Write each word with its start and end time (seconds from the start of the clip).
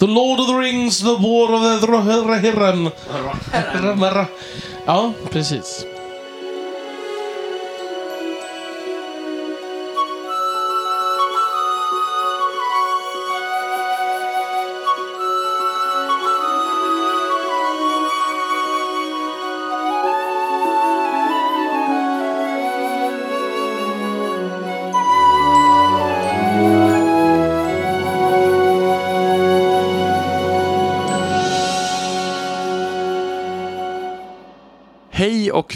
The 0.00 0.06
Lord 0.06 0.40
of 0.40 0.46
the 0.46 0.54
Rings, 0.54 1.02
The 1.02 1.14
War 1.20 1.52
of 1.52 1.60
the 1.60 2.40
Herren. 2.40 2.90
Ja, 4.86 5.12
precis. 5.30 5.84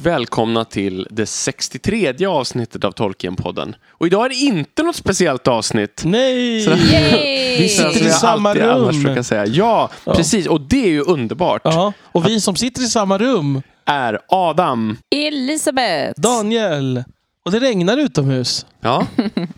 Och 0.05 0.09
välkomna 0.09 0.65
till 0.65 1.07
det 1.11 1.27
63 1.27 2.27
avsnittet 2.27 2.85
av 2.85 2.93
Tolkien-podden. 2.93 3.75
Och 3.91 4.07
idag 4.07 4.25
är 4.25 4.29
det 4.29 4.35
inte 4.35 4.83
något 4.83 4.97
speciellt 4.97 5.49
avsnitt. 5.49 6.03
Nej! 6.05 6.61
Så- 6.61 6.71
Yay! 6.71 7.59
Vi 7.59 7.69
sitter 7.69 8.07
i 8.07 8.11
samma 8.11 8.51
annars 8.51 8.95
rum. 8.95 9.03
brukar 9.03 9.23
säga. 9.23 9.47
Ja, 9.47 9.91
Ja. 10.05 10.15
precis. 10.15 10.47
Och 10.47 10.61
det 10.61 10.85
är 10.85 10.89
ju 10.91 11.01
underbart. 11.01 11.61
Ja, 11.65 11.93
och 12.03 12.27
vi 12.27 12.41
som 12.41 12.57
sitter 12.57 12.83
i 12.83 12.87
samma 12.87 13.19
rum, 13.19 13.63
Är 13.85 14.19
Adam. 14.29 14.97
Elisabeth! 15.11 16.21
Daniel. 16.21 17.05
Och 17.45 17.51
det 17.53 17.61
regnar 17.61 17.97
utomhus. 17.97 18.67
Ja, 18.81 19.07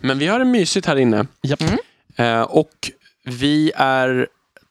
men 0.01 0.19
vi 0.19 0.27
har 0.27 0.39
det 0.39 0.45
mysigt 0.45 0.87
här 0.87 0.95
inne. 0.95 1.25
Japp. 1.41 1.63
Eh, 2.15 2.41
och 2.41 2.91
vi 3.25 3.71
är... 3.75 4.27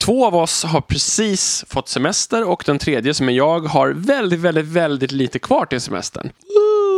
Två 0.06 0.26
av 0.26 0.36
oss 0.36 0.64
har 0.64 0.80
precis 0.80 1.64
fått 1.68 1.88
semester 1.88 2.48
och 2.48 2.62
den 2.66 2.78
tredje 2.78 3.14
som 3.14 3.28
är 3.28 3.32
jag 3.32 3.60
har 3.60 3.88
väldigt, 3.88 4.40
väldigt, 4.40 4.64
väldigt 4.64 5.12
lite 5.12 5.38
kvar 5.38 5.66
till 5.66 5.80
semestern. 5.80 6.30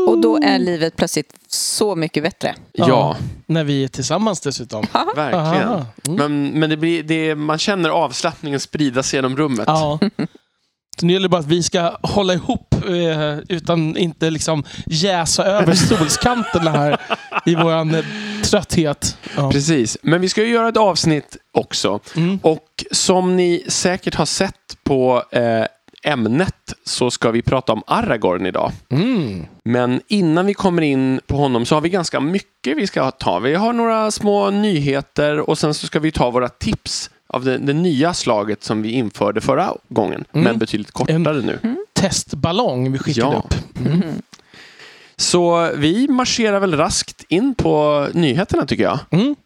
Och 0.09 0.21
då 0.21 0.37
är 0.43 0.59
livet 0.59 0.97
plötsligt 0.97 1.35
så 1.49 1.97
mycket 1.97 2.23
bättre. 2.23 2.55
Ja, 2.73 3.17
När 3.47 3.65
vi 3.65 3.85
är 3.85 3.89
tillsammans 3.89 4.41
dessutom. 4.41 4.87
verkligen. 5.17 5.69
Aha. 5.69 5.87
Mm. 6.07 6.17
Men, 6.17 6.61
men 6.61 6.71
det 6.71 6.77
blir, 6.77 7.03
det, 7.03 7.35
man 7.35 7.59
känner 7.59 7.91
avslappningen 7.91 8.61
sprida 8.61 9.03
sig 9.03 9.17
genom 9.19 9.37
rummet. 9.37 9.65
Ja. 9.67 9.99
Så 11.01 11.07
nu 11.07 11.13
gäller 11.13 11.25
det 11.25 11.29
bara 11.29 11.41
att 11.41 11.47
vi 11.47 11.63
ska 11.63 11.97
hålla 12.03 12.35
ihop 12.35 12.75
eh, 12.75 13.39
utan 13.49 13.97
inte 13.97 14.31
liksom 14.31 14.65
jäsa 14.87 15.45
över 15.45 15.75
stolskanterna 15.75 16.71
här 16.71 17.01
i 17.47 17.55
våran 17.55 17.95
eh, 17.95 18.05
trötthet. 18.51 19.17
Ja. 19.37 19.51
Precis, 19.51 19.99
men 20.03 20.21
vi 20.21 20.29
ska 20.29 20.43
ju 20.43 20.49
göra 20.49 20.69
ett 20.69 20.77
avsnitt 20.77 21.37
också. 21.53 22.01
Mm. 22.17 22.39
Och 22.43 22.85
som 22.91 23.37
ni 23.37 23.65
säkert 23.69 24.15
har 24.15 24.27
sett 24.27 24.77
på 24.85 25.23
eh, 25.31 25.65
ämnet 26.03 26.55
så 26.85 27.11
ska 27.11 27.31
vi 27.31 27.43
prata 27.43 27.73
om 27.73 27.83
Aragorn 27.87 28.47
idag. 28.47 28.73
Mm. 28.91 29.47
Men 29.65 30.01
innan 30.09 30.47
vi 30.47 30.55
kommer 30.55 30.83
in 30.83 31.21
på 31.27 31.37
honom 31.37 31.67
så 31.67 31.75
har 31.75 31.81
vi 31.81 31.89
ganska 31.89 32.21
mycket 32.21 32.77
vi 32.77 32.87
ska 32.87 33.11
ta. 33.11 33.39
Vi 33.39 33.55
har 33.55 33.73
några 33.73 34.11
små 34.11 34.51
nyheter 34.51 35.41
och 35.51 35.59
sen 35.59 35.75
så 35.75 35.87
ska 35.87 35.99
vi 36.01 36.13
ta 36.13 36.31
våra 36.31 36.49
tips 36.49 37.11
av 37.27 37.45
det, 37.45 37.59
det 37.59 37.73
nya 37.73 38.15
slaget 38.15 38.65
som 38.65 38.83
vi 38.83 38.91
införde 38.91 39.41
förra 39.41 39.73
gången. 39.89 40.25
Mm. 40.33 40.45
Men 40.45 40.59
betydligt 40.59 40.91
kortare 40.91 41.19
nu. 41.43 41.59
Testballong 41.93 42.93
vi 42.93 42.99
skickade 42.99 43.33
Ja. 43.33 43.39
upp. 43.47 43.55
Mm. 43.87 44.03
Så 45.21 45.71
vi 45.75 46.09
marscherar 46.09 46.61
väl 46.61 46.77
raskt 46.77 47.25
in 47.29 47.55
på 47.55 48.07
nyheterna 48.15 48.67
tycker 48.67 48.85
jag. 48.85 48.99
Mm. 49.11 49.37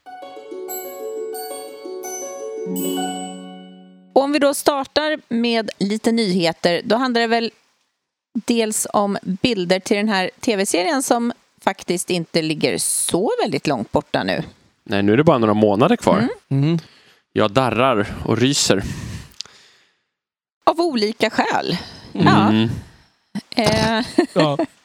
Och 4.12 4.23
om 4.23 4.33
vi 4.33 4.39
då 4.39 4.55
startar 4.55 5.19
med 5.29 5.70
lite 5.79 6.12
nyheter, 6.12 6.81
då 6.84 6.97
handlar 6.97 7.20
det 7.20 7.27
väl 7.27 7.51
dels 8.34 8.87
om 8.92 9.19
bilder 9.25 9.81
till 9.81 9.97
den 9.97 10.09
här 10.09 10.31
tv-serien 10.41 11.02
som 11.02 11.33
faktiskt 11.61 12.11
inte 12.11 12.42
ligger 12.42 12.79
så 12.79 13.30
väldigt 13.42 13.67
långt 13.67 13.92
borta 13.92 14.23
nu. 14.23 14.42
Nej, 14.85 15.02
nu 15.02 15.13
är 15.13 15.17
det 15.17 15.25
bara 15.25 15.39
några 15.39 15.55
månader 15.55 15.96
kvar. 15.96 16.19
Mm. 16.51 16.64
Mm. 16.64 16.79
Jag 17.33 17.51
darrar 17.51 18.14
och 18.25 18.39
ryser. 18.39 18.83
Av 20.64 20.80
olika 20.80 21.30
skäl. 21.30 21.77
Ja. 22.13 22.48
Mm. 22.48 22.70
Eh, 23.51 24.05
Ja. 24.33 24.58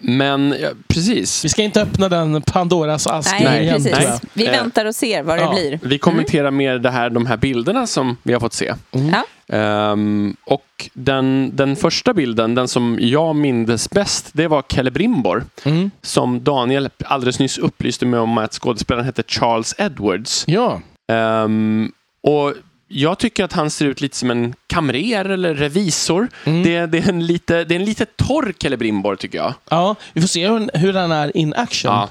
Men 0.00 0.54
ja, 0.60 0.68
precis. 0.88 1.44
Vi 1.44 1.48
ska 1.48 1.62
inte 1.62 1.82
öppna 1.82 2.08
den 2.08 2.42
Pandoras 2.42 3.06
ask 3.06 3.34
nej, 3.40 3.62
igen, 3.62 3.74
precis. 3.74 3.92
tror 3.92 4.04
jag. 4.10 4.20
Vi 4.32 4.46
Eh, 4.46 4.50
väntar 4.50 4.84
och 4.84 4.94
ser 4.94 5.22
vad 5.22 5.38
det 5.38 5.42
ja. 5.42 5.52
blir. 5.52 5.80
Vi 5.82 5.98
kommenterar 5.98 6.50
mer 6.50 6.78
det 6.78 6.90
här, 6.90 7.10
de 7.10 7.26
här 7.26 7.36
bilderna 7.36 7.86
som 7.86 8.16
vi 8.22 8.32
har 8.32 8.40
fått 8.40 8.52
se. 8.52 8.74
Mm. 8.92 9.08
Ja. 9.08 9.24
Ehm, 9.56 10.36
och 10.44 10.90
den, 10.92 11.50
den 11.54 11.76
första 11.76 12.14
bilden, 12.14 12.54
den 12.54 12.68
som 12.68 12.98
jag 13.00 13.36
mindes 13.36 13.90
bäst, 13.90 14.30
det 14.32 14.48
var 14.48 14.64
Celebrimbor. 14.68 15.44
Mm. 15.64 15.90
Som 16.02 16.44
Daniel 16.44 16.88
alldeles 17.04 17.38
nyss 17.38 17.58
upplyste 17.58 18.06
mig 18.06 18.20
om 18.20 18.38
att 18.38 18.52
skådespelaren 18.52 19.06
hette 19.06 19.22
Charles 19.26 19.74
Edwards. 19.78 20.44
Ja. 20.46 20.80
Ehm, 21.12 21.92
och 22.22 22.54
jag 22.88 23.18
tycker 23.18 23.44
att 23.44 23.52
han 23.52 23.70
ser 23.70 23.86
ut 23.86 24.00
lite 24.00 24.16
som 24.16 24.30
en 24.30 24.54
kamrer 24.66 25.24
eller 25.24 25.54
revisor. 25.54 26.28
Mm. 26.44 26.62
Det, 26.62 26.86
det, 26.86 26.98
är 26.98 27.08
en 27.08 27.26
lite, 27.26 27.64
det 27.64 27.74
är 27.74 27.78
en 27.78 27.84
lite 27.84 28.06
torr 28.06 28.52
Celebrimbor 28.62 29.16
tycker 29.16 29.38
jag. 29.38 29.54
ja, 29.70 29.94
vi 30.12 30.20
får 30.20 30.28
se 30.28 30.48
hur, 30.48 30.78
hur 30.78 30.92
den 30.92 31.12
är 31.12 31.36
in 31.36 31.54
action. 31.54 31.92
Ja. 31.92 32.08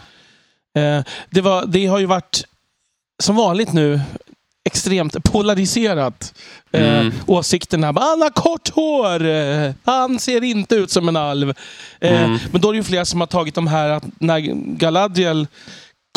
Eh, 0.82 1.04
det, 1.30 1.42
var, 1.42 1.66
det 1.66 1.86
har 1.86 2.00
ju 2.00 2.06
varit, 2.06 2.44
som 3.24 3.36
vanligt 3.36 3.74
nu, 3.74 4.02
extremt 4.66 5.24
polariserat. 5.24 6.34
Eh, 6.72 7.00
Mm. 7.00 7.14
Åsikterna. 7.28 7.88
Han 7.88 8.22
har 8.22 8.30
kort 8.30 8.70
hår! 8.70 9.26
Eh, 9.26 9.72
han 9.84 10.20
ser 10.20 10.44
inte 10.44 10.76
ut 10.76 10.92
som 10.92 11.08
en 11.08 11.16
alv. 11.16 11.50
Eh, 12.00 12.24
Mm. 12.24 12.40
Men 12.52 12.62
då 12.62 12.70
är 12.70 12.74
det 12.74 12.78
ju 12.78 12.84
flera 12.84 13.06
som 13.06 13.20
har 13.20 13.28
tagit 13.28 13.56
de 13.56 13.68
här 13.68 13.90
att 13.90 14.04
när 14.20 14.40
Galadriel 14.78 15.48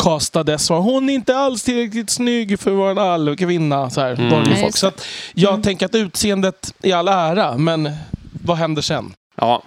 castades 0.03 0.69
var 0.69 0.79
hon 0.79 1.09
inte 1.09 1.37
alls 1.37 1.63
tillräckligt 1.63 2.09
snygg 2.09 2.59
för 2.59 2.71
att 2.71 2.77
vara 2.77 2.91
en 2.91 2.97
alvkvinna. 2.97 3.89
Så 3.89 4.01
här, 4.01 4.13
Mm. 4.13 4.71
Så 4.71 4.87
att 4.87 5.05
jag 5.33 5.63
tänker 5.63 5.85
att 5.85 5.95
utseendet 5.95 6.73
i 6.83 6.91
all 6.91 7.07
ära, 7.07 7.57
men 7.57 7.91
vad 8.43 8.57
händer 8.57 8.81
sen? 8.81 9.13
Ja, 9.35 9.63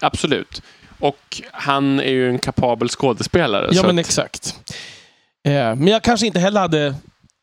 absolut. 0.00 0.62
Och 1.00 1.42
han 1.52 2.00
är 2.00 2.10
ju 2.10 2.30
en 2.30 2.38
kapabel 2.38 2.88
skådespelare. 2.88 3.68
Ja, 3.72 3.82
men 3.82 3.98
att, 3.98 4.06
exakt. 4.06 4.54
Eh, 5.46 5.52
men 5.52 5.86
jag 5.86 6.02
kanske 6.02 6.26
inte 6.26 6.38
heller 6.40 6.60
hade 6.60 6.94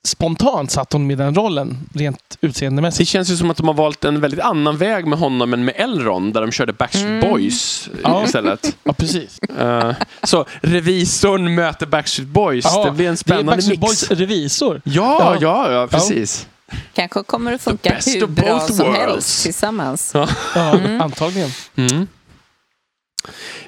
spontant 0.08 0.72
satt 0.72 0.94
honom 0.94 1.12
i 1.12 1.16
den 1.16 1.36
rollen, 1.36 1.78
rent 1.94 2.38
det 2.42 2.48
utseendemässigt. 2.48 3.10
känns 3.10 3.30
ju 3.32 3.38
som 3.38 3.52
att 3.52 3.58
de 3.58 3.68
har 3.68 3.74
valt 3.74 4.06
en 4.06 4.22
väldigt 4.22 4.40
annan 4.40 4.78
väg 4.78 5.06
med 5.08 5.20
honom 5.20 5.54
än 5.54 5.66
med 5.66 5.74
Elrond, 5.78 6.34
där 6.34 6.42
de 6.42 6.52
körde 6.52 6.74
Backstreet 6.74 7.08
Mm. 7.24 7.30
Boys 7.32 7.90
Ja. 8.04 8.24
istället. 8.26 8.78
Ja, 8.84 8.94
precis. 8.94 9.40
Eh, 9.40 9.92
så 10.24 10.46
revisorn 10.62 11.56
möter 11.56 11.86
Backstreet 11.86 12.30
Boys. 12.30 12.66
Ja, 12.66 12.86
det 12.86 12.92
blir 12.92 13.06
en 13.08 13.12
Det 13.12 13.14
är 13.14 13.16
spännande 13.16 13.52
Backstreet 13.52 13.80
mix. 13.82 14.08
Boys 14.10 14.20
revisor. 14.20 14.82
Ja, 14.86 15.18
Ja. 15.20 15.38
ja, 15.42 15.72
ja, 15.72 15.88
precis. 15.88 16.48
Kanske 16.94 17.24
kommer 17.24 17.54
att 17.54 17.62
funka 17.62 17.98
hur 18.06 18.28
bra 18.28 18.54
both 18.54 18.66
som 18.72 18.78
worlds. 18.86 19.00
helst 19.00 19.44
tillsammans. 19.44 20.12
Ja. 20.14 20.28
Ja, 20.56 20.72
antagligen. 21.00 21.50
Mm. 21.76 22.08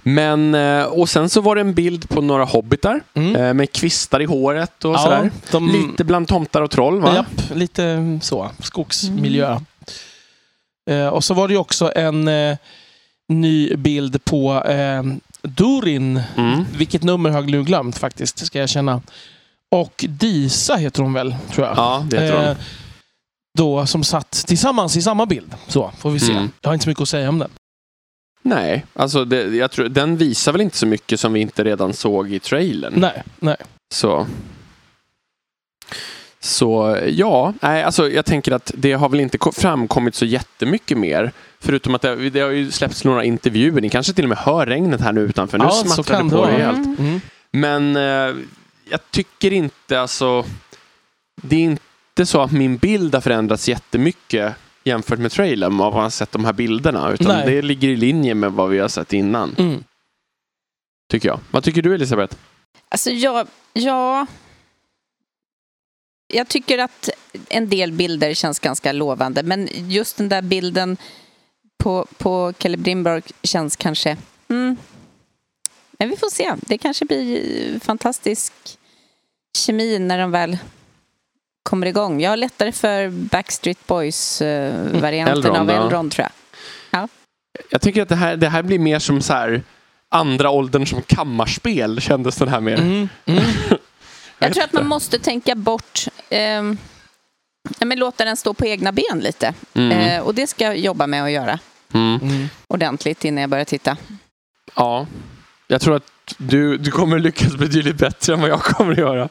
Men, 0.04 0.56
eh, 0.56 0.84
och 0.84 1.10
sen 1.10 1.30
så 1.30 1.42
var 1.42 1.56
det 1.56 1.62
en 1.62 1.74
bild 1.74 2.10
på 2.10 2.22
några 2.22 2.44
hobbitar 2.46 3.02
Mm. 3.14 3.36
eh, 3.36 3.54
med 3.54 3.72
kvistar 3.72 4.22
i 4.22 4.26
håret 4.26 4.86
och 4.86 4.94
Ja, 4.94 4.98
sådär. 5.00 5.32
de- 5.52 5.72
Lite 5.72 6.04
bland 6.04 6.28
tomtar 6.28 6.62
och 6.62 6.72
troll 6.72 7.02
va? 7.02 7.16
Japp, 7.16 7.56
lite 7.56 8.20
så. 8.22 8.52
Skogsmiljö. 8.60 9.60
Eh, 10.90 11.08
och 11.08 11.24
så 11.24 11.34
var 11.34 11.48
det 11.48 11.58
också 11.58 11.92
en 11.96 12.30
ny 13.30 13.76
bild 13.76 14.26
på 14.26 14.64
eh, 14.64 15.04
Durin. 15.42 16.22
Mm. 16.38 16.66
Vilket 16.78 17.04
nummer 17.04 17.30
har 17.30 17.42
jag 17.42 17.52
nu 17.52 17.64
glömt 17.64 17.98
faktiskt, 17.98 18.46
ska 18.46 18.60
jag 18.60 18.70
känna. 18.70 19.02
Och 19.72 20.06
Disa 20.10 20.76
heter 20.76 21.04
hon 21.04 21.14
väl, 21.14 21.36
tror 21.54 21.68
jag. 21.68 21.78
Ja, 21.78 22.06
det 22.10 22.20
heter 22.20 22.38
hon. 22.38 22.46
Eh, 22.46 22.58
Då, 23.58 23.86
som 23.86 24.04
satt 24.04 24.31
tillsammans 24.31 24.98
i 24.98 25.01
samma 25.01 25.25
bild. 25.25 25.54
Så, 25.68 25.92
får 25.98 26.10
vi 26.12 26.19
se. 26.19 26.31
Mm. 26.31 26.50
Jag 26.62 26.69
har 26.69 26.74
inte 26.74 26.84
så 26.84 26.90
mycket 26.90 27.01
att 27.01 27.10
säga 27.10 27.30
om 27.30 27.40
den. 27.40 27.50
Nej, 28.47 28.86
alltså 28.94 29.25
det, 29.25 29.56
jag 29.56 29.71
tror, 29.71 29.89
den 29.89 30.18
visar 30.18 30.51
väl 30.51 30.62
inte 30.62 30.77
så 30.77 30.86
mycket 30.88 31.19
som 31.19 31.33
vi 31.33 31.39
inte 31.39 31.63
redan 31.63 31.94
såg 31.94 32.33
i 32.33 32.39
trailern. 32.39 32.94
Nej, 32.97 33.24
nej. 33.39 33.56
Så, 33.94 34.27
så 36.39 36.97
ja, 37.07 37.53
nej, 37.62 37.83
alltså 37.83 38.09
jag 38.09 38.25
tänker 38.25 38.51
att 38.51 38.71
det 38.75 38.94
har 38.94 39.09
väl 39.09 39.19
inte 39.19 39.38
ko- 39.38 39.51
framkommit 39.51 40.15
så 40.15 40.25
jättemycket 40.25 40.97
mer. 40.97 41.31
Förutom 41.59 41.95
att 41.95 42.01
det, 42.01 42.30
det 42.30 42.39
har 42.39 42.50
ju 42.50 42.71
släppts 42.71 43.03
några 43.03 43.24
intervjuer. 43.24 43.81
Ni 43.81 43.89
kanske 43.89 44.13
till 44.13 44.25
och 44.25 44.30
med 44.30 44.38
hör 44.38 44.65
regnet 44.65 45.01
här 45.01 45.13
nu 45.13 45.21
utanför. 45.21 45.57
Nu 45.57 45.63
Ja, 45.63 45.71
så 45.71 45.88
smattrar 45.88 46.18
kan 46.18 46.30
det 46.30 46.36
på 46.36 46.44
rejält. 46.45 47.00
Mm. 47.00 47.21
Men 47.51 47.95
eh, 47.95 48.36
jag 48.89 49.00
tycker 49.12 49.53
inte 49.53 50.01
alltså... 50.01 50.45
Det 51.41 51.56
är 51.56 51.59
inte 51.59 52.25
så 52.25 52.41
att 52.41 52.51
min 52.51 52.77
bild 52.77 53.13
har 53.13 53.21
förändrats 53.21 53.69
jättemycket 53.69 54.56
jämfört 54.86 55.20
med 55.20 55.32
trailern 55.32 55.82
av 55.82 55.88
att 55.88 55.94
ha 55.94 56.10
sett 56.10 56.32
de 56.32 56.46
här 56.46 56.54
bilderna. 56.54 57.12
Utan 57.12 57.28
Nej. 57.28 57.46
det 57.46 57.62
ligger 57.62 57.88
i 57.88 57.96
linje 57.96 58.36
med 58.36 58.52
vad 58.52 58.70
vi 58.70 58.80
har 58.80 58.88
sett 58.88 59.14
innan. 59.14 59.56
Mm. 59.58 59.84
Tycker 61.12 61.30
jag. 61.30 61.40
Vad 61.52 61.64
tycker 61.64 61.82
du 61.82 61.96
Elisabeth? 61.96 62.36
Alltså 62.90 63.10
jag, 63.12 63.48
ja... 63.74 64.28
jag 66.34 66.48
tycker 66.48 66.78
att 66.78 67.10
en 67.50 67.70
del 67.70 67.92
bilder 67.92 68.34
känns 68.34 68.60
ganska 68.60 68.92
lovande. 68.92 69.44
Men 69.44 69.70
just 69.72 70.18
den 70.18 70.30
där 70.30 70.42
bilden 70.42 70.98
på, 71.78 72.08
på 72.18 72.54
Caleb 72.58 72.80
Dimberg 72.80 73.24
känns 73.44 73.76
kanske... 73.76 74.18
Mm. 74.50 74.78
Men 76.00 76.10
vi 76.10 76.18
får 76.18 76.30
se. 76.30 76.54
Det 76.62 76.78
kanske 76.78 77.06
blir 77.06 77.80
fantastisk 77.80 78.54
kemi 79.58 80.00
när 80.00 80.20
de 80.20 80.32
väl 80.32 80.58
kommer 81.65 81.88
igång. 81.88 82.21
Jag 82.21 82.29
har 82.29 82.38
lättare 82.38 82.71
för 82.71 83.09
Backstreet 83.09 83.88
Boys-varianten 83.88 85.38
Elrond, 85.38 85.57
av 85.57 85.69
ja. 85.69 85.85
Elrond, 85.85 86.12
tror 86.12 86.23
jag. 86.23 86.31
Jag 87.69 87.81
tycker 87.81 88.01
att 88.01 88.09
det 88.09 88.15
här, 88.15 88.38
det 88.38 88.50
här 88.50 88.63
blir 88.63 88.79
mer 88.79 89.00
som 89.00 89.21
så 89.21 89.33
här 89.33 89.63
andra 90.09 90.50
åldern 90.50 90.85
som 90.85 91.01
kammarspel 91.01 92.01
kändes 92.01 92.35
den 92.35 92.47
här 92.47 92.62
mer. 92.62 92.73
Mm. 92.73 93.09
Mm. 93.25 93.44
Jag 94.39 94.47
vet 94.47 94.53
tror 94.53 94.63
att 94.63 94.73
man 94.73 94.88
måste 94.88 95.19
tänka 95.19 95.56
bort... 95.56 96.07
ja, 97.79 97.85
men 97.85 98.00
låta 98.00 98.25
den 98.25 98.38
stå 98.38 98.53
på 98.53 98.65
egna 98.65 98.91
ben 98.91 99.19
lite. 99.19 99.53
Mm. 99.73 99.91
Eh, 99.91 100.21
och 100.21 100.35
det 100.35 100.47
ska 100.47 100.63
jag 100.63 100.77
jobba 100.77 101.07
med 101.07 101.23
att 101.23 101.31
göra 101.31 101.59
Mm. 101.94 102.19
Mm. 102.21 102.47
ordentligt 102.67 103.25
innan 103.25 103.41
jag 103.41 103.50
börjar 103.50 103.65
titta. 103.65 103.97
Ja, 104.75 105.07
jag 105.67 105.81
tror 105.81 105.95
att 105.95 106.03
du, 106.38 106.77
du 106.77 106.91
kommer 106.91 107.19
lyckas 107.19 107.56
betydligt 107.56 107.95
bättre 107.97 108.33
än 108.33 108.41
vad 108.41 108.50
jag 108.50 108.62
kommer 108.63 108.91
att 108.91 108.97
göra. 108.97 109.29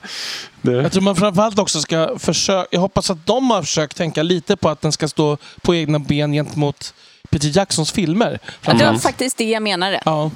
Det. 0.62 0.72
Jag 0.72 0.92
tror 0.92 1.02
man 1.02 1.16
framförallt 1.16 1.58
också 1.58 1.80
ska 1.80 2.18
försöka... 2.18 2.66
Jag 2.70 2.80
hoppas 2.80 3.10
att 3.10 3.26
de 3.26 3.50
har 3.50 3.62
försökt 3.62 3.96
tänka 3.96 4.22
lite 4.22 4.56
på 4.56 4.68
att 4.68 4.80
den 4.80 4.92
ska 4.92 5.08
stå 5.08 5.36
på 5.62 5.74
egna 5.74 5.98
ben 5.98 6.32
gentemot 6.32 6.94
Peter 7.30 7.56
Jacksons 7.56 7.92
filmer. 7.92 8.30
Det 8.30 8.36
var 8.36 8.40
framförallt. 8.60 9.02
faktiskt 9.02 9.38
det 9.38 9.44
jag 9.44 9.62
menade. 9.62 10.00
Ja. 10.04 10.30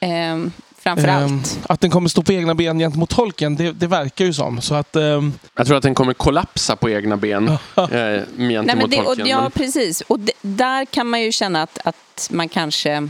Ehm, 0.00 0.52
framför 0.78 1.08
Ehm, 1.08 1.42
att 1.66 1.80
den 1.80 1.90
kommer 1.90 2.08
stå 2.08 2.22
på 2.22 2.32
egna 2.32 2.54
ben 2.54 2.78
gentemot 2.78 3.10
tolken, 3.10 3.56
det, 3.56 3.72
det 3.72 3.86
verkar 3.86 4.24
ju 4.24 4.32
som. 4.32 4.60
Så 4.60 4.74
att... 4.74 4.96
ehm, 4.96 5.32
Jag 5.56 5.66
tror 5.66 5.76
att 5.76 5.82
den 5.82 5.94
kommer 5.94 6.14
kollapsa 6.14 6.76
på 6.76 6.90
egna 6.90 7.16
ben 7.16 7.48
eh, 7.48 7.58
Nej, 7.90 8.24
gentemot 8.38 8.66
men 8.66 8.90
det, 8.90 8.98
och, 8.98 9.04
tolken. 9.04 9.26
ja, 9.26 9.42
men- 9.42 9.50
precis. 9.50 10.00
Och 10.00 10.20
det, 10.20 10.32
där 10.42 10.84
kan 10.84 11.06
man 11.06 11.20
ju 11.22 11.32
känna 11.32 11.62
att, 11.62 11.78
att 11.84 12.28
man 12.30 12.48
kanske 12.48 13.08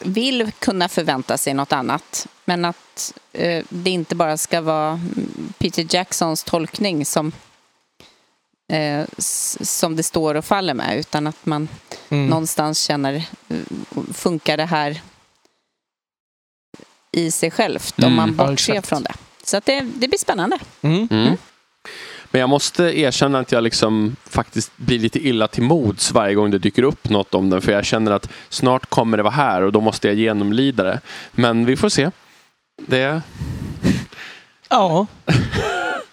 vill 0.00 0.52
kunna 0.58 0.88
förvänta 0.88 1.38
sig 1.38 1.54
något 1.54 1.72
annat. 1.72 2.26
Men 2.44 2.64
att 2.64 3.14
eh, 3.32 3.64
det 3.68 3.90
inte 3.90 4.14
bara 4.14 4.36
ska 4.36 4.60
vara 4.60 4.90
mm, 4.90 5.52
Peter 5.58 5.86
Jacksons 5.94 6.44
tolkning 6.44 7.06
som, 7.06 7.32
eh, 8.72 9.06
som 9.60 9.96
det 9.96 10.02
står 10.02 10.34
och 10.34 10.44
faller 10.44 10.74
med. 10.74 10.98
Utan 10.98 11.26
att 11.26 11.46
man 11.46 11.68
mm. 12.08 12.26
någonstans 12.26 12.80
känner, 12.80 13.14
eh, 13.48 13.56
funkar 14.12 14.56
det 14.56 14.64
här 14.66 15.00
i 17.12 17.30
sig 17.30 17.50
självt 17.50 17.98
om 17.98 18.04
Mm, 18.04 18.16
man 18.16 18.34
ja, 18.38 18.46
bortser 18.46 18.72
exakt. 18.72 18.88
från 18.88 19.02
det. 19.02 19.14
Så 19.44 19.56
att 19.56 19.64
det, 19.64 19.80
det 19.80 20.08
blir 20.08 20.18
spännande. 20.18 20.58
Mm. 20.82 21.36
Men 22.30 22.40
jag 22.40 22.48
måste 22.50 22.82
erkänna 23.00 23.38
att 23.38 23.52
jag 23.52 23.62
liksom 23.64 24.16
faktiskt 24.30 24.72
blir 24.76 24.98
lite 24.98 25.26
illa 25.28 25.48
till 25.48 25.62
mods 25.62 26.12
varje 26.12 26.34
gång 26.34 26.50
det 26.50 26.58
dyker 26.58 26.82
upp 26.82 27.08
något 27.10 27.34
om 27.34 27.50
den. 27.50 27.62
För 27.62 27.72
jag 27.72 27.84
känner 27.84 28.10
att 28.12 28.28
snart 28.48 28.86
kommer 28.90 29.16
det 29.16 29.22
vara 29.22 29.34
här 29.34 29.62
och 29.62 29.72
då 29.72 29.80
måste 29.80 30.08
jag 30.08 30.16
genomlida 30.16 30.84
det. 30.84 31.00
Men 31.32 31.64
vi 31.64 31.76
får 31.76 31.88
se. 31.88 32.10
Det, 32.86 33.22
Ja. 34.70 35.06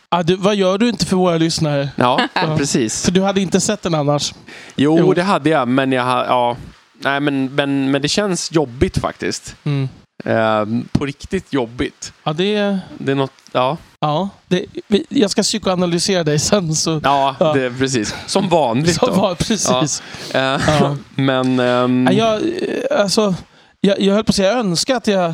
ja 0.09 0.23
du, 0.23 0.35
vad 0.35 0.55
gör 0.55 0.77
du 0.77 0.89
inte 0.89 1.05
för 1.05 1.15
våra 1.15 1.37
lyssnare? 1.37 1.89
ja, 1.95 2.27
Ja. 2.33 2.57
precis. 2.57 3.05
För 3.05 3.11
du 3.11 3.21
hade 3.21 3.41
inte 3.41 3.61
sett 3.61 3.81
den 3.81 3.93
annars. 3.95 4.33
Jo, 4.75 4.97
Jo. 4.99 5.13
det 5.13 5.23
hade 5.23 5.49
jag, 5.49 5.67
men 5.67 5.91
jag 5.91 6.05
ja. 6.07 6.57
Nej, 6.99 7.19
men, 7.19 7.55
men, 7.55 7.91
men 7.91 8.01
det 8.01 8.07
känns 8.07 8.51
jobbigt 8.51 8.97
faktiskt. 8.97 9.55
Mm. 9.63 9.89
Eh, 10.25 10.65
på 10.91 11.05
riktigt 11.05 11.53
jobbigt. 11.53 12.13
Ja, 12.23 12.33
det... 12.33 12.77
Det 12.97 13.11
är 13.11 13.15
något, 13.15 13.31
ja. 13.51 13.77
Ja, 13.99 14.29
det, 14.47 14.65
jag 15.09 15.31
ska 15.31 15.41
psykoanalysera 15.41 16.23
dig 16.23 16.39
sen. 16.39 16.75
Så, 16.75 17.01
Ja, 17.03 17.35
Ja. 17.39 17.53
Det, 17.53 17.71
precis. 17.71 18.15
Som 18.27 18.49
vanligt 18.49 18.99
då. 19.01 19.11
var, 19.11 19.35
precis. 19.35 20.03
Eh, 20.33 20.41
Ja. 20.41 20.97
Men... 21.15 21.59
ehm, 21.59 22.07
Ja, 22.11 22.13
jag, 22.13 22.35
eh, 22.35 23.01
alltså, 23.01 23.35
jag, 23.81 23.99
jag 23.99 24.13
höll 24.13 24.23
på 24.23 24.29
att 24.29 24.35
säga, 24.35 24.49
jag 24.49 24.59
önskar 24.59 24.95
att 24.95 25.07
jag 25.07 25.33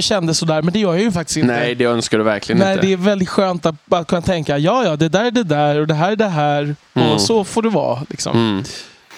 kände 0.00 0.34
sådär, 0.34 0.62
men 0.62 0.72
det 0.72 0.78
gör 0.78 0.92
jag 0.94 1.02
ju 1.02 1.12
faktiskt 1.12 1.36
inte. 1.36 1.52
nej, 1.52 1.74
det 1.74 1.84
önskar 1.84 2.18
du 2.18 2.24
verkligen 2.24 2.58
Nej, 2.58 2.72
inte. 2.74 2.86
det 2.86 2.92
är 2.92 2.96
väldigt 2.96 3.28
skönt 3.28 3.66
att 3.66 3.86
bara 3.86 4.04
kunna 4.04 4.22
tänka, 4.22 4.58
ja, 4.58 4.84
ja, 4.84 4.96
det 4.96 5.08
där 5.08 5.24
är 5.24 5.30
det 5.30 5.42
där 5.44 5.80
och 5.80 5.86
det 5.86 5.94
här 5.94 6.12
är 6.12 6.16
det 6.16 6.28
här. 6.28 6.76
Mm. 6.94 7.10
Och 7.10 7.20
så 7.20 7.44
får 7.44 7.62
det 7.62 7.68
vara. 7.68 8.02
Liksom. 8.10 8.36
Mm. 8.36 8.64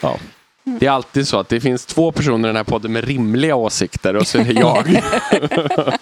Ja. 0.01 0.17
Det 0.65 0.87
är 0.87 0.91
alltid 0.91 1.29
så 1.29 1.41
att 1.41 1.49
det 1.49 1.61
finns 1.61 1.87
två 1.87 2.13
personer 2.13 2.49
i 2.49 2.51
den 2.51 2.57
här 2.57 2.65
podden 2.65 2.93
med 2.93 3.05
rimliga 3.05 3.55
åsikter 3.57 4.17
och 4.17 4.27
så 4.27 4.39
är 4.39 4.45
det 4.45 4.53
jag. 4.53 5.03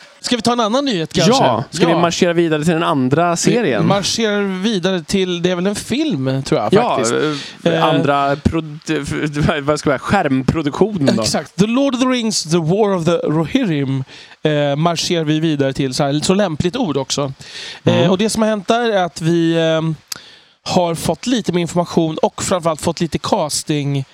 Ska 0.20 0.36
vi 0.36 0.42
ta 0.42 0.52
en 0.52 0.60
annan 0.60 0.84
nyhet 0.84 1.12
kanske? 1.12 1.32
ja, 1.44 1.64
ska 1.70 1.86
vi 1.86 1.94
marschera 1.94 2.32
vidare 2.32 2.64
till 2.64 2.72
den 2.72 2.82
andra 2.82 3.30
Vi 3.30 3.36
serien? 3.36 3.86
marscherar 3.86 4.62
vidare 4.62 5.02
till, 5.02 5.42
det 5.42 5.50
är 5.50 5.54
väl 5.56 5.66
en 5.66 5.74
film 5.74 6.42
tror 6.42 6.60
jag 6.60 6.72
ja, 6.72 6.96
faktiskt. 6.96 7.14
eh, 7.64 7.72
Eh. 7.74 7.84
andra 7.84 8.36
prod- 8.36 9.60
vad 9.62 9.80
ska 9.80 9.90
jag 9.90 10.00
säga, 10.00 10.22
skärmproduktionen 10.22 11.16
då. 11.16 11.22
Exakt. 11.22 11.56
The 11.56 11.66
Lord 11.66 11.94
of 11.94 12.00
the 12.00 12.06
Rings, 12.06 12.42
The 12.42 12.56
War 12.58 12.96
of 12.96 13.04
the 13.04 13.10
Rohirrim 13.16 14.04
eh, 14.42 14.76
marscherar 14.76 15.24
vi 15.24 15.40
vidare 15.40 15.72
till. 15.72 15.94
Så, 15.94 16.04
här, 16.04 16.20
så 16.24 16.34
lämpligt 16.34 16.76
ord 16.76 16.96
också. 16.96 17.32
Mm. 17.84 18.00
Eh, 18.04 18.10
och 18.10 18.18
det 18.18 18.30
som 18.30 18.42
har 18.42 18.48
hänt 18.48 18.68
där 18.68 18.90
är 18.90 19.02
att 19.04 19.20
vi 19.20 19.52
eh, 19.56 19.82
har 20.74 20.94
fått 20.94 21.26
lite 21.26 21.52
mer 21.52 21.60
information 21.60 22.18
och 22.22 22.42
framförallt 22.42 22.80
fått 22.80 23.00
lite 23.00 23.18
casting 23.18 24.04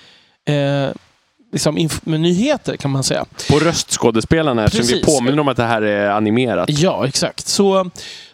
eh, 0.45 0.89
liksom 1.51 1.89
med 2.03 2.19
nyheter 2.19 2.77
kan 2.77 2.91
man 2.91 3.03
säga. 3.03 3.25
På 3.49 3.59
röstskådespelarna 3.59 4.65
eftersom 4.65 4.87
vi 4.87 4.93
Precis. 5.01 5.15
påminner 5.15 5.39
om 5.39 5.47
att 5.47 5.57
det 5.57 5.63
här 5.63 5.81
är 5.81 6.09
animerat. 6.09 6.69
Ja, 6.69 7.07
exakt. 7.07 7.47
Så 7.47 7.89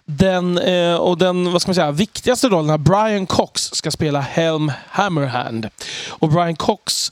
den, 0.06 0.58
eh, 0.58 0.96
och 0.96 1.18
den 1.18 1.52
vad 1.52 1.62
ska 1.62 1.69
man 1.69 1.75
säga, 1.75 1.92
viktigaste 1.92 2.48
rollen, 2.48 2.69
här, 2.69 2.78
Brian 2.78 3.25
Cox, 3.25 3.62
ska 3.62 3.92
spela 3.92 4.19
Helm 4.19 4.72
Hammerhand. 4.88 5.68
Och 6.10 6.30
Brian 6.30 6.56
Cox 6.56 7.12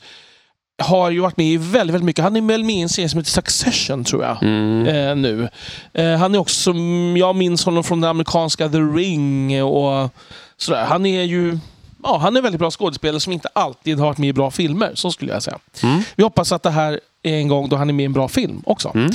har 0.81 1.10
ju 1.10 1.19
varit 1.19 1.38
med 1.38 1.48
i 1.48 1.57
väldigt, 1.57 1.94
väldigt 1.94 2.04
mycket. 2.06 2.24
Han 2.24 2.36
är 2.36 2.42
väl 2.42 2.63
med 2.63 2.75
i 2.75 2.81
en 2.81 2.90
serie 2.90 3.10
som 3.10 3.18
heter 3.18 3.31
Succession, 3.31 4.04
tror 4.04 4.24
jag. 4.24 4.44
Mm. 4.44 4.88
Eh, 4.88 5.16
nu. 5.16 5.50
Eh, 5.94 6.18
han 6.18 6.36
är 6.36 6.40
också, 6.40 6.74
jag 7.18 7.36
minns 7.36 7.66
honom 7.66 7.84
från 7.84 8.01
den 8.01 8.10
amerikanska 8.10 8.69
The 8.69 8.78
Ring 8.78 9.63
och 9.63 10.10
sådär. 10.57 10.86
Han 10.86 11.06
är 11.06 11.24
ju 11.24 11.60
ja, 12.04 12.18
han 12.18 12.36
är 12.36 12.40
en 12.40 12.44
väldigt 12.44 12.60
bra 12.60 12.72
skådespelare 12.72 13.19
som 13.19 13.34
inte 13.34 13.50
alltid 13.54 14.00
har 14.00 14.06
varit 14.06 14.18
med 14.18 14.30
i 14.30 14.34
bra 14.34 14.51
filmer. 14.51 14.92
Så 14.96 15.12
skulle 15.12 15.34
jag 15.34 15.44
säga. 15.44 15.60
Mm. 15.84 16.01
Vi 16.16 16.24
hoppas 16.24 16.51
att 16.51 16.63
det 16.63 16.69
här 16.69 17.00
är 17.24 17.34
en 17.34 17.48
gång 17.48 17.69
då 17.69 17.75
han 17.75 17.90
är 17.90 17.94
med 17.94 18.04
i 18.04 18.06
en 18.06 18.13
bra 18.13 18.28
film 18.28 18.62
också. 18.66 18.92
Mm. 18.96 19.12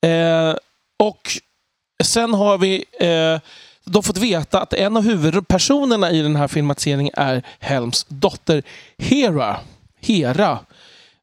Eh, 0.00 0.56
och 0.98 1.20
sen 2.04 2.34
har 2.34 2.58
vi 2.58 2.84
eh, 3.00 3.40
då 3.84 4.02
fått 4.02 4.16
veta 4.16 4.60
att 4.60 4.72
en 4.72 4.96
av 4.96 5.02
huvudpersonerna 5.02 6.10
i 6.10 6.22
den 6.22 6.36
här 6.36 6.48
filmatiseringen 6.48 7.14
är 7.16 7.42
Helms 7.58 8.06
dotter 8.08 8.62
Hera. 8.98 9.56
Hera. 10.00 10.58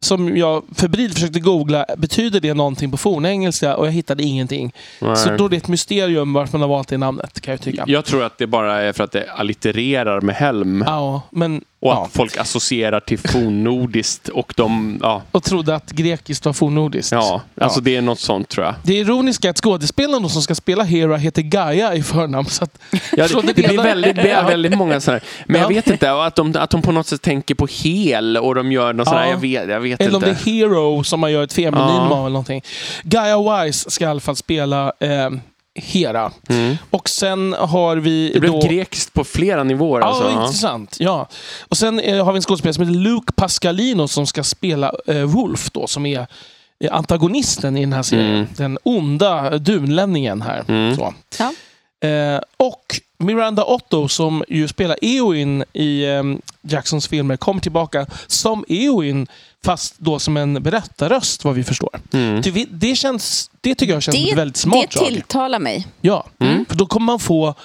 Som 0.03 0.37
jag 0.37 0.63
febrilt 0.75 1.13
försökte 1.13 1.39
googla, 1.39 1.85
betyder 1.97 2.39
det 2.39 2.53
någonting 2.53 2.91
på 2.91 2.97
fornengelska? 2.97 3.75
Och 3.75 3.87
jag 3.87 3.91
hittade 3.91 4.23
ingenting. 4.23 4.73
Nej. 4.99 5.15
Så 5.15 5.29
då 5.37 5.45
är 5.45 5.49
det 5.49 5.57
ett 5.57 5.67
mysterium 5.67 6.33
varför 6.33 6.57
man 6.57 6.61
har 6.69 6.75
valt 6.75 6.87
det 6.87 6.97
namnet, 6.97 7.41
kan 7.41 7.51
jag 7.51 7.61
tycka. 7.61 7.83
Jag 7.87 8.05
tror 8.05 8.23
att 8.23 8.37
det 8.37 8.47
bara 8.47 8.81
är 8.81 8.93
för 8.93 9.03
att 9.03 9.11
det 9.11 9.31
allittererar 9.31 10.21
med 10.21 10.35
helm. 10.35 10.83
Ja, 10.87 11.21
men... 11.31 11.61
Och 11.79 11.89
ja. 11.91 12.05
att 12.05 12.13
folk 12.13 12.37
associerar 12.37 12.99
till 12.99 13.19
fornnordiskt 13.19 14.29
och 14.29 14.53
de, 14.57 14.99
ja, 15.01 15.21
Och 15.31 15.43
trodde 15.43 15.75
att 15.75 15.91
grekiskt 15.91 16.45
var 16.45 16.53
fornnordiskt. 16.53 17.11
ja, 17.11 17.41
alltså 17.61 17.81
det 17.81 17.95
är 17.95 18.01
något 18.01 18.19
sånt 18.19 18.49
tror 18.49 18.65
jag. 18.65 18.75
Det 18.83 18.93
ironiska 18.93 19.47
är 19.47 19.49
att 19.49 19.57
skådespelaren 19.57 20.29
som 20.29 20.41
ska 20.41 20.55
spela 20.55 20.83
Hera 20.83 21.17
heter 21.17 21.41
Gaia 21.41 21.95
i 21.95 22.03
förnamn. 22.03 22.45
Så 22.47 22.63
att, 22.63 22.79
Ja, 22.91 23.27
det, 23.27 23.41
det 23.41 23.53
det 23.53 23.67
blir 23.67 23.77
väldigt, 23.83 24.15
det 24.15 24.29
Ja. 24.29 24.37
är 24.37 24.43
väldigt 24.47 24.77
många 24.77 24.99
sådana. 24.99 25.21
Men 25.45 25.61
jag 25.61 25.71
Ja. 25.71 25.75
vet 25.75 25.87
inte, 25.89 26.11
att 26.23 26.35
de, 26.35 26.55
att 26.57 26.69
de 26.69 26.81
på 26.81 26.91
något 26.91 27.07
sätt 27.07 27.21
tänker 27.21 27.55
på 27.55 27.67
hel 27.83 28.37
och 28.37 28.55
de 28.55 28.71
gör 28.71 28.93
något 28.93 29.07
Ja. 29.11 29.27
jag 29.29 29.37
vet, 29.37 29.69
jag 29.69 29.79
vet 29.79 29.92
eller 29.99 30.09
om 30.17 30.23
inte. 30.23 30.25
det 30.25 30.31
är 30.51 30.53
Hero 30.67 31.03
som 31.03 31.19
man 31.19 31.31
gör 31.31 31.43
ett 31.43 31.53
feminin 31.53 31.87
Ja. 31.87 32.01
av 32.11 32.19
eller 32.19 32.29
någonting. 32.29 32.61
Gaia 33.03 33.63
Wise 33.63 33.91
ska 33.91 34.03
i 34.05 34.07
alla 34.07 34.19
fall 34.19 34.35
spela 34.35 34.93
eh, 34.99 35.29
Hera. 35.75 36.31
Mm. 36.49 36.75
Och 36.89 37.09
sen 37.09 37.55
har 37.59 37.95
vi 37.97 38.31
Det 38.33 38.39
blev 38.39 38.51
då... 38.51 38.59
grekiskt 38.61 39.13
på 39.13 39.23
flera 39.23 39.63
nivåer. 39.63 40.01
Ja, 40.01 40.07
alltså. 40.07 40.31
Intressant. 40.31 40.95
Ja. 40.99 41.27
Och 41.69 41.77
sen 41.77 41.99
eh, 41.99 42.25
har 42.25 42.33
vi 42.33 42.37
en 42.37 42.41
skådespelare 42.41 42.73
som 42.73 42.83
heter 42.87 42.99
Luke 42.99 43.33
Pascalino 43.35 44.07
som 44.07 44.27
ska 44.27 44.43
spela 44.43 44.91
eh, 45.07 45.21
Wolf 45.21 45.71
då, 45.71 45.87
som 45.87 46.05
är 46.05 46.27
eh, 46.83 46.93
antagonisten 46.95 47.77
i 47.77 47.79
den 47.79 47.93
här 47.93 48.03
serien. 48.03 48.35
Mm. 48.35 48.47
Den 48.57 48.77
onda 48.83 49.57
dunlänningen 49.57 50.41
här. 50.41 50.63
Mm. 50.67 50.95
Så. 50.95 51.13
Ja. 51.39 51.53
Eh, 52.09 52.39
och 52.57 52.99
Miranda 53.23 53.63
Otto 53.65 54.07
som 54.07 54.43
ju 54.47 54.67
spelar 54.67 54.97
Eowyn 55.01 55.63
i 55.73 56.03
eh, 56.05 56.23
Jacksons 56.61 57.07
filmer 57.07 57.37
kommer 57.37 57.61
tillbaka 57.61 58.05
som 58.27 58.65
Eowyn 58.67 59.27
fast 59.65 59.95
då 59.99 60.19
som 60.19 60.37
en 60.37 60.53
berättarröst 60.63 61.43
vad 61.43 61.55
vi 61.55 61.63
förstår. 61.63 61.89
Mm. 62.13 62.41
Vi- 62.41 62.67
Det, 62.71 62.95
känns, 62.95 63.49
det 63.61 63.75
tycker 63.75 63.93
jag 63.93 64.03
känns 64.03 64.17
ett 64.17 64.37
väldigt 64.37 64.57
smart 64.57 64.85
det 64.91 64.99
drag. 64.99 65.07
tilltalar 65.09 65.59
mig. 65.59 65.87
Ja, 66.01 66.25
Mm. 66.39 66.65
för 66.69 66.75
då 66.75 66.85
kommer 66.85 67.05
man 67.05 67.19
få 67.19 67.55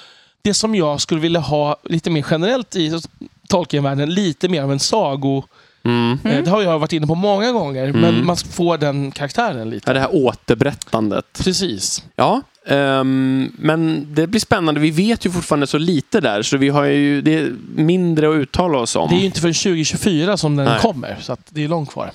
det 0.42 0.54
som 0.54 0.74
jag 0.74 1.00
skulle 1.00 1.20
vilja 1.20 1.40
ha 1.40 1.76
lite 1.84 2.10
mer 2.10 2.26
generellt 2.30 2.76
i 2.76 3.00
Tolkienvärlden, 3.48 4.14
lite 4.14 4.48
mer 4.48 4.62
av 4.62 4.72
en 4.72 4.78
sago. 4.80 5.44
Mm. 5.84 6.18
Eh, 6.24 6.42
Det 6.44 6.50
har 6.50 6.62
jag 6.62 6.78
varit 6.78 6.92
inne 6.92 7.06
på 7.06 7.14
många 7.14 7.52
gånger, 7.52 7.92
men 7.92 8.04
Mm. 8.14 8.26
man 8.26 8.36
får 8.36 8.78
den 8.78 9.10
karaktären 9.10 9.70
lite. 9.70 9.90
Ja, 9.90 9.94
det 9.94 10.00
här 10.00 10.14
återberättandet. 10.14 11.24
Precis. 11.44 12.02
Ja, 12.16 12.42
ehm, 12.68 13.52
men 13.58 14.06
det 14.14 14.26
blir 14.26 14.40
spännande. 14.40 14.80
Vi 14.80 14.90
vet 14.90 15.26
ju 15.26 15.30
fortfarande 15.30 15.66
så 15.66 15.78
lite 15.78 16.20
där, 16.20 16.42
så 16.42 16.56
vi 16.56 16.68
har 16.68 16.84
ju 16.84 17.20
det 17.22 17.34
är 17.34 17.52
mindre 17.74 18.30
att 18.30 18.36
uttala 18.36 18.78
oss 18.78 18.96
om. 18.96 19.08
Det 19.08 19.16
är 19.16 19.20
ju 19.20 19.26
inte 19.26 19.40
förrän 19.40 19.54
2024 19.54 20.36
som 20.36 20.56
den 20.56 20.66
Nej. 20.66 20.80
kommer, 20.80 21.16
så 21.20 21.36
det 21.48 21.64
är 21.64 21.68
långt 21.68 21.90
kvar. 21.90 22.10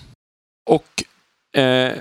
Och 0.69 1.03
eh, 1.62 1.91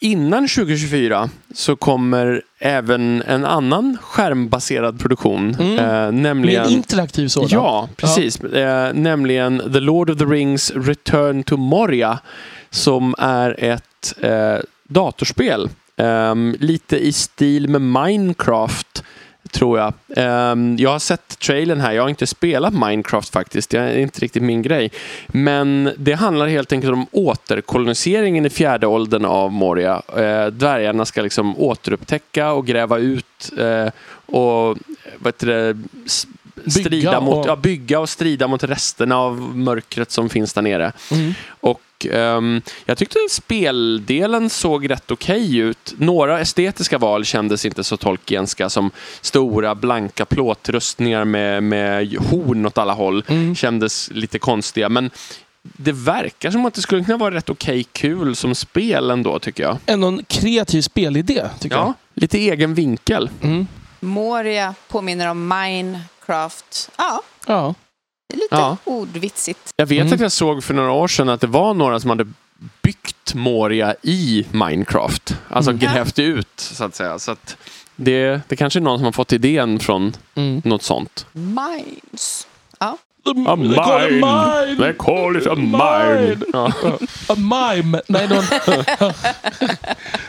innan 0.00 0.48
2024 0.48 1.30
så 1.54 1.76
kommer 1.76 2.42
även 2.58 3.22
en 3.22 3.44
annan 3.44 3.98
skärmbaserad 4.02 5.00
produktion. 5.00 5.56
Mm. 5.60 5.78
Eh, 5.78 5.84
Med 5.84 6.14
nämligen... 6.14 6.64
en 6.64 6.72
interaktiv 6.72 7.28
sådan. 7.28 7.48
Ja, 7.52 7.88
precis. 7.96 8.40
Eh, 8.40 8.94
nämligen 8.94 9.72
The 9.72 9.80
Lord 9.80 10.10
of 10.10 10.18
the 10.18 10.24
Rings 10.24 10.70
Return 10.70 11.42
to 11.42 11.56
Moria. 11.56 12.18
Som 12.70 13.14
är 13.18 13.64
ett 13.64 14.14
eh, 14.20 14.56
datorspel. 14.88 15.68
Um, 15.98 16.56
lite 16.60 16.96
i 16.96 17.12
stil 17.12 17.68
med 17.68 17.80
Minecraft, 17.80 19.04
tror 19.50 19.78
jag. 19.78 19.92
Um, 20.52 20.76
jag 20.76 20.90
har 20.90 20.98
sett 20.98 21.38
trailern 21.38 21.80
här. 21.80 21.92
Jag 21.92 22.02
har 22.02 22.08
inte 22.08 22.26
spelat 22.26 22.74
Minecraft 22.74 23.32
faktiskt. 23.32 23.70
Det 23.70 23.78
är 23.78 23.98
inte 23.98 24.20
riktigt 24.20 24.42
min 24.42 24.62
grej. 24.62 24.90
Men 25.26 25.92
det 25.96 26.12
handlar 26.12 26.46
helt 26.46 26.72
enkelt 26.72 26.92
om 26.92 27.06
återkoloniseringen 27.12 28.46
i 28.46 28.50
fjärde 28.50 28.86
åldern 28.86 29.24
av 29.24 29.52
Moria. 29.52 30.02
Uh, 30.18 30.46
dvärgarna 30.46 31.04
ska 31.04 31.22
liksom 31.22 31.58
återupptäcka 31.58 32.52
och 32.52 32.66
gräva 32.66 32.98
ut 32.98 33.52
uh, 33.58 33.88
och 34.26 34.78
vad 35.18 35.26
heter 35.34 35.46
det, 35.46 35.76
strida 36.66 36.90
Bygga 36.90 37.20
mot, 37.20 37.34
och- 37.36 37.46
ja, 37.46 37.56
bygga 37.56 38.00
och 38.00 38.08
strida 38.08 38.48
mot 38.48 38.64
resterna 38.64 39.16
av 39.18 39.40
mörkret 39.56 40.10
som 40.10 40.28
finns 40.28 40.52
där 40.52 40.62
nere. 40.62 40.92
Mm. 41.10 41.34
Och 41.60 41.80
ehm, 42.10 42.62
jag 42.84 42.98
tyckte 42.98 43.18
speldelen 43.30 44.50
såg 44.50 44.90
rätt 44.90 45.10
okej 45.10 45.56
ut. 45.58 45.94
Några 45.98 46.40
estetiska 46.40 46.98
val 46.98 47.24
kändes 47.24 47.64
inte 47.64 47.84
så 47.84 47.96
Tolkienska 47.96 48.70
som 48.70 48.90
stora 49.20 49.74
blanka 49.74 50.24
plåtrustningar 50.24 51.24
med, 51.24 51.62
med 51.62 52.16
horn 52.16 52.66
åt 52.66 52.78
alla 52.78 52.92
håll. 52.92 53.24
Mm. 53.28 53.54
Kändes 53.54 54.10
lite 54.12 54.38
konstiga. 54.38 54.88
Men 54.88 55.10
det 55.62 55.92
verkar 55.92 56.50
som 56.50 56.66
att 56.66 56.74
det 56.74 56.80
skulle 56.82 57.04
kunna 57.04 57.18
vara 57.18 57.34
rätt 57.34 57.50
okej 57.50 57.84
kul 57.92 58.36
som 58.36 58.54
spel 58.54 59.10
ändå 59.10 59.38
tycker 59.38 59.62
jag. 59.62 59.78
Ändå 59.86 60.08
en 60.08 60.24
kreativ 60.24 60.82
spelidé, 60.82 61.42
tycker 61.60 61.76
Ja, 61.76 61.94
lite 62.14 62.38
egen 62.38 62.74
vinkel. 62.74 63.30
jag. 63.40 63.50
Mm. 63.50 63.66
Moria 64.00 64.74
påminner 64.88 65.26
om 65.30 65.48
Minecraft. 66.28 66.90
Ja, 66.98 67.22
Ja. 67.46 67.74
det 68.28 68.34
är 68.36 68.38
lite 68.40 68.54
Ja. 68.56 68.76
ordvitsigt. 68.84 69.72
Jag 69.76 69.86
vet 69.86 70.00
Mm. 70.00 70.12
att 70.12 70.20
jag 70.20 70.32
såg 70.32 70.64
för 70.64 70.74
några 70.74 70.92
år 70.92 71.08
sedan 71.08 71.28
att 71.28 71.40
det 71.40 71.46
var 71.46 71.74
några 71.74 72.00
som 72.00 72.10
hade 72.10 72.26
byggt 72.82 73.34
Moria 73.34 73.94
i 74.02 74.46
Minecraft. 74.50 75.36
Alltså 75.50 75.70
Mm. 75.70 75.80
grävt 75.80 76.18
ut, 76.18 76.48
så 76.60 76.84
att 76.84 76.94
säga. 76.94 77.18
Så 77.18 77.30
att 77.30 77.56
det, 77.96 78.40
det 78.48 78.56
kanske 78.56 78.78
är 78.78 78.80
någon 78.80 78.98
som 78.98 79.04
har 79.04 79.12
fått 79.12 79.32
idén 79.32 79.78
från 79.80 80.16
Mm. 80.34 80.62
något 80.64 80.82
sånt. 80.82 81.26
Mines. 81.32 82.46
A 83.26 83.56
mine. 83.56 84.20
mine. 84.78 84.94
call 84.94 85.36
it 85.36 85.46
a 85.46 85.54
mine. 85.54 86.42
Ja. 86.52 86.72
A 87.28 87.34
mime. 87.36 88.00
Nej, 88.08 88.28
någon... 88.28 88.44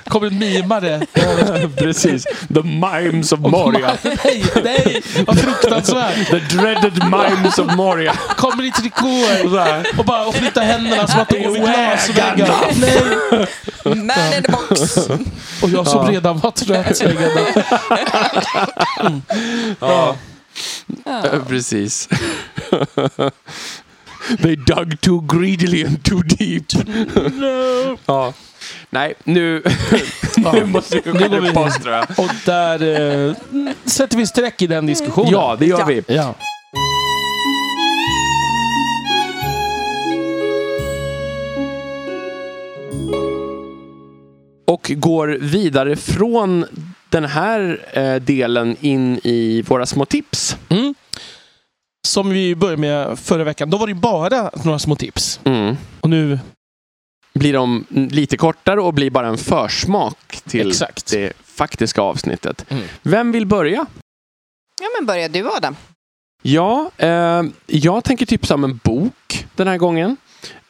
kommer 0.08 0.28
en 0.28 0.40
mimare. 0.40 1.02
Precis. 1.78 2.24
The 2.54 2.62
Mimes 2.64 3.32
of 3.32 3.40
Moria. 3.40 3.98
Nej, 4.04 4.44
nej, 4.64 5.02
vad 5.28 5.40
fruktansvärt. 5.40 6.30
The 6.30 6.40
dreaded 6.40 6.94
Mimes 7.04 7.60
of 7.60 7.76
Moria. 7.76 8.14
Kommer 8.14 8.64
i 8.64 8.72
trikåer 8.72 9.46
och 9.98 10.06
bara 10.06 10.26
och 10.26 10.36
flyttar 10.36 10.62
händerna 10.62 11.08
som 11.08 11.20
att 11.22 11.30
de 11.30 11.44
går 11.44 11.56
glasväggar. 11.56 12.56
Nej. 13.84 13.96
Man 13.96 14.34
in 14.38 14.44
the 14.44 14.52
box. 14.52 14.98
Och 15.64 15.70
jag 15.70 15.88
som 15.88 16.06
Ja. 16.06 16.12
redan 16.12 16.40
var 16.40 16.52
trött. 16.52 17.02
redan- 17.02 17.64
Ja, 19.80 20.16
Ja. 21.06 21.24
precis. 21.48 22.10
They 24.42 24.56
dug 24.56 25.02
too 25.02 25.22
greedily 25.28 25.84
and 25.86 26.04
too 26.04 26.22
deep. 26.22 26.66
No. 27.34 27.98
Ja. 28.06 28.34
Nej, 28.90 29.14
nu, 29.24 29.64
nu 30.54 30.66
måste 30.66 31.02
vi 31.06 31.12
vi 31.40 31.50
upp 31.50 31.58
oss 31.58 31.78
tror 31.78 31.94
jag. 31.96 32.06
Och 32.18 32.30
där 32.46 33.28
eh, 33.30 33.36
sätter 33.86 34.18
vi 34.18 34.28
streck 34.28 34.62
i 34.62 34.68
den 34.68 34.86
diskussionen. 34.86 35.32
Ja, 35.32 35.56
det 35.60 35.66
gör 35.66 35.80
Ja. 35.80 35.86
vi. 35.86 36.04
ja. 36.08 36.36
Och 44.68 44.92
går 44.96 45.28
vidare 45.42 45.96
från 45.96 46.66
den 47.10 47.26
här 47.26 47.86
eh, 47.94 48.16
delen 48.16 48.76
in 48.82 49.20
i 49.24 49.62
våra 49.62 49.86
små 49.86 50.06
tips. 50.06 50.58
Mm. 50.70 50.96
Som 52.08 52.30
vi 52.30 52.56
började 52.56 52.82
med 52.82 53.20
förra 53.20 53.44
veckan. 53.44 53.70
Då 53.70 53.78
var 53.78 53.88
det 53.88 53.94
bara 53.94 54.52
några 54.64 54.80
små 54.80 54.96
tips. 54.96 55.40
Mm. 55.44 55.76
Och 56.02 56.10
nu... 56.10 56.40
Blir 57.34 57.54
de 57.54 57.86
lite 57.90 58.38
kortare 58.38 58.82
och 58.82 58.94
blir 58.94 59.12
bara 59.12 59.28
en 59.28 59.38
försmak 59.38 60.42
till 60.46 60.68
Exakt. 60.68 61.12
det 61.12 61.34
faktiska 61.46 62.02
avsnittet. 62.02 62.66
Mm. 62.70 62.84
Vem 63.02 63.32
vill 63.32 63.46
börja? 63.46 63.86
Ja, 64.82 64.88
men 65.00 65.06
börja 65.06 65.28
du 65.28 65.50
Adam. 65.50 65.76
Ja, 66.42 66.92
eh, 66.98 67.44
jag 67.66 68.04
tänker 68.04 68.26
tipsa 68.26 68.54
om 68.54 68.64
en 68.64 68.80
bok 68.84 69.48
den 69.56 69.68
här 69.68 69.78
gången. 69.78 70.18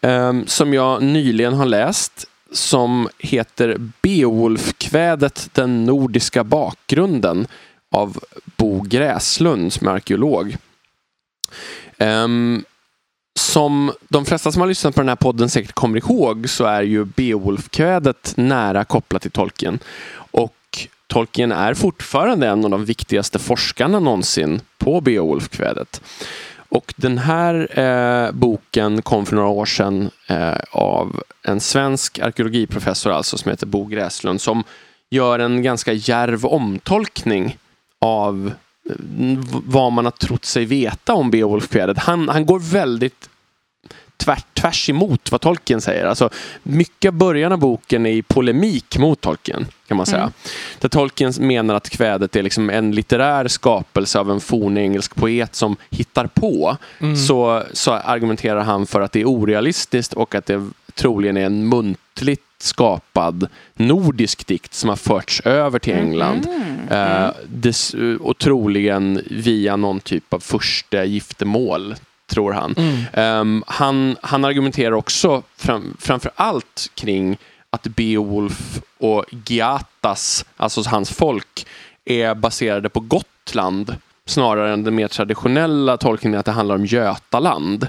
Eh, 0.02 0.34
som 0.46 0.74
jag 0.74 1.04
nyligen 1.04 1.54
har 1.54 1.66
läst. 1.66 2.26
Som 2.52 3.10
heter 3.18 3.78
Beowulfkvädet 4.02 5.50
Den 5.54 5.86
nordiska 5.86 6.44
bakgrunden. 6.44 7.48
Av 7.92 8.20
Bo 8.58 8.82
Gräslund 8.82 9.74
som 9.74 9.88
är 9.88 9.92
arkeolog. 9.92 10.58
Um, 11.98 12.08
ehm, 12.08 12.64
som 13.40 13.92
de 14.10 14.26
flesta 14.26 14.52
som 14.52 14.62
har 14.62 14.68
lyssnat 14.68 14.96
på 14.96 15.02
den 15.02 15.10
här 15.10 15.16
podden 15.16 15.50
säkert 15.50 15.72
kommer 15.72 15.98
ihåg 15.98 16.50
så 16.50 16.66
är 16.66 16.82
ju 16.82 17.06
Beowulfkvädet 17.06 18.34
nära 18.38 18.86
kopplat 18.86 19.22
till 19.22 19.32
Tolkien. 19.32 19.80
Och 20.32 20.88
Tolkien 21.08 21.52
är 21.52 21.74
fortfarande 21.74 22.48
en 22.48 22.66
av 22.66 22.72
de 22.72 22.86
viktigaste 22.86 23.40
forskarna 23.40 24.00
någonsin 24.00 24.62
på 24.78 25.02
Beowulfkvädet. 25.02 26.02
Och 26.70 26.94
den 26.98 27.18
här 27.18 27.80
eh, 27.80 28.32
boken 28.32 29.02
kom 29.02 29.26
för 29.26 29.36
några 29.36 29.50
år 29.50 29.66
sedan 29.66 30.10
eh, 30.28 30.58
av 30.72 31.24
en 31.44 31.60
svensk 31.60 32.20
arkeologiprofessor 32.20 33.12
alltså 33.12 33.38
som 33.38 33.50
heter 33.52 33.66
Bo 33.66 33.86
Gräslund 33.86 34.42
som 34.42 34.64
gör 35.10 35.40
en 35.40 35.64
ganska 35.64 35.94
djärv 35.94 36.46
omtolkning 36.46 37.58
av 38.00 38.54
eh, 38.90 38.96
vad 39.66 39.92
man 39.92 40.06
har 40.06 40.12
trott 40.12 40.46
sig 40.46 40.66
veta 40.66 41.14
om 41.14 41.32
Beowulfkvädet. 41.32 41.98
Han, 41.98 42.30
han 42.30 42.46
går 42.46 42.60
väldigt 42.60 43.30
tvärt, 44.20 44.46
tvärs 44.54 44.90
emot 44.90 45.32
vad 45.32 45.42
Tolkien 45.42 45.82
säger. 45.82 46.06
Alltså, 46.06 46.30
mycket 46.64 47.10
av 47.10 47.14
början 47.14 47.52
av 47.52 47.60
boken 47.60 48.06
är 48.06 48.12
i 48.12 48.22
polemik 48.22 48.98
mot 48.98 49.22
Tolkien, 49.22 49.68
kan 49.88 49.98
man 49.98 50.06
säga. 50.06 50.22
Mm. 50.22 50.34
Där 50.80 50.90
Tolkien 50.90 51.34
menar 51.40 51.76
att 51.76 51.90
kvädet 51.90 52.36
är 52.36 52.44
liksom 52.44 52.70
en 52.70 52.92
litterär 52.92 53.48
skapelse 53.48 54.20
av 54.20 54.32
en 54.32 54.40
fornengelsk 54.40 55.16
poet 55.16 55.56
som 55.56 55.76
hittar 55.90 56.28
på. 56.28 56.78
Mm. 57.00 57.16
Så, 57.16 57.64
så 57.74 57.92
argumenterar 57.94 58.64
han 58.64 58.88
för 58.88 59.02
att 59.02 59.12
det 59.12 59.22
är 59.22 59.26
orealistiskt 59.26 60.14
och 60.14 60.36
att 60.36 60.46
det 60.46 60.70
troligen 60.94 61.38
är 61.38 61.46
en 61.46 61.70
muntligt 61.70 62.42
skapad 62.62 63.48
nordisk 63.76 64.48
dikt 64.48 64.74
som 64.74 64.90
har 64.90 64.96
förts 64.96 65.42
över 65.46 65.80
till 65.80 65.94
England. 65.94 66.48
Mm. 66.48 67.24
Eh, 67.26 67.32
des, 67.48 67.96
och 68.20 68.38
troligen 68.38 69.22
via 69.30 69.76
någon 69.76 70.00
typ 70.00 70.34
av 70.34 70.40
första 70.40 71.06
giftermål, 71.06 71.96
tror 72.30 72.52
han. 72.54 72.76
Mm. 72.78 72.98
Ehm, 73.14 73.64
han, 73.68 74.18
han 74.22 74.46
argumenterar 74.46 74.92
också 74.92 75.44
fram, 75.58 75.98
framför 76.00 76.32
allt 76.36 76.92
kring 76.96 77.38
att 77.70 77.84
Beowulf 77.84 78.82
och 78.98 79.26
Giatas, 79.48 80.46
alltså 80.58 80.82
hans 80.90 81.10
folk, 81.12 81.66
är 82.06 82.36
baserade 82.36 82.90
på 82.90 83.00
Gotland 83.00 83.96
snarare 84.26 84.74
än 84.74 84.84
den 84.84 84.96
mer 84.96 85.08
traditionella 85.08 85.98
tolkningen 85.98 86.40
att 86.40 86.46
det 86.46 86.52
handlar 86.52 86.76
om 86.76 86.86
Götaland. 86.86 87.88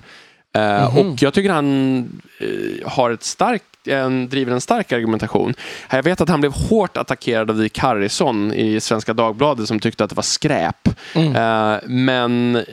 Eh, 0.55 0.97
Mhm. 0.97 1.11
Och 1.13 1.23
jag 1.23 1.35
tycker 1.35 1.51
han 1.51 1.99
eh, 2.41 2.91
har 2.91 3.11
ett 3.11 3.23
starkt 3.23 3.65
en, 3.87 4.29
driver 4.29 4.53
en 4.53 4.61
stark 4.61 4.93
argumentation. 4.93 5.55
Jag 5.91 6.03
vet 6.03 6.21
att 6.21 6.29
han 6.29 6.41
blev 6.41 6.53
hårt 6.53 6.97
attackerad 6.97 7.51
av 7.51 7.59
Dick 7.59 7.79
Harrison 7.79 8.55
i 8.55 8.81
Svenska 8.81 9.13
Dagbladet 9.13 9.69
som 9.69 9.81
tyckte 9.81 10.05
att 10.05 10.11
det 10.11 10.17
var 10.17 10.23
skräp. 10.23 10.89
Mm. 11.15 11.37
Eh, 11.37 11.81
men 11.87 12.65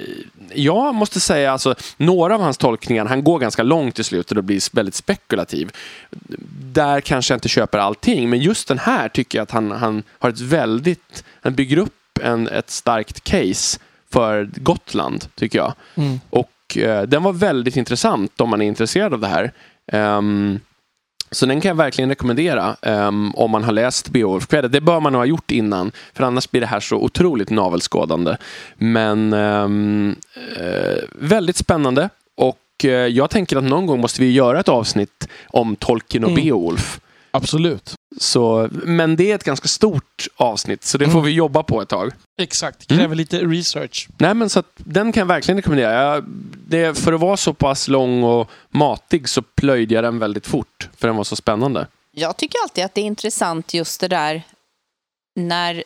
jag 0.54 0.96
måste 0.96 1.20
säga, 1.20 1.52
alltså, 1.52 1.76
några 1.98 2.36
av 2.36 2.42
hans 2.42 2.58
tolkningar, 2.58 3.06
han 3.06 3.24
går 3.24 3.40
ganska 3.40 3.64
långt 3.64 4.00
i 4.00 4.04
slutet 4.04 4.38
och 4.38 4.44
blir 4.44 4.76
väldigt 4.76 4.96
spekulativ. 4.96 5.72
Där 6.62 7.02
kanske 7.02 7.34
jag 7.34 7.38
inte 7.38 7.50
köper 7.50 7.78
allting, 7.78 8.30
men 8.30 8.40
just 8.40 8.68
den 8.68 8.80
här 8.80 9.10
tycker 9.10 9.38
jag 9.38 9.44
att 9.44 9.52
han, 9.52 9.72
han 9.72 10.04
har 10.20 10.30
ett 10.30 10.42
väldigt, 10.42 11.24
han 11.42 11.56
bygger 11.56 11.78
upp 11.78 12.20
en, 12.24 12.48
ett 12.48 12.70
starkt 12.70 13.24
case 13.24 13.80
för 14.12 14.50
Gotland, 14.56 15.26
tycker 15.36 15.60
jag. 15.60 15.74
Mm. 15.96 16.20
Och 16.30 16.78
eh, 16.78 17.04
den 17.04 17.24
var 17.24 17.34
väldigt 17.34 17.78
intressant 17.78 18.42
om 18.42 18.50
man 18.50 18.62
är 18.62 18.66
intresserad 18.66 19.14
av 19.14 19.20
det 19.20 19.28
här. 19.28 19.52
Ehm, 19.92 20.60
Så 21.32 21.46
den 21.46 21.62
kan 21.62 21.70
jag 21.70 21.76
verkligen 21.76 22.10
rekommendera 22.10 22.76
um, 22.82 23.36
om 23.36 23.52
man 23.52 23.64
har 23.64 23.72
läst 23.72 24.10
Beowulf-kvädet. 24.10 24.72
Det 24.72 24.82
bör 24.82 25.00
man 25.00 25.14
nog 25.14 25.20
ha 25.20 25.26
gjort 25.26 25.52
innan, 25.52 25.92
för 26.14 26.24
annars 26.24 26.52
blir 26.52 26.62
det 26.62 26.68
här 26.68 26.80
så 26.80 26.96
otroligt 26.96 27.50
navelskådande. 27.50 28.38
Men 28.76 29.34
um, 29.34 30.16
uh, 30.62 30.98
väldigt 31.12 31.58
spännande. 31.58 32.10
Och 32.36 32.58
uh, 32.84 32.92
jag 32.92 33.30
tänker 33.30 33.58
att 33.58 33.64
någon 33.64 33.86
gång 33.86 34.02
måste 34.02 34.22
vi 34.22 34.32
göra 34.32 34.60
ett 34.60 34.70
avsnitt 34.70 35.28
om 35.48 35.76
Tolkien 35.76 36.24
och 36.24 36.32
mm. 36.32 36.44
Beowulf. 36.44 37.00
Absolut. 37.38 37.96
Så, 38.20 38.70
men 38.72 39.16
det 39.16 39.32
är 39.32 39.36
ett 39.36 39.44
ganska 39.44 39.68
stort 39.68 40.28
avsnitt, 40.36 40.84
så 40.84 40.98
det 40.98 41.06
mm. 41.06 41.14
får 41.14 41.22
vi 41.22 41.32
jobba 41.32 41.64
på 41.64 41.82
ett 41.82 41.90
tag. 41.90 42.12
Exakt, 42.38 42.88
kräver 42.88 43.06
mm. 43.06 43.18
lite 43.18 43.40
research. 43.40 44.08
Nej, 44.18 44.34
men 44.34 44.50
så 44.50 44.60
att, 44.60 44.72
den 44.76 45.12
kan 45.12 45.22
jag 45.22 45.28
verkligen 45.28 45.58
rekommendera. 45.58 45.94
Jag, 45.94 46.24
det, 46.68 46.98
för 46.98 47.14
att 47.14 47.20
vara 47.20 47.38
så 47.38 47.54
pass 47.54 47.88
lång 47.88 48.24
och 48.24 48.50
matig 48.70 49.30
så 49.30 49.42
plöjde 49.42 49.96
jag 49.96 50.04
den 50.04 50.20
väldigt 50.20 50.48
fort, 50.48 50.90
för 50.98 51.08
den 51.08 51.18
var 51.18 51.24
så 51.24 51.36
spännande. 51.36 51.88
Jag 52.12 52.38
tycker 52.38 52.60
alltid 52.64 52.84
att 52.84 52.94
det 52.94 53.02
är 53.02 53.06
intressant 53.06 53.74
just 53.74 54.02
det 54.02 54.08
där 54.08 54.44
när 55.36 55.84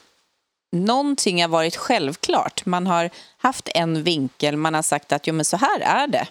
någonting 0.72 1.42
har 1.42 1.50
varit 1.50 1.76
självklart. 1.76 2.66
Man 2.66 2.88
har 2.88 3.10
haft 3.38 3.70
en 3.76 4.04
vinkel, 4.04 4.58
man 4.58 4.74
har 4.74 4.82
sagt 4.82 5.12
att 5.12 5.28
jo, 5.28 5.34
men 5.34 5.46
så 5.46 5.58
här 5.58 5.80
är 5.80 6.08
det. 6.08 6.28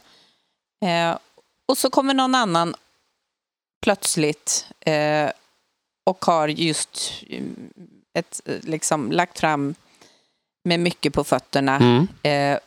Eh, 0.86 1.16
och 1.68 1.78
så 1.78 1.90
kommer 1.90 2.14
någon 2.14 2.34
annan 2.34 2.74
plötsligt 3.90 4.66
eh, 4.80 5.30
och 6.04 6.24
har 6.24 6.48
just 6.48 7.22
mm, 7.28 7.70
ett, 8.14 8.40
liksom, 8.44 9.12
lagt 9.12 9.38
fram 9.38 9.74
med 10.64 10.80
mycket 10.80 11.12
på 11.12 11.24
fötterna 11.24 11.76
mm. 11.76 12.08
eh, 12.22 12.58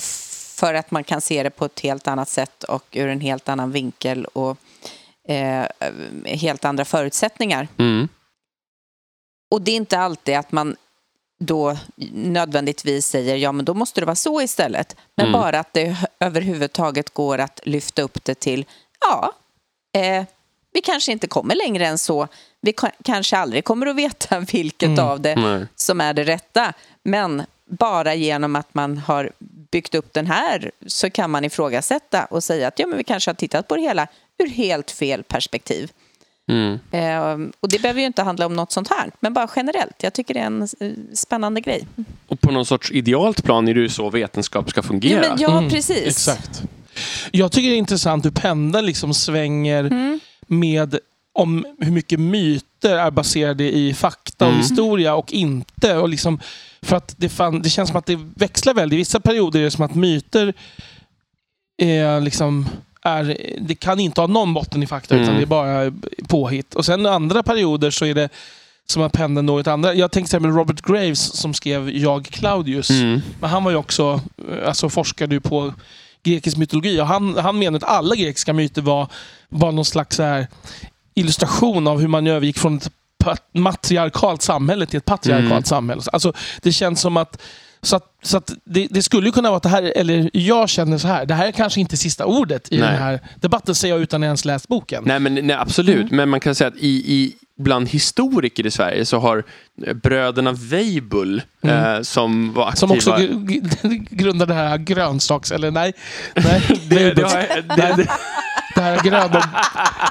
för 0.00 0.74
att 0.74 0.90
man 0.90 1.04
kan 1.04 1.20
se 1.20 1.42
det 1.42 1.50
på 1.50 1.64
ett 1.64 1.80
helt 1.80 2.08
annat 2.08 2.28
sätt 2.28 2.64
och 2.64 2.84
ur 2.92 3.08
en 3.08 3.20
helt 3.20 3.48
annan 3.48 3.72
vinkel 3.72 4.24
och 4.24 4.58
eh, 5.28 5.66
helt 6.24 6.64
andra 6.64 6.84
förutsättningar. 6.84 7.68
Mm. 7.78 8.08
Och 9.50 9.62
det 9.62 9.70
är 9.70 9.76
inte 9.76 9.98
alltid 9.98 10.36
att 10.36 10.52
man 10.52 10.76
då 11.40 11.76
nödvändigtvis 12.12 13.06
säger 13.06 13.36
ja 13.36 13.52
men 13.52 13.64
då 13.64 13.74
måste 13.74 14.00
det 14.00 14.06
vara 14.06 14.16
så 14.16 14.42
istället. 14.42 14.96
Men 15.14 15.26
mm. 15.26 15.40
bara 15.40 15.60
att 15.60 15.72
det 15.72 15.96
överhuvudtaget 16.20 17.14
går 17.14 17.38
att 17.38 17.60
lyfta 17.64 18.02
upp 18.02 18.24
det 18.24 18.34
till 18.34 18.64
ja, 19.00 19.32
eh, 20.00 20.24
vi 20.72 20.80
kanske 20.80 21.12
inte 21.12 21.26
kommer 21.26 21.54
längre 21.54 21.86
än 21.86 21.98
så. 21.98 22.28
Vi 22.60 22.74
kanske 23.04 23.36
aldrig 23.36 23.64
kommer 23.64 23.86
att 23.86 23.96
veta 23.96 24.40
vilket 24.52 24.88
mm. 24.88 25.04
av 25.04 25.20
det 25.20 25.36
Nej. 25.36 25.66
som 25.76 26.00
är 26.00 26.14
det 26.14 26.24
rätta. 26.24 26.72
Men 27.02 27.42
bara 27.70 28.14
genom 28.14 28.56
att 28.56 28.74
man 28.74 28.98
har 28.98 29.30
byggt 29.70 29.94
upp 29.94 30.12
den 30.12 30.26
här 30.26 30.70
så 30.86 31.10
kan 31.10 31.30
man 31.30 31.44
ifrågasätta 31.44 32.24
och 32.24 32.44
säga 32.44 32.68
att 32.68 32.78
ja, 32.78 32.86
men 32.86 32.98
vi 32.98 33.04
kanske 33.04 33.30
har 33.30 33.34
tittat 33.34 33.68
på 33.68 33.76
det 33.76 33.82
hela 33.82 34.06
ur 34.38 34.48
helt 34.48 34.90
fel 34.90 35.22
perspektiv. 35.22 35.90
Mm. 36.48 36.78
Eh, 36.90 37.50
och 37.60 37.68
det 37.68 37.82
behöver 37.82 38.00
ju 38.00 38.06
inte 38.06 38.22
handla 38.22 38.46
om 38.46 38.54
något 38.56 38.72
sånt 38.72 38.88
här, 38.88 39.10
men 39.20 39.34
bara 39.34 39.48
generellt. 39.56 40.02
Jag 40.02 40.12
tycker 40.12 40.34
det 40.34 40.40
är 40.40 40.44
en 40.44 40.62
eh, 40.62 40.92
spännande 41.14 41.60
grej. 41.60 41.86
Och 42.26 42.40
på 42.40 42.52
någon 42.52 42.66
sorts 42.66 42.90
idealt 42.90 43.44
plan 43.44 43.68
är 43.68 43.74
det 43.74 43.80
ju 43.80 43.88
så 43.88 44.10
vetenskap 44.10 44.70
ska 44.70 44.82
fungera. 44.82 45.24
Ja, 45.24 45.30
men, 45.30 45.40
ja 45.40 45.58
mm. 45.58 45.70
precis. 45.70 46.06
Exakt. 46.06 46.62
Jag 47.30 47.52
tycker 47.52 47.68
det 47.68 47.74
är 47.74 47.78
intressant 47.78 48.24
hur 48.24 48.30
pendeln 48.30 48.86
liksom 48.86 49.14
svänger 49.14 49.84
mm 49.84 50.20
med 50.50 50.98
om 51.32 51.66
hur 51.78 51.92
mycket 51.92 52.20
myter 52.20 52.96
är 52.96 53.10
baserade 53.10 53.76
i 53.76 53.94
fakta 53.94 54.44
och 54.44 54.50
mm. 54.50 54.62
historia 54.62 55.14
och 55.14 55.32
inte. 55.32 55.96
Och 55.96 56.08
liksom, 56.08 56.40
för 56.82 56.96
att 56.96 57.14
det, 57.16 57.28
fan, 57.28 57.62
det 57.62 57.70
känns 57.70 57.88
som 57.88 57.98
att 57.98 58.06
det 58.06 58.18
växlar 58.36 58.74
väldigt. 58.74 58.96
I 58.96 59.00
vissa 59.00 59.20
perioder 59.20 59.60
är 59.60 59.64
det 59.64 59.70
som 59.70 59.84
att 59.84 59.94
myter 59.94 60.54
är 61.82 62.20
liksom 62.20 62.66
är, 63.02 63.36
det 63.60 63.74
kan 63.74 64.00
inte 64.00 64.20
ha 64.20 64.28
någon 64.28 64.54
botten 64.54 64.82
i 64.82 64.86
fakta 64.86 65.14
mm. 65.14 65.24
utan 65.24 65.36
det 65.36 65.42
är 65.42 65.46
bara 65.46 65.92
påhitt. 66.28 66.74
Och 66.74 66.84
sen 66.84 67.06
andra 67.06 67.42
perioder 67.42 67.90
så 67.90 68.04
är 68.04 68.14
det 68.14 68.28
som 68.86 69.02
att 69.02 69.12
pendeln 69.12 69.46
når 69.46 69.60
ett 69.60 69.66
andra. 69.66 69.94
Jag 69.94 70.10
tänkte 70.10 70.40
med 70.40 70.54
Robert 70.54 70.82
Graves 70.82 71.20
som 71.20 71.54
skrev 71.54 71.90
Jag 71.90 72.26
Claudius. 72.26 72.90
Mm. 72.90 73.20
Men 73.40 73.50
han 73.50 73.64
var 73.64 73.70
ju 73.70 73.76
också, 73.76 74.20
alltså 74.66 74.88
forskade 74.88 75.40
på 75.40 75.74
grekisk 76.22 76.56
mytologi. 76.56 77.00
Och 77.00 77.06
han, 77.06 77.38
han 77.38 77.58
menar 77.58 77.76
att 77.76 77.84
alla 77.84 78.14
grekiska 78.14 78.52
myter 78.52 78.82
var, 78.82 79.08
var 79.48 79.72
någon 79.72 79.84
slags 79.84 80.18
här 80.18 80.46
illustration 81.14 81.86
av 81.86 82.00
hur 82.00 82.08
man 82.08 82.26
övergick 82.26 82.58
från 82.58 82.76
ett 82.76 82.90
matriarkalt 83.54 84.42
samhälle 84.42 84.86
till 84.86 84.98
ett 84.98 85.04
patriarkalt 85.04 85.50
mm. 85.50 85.64
samhälle. 85.64 86.02
Alltså, 86.12 86.32
det 86.62 86.72
känns 86.72 87.00
som 87.00 87.16
att 87.16 87.42
så, 87.82 87.96
att, 87.96 88.04
så 88.22 88.36
att 88.36 88.52
det, 88.64 88.86
det, 88.90 89.02
skulle 89.02 89.26
ju 89.26 89.32
kunna 89.32 89.48
vara 89.48 89.56
att 89.56 89.62
det 89.62 89.68
här, 89.68 89.92
eller 89.96 90.30
jag 90.32 90.68
känner 90.68 90.98
så 90.98 91.08
här, 91.08 91.26
det 91.26 91.34
här 91.34 91.46
är 91.46 91.52
kanske 91.52 91.80
inte 91.80 91.96
sista 91.96 92.26
ordet 92.26 92.72
i 92.72 92.78
nej. 92.78 92.88
den 92.88 93.02
här 93.02 93.20
debatten, 93.40 93.74
säger 93.74 93.94
jag 93.94 94.02
utan 94.02 94.22
att 94.22 94.26
ens 94.26 94.44
läst 94.44 94.68
boken. 94.68 95.02
Nej, 95.06 95.20
men, 95.20 95.34
nej, 95.34 95.56
absolut, 95.56 95.96
mm. 95.96 96.16
men 96.16 96.28
man 96.28 96.40
kan 96.40 96.54
säga 96.54 96.68
att 96.68 96.76
i, 96.76 96.88
i, 96.88 97.34
bland 97.58 97.88
historiker 97.88 98.66
i 98.66 98.70
Sverige 98.70 99.04
så 99.04 99.18
har 99.18 99.44
bröderna 99.94 100.52
Weibull, 100.52 101.42
mm. 101.62 101.76
eh, 101.76 102.02
som 102.02 102.52
var 102.52 102.68
aktiva... 102.68 102.76
Som 102.76 102.90
också 102.90 103.16
grundade 104.10 104.54
det 104.54 104.58
här 104.58 104.78
grönsaks... 104.78 105.52
Eller 105.52 105.70
nej, 105.70 105.92
nej, 106.34 106.62
det, 106.88 107.14
det, 107.14 107.22
har, 107.22 107.76
det, 107.76 107.94
det, 107.96 108.06
det 108.80 108.84
här 108.84 109.02
gröna 109.02 109.42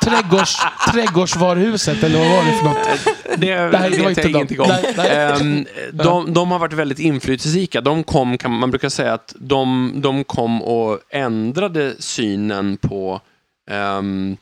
trädgårds, 0.02 0.58
trädgårdsvaruhuset, 0.94 2.04
eller 2.04 2.20
vad 2.20 2.30
var 2.30 2.44
det 2.44 2.58
för 2.58 2.66
något? 2.66 2.88
Det, 3.38 3.56
det 3.56 3.78
här 3.78 3.90
vet 3.90 4.18
jag 4.18 4.30
ingenting 4.30 4.60
om. 4.60 4.72
Um, 5.42 5.66
de, 5.94 6.34
de, 6.34 6.52
har 6.52 6.60
varit 6.60 6.74
väldigt 6.74 7.00
inflytelserika. 7.00 7.82
De 7.82 8.04
kom, 8.04 8.38
kan, 8.38 8.52
man 8.52 8.72
brukar 8.72 8.90
säga 8.90 9.14
att 9.14 9.36
de, 9.40 9.94
de 9.96 10.24
kom 10.24 10.62
och 10.62 11.00
ändrade 11.10 11.96
synen 12.00 12.78
på 12.78 13.22
um, 13.72 14.38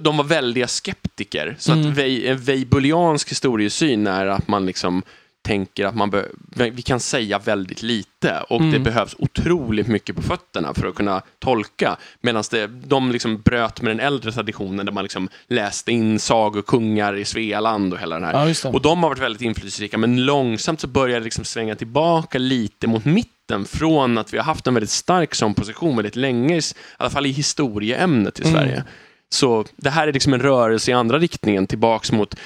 de 0.00 0.16
var 0.16 0.24
väldiga 0.24 0.68
skeptiker. 0.68 1.56
Så 1.58 1.72
mm. 1.72 1.92
att 1.92 1.98
en 1.98 2.38
weibuliansk 2.38 3.30
historiesyn 3.30 4.06
är 4.06 4.26
att 4.26 4.48
man 4.48 4.66
liksom 4.66 5.02
tänker 5.44 5.84
att 5.86 5.94
man 5.94 6.24
vi 6.54 6.82
kan 6.82 7.00
säga 7.00 7.38
väldigt 7.38 7.82
lite 7.82 8.40
och 8.48 8.60
mm. 8.60 8.72
det 8.72 8.78
behövs 8.78 9.16
otroligt 9.18 9.86
mycket 9.86 10.16
på 10.16 10.22
fötterna 10.22 10.74
för 10.74 10.86
att 10.86 10.94
kunna 10.94 11.22
tolka. 11.38 11.96
Medan 12.20 12.44
de 12.86 13.12
liksom 13.12 13.40
bröt 13.40 13.82
med 13.82 13.90
den 13.90 14.00
äldre 14.00 14.32
traditionen 14.32 14.86
där 14.86 14.92
man 14.92 15.04
liksom 15.04 15.28
läste 15.48 15.92
in 15.92 16.18
sagokungar 16.18 17.16
i 17.16 17.24
Svealand 17.24 17.92
och 17.92 17.98
hela 17.98 18.14
den 18.14 18.24
här. 18.24 18.54
Ja, 18.64 18.70
och 18.70 18.82
de 18.82 19.02
har 19.02 19.10
varit 19.10 19.22
väldigt 19.22 19.42
inflytelserika 19.42 19.98
men 19.98 20.24
långsamt 20.24 20.80
så 20.80 20.86
börjar 20.86 21.20
det 21.20 21.24
liksom 21.24 21.44
svänga 21.44 21.74
tillbaka 21.74 22.38
lite 22.38 22.86
mot 22.86 23.04
mitten 23.04 23.64
från 23.64 24.18
att 24.18 24.34
vi 24.34 24.38
har 24.38 24.44
haft 24.44 24.66
en 24.66 24.74
väldigt 24.74 24.90
stark 24.90 25.34
sån 25.34 25.54
position 25.54 25.96
väldigt 25.96 26.16
länge, 26.16 26.56
i 26.56 26.62
alla 26.96 27.10
fall 27.10 27.26
i 27.26 27.30
historieämnet 27.30 28.40
i 28.40 28.42
mm. 28.42 28.54
Sverige. 28.54 28.84
Så 29.28 29.64
det 29.76 29.90
här 29.90 30.08
är 30.08 30.12
liksom 30.12 30.34
en 30.34 30.42
rörelse 30.42 30.90
i 30.90 30.94
andra 30.94 31.18
riktningen, 31.18 31.66
tillbaks 31.66 32.12
mot 32.12 32.36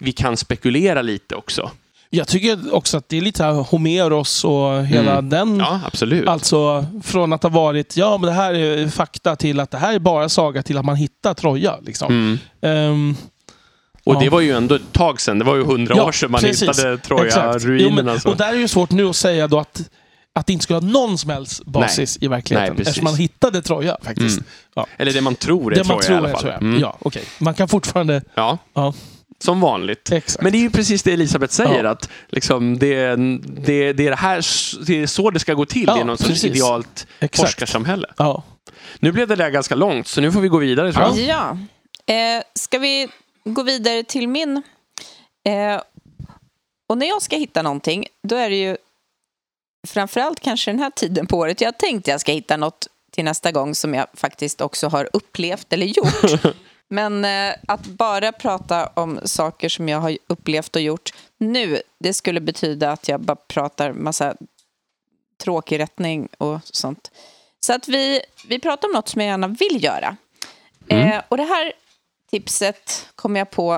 vi 0.00 0.12
kan 0.12 0.36
spekulera 0.36 1.02
lite 1.02 1.34
också. 1.34 1.70
Jag 2.12 2.28
tycker 2.28 2.74
också 2.74 2.96
att 2.96 3.08
det 3.08 3.16
är 3.16 3.20
lite 3.20 3.44
Homeros 3.44 4.44
och 4.44 4.86
hela 4.86 5.12
mm. 5.12 5.28
den. 5.28 5.58
Ja, 5.58 5.80
absolut. 5.86 6.28
Alltså 6.28 6.86
från 7.02 7.32
att 7.32 7.42
ha 7.42 7.50
varit, 7.50 7.96
ja 7.96 8.18
men 8.18 8.26
det 8.26 8.32
här 8.32 8.54
är 8.54 8.88
fakta 8.88 9.36
till 9.36 9.60
att 9.60 9.70
det 9.70 9.78
här 9.78 9.94
är 9.94 9.98
bara 9.98 10.28
saga 10.28 10.62
till 10.62 10.78
att 10.78 10.84
man 10.84 10.96
hittar 10.96 11.34
Troja. 11.34 11.78
Liksom. 11.82 12.38
Mm. 12.62 12.90
Um, 12.90 13.16
och 14.04 14.14
ja. 14.14 14.20
det 14.20 14.28
var 14.28 14.40
ju 14.40 14.52
ändå 14.52 14.74
ett 14.74 14.92
tag 14.92 15.20
sedan. 15.20 15.38
Det 15.38 15.44
var 15.44 15.56
ju 15.56 15.64
hundra 15.64 15.96
ja, 15.96 16.04
år 16.04 16.12
sedan 16.12 16.30
man 16.30 16.40
precis. 16.40 16.62
hittade 16.62 16.98
Troja-ruinerna. 16.98 18.18
Och 18.24 18.36
där 18.36 18.54
är 18.54 18.58
det 18.58 18.68
svårt 18.68 18.90
nu 18.90 19.08
att 19.08 19.16
säga 19.16 19.48
då 19.48 19.58
att 19.58 19.90
att 20.32 20.46
det 20.46 20.52
inte 20.52 20.62
skulle 20.62 20.78
ha 20.78 20.86
någon 20.86 21.18
som 21.18 21.30
helst 21.30 21.64
basis 21.64 22.18
Nej. 22.20 22.26
i 22.26 22.28
verkligheten. 22.28 22.74
Nej, 22.74 22.82
eftersom 22.82 23.04
man 23.04 23.16
hittade 23.16 23.62
Troja 23.62 23.96
faktiskt. 24.02 24.38
Mm. 24.38 24.48
Ja. 24.74 24.86
Eller 24.96 25.12
det 25.12 25.20
man 25.20 25.34
tror 25.34 25.72
är 25.72 25.76
det 25.76 25.84
Troja 25.84 25.94
man 25.94 26.04
tror 26.04 26.14
i 26.14 26.18
alla 26.18 26.28
fall. 26.28 26.40
Troja. 26.40 26.56
Mm. 26.56 26.80
Ja, 26.80 26.96
okay. 27.00 27.22
Man 27.38 27.54
kan 27.54 27.68
fortfarande... 27.68 28.22
Ja. 28.34 28.58
ja. 28.74 28.94
Som 29.44 29.60
vanligt. 29.60 30.12
Exakt. 30.12 30.42
Men 30.42 30.52
det 30.52 30.58
är 30.58 30.60
ju 30.60 30.70
precis 30.70 31.02
det 31.02 31.12
Elisabeth 31.12 31.52
säger, 31.54 31.84
ja. 31.84 31.90
att 31.90 32.10
liksom 32.28 32.78
det, 32.78 33.16
det, 33.16 33.92
det, 33.92 34.06
är 34.06 34.10
det, 34.10 34.16
här, 34.16 34.44
det 34.86 35.02
är 35.02 35.06
så 35.06 35.30
det 35.30 35.40
ska 35.40 35.54
gå 35.54 35.66
till 35.66 35.84
ja, 35.86 36.00
i 36.00 36.04
något 36.04 36.20
sorts 36.20 36.44
idealt 36.44 37.06
Exakt. 37.20 37.48
forskarsamhälle. 37.48 38.06
Ja. 38.16 38.42
Nu 38.98 39.12
blev 39.12 39.28
det 39.28 39.36
där 39.36 39.50
ganska 39.50 39.74
långt, 39.74 40.08
så 40.08 40.20
nu 40.20 40.32
får 40.32 40.40
vi 40.40 40.48
gå 40.48 40.58
vidare 40.58 40.92
tror 40.92 41.04
jag. 41.04 41.18
Ja. 41.18 41.58
Eh, 42.14 42.42
ska 42.54 42.78
vi 42.78 43.08
gå 43.44 43.62
vidare 43.62 44.02
till 44.02 44.28
min? 44.28 44.62
Eh, 45.48 45.80
och 46.88 46.98
när 46.98 47.08
jag 47.08 47.22
ska 47.22 47.36
hitta 47.36 47.62
någonting, 47.62 48.06
då 48.28 48.36
är 48.36 48.50
det 48.50 48.56
ju 48.56 48.76
framförallt 49.88 50.40
kanske 50.40 50.70
den 50.70 50.78
här 50.78 50.90
tiden 50.90 51.26
på 51.26 51.38
året. 51.38 51.60
Jag 51.60 51.78
tänkte 51.78 52.10
jag 52.10 52.20
ska 52.20 52.32
hitta 52.32 52.56
något 52.56 52.86
till 53.10 53.24
nästa 53.24 53.52
gång 53.52 53.74
som 53.74 53.94
jag 53.94 54.06
faktiskt 54.14 54.60
också 54.60 54.88
har 54.88 55.08
upplevt 55.12 55.72
eller 55.72 55.86
gjort. 55.86 56.42
Men 56.92 57.24
eh, 57.24 57.54
att 57.68 57.86
bara 57.86 58.32
prata 58.32 58.86
om 58.86 59.20
saker 59.24 59.68
som 59.68 59.88
jag 59.88 60.00
har 60.00 60.18
upplevt 60.26 60.76
och 60.76 60.82
gjort 60.82 61.12
nu, 61.38 61.82
det 61.98 62.14
skulle 62.14 62.40
betyda 62.40 62.92
att 62.92 63.08
jag 63.08 63.20
bara 63.20 63.36
pratar 63.36 63.92
massa 63.92 64.34
tråkig 65.42 65.78
rättning 65.78 66.28
och 66.38 66.58
sånt. 66.64 67.10
Så 67.60 67.72
att 67.72 67.88
vi, 67.88 68.20
vi 68.48 68.58
pratar 68.58 68.88
om 68.88 68.92
något 68.92 69.08
som 69.08 69.20
jag 69.20 69.28
gärna 69.28 69.48
vill 69.48 69.84
göra. 69.84 70.16
Mm. 70.88 71.08
Eh, 71.08 71.22
och 71.28 71.36
det 71.36 71.44
här 71.44 71.72
tipset 72.30 73.08
kom 73.14 73.36
jag 73.36 73.50
på 73.50 73.74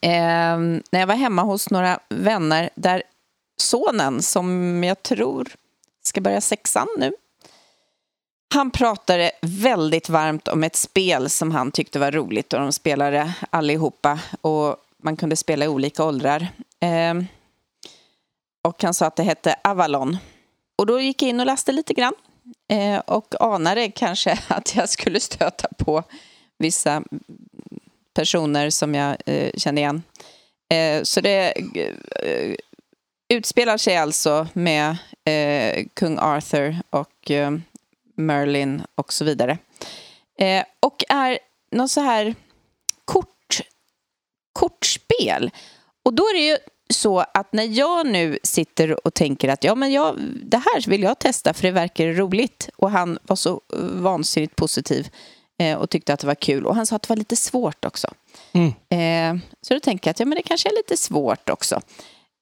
eh, 0.00 0.58
när 0.90 1.00
jag 1.00 1.06
var 1.06 1.14
hemma 1.14 1.42
hos 1.42 1.70
några 1.70 2.00
vänner 2.08 2.70
där 2.74 3.02
sonen, 3.56 4.22
som 4.22 4.84
jag 4.84 5.02
tror 5.02 5.48
ska 6.02 6.20
börja 6.20 6.40
sexan 6.40 6.88
nu, 6.98 7.12
han 8.52 8.70
pratade 8.70 9.30
väldigt 9.40 10.08
varmt 10.08 10.48
om 10.48 10.64
ett 10.64 10.76
spel 10.76 11.30
som 11.30 11.50
han 11.50 11.72
tyckte 11.72 11.98
var 11.98 12.10
roligt 12.10 12.52
och 12.52 12.60
de 12.60 12.72
spelade 12.72 13.34
allihopa 13.50 14.20
och 14.40 14.76
man 15.02 15.16
kunde 15.16 15.36
spela 15.36 15.64
i 15.64 15.68
olika 15.68 16.04
åldrar. 16.04 16.48
Eh, 16.80 17.14
och 18.62 18.82
han 18.82 18.94
sa 18.94 19.06
att 19.06 19.16
det 19.16 19.22
hette 19.22 19.56
Avalon. 19.64 20.18
Och 20.78 20.86
då 20.86 21.00
gick 21.00 21.22
jag 21.22 21.28
in 21.28 21.40
och 21.40 21.46
läste 21.46 21.72
lite 21.72 21.94
grann 21.94 22.14
eh, 22.68 22.98
och 22.98 23.34
anade 23.40 23.90
kanske 23.90 24.38
att 24.48 24.74
jag 24.76 24.88
skulle 24.88 25.20
stöta 25.20 25.68
på 25.78 26.02
vissa 26.58 27.02
personer 28.14 28.70
som 28.70 28.94
jag 28.94 29.16
eh, 29.26 29.50
kände 29.56 29.80
igen. 29.80 30.02
Eh, 30.72 31.02
så 31.02 31.20
det 31.20 31.52
eh, 31.74 32.54
utspelar 33.28 33.76
sig 33.76 33.96
alltså 33.96 34.46
med 34.52 34.96
eh, 35.24 35.86
kung 35.94 36.18
Arthur 36.18 36.76
och 36.90 37.30
eh, 37.30 37.50
Merlin 38.14 38.82
och 38.94 39.12
så 39.12 39.24
vidare. 39.24 39.58
Eh, 40.38 40.64
och 40.80 41.04
är 41.08 41.38
något 41.70 41.90
så 41.90 42.00
här 42.00 42.34
kort, 43.04 43.60
kortspel. 44.52 45.50
Och 46.04 46.14
då 46.14 46.22
är 46.22 46.34
det 46.34 46.46
ju 46.46 46.58
så 46.92 47.24
att 47.34 47.52
när 47.52 47.78
jag 47.78 48.06
nu 48.06 48.38
sitter 48.42 49.06
och 49.06 49.14
tänker 49.14 49.48
att 49.48 49.64
ja, 49.64 49.74
men 49.74 49.92
jag, 49.92 50.16
det 50.44 50.56
här 50.56 50.88
vill 50.90 51.02
jag 51.02 51.18
testa 51.18 51.54
för 51.54 51.62
det 51.62 51.70
verkar 51.70 52.06
roligt 52.06 52.68
och 52.76 52.90
han 52.90 53.18
var 53.22 53.36
så 53.36 53.60
vansinnigt 53.92 54.56
positiv 54.56 55.08
eh, 55.58 55.78
och 55.78 55.90
tyckte 55.90 56.12
att 56.12 56.20
det 56.20 56.26
var 56.26 56.34
kul 56.34 56.66
och 56.66 56.76
han 56.76 56.86
sa 56.86 56.96
att 56.96 57.02
det 57.02 57.08
var 57.08 57.16
lite 57.16 57.36
svårt 57.36 57.84
också. 57.84 58.08
Mm. 58.52 58.68
Eh, 58.88 59.42
så 59.62 59.74
då 59.74 59.80
tänker 59.80 60.08
jag 60.08 60.10
att 60.10 60.20
ja, 60.20 60.26
men 60.26 60.36
det 60.36 60.42
kanske 60.42 60.68
är 60.68 60.76
lite 60.76 60.96
svårt 60.96 61.50
också. 61.50 61.80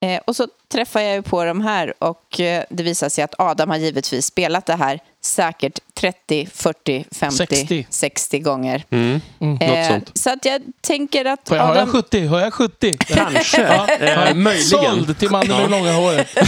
Eh, 0.02 0.20
och 0.24 0.36
så 0.36 0.48
träffar 0.68 1.00
jag 1.00 1.14
ju 1.14 1.22
på 1.22 1.44
de 1.44 1.60
här 1.60 1.94
och 1.98 2.40
eh, 2.40 2.64
det 2.70 2.82
visar 2.82 3.08
sig 3.08 3.24
att 3.24 3.34
Adam 3.38 3.70
har 3.70 3.76
givetvis 3.76 4.26
spelat 4.26 4.66
det 4.66 4.74
här 4.74 5.00
säkert 5.22 5.78
30, 5.94 6.48
40, 6.54 7.04
50, 7.12 7.36
60, 7.36 7.86
60 7.90 8.38
gånger. 8.38 8.84
Mm. 8.90 9.20
Något 9.38 9.62
Eh, 9.62 9.88
sånt. 9.88 10.10
så 10.14 10.30
att 10.30 10.44
jag 10.44 10.62
tänker 10.80 11.24
att 11.24 11.48
Får 11.48 11.56
jag, 11.56 11.64
har 11.64 11.74
jag 11.74 11.82
Adam... 11.82 11.92
70? 12.02 12.26
Har 12.26 12.40
jag 12.40 12.54
70? 12.54 12.96
Kanske. 12.98 13.62
Ja, 13.62 13.88
Eh, 14.06 14.34
möjligen. 14.34 14.64
Såld 14.64 15.18
till 15.18 15.30
mannen 15.30 15.48
med 15.56 15.60
det 15.60 15.68
långa 15.68 15.92
håret. 15.92 16.28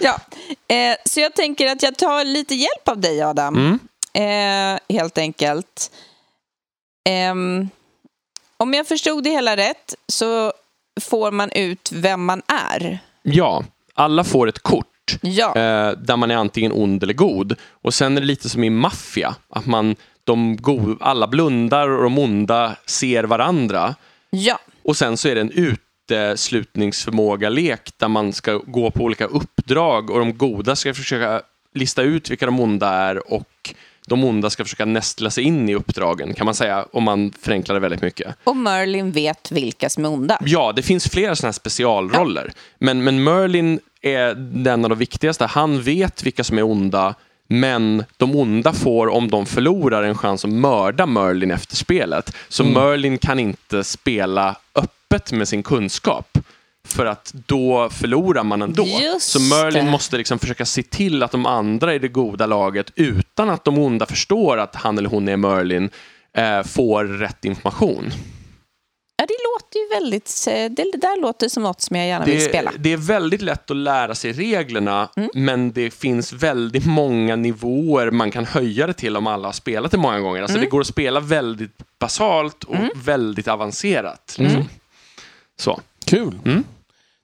Ja, 0.00 0.18
eh, 0.68 0.96
så 1.04 1.20
jag 1.20 1.34
tänker 1.34 1.66
att 1.72 1.82
jag 1.82 1.96
tar 1.96 2.24
lite 2.24 2.54
hjälp 2.54 2.88
av 2.88 2.98
dig, 3.00 3.22
Adam. 3.22 3.56
Mm. 3.56 3.78
Eh, 4.14 4.80
helt 4.96 5.18
enkelt. 5.18 5.90
Ehm, 7.08 7.68
om 8.56 8.74
jag 8.74 8.88
förstod 8.88 9.24
det 9.24 9.30
hela 9.30 9.56
rätt 9.56 9.94
så 10.08 10.52
får 11.00 11.30
man 11.30 11.50
ut 11.50 11.90
vem 11.92 12.24
man 12.24 12.42
är. 12.72 12.98
Ja, 13.22 13.64
alla 13.94 14.24
får 14.24 14.48
ett 14.48 14.58
kort. 14.58 14.86
Ja, 15.22 15.48
eh, 15.56 15.90
där 15.98 16.16
man 16.16 16.30
är 16.30 16.36
antingen 16.36 16.72
ond 16.72 17.02
eller 17.02 17.14
god. 17.14 17.56
Och 17.82 17.94
sen 17.94 18.16
är 18.16 18.20
det 18.20 18.26
lite 18.26 18.48
som 18.48 18.64
i 18.64 18.70
maffia, 18.70 19.34
att 19.50 19.66
man, 19.66 19.96
de 20.24 20.56
go- 20.56 20.96
alla 21.00 21.26
blundar 21.26 21.88
och 21.88 22.02
de 22.02 22.18
onda 22.18 22.76
ser 22.86 23.24
varandra. 23.24 23.94
ja, 24.30 24.58
Och 24.82 24.96
sen 24.96 25.16
så 25.16 25.28
är 25.28 25.34
det 25.34 25.40
en 25.40 25.50
uteslutningsförmåga-lek 25.50 27.90
där 27.96 28.08
man 28.08 28.32
ska 28.32 28.52
gå 28.66 28.90
på 28.90 29.04
olika 29.04 29.24
uppdrag 29.26 30.10
och 30.10 30.18
de 30.18 30.38
goda 30.38 30.76
ska 30.76 30.94
försöka 30.94 31.42
lista 31.74 32.02
ut 32.02 32.30
vilka 32.30 32.46
de 32.46 32.60
onda 32.60 32.88
är 32.88 33.32
och 33.32 33.74
de 34.06 34.24
onda 34.24 34.50
ska 34.50 34.64
försöka 34.64 34.84
nästla 34.84 35.30
sig 35.30 35.44
in 35.44 35.68
i 35.68 35.74
uppdragen, 35.74 36.34
kan 36.34 36.44
man 36.44 36.54
säga, 36.54 36.86
om 36.92 37.04
man 37.04 37.32
förenklar 37.40 37.74
det 37.74 37.80
väldigt 37.80 38.02
mycket. 38.02 38.36
och 38.44 38.56
Merlin 38.56 39.12
vet 39.12 39.52
vilka 39.52 39.88
som 39.90 40.04
är 40.04 40.08
onda. 40.08 40.38
Ja, 40.44 40.72
det 40.76 40.82
finns 40.82 41.08
flera 41.08 41.36
sådana 41.36 41.48
här 41.48 41.52
specialroller. 41.52 42.52
Men, 42.78 43.04
men 43.04 43.24
Merlin 43.24 43.80
är 44.02 44.34
den 44.34 44.84
av 44.84 44.90
de 44.90 44.98
viktigaste. 44.98 45.46
Han 45.46 45.82
vet 45.82 46.22
vilka 46.26 46.44
som 46.44 46.58
är 46.58 46.62
onda, 46.62 47.14
men 47.48 48.04
de 48.16 48.36
onda 48.36 48.72
får, 48.72 49.08
om 49.08 49.30
de 49.30 49.46
förlorar, 49.46 50.02
en 50.02 50.18
chans 50.18 50.44
att 50.44 50.50
mörda 50.50 51.06
Merlin 51.06 51.50
efter 51.50 51.76
spelet. 51.76 52.36
Så 52.48 52.64
Merlin 52.64 53.18
kan 53.18 53.38
inte 53.38 53.84
spela 53.84 54.56
öppet 54.74 55.32
med 55.32 55.48
sin 55.48 55.62
kunskap. 55.62 56.38
För 56.88 57.06
att 57.06 57.32
då 57.46 57.90
förlorar 57.90 58.44
man 58.44 58.62
ändå. 58.62 58.86
Just 58.86 59.30
så 59.30 59.40
Merlin 59.40 59.84
det. 59.84 59.90
måste 59.90 60.16
liksom 60.16 60.38
försöka 60.38 60.64
se 60.66 60.82
till 60.82 61.22
att 61.22 61.30
de 61.32 61.46
andra 61.46 61.94
i 61.94 61.98
det 61.98 62.08
goda 62.08 62.46
laget, 62.46 62.92
utan 62.94 63.50
att 63.50 63.64
de 63.64 63.78
onda 63.78 64.06
förstår 64.06 64.58
att 64.58 64.74
han 64.76 64.98
eller 64.98 65.08
hon 65.08 65.28
är 65.28 65.36
Merlin, 65.36 65.90
eh, 66.36 66.62
får 66.62 67.04
rätt 67.04 67.44
information. 67.44 68.10
Ja, 69.16 69.26
det 69.26 69.34
låter 69.54 69.78
ju 69.78 70.00
väldigt... 70.00 70.44
eh, 70.48 70.52
Det 70.52 70.92
det 70.92 70.98
där 71.00 71.20
låter 71.20 71.48
som 71.48 71.62
något 71.62 71.80
som 71.80 71.96
jag 71.96 72.06
gärna 72.06 72.24
vill 72.24 72.44
spela. 72.44 72.70
det, 72.72 72.78
det 72.78 72.92
är 72.92 72.96
väldigt 72.96 73.42
lätt 73.42 73.70
att 73.70 73.76
lära 73.76 74.14
sig 74.14 74.32
reglerna, 74.32 75.08
Mm. 75.16 75.30
men 75.34 75.72
det 75.72 75.90
finns 75.90 76.32
väldigt 76.32 76.86
många 76.86 77.36
nivåer 77.36 78.10
man 78.10 78.30
kan 78.30 78.44
höja 78.46 78.86
det 78.86 78.92
till 78.92 79.16
om 79.16 79.26
alla 79.26 79.48
har 79.48 79.52
spelat 79.52 79.90
det 79.90 79.98
många 79.98 80.20
gånger. 80.20 80.42
Alltså 80.42 80.56
Mm. 80.56 80.64
Det 80.66 80.70
går 80.70 80.80
att 80.80 80.86
spela 80.86 81.20
väldigt 81.20 81.76
basalt 81.98 82.64
och 82.64 82.76
väldigt 82.94 83.48
avancerat. 83.48 84.36
Mm. 84.38 84.48
Liksom. 84.50 84.68
Så. 85.60 85.80
Kul. 86.10 86.38
Mm. 86.44 86.64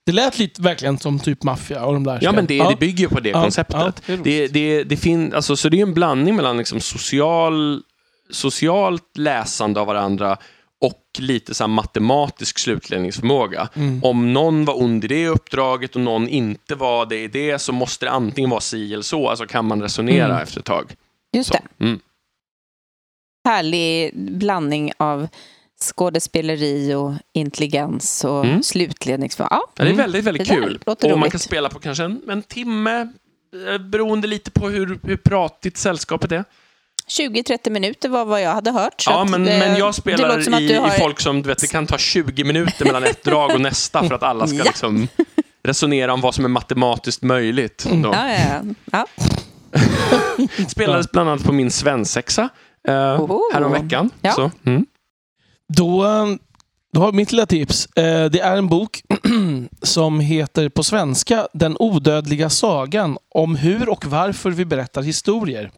Det 0.07 0.12
lät 0.12 0.38
lite 0.38 0.62
verkligen 0.62 0.99
som 0.99 1.18
typ 1.18 1.42
maffia 1.42 1.85
och 1.85 1.92
de 1.92 2.05
där 2.05 2.18
Ja, 2.22 2.33
men 2.33 2.46
det, 2.46 2.68
det 2.68 2.77
bygger 2.81 2.99
ju 3.05 3.09
på 3.09 3.20
det 3.20 3.29
Ja, 3.29 3.42
konceptet. 3.42 4.03
ja, 4.07 4.16
det 4.16 4.22
det, 4.25 4.49
det, 4.49 4.85
det 4.85 4.96
fin, 4.96 5.35
alltså, 5.35 5.57
så 5.57 5.68
det 5.68 5.79
är 5.79 5.83
en 5.83 5.94
blandning 5.94 6.37
mellan 6.37 6.57
liksom 6.59 6.81
social, 6.81 7.83
socialt 8.31 9.16
läsande 9.18 9.81
av 9.81 9.87
varandra 9.87 10.37
och 10.81 11.03
lite 11.18 11.55
så 11.55 11.64
här 11.64 11.68
matematisk 11.68 12.59
slutledningsförmåga. 12.59 13.68
Mm. 13.75 14.05
Om 14.05 14.33
någon 14.33 14.64
var 14.64 14.83
ond 14.83 15.05
i 15.05 15.09
det 15.09 15.29
uppdraget 15.29 15.94
och 15.94 16.01
någon 16.01 16.29
inte 16.29 16.75
var 16.75 17.07
det 17.07 17.22
i 17.22 17.29
det 17.29 17.59
så 17.59 17.72
måste 17.72 18.07
det 18.07 18.11
antingen 18.11 18.51
vara 18.51 18.61
si 18.61 18.92
eller 18.92 19.03
så, 19.03 19.29
alltså 19.29 19.46
kan 19.46 19.64
man 19.64 19.83
resonera 19.83 20.25
Mm. 20.27 20.42
efter 20.42 20.59
ett 20.59 20.64
tag. 20.66 20.94
Just 21.33 21.49
Så. 21.53 21.59
det. 21.79 21.85
Mm. 21.85 22.01
Härlig 23.49 24.11
blandning 24.16 24.92
av 24.99 25.29
skådespeleri 25.83 26.95
och 26.95 27.12
intelligens 27.33 28.25
och 28.25 28.45
Mm. 28.45 28.62
slutledningsförmåga. 28.62 29.55
Ja, 29.57 29.67
Ja, 29.77 29.85
det 29.85 29.91
är 29.91 29.93
Mm. 29.93 29.97
väldigt, 29.97 30.25
väldigt 30.25 30.49
kul. 30.49 30.79
Och 30.87 30.97
man 31.03 31.11
roligt. 31.12 31.31
kan 31.33 31.41
spela 31.41 31.69
på 31.69 31.79
kanske 31.79 32.05
en, 32.05 32.21
en 32.31 32.43
timme, 32.43 33.01
eh, 33.73 33.79
beroende 33.79 34.27
lite 34.27 34.51
på 34.51 34.69
hur, 34.69 34.99
hur 35.03 35.17
pratigt 35.17 35.77
sällskapet 35.77 36.33
är. 36.33 36.45
20-30 37.09 37.71
minuter 37.71 38.09
var 38.09 38.25
vad 38.25 38.43
jag 38.43 38.51
hade 38.51 38.71
hört. 38.71 39.01
så 39.01 39.11
Ja, 39.11 39.23
att 39.23 39.31
men, 39.31 39.45
det- 39.45 39.59
men 39.59 39.69
jag 39.69 39.75
det 39.75 39.79
låter 39.81 39.93
spelar 40.01 40.39
att 40.39 40.61
i, 40.61 40.75
har- 40.75 40.89
i 40.89 40.99
folk 40.99 41.21
som, 41.21 41.43
du 41.43 41.49
vet, 41.49 41.59
det 41.59 41.67
kan 41.67 41.87
ta 41.87 41.99
20 41.99 42.45
minuter 42.45 42.85
mellan 42.85 43.05
ett 43.05 43.25
drag 43.25 43.51
och 43.55 43.61
nästa 43.61 44.05
för 44.09 44.15
att 44.15 44.23
alla 44.23 44.47
ska 44.47 44.57
Ja. 44.59 44.65
liksom 44.65 45.09
resonera 45.65 46.12
om 46.12 46.21
vad 46.21 46.35
som 46.35 46.45
är 46.45 46.49
matematiskt 46.49 47.23
möjligt. 47.23 47.87
Då. 47.93 48.11
Ja, 48.12 48.31
ja, 48.33 48.62
ja. 48.93 49.07
Spelades 50.69 51.11
bland 51.12 51.29
annat 51.31 51.45
på 51.45 51.53
min 51.53 51.71
svensexa 51.71 52.49
eh, 52.89 52.95
häromveckan. 53.53 54.11
Ja. 54.21 54.33
Så, 54.33 54.51
mm. 54.67 54.87
Då, 55.69 56.05
eh, 56.05 56.27
då 56.93 57.01
har 57.01 57.13
mitt 57.13 57.33
lilla 57.33 57.47
tips. 57.47 57.87
Eh, 57.87 58.31
Det 58.31 58.41
är 58.41 58.57
en 58.57 58.69
bok 58.69 59.03
som 59.83 60.21
heter 60.21 60.69
på 60.69 60.83
svenska 60.85 61.49
Den 61.53 61.77
odödliga 61.79 62.51
sagan 62.51 63.19
om 63.35 63.57
hur 63.57 63.89
och 63.89 64.05
varför 64.05 64.51
vi 64.51 64.65
berättar 64.65 65.03
historier. 65.03 65.71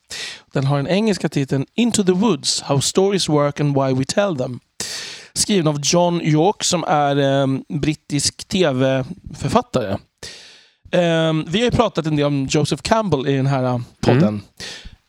Den 0.53 0.65
har 0.67 0.77
den 0.77 0.87
engelska 0.89 1.29
titeln 1.29 1.67
Into 1.75 2.05
the 2.05 2.13
Woods 2.13 2.61
How 2.63 2.81
Stories 2.81 3.29
Work 3.29 3.61
and 3.61 3.75
Why 3.75 3.95
We 3.95 4.05
Tell 4.05 4.37
Them. 4.37 4.61
Skriven 5.33 5.67
av 5.69 5.81
John 5.83 6.21
York 6.23 6.65
som 6.65 6.85
är 6.85 7.41
eh, 7.43 7.47
brittisk 7.69 8.49
tv-författare. 8.49 9.97
Vi 11.47 11.59
har 11.59 11.65
ju 11.65 11.71
pratat 11.71 12.07
en 12.07 12.17
del 12.17 12.27
om 12.27 12.47
Joseph 12.51 12.83
Campbell 12.83 13.29
i 13.29 13.37
den 13.37 13.47
här 13.47 13.81
podden. 14.01 14.41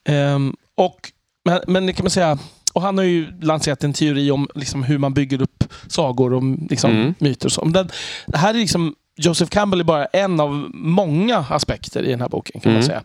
Ehm, 0.08 0.54
och, 0.74 1.12
men, 1.44 1.60
men 1.66 1.86
det 1.86 1.92
kan 1.92 2.04
man 2.04 2.10
säga, 2.10 2.38
och 2.72 2.82
han 2.82 2.98
har 2.98 3.04
ju 3.04 3.40
lanserat 3.40 3.84
en 3.84 3.92
teori 3.92 4.30
om 4.30 4.48
liksom, 4.54 4.82
hur 4.82 4.98
man 4.98 5.14
bygger 5.14 5.42
upp 5.42 5.64
sagor 5.88 6.32
och 6.32 6.42
liksom, 6.70 6.90
Mm. 6.90 7.14
myter. 7.18 7.46
Och 7.46 7.52
så. 7.52 7.64
Men 7.64 7.72
Den, 7.72 7.90
det 8.26 8.38
här 8.38 8.54
är 8.54 8.58
liksom, 8.58 8.94
Joseph 9.16 9.50
Campbell 9.50 9.80
är 9.80 9.84
bara 9.84 10.04
en 10.06 10.40
av 10.40 10.70
många 10.74 11.36
aspekter 11.38 12.02
i 12.02 12.10
den 12.10 12.20
här 12.20 12.28
boken. 12.28 12.60
kan 12.60 12.72
man 12.72 12.76
Mm. 12.82 12.86
säga. 12.86 13.02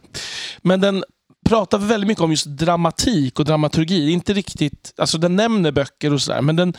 Men 0.62 0.82
den 0.82 1.04
pratar 1.49 1.78
väldigt 1.78 2.08
mycket 2.08 2.23
om 2.23 2.32
just 2.32 2.45
dramatik 2.45 3.39
och 3.39 3.45
dramaturgi. 3.45 4.12
Inte 4.12 4.34
riktigt, 4.34 4.93
alltså 4.97 5.17
Den 5.17 5.36
nämner 5.36 5.71
böcker 5.71 6.13
och 6.13 6.21
sådär, 6.21 6.41
men 6.41 6.56
den 6.56 6.73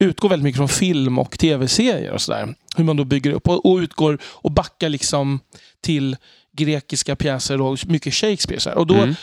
utgår 0.00 0.28
väldigt 0.28 0.44
mycket 0.44 0.56
från 0.56 0.68
film 0.68 1.18
och 1.18 1.38
tv-serier 1.38 2.12
och 2.12 2.20
sådär. 2.20 2.54
Hur 2.76 2.84
man 2.84 2.96
då 2.96 3.04
bygger 3.04 3.30
upp 3.32 3.48
och, 3.48 3.66
och 3.72 3.76
utgår 3.76 4.18
och 4.24 4.50
backar 4.52 4.88
liksom 4.88 5.40
till 5.80 6.16
grekiska 6.56 7.16
pjäser 7.16 7.60
och 7.60 7.78
mycket 7.86 8.14
Shakespeare. 8.14 8.60
Här. 8.70 8.78
Och 8.78 8.86
då 8.86 8.94
Mm. 8.94 9.14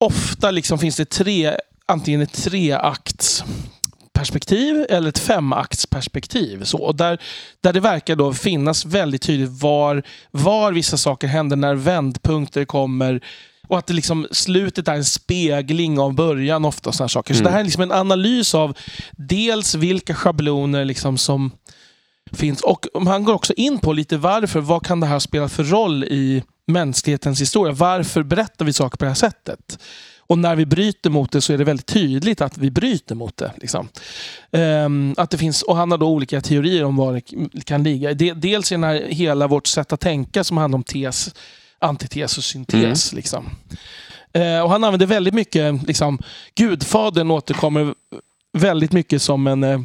ofta 0.00 0.50
liksom 0.50 0.78
finns 0.78 0.96
det 0.96 1.04
tre, 1.10 1.56
antingen 1.88 2.20
ett 2.20 2.32
treakts 2.32 3.44
perspektiv 4.12 4.86
eller 4.88 5.08
ett 5.08 5.18
femaktsperspektiv. 5.18 6.64
Så, 6.64 6.78
och 6.78 6.94
där, 6.94 7.18
där 7.60 7.72
det 7.72 7.80
verkar 7.80 8.16
då 8.16 8.32
finnas 8.32 8.84
väldigt 8.84 9.22
tydligt 9.22 9.62
var, 9.62 10.02
var 10.30 10.72
vissa 10.72 10.96
saker 10.96 11.26
händer, 11.28 11.56
när 11.56 11.74
vändpunkter 11.74 12.64
kommer. 12.64 13.20
Och 13.68 13.78
att 13.78 13.86
det 13.86 13.94
liksom, 13.94 14.26
slutet 14.30 14.88
är 14.88 14.94
en 14.94 15.04
spegling 15.04 15.98
av 15.98 16.14
början 16.14 16.64
ofta. 16.64 16.92
Såna 16.92 17.08
saker. 17.08 17.34
Så 17.34 17.40
Mm. 17.40 17.44
det 17.44 17.50
här 17.50 17.60
är 17.60 17.64
liksom 17.64 17.82
en 17.82 17.92
analys 17.92 18.54
av 18.54 18.76
dels 19.12 19.74
vilka 19.74 20.14
schabloner 20.14 20.84
liksom 20.84 21.18
som 21.18 21.50
finns. 22.32 22.60
Och 22.60 22.86
han 23.06 23.24
går 23.24 23.34
också 23.34 23.52
in 23.52 23.78
på 23.78 23.92
lite 23.92 24.16
varför. 24.16 24.60
Vad 24.60 24.86
kan 24.86 25.00
det 25.00 25.06
här 25.06 25.18
spela 25.18 25.48
för 25.48 25.64
roll 25.64 26.04
i 26.04 26.42
mänsklighetens 26.66 27.40
historia. 27.40 27.72
Varför 27.74 28.22
berättar 28.22 28.64
vi 28.64 28.72
saker 28.72 28.96
på 28.96 29.04
det 29.04 29.10
här 29.10 29.14
sättet? 29.14 29.78
Och 30.28 30.38
när 30.38 30.56
vi 30.56 30.66
bryter 30.66 31.10
mot 31.10 31.32
det 31.32 31.40
så 31.40 31.52
är 31.52 31.58
det 31.58 31.64
väldigt 31.64 31.86
tydligt 31.86 32.40
att 32.40 32.58
vi 32.58 32.70
bryter 32.70 33.14
mot 33.14 33.36
det. 33.36 33.52
Liksom. 33.56 33.88
Um, 34.50 35.14
att 35.16 35.30
det 35.30 35.38
finns, 35.38 35.62
och 35.62 35.76
han 35.76 35.90
har 35.90 35.98
då 35.98 36.08
olika 36.08 36.40
teorier 36.40 36.84
om 36.84 36.96
var 36.96 37.22
det 37.52 37.64
kan 37.64 37.82
ligga. 37.82 38.14
De, 38.14 38.32
dels 38.32 38.72
är 38.72 38.78
det 38.78 39.14
hela 39.14 39.46
vårt 39.46 39.66
sätt 39.66 39.92
att 39.92 40.00
tänka 40.00 40.44
som 40.44 40.56
handlar 40.56 40.76
om 40.76 40.84
tes, 40.84 41.34
antites 41.78 42.38
och 42.38 42.44
syntes. 42.44 43.12
Mm. 43.12 43.16
Liksom. 43.16 43.44
Uh, 44.36 44.60
och 44.60 44.70
han 44.70 44.84
använder 44.84 45.06
väldigt 45.06 45.34
mycket, 45.34 45.82
liksom, 45.82 46.18
Gudfadern 46.54 47.30
återkommer 47.30 47.94
väldigt 48.58 48.92
mycket 48.92 49.22
som 49.22 49.46
en 49.46 49.64
uh, 49.64 49.80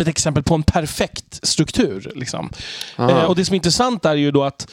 ett 0.00 0.08
exempel 0.08 0.42
på 0.42 0.54
en 0.54 0.62
perfekt 0.62 1.46
struktur. 1.46 2.12
Liksom. 2.14 2.50
Uh, 2.98 3.24
och 3.24 3.36
Det 3.36 3.44
som 3.44 3.54
är 3.54 3.56
intressant 3.56 4.04
är 4.04 4.14
ju 4.14 4.30
då 4.30 4.44
att 4.44 4.70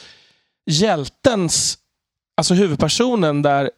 hjältens, 0.70 1.78
alltså 2.36 2.54
huvudpersonen 2.54 3.42
där 3.42 3.70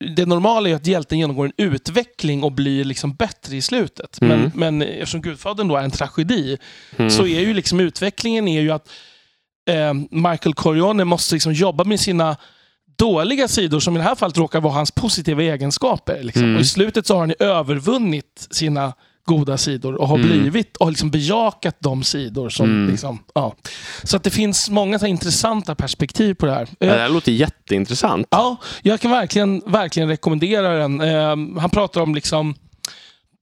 det 0.00 0.26
normala 0.26 0.68
är 0.68 0.74
att 0.74 0.86
hjälten 0.86 1.18
genomgår 1.18 1.44
en 1.44 1.52
utveckling 1.56 2.42
och 2.42 2.52
blir 2.52 2.84
liksom 2.84 3.14
bättre 3.14 3.56
i 3.56 3.62
slutet. 3.62 4.20
Mm. 4.20 4.40
Men, 4.40 4.52
men 4.54 4.88
eftersom 4.88 5.22
Gudfadern 5.22 5.68
då 5.68 5.76
är 5.76 5.82
en 5.82 5.90
tragedi 5.90 6.58
mm. 6.96 7.10
så 7.10 7.26
är 7.26 7.40
ju 7.40 7.54
liksom 7.54 7.80
utvecklingen 7.80 8.48
är 8.48 8.60
ju 8.60 8.70
att 8.70 8.88
eh, 9.70 9.94
Michael 10.10 10.54
Corleone 10.54 11.04
måste 11.04 11.34
liksom 11.34 11.52
jobba 11.52 11.84
med 11.84 12.00
sina 12.00 12.36
dåliga 12.98 13.48
sidor 13.48 13.80
som 13.80 13.94
i 13.96 13.98
det 13.98 14.04
här 14.04 14.14
fallet 14.14 14.38
råkar 14.38 14.60
vara 14.60 14.72
hans 14.72 14.90
positiva 14.90 15.42
egenskaper. 15.42 16.22
Liksom. 16.22 16.42
Mm. 16.42 16.56
Och 16.56 16.60
I 16.60 16.64
slutet 16.64 17.06
så 17.06 17.14
har 17.14 17.20
han 17.20 17.34
övervunnit 17.38 18.46
sina 18.50 18.92
goda 19.30 19.58
sidor 19.58 19.94
och 19.94 20.08
har 20.08 20.16
mm. 20.16 20.28
blivit 20.28 20.76
och 20.76 20.88
liksom 20.88 21.10
bejakat 21.10 21.76
de 21.80 22.02
sidor 22.02 22.48
som... 22.48 22.66
Mm. 22.66 22.90
Liksom, 22.90 23.18
ja. 23.34 23.54
Så 24.02 24.16
att 24.16 24.24
det 24.24 24.30
finns 24.30 24.70
många 24.70 24.98
så 24.98 25.06
intressanta 25.06 25.74
perspektiv 25.74 26.34
på 26.34 26.46
det 26.46 26.52
här. 26.52 26.68
Det 26.78 26.86
här 26.86 27.08
låter 27.08 27.32
jätteintressant. 27.32 28.26
Ja, 28.30 28.56
jag 28.82 29.00
kan 29.00 29.10
verkligen, 29.10 29.62
verkligen 29.66 30.08
rekommendera 30.08 30.68
den. 30.68 31.00
Eh, 31.00 31.60
han 31.60 31.70
pratar 31.70 32.00
om 32.00 32.14
liksom 32.14 32.54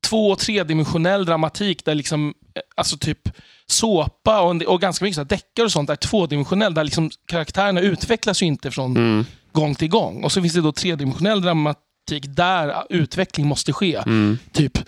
två 0.09 0.31
och 0.31 0.39
tredimensionell 0.39 1.25
dramatik 1.25 1.85
där 1.85 1.95
liksom, 1.95 2.35
eh, 2.55 2.63
alltså 2.77 2.97
typ 2.99 3.29
såpa 3.67 4.41
och, 4.41 4.63
och 4.63 4.81
ganska 4.81 5.05
mycket 5.05 5.29
deckare 5.29 5.65
och 5.65 5.73
sånt 5.73 5.91
är 5.91 5.97
tvådimensionell. 5.97 6.75
Där 6.75 6.85
liksom 6.85 7.11
karaktärerna 7.27 7.81
utvecklas 7.81 8.43
ju 8.43 8.47
inte 8.47 8.71
från 8.71 8.97
mm. 8.97 9.25
gång 9.53 9.75
till 9.75 9.89
gång. 9.89 10.25
Och 10.25 10.33
så 10.33 10.43
finns 10.43 10.55
det 10.55 10.61
då 10.61 10.73
tredimensionell 10.73 11.43
dramatik 11.43 12.25
där 12.27 12.75
utveckling 12.91 13.47
måste 13.47 13.73
ske. 13.73 13.97
Mm. 13.97 14.39
Typ 14.53 14.79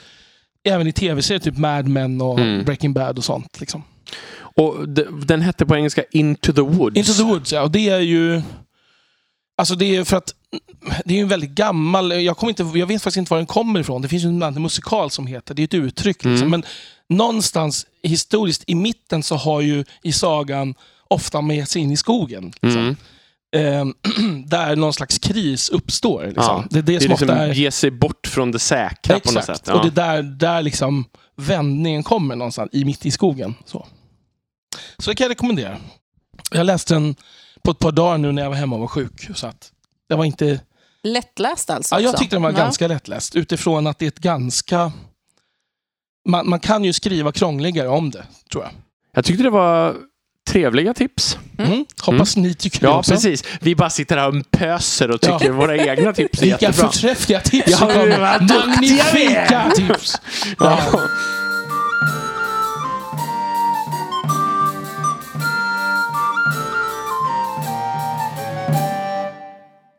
även 0.64 0.86
i 0.86 0.92
tv-serier, 0.92 1.40
typ 1.40 1.56
Mad 1.56 1.88
Men 1.88 2.20
och 2.20 2.38
mm. 2.38 2.64
Breaking 2.64 2.92
Bad 2.92 3.18
och 3.18 3.24
sånt. 3.24 3.60
Liksom. 3.60 3.82
Och 4.38 4.88
Den 5.26 5.40
hette 5.40 5.66
på 5.66 5.76
engelska 5.76 6.02
Into 6.10 6.52
the 6.52 6.60
Woods. 6.60 6.96
Into 6.96 7.12
the 7.12 7.22
Woods, 7.22 7.52
ja. 7.52 7.62
Och 7.62 7.70
det 7.70 7.88
är 7.88 8.00
ju... 8.00 8.42
Alltså 9.56 9.74
det 9.74 9.96
är 9.96 10.04
för 10.04 10.16
att 10.16 10.34
det 11.04 11.18
är 11.18 11.22
en 11.22 11.28
väldigt 11.28 11.50
gammal... 11.50 12.22
Jag, 12.22 12.36
kommer 12.36 12.50
inte, 12.50 12.78
jag 12.78 12.86
vet 12.86 13.02
faktiskt 13.02 13.16
inte 13.16 13.30
var 13.30 13.38
den 13.38 13.46
kommer 13.46 13.80
ifrån. 13.80 14.02
Det 14.02 14.08
finns 14.08 14.24
ju 14.24 14.28
en 14.28 14.62
musikal 14.62 15.10
som 15.10 15.26
heter 15.26 15.54
Det 15.54 15.62
är 15.62 15.64
ett 15.64 15.74
uttryck. 15.74 16.24
Liksom. 16.24 16.46
Mm. 16.46 16.50
Men 16.50 16.64
någonstans 17.08 17.86
historiskt 18.02 18.64
i 18.66 18.74
mitten 18.74 19.22
så 19.22 19.36
har 19.36 19.60
ju 19.60 19.84
i 20.02 20.12
sagan 20.12 20.74
ofta 21.08 21.40
med 21.40 21.68
sig 21.68 21.82
in 21.82 21.92
i 21.92 21.96
skogen. 21.96 22.52
Liksom. 22.62 22.80
Mm 22.80 22.96
eh, 23.56 23.84
där 24.46 24.76
någon 24.76 24.92
slags 24.92 25.18
kris 25.18 25.68
uppstår. 25.68 26.24
Liksom. 26.26 26.44
Ja, 26.44 26.64
det 26.70 26.78
är 26.78 26.82
det, 26.82 26.92
det 26.92 27.00
som 27.00 27.10
liksom 27.10 27.30
är... 27.30 27.52
ge 27.52 27.70
sig 27.70 27.90
bort 27.90 28.26
från 28.26 28.52
det 28.52 28.58
säkra 28.58 29.16
Exakt. 29.16 29.24
på 29.24 29.32
något 29.32 29.44
sätt. 29.44 29.62
Ja. 29.66 29.74
Och 29.74 29.82
det 29.82 30.02
är 30.02 30.06
där, 30.06 30.22
där 30.22 30.62
liksom 30.62 31.04
vändningen 31.36 32.02
kommer 32.02 32.36
någonstans, 32.36 32.70
i, 32.72 32.84
mitt 32.84 33.06
i 33.06 33.10
skogen. 33.10 33.54
Så. 33.64 33.86
så 34.98 35.10
det 35.10 35.16
kan 35.16 35.24
jag 35.24 35.30
rekommendera. 35.30 35.76
Jag 36.50 36.66
läste 36.66 36.94
den 36.94 37.14
på 37.62 37.70
ett 37.70 37.78
par 37.78 37.92
dagar 37.92 38.18
nu 38.18 38.32
när 38.32 38.42
jag 38.42 38.50
var 38.50 38.56
hemma 38.56 38.76
och 38.76 38.80
var 38.80 38.88
sjuk. 38.88 39.28
Så 39.34 39.46
att 39.46 39.72
det 40.08 40.14
var 40.14 40.24
inte... 40.24 40.60
Lättläst 41.02 41.70
alltså? 41.70 41.94
Ja, 41.94 42.00
jag 42.00 42.16
tyckte 42.16 42.36
den 42.36 42.42
var 42.42 42.50
ja. 42.50 42.56
ganska 42.56 42.88
lättläst. 42.88 43.36
Utifrån 43.36 43.86
att 43.86 43.98
det 43.98 44.04
är 44.04 44.08
ett 44.08 44.18
ganska... 44.18 44.92
Man, 46.28 46.48
man 46.48 46.60
kan 46.60 46.84
ju 46.84 46.92
skriva 46.92 47.32
krångligare 47.32 47.88
om 47.88 48.10
det, 48.10 48.24
tror 48.50 48.64
jag. 48.64 48.72
Jag 49.12 49.24
tyckte 49.24 49.42
det 49.42 49.50
var 49.50 49.96
trevliga 50.50 50.94
tips. 50.94 51.38
Mm. 51.58 51.72
mm. 51.72 51.84
Hoppas 52.00 52.36
mm. 52.36 52.48
ni 52.48 52.54
tycker 52.54 52.84
ja, 52.84 52.90
det 52.90 52.98
också. 52.98 53.12
precis. 53.12 53.44
Vi 53.60 53.76
bara 53.76 53.90
sitter 53.90 54.16
här 54.16 54.28
och 54.28 54.50
pöser 54.50 55.10
och 55.10 55.20
tycker 55.20 55.46
ja. 55.46 55.52
våra 55.52 55.76
egna 55.76 56.12
tips 56.12 56.38
är 56.38 56.46
Vilka 56.46 56.66
jättebra. 56.66 56.68
Vilka 56.70 56.92
förträffliga 56.92 57.40
tips 57.40 57.70
ja, 57.70 57.76
som 57.76 57.88
kommer. 57.88 58.40
Magnifika 58.40 59.70
tips! 59.76 60.16
Ja. 60.58 60.78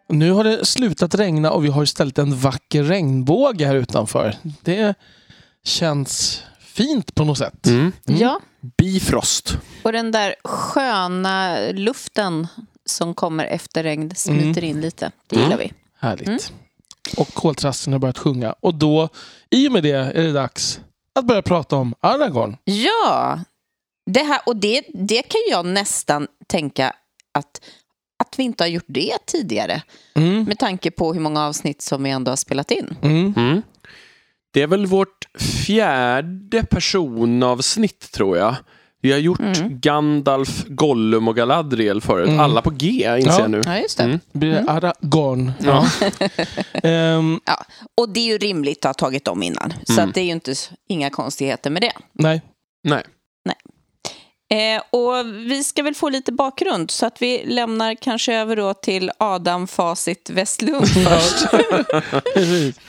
Nu 0.10 0.32
har 0.32 0.44
det 0.44 0.66
slutat 0.66 1.16
regna 1.16 1.52
och 1.52 1.66
vi 1.66 1.70
har 1.70 1.84
istället 1.84 2.18
en 2.18 2.38
vacker 2.38 2.84
regnbåge 2.84 3.66
här 3.66 3.76
utanför. 3.76 4.36
Det 4.62 4.94
känns 5.64 6.44
fint 6.82 7.15
på 7.15 7.26
något 7.26 7.38
sätt. 7.38 7.67
Mm. 7.67 7.80
Mm. 7.80 8.22
Ja. 8.22 8.39
Bifrost. 8.78 9.58
Och 9.84 9.91
den 9.91 10.12
där 10.12 10.36
sköna 10.44 11.58
luften 11.72 12.48
som 12.86 13.13
kommer 13.13 13.46
efter 13.46 13.84
regn 13.84 14.15
smiter 14.15 14.63
mm. 14.63 14.63
in 14.63 14.82
lite. 14.82 15.12
Det 15.28 15.36
gillar 15.36 15.58
vi. 15.58 15.74
Härligt. 16.00 16.28
Mm. 16.28 16.39
Och 17.17 17.34
koltrasten 17.34 17.94
har 17.94 18.00
börjat 18.00 18.17
sjunga. 18.17 18.56
Och 18.60 18.74
då, 18.74 19.10
i 19.50 19.67
och 19.67 19.72
med 19.72 19.84
det, 19.84 19.91
är 19.91 20.24
det 20.24 20.32
dags 20.32 20.80
att 21.15 21.26
börja 21.26 21.41
prata 21.41 21.76
om 21.76 21.96
Aragorn. 22.00 22.58
Ja, 22.63 23.39
det 24.06 24.24
här, 24.24 24.41
och 24.46 24.56
det, 24.56 24.84
det 24.94 25.22
kan 25.22 25.41
jag 25.50 25.65
nästan 25.65 26.28
tänka 26.48 26.96
att, 27.32 27.62
att 28.20 28.36
vi 28.39 28.44
inte 28.44 28.63
har 28.63 28.70
gjort 28.70 28.86
det 28.88 29.17
tidigare. 29.26 29.82
Mm. 30.13 30.44
Med 30.44 30.60
tanke 30.60 30.91
på 30.91 31.13
hur 31.13 31.22
många 31.22 31.46
avsnitt 31.46 31.82
som 31.82 32.04
vi 32.04 32.10
ändå 32.10 32.32
har 32.32 32.36
spelat 32.36 32.72
in. 32.72 32.98
Mm. 33.02 33.34
Mm. 33.38 33.62
Det 34.52 34.62
är 34.62 34.68
väl 34.68 34.86
vårt 34.86 35.28
fjärde 35.40 36.64
personavsnitt 36.64 38.12
tror 38.12 38.38
jag. 38.38 38.56
Vi 39.02 39.12
har 39.12 39.20
gjort 39.20 39.40
mm. 39.40 39.80
Gandalf, 39.80 40.64
Gollum 40.68 41.28
och 41.28 41.36
Galadriel 41.36 42.02
förut. 42.02 42.28
Mm. 42.28 42.40
Alla 42.40 42.62
på 42.62 42.70
G 42.70 42.88
inser 42.88 43.32
ja. 43.32 43.40
jag 43.40 43.52
nu. 43.52 43.62
Ja, 43.66 43.78
just 43.78 43.98
det. 43.98 44.04
Mm. 44.04 44.20
Blir 44.32 44.52
det 44.52 44.64
Aragorn. 44.68 45.52
Ja. 45.64 45.86
um. 47.18 47.42
ja. 47.46 47.66
Och 47.98 48.10
det 48.10 48.20
är 48.20 48.26
ju 48.26 48.38
rimligt 48.38 48.86
att 48.86 49.02
ha 49.02 49.08
tagit 49.08 49.26
dem 49.26 49.44
innan. 49.44 49.74
Så 49.84 49.94
mm. 49.94 50.10
att 50.10 50.16
det 50.16 50.22
är 50.22 50.26
ju 50.26 50.32
inte 50.32 50.54
inga 50.88 51.10
konstigheter 51.10 51.70
med 51.70 51.82
det. 51.82 51.94
Nej. 52.14 52.42
Nej. 52.84 53.04
Nej. 53.46 53.56
Eh, 54.76 54.82
och 54.90 55.26
vi 55.26 55.64
ska 55.64 55.84
väl 55.84 55.96
få 55.96 56.10
lite 56.10 56.32
bakgrund 56.32 56.92
så 56.92 57.06
att 57.06 57.22
vi 57.22 57.44
lämnar 57.46 57.96
kanske 57.96 58.36
över 58.36 58.56
då 58.56 58.74
till 58.74 59.12
Adam 59.18 59.68
Facit 59.68 60.30
Westlund 60.30 60.88
först. 60.88 61.46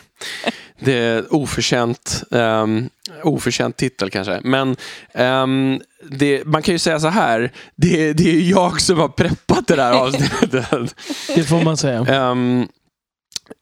Det 0.85 0.93
är 0.93 1.35
oförtjänt, 1.35 2.23
um, 2.31 2.89
oförtjänt 3.23 3.77
titel 3.77 4.11
kanske. 4.11 4.41
Men 4.45 4.77
um, 5.15 5.81
det, 6.11 6.45
man 6.45 6.63
kan 6.63 6.75
ju 6.75 6.79
säga 6.79 7.01
så 7.01 7.09
här. 7.09 7.53
Det, 7.77 8.13
det 8.13 8.31
är 8.31 8.51
jag 8.51 8.81
som 8.81 8.99
har 8.99 9.09
preppat 9.09 9.67
det 9.67 9.77
där 9.77 9.93
avsnittet. 9.93 10.53
det 11.35 11.45
får 11.45 11.65
man 11.65 11.77
säga. 11.77 12.31
Um, 12.31 12.69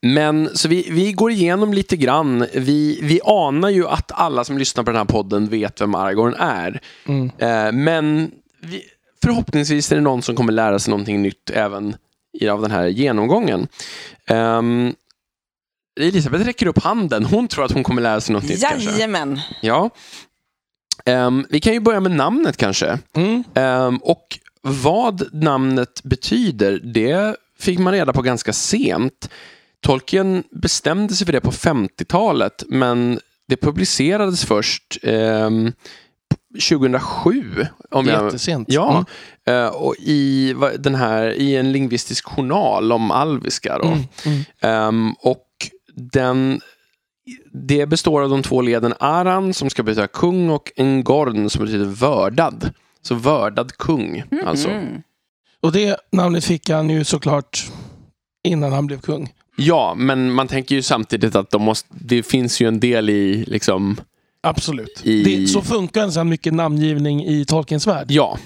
men 0.03 0.51
så 0.55 0.69
vi, 0.69 0.87
vi 0.91 1.13
går 1.13 1.31
igenom 1.31 1.75
lite 1.75 1.97
grann. 1.97 2.47
Vi, 2.55 2.99
vi 3.03 3.21
anar 3.25 3.69
ju 3.69 3.89
att 3.89 4.13
alla 4.15 4.45
som 4.45 4.59
lyssnar 4.59 4.85
på 4.85 4.91
den 4.91 4.99
här 4.99 5.05
podden 5.05 5.49
vet 5.49 5.81
vem 5.81 5.95
Aragorn 5.95 6.35
är. 6.39 6.81
Mm. 7.07 7.25
Uh, 7.25 7.73
men 7.73 8.31
vi, 8.61 8.83
förhoppningsvis 9.23 9.93
är 9.93 9.97
det 9.97 10.03
någon 10.03 10.23
som 10.23 10.37
kommer 10.37 10.53
lära 10.53 10.79
sig 10.79 10.91
någonting 10.91 11.23
nytt 11.23 11.51
även 11.51 11.97
i, 12.33 12.49
av 12.49 12.63
den 12.63 12.71
här 12.71 12.87
genomgången. 12.87 13.69
Um, 14.29 14.95
Elisabeth 16.03 16.45
räcker 16.45 16.67
upp 16.67 16.83
handen. 16.83 17.25
Hon 17.25 17.49
tror 17.49 17.65
att 17.65 17.73
hon 17.73 17.83
kommer 17.83 18.03
lära 18.03 18.21
sig 18.21 18.33
något 18.33 18.49
nytt 18.49 18.63
Jajamän. 18.63 19.41
Ja. 19.61 19.91
Um, 21.07 21.47
vi 21.51 21.61
kan 21.61 21.73
ju 21.73 21.81
börja 21.81 22.01
med 22.01 22.13
namnet 22.13 22.57
kanske. 22.57 22.99
Mm. 23.17 23.45
Um, 23.55 23.97
och 23.97 24.39
vad 24.63 25.35
namnet 25.35 26.03
betyder, 26.03 26.81
det 26.95 27.37
fick 27.59 27.79
man 27.79 27.93
reda 27.93 28.13
på 28.13 28.23
ganska 28.23 28.53
sent. 28.53 29.31
Tolkien 29.83 30.45
bestämde 30.51 31.15
sig 31.15 31.27
för 31.27 31.33
det 31.33 31.41
på 31.41 31.51
50-talet, 31.51 32.65
men 32.69 33.21
det 33.49 33.57
publicerades 33.57 34.45
först 34.45 34.99
um, 35.03 35.73
2007. 36.71 37.67
Om 37.91 38.07
Jättesent. 38.07 38.73
Jag, 38.73 38.85
ja, 38.85 39.05
mm. 39.53 39.65
uh, 39.65 39.71
och 39.71 39.95
i, 39.99 40.55
den 40.79 40.95
här, 40.95 41.31
i 41.31 41.57
en 41.57 41.73
lingvistisk 41.73 42.25
journal 42.25 42.93
om 42.93 43.11
alviska. 43.11 43.79
Då. 43.79 43.89
Mm. 43.89 44.45
Mm. 44.63 44.89
Um, 44.89 45.15
och 45.19 45.47
den, 46.01 46.61
det 47.53 47.87
består 47.87 48.23
av 48.23 48.31
de 48.31 48.43
två 48.43 48.63
leden 48.63 48.95
Aran 49.01 49.55
som 49.55 49.71
ska 49.71 49.83
betyda 49.83 50.07
kung 50.07 50.51
och 50.51 50.73
Engorn 50.77 51.51
som 51.51 51.65
betyder 51.65 51.85
vördad. 51.85 52.71
Så 53.03 53.15
vördad 53.15 53.77
kung. 53.77 54.23
Mm. 54.31 54.47
Alltså. 54.47 54.69
Och 55.61 55.73
det 55.73 55.97
namnet 56.13 56.45
fick 56.45 56.71
han 56.71 56.91
ju 56.91 57.05
såklart 57.05 57.71
innan 58.45 58.73
han 58.73 58.87
blev 58.87 59.01
kung. 59.01 59.33
Ja, 59.57 59.95
men 59.97 60.33
man 60.33 60.49
tänker 60.49 60.75
ju 60.75 60.83
samtidigt 60.83 61.37
att 61.37 61.51
de 61.51 61.63
måste, 61.63 61.89
det 61.91 62.23
finns 62.23 62.61
ju 62.61 62.69
en 62.69 62.81
del 62.81 63.11
i 63.11 63.45
liksom... 63.47 64.01
Absolut. 64.43 65.01
I... 65.05 65.23
Det, 65.23 65.47
så 65.47 65.63
funkar 65.63 66.03
en 66.03 66.13
sån 66.13 66.29
mycket 66.29 66.55
namngivning 66.55 67.25
i 67.27 67.45
Tolkiens 67.45 67.87
värld. 67.87 68.07
Ja. 68.11 68.39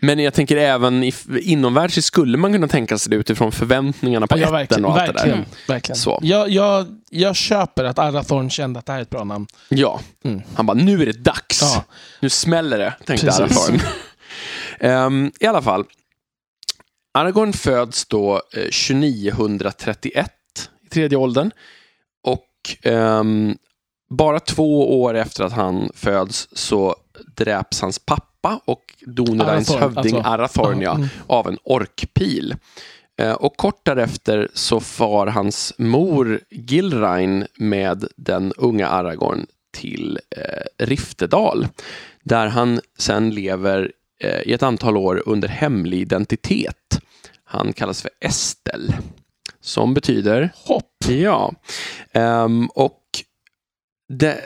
Men 0.00 0.18
jag 0.18 0.34
tänker 0.34 0.56
även 0.56 1.04
i, 1.04 1.12
inomvärldsligt 1.42 2.06
skulle 2.06 2.38
man 2.38 2.52
kunna 2.52 2.68
tänka 2.68 2.98
sig 2.98 3.10
det 3.10 3.16
utifrån 3.16 3.52
förväntningarna 3.52 4.26
på 4.26 4.38
Ja, 4.38 4.42
ätten 4.42 4.52
verkligen. 4.52 4.84
och 4.84 4.90
allt 5.00 5.06
det 5.06 5.12
verkligen, 5.12 5.38
där. 5.38 5.72
verkligen. 5.74 5.96
Så. 5.96 6.18
Jag, 6.22 6.50
jag, 6.50 6.86
jag 7.10 7.36
köper 7.36 7.84
att 7.84 7.98
Arathorn 7.98 8.50
kände 8.50 8.78
att 8.78 8.86
det 8.86 8.92
här 8.92 8.98
är 8.98 9.02
ett 9.02 9.10
bra 9.10 9.24
namn. 9.24 9.46
Ja, 9.68 10.00
Mm. 10.24 10.42
han 10.54 10.66
bara 10.66 10.74
nu 10.74 11.02
är 11.02 11.06
det 11.06 11.12
dags. 11.24 11.60
Ja. 11.62 11.84
Nu 12.20 12.28
smäller 12.30 12.78
det, 12.78 12.94
tänkte 13.06 13.26
Precis. 13.26 13.40
Aragorn. 13.40 13.80
Ehm, 14.80 15.32
I 15.40 15.46
alla 15.46 15.62
fall. 15.62 15.84
Aragorn 17.14 17.52
föds 17.52 18.06
då 18.06 18.34
eh, 18.56 18.62
2931 18.62 20.30
i 20.86 20.88
tredje 20.88 21.18
åldern. 21.18 21.50
Och 22.22 22.46
ehm, 22.82 23.56
bara 24.10 24.40
två 24.40 25.00
år 25.02 25.14
efter 25.14 25.44
att 25.44 25.52
han 25.52 25.90
föds 25.94 26.48
så 26.52 26.96
dräps 27.36 27.80
hans 27.80 27.98
pappa 27.98 28.26
och 28.64 28.82
Donedains 29.06 29.70
Arathorn, 29.70 29.94
hövding 29.94 30.16
alltså. 30.16 30.30
Arathorn 30.30 30.80
ja, 30.80 30.94
Mm. 30.94 31.08
av 31.26 31.48
en 31.48 31.58
orkpil. 31.64 32.56
Eh, 33.18 33.32
Och 33.32 33.56
kort 33.56 33.80
därefter 33.84 34.48
så 34.54 34.80
far 34.80 35.26
hans 35.26 35.72
mor 35.78 36.40
Gilrain 36.50 37.46
med 37.56 38.04
den 38.16 38.52
unga 38.56 38.88
Aragorn 38.88 39.46
till 39.72 40.18
eh, 40.36 40.84
Riftedal. 40.86 41.68
Där 42.22 42.46
han 42.46 42.80
sen 42.98 43.30
lever 43.30 43.92
eh, 44.20 44.40
i 44.40 44.52
ett 44.52 44.62
antal 44.62 44.96
år 44.96 45.22
under 45.26 45.48
hemlig 45.48 46.00
identitet. 46.00 47.00
Han 47.44 47.72
kallas 47.72 48.02
för 48.02 48.10
Estel. 48.20 48.92
Som 49.60 49.94
betyder 49.94 50.50
Hopp. 50.54 51.04
Ja. 51.08 51.52
Ehm, 52.12 52.66
och 52.66 53.00
det, 54.08 54.40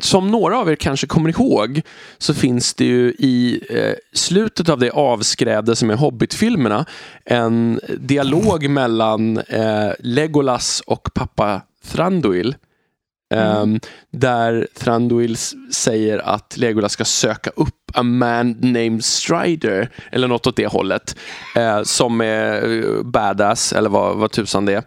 som 0.00 0.30
några 0.30 0.58
av 0.58 0.70
er 0.70 0.74
kanske 0.74 1.06
kommer 1.06 1.30
ihåg 1.30 1.82
så 2.18 2.34
finns 2.34 2.74
det 2.74 2.84
ju 2.84 3.08
i 3.18 3.60
eh, 3.70 3.94
slutet 4.12 4.68
av 4.68 4.78
det 4.78 4.90
avskräde 4.90 5.76
som 5.76 5.90
är 5.90 5.96
Hobbit-filmerna 5.96 6.84
en 7.24 7.80
dialog 7.98 8.70
mellan 8.70 9.38
eh, 9.38 9.90
Legolas 9.98 10.82
och 10.86 11.08
pappa 11.14 11.62
Thranduil. 11.86 12.54
Ehm, 13.34 13.80
Där 14.10 14.66
Thranduil 14.78 15.36
säger 15.72 16.18
att 16.18 16.56
Legolas 16.56 16.92
ska 16.92 17.04
söka 17.04 17.50
upp 17.56 17.74
a 17.94 18.02
man 18.02 18.50
named 18.60 19.04
Strider, 19.04 19.90
eller 20.12 20.28
något 20.28 20.46
åt 20.46 20.56
det 20.56 20.66
hållet, 20.66 21.16
eh, 21.56 21.82
som 21.82 22.20
är 22.20 22.62
eh, 22.84 23.02
badass, 23.02 23.72
eller 23.72 23.88
vad, 23.90 24.16
vad 24.16 24.30
tusan 24.30 24.64
det 24.64 24.72
är. 24.74 24.82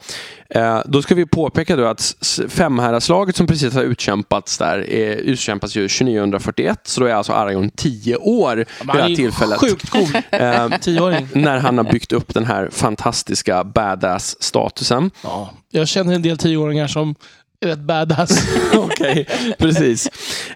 Eh, 0.50 0.82
då 0.86 1.02
ska 1.02 1.16
vi 1.16 1.26
påpeka 1.26 1.76
då 1.76 1.86
att 1.86 2.16
femherrarslaget 2.50 3.36
som 3.36 3.48
precis 3.48 3.74
har 3.74 3.84
utkämpats 3.84 4.58
där 4.58 4.90
är, 4.90 5.16
utkämpas 5.16 5.76
ju 5.76 5.88
2941, 5.88 6.80
så 6.84 7.02
då 7.02 7.08
är 7.08 7.14
alltså 7.14 7.34
Aragorn 7.34 7.70
10 7.76 8.16
år 8.16 8.56
vid 8.56 8.66
det 8.84 8.92
här 8.92 9.10
är 9.10 9.16
tillfället. 9.16 9.60
sjukt 9.60 9.90
cool. 9.90 10.08
Eh, 10.32 10.70
Tioåring. 10.82 11.28
när 11.34 11.58
han 11.58 11.78
har 11.78 11.86
byggt 11.92 12.12
upp 12.12 12.34
den 12.34 12.46
här 12.46 12.70
fantastiska 12.72 13.64
badass-statusen. 13.64 15.12
Ja. 15.24 15.50
Jag 15.72 15.88
känner 15.88 16.16
en 16.16 16.22
del 16.22 16.38
tioåringar 16.38 16.88
som 16.88 17.16
är 17.62 17.68
rätt 17.68 17.80
badass. 17.80 18.48
Okej, 18.74 19.28
precis. 19.58 20.10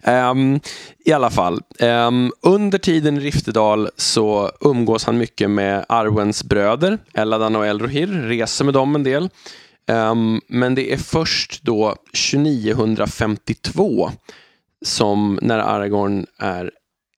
Um, 0.03 0.59
I 1.05 1.11
alla 1.11 1.29
fall, 1.29 1.61
um, 1.79 2.31
under 2.41 2.77
tiden 2.77 3.17
i 3.17 3.19
Riftedal 3.19 3.89
så 3.97 4.51
umgås 4.61 5.05
han 5.05 5.17
mycket 5.17 5.49
med 5.49 5.85
Arwens 5.89 6.43
bröder, 6.43 6.97
Eladan 7.13 7.55
och 7.55 7.67
Elrohir, 7.67 8.07
reser 8.07 8.65
med 8.65 8.73
dem 8.73 8.95
en 8.95 9.03
del. 9.03 9.29
Um, 9.87 10.41
men 10.47 10.75
det 10.75 10.93
är 10.93 10.97
först 10.97 11.63
då 11.63 11.95
2952 12.29 14.11
som 14.85 15.39
när 15.41 15.59
Aragorn 15.59 16.25
är 16.39 16.71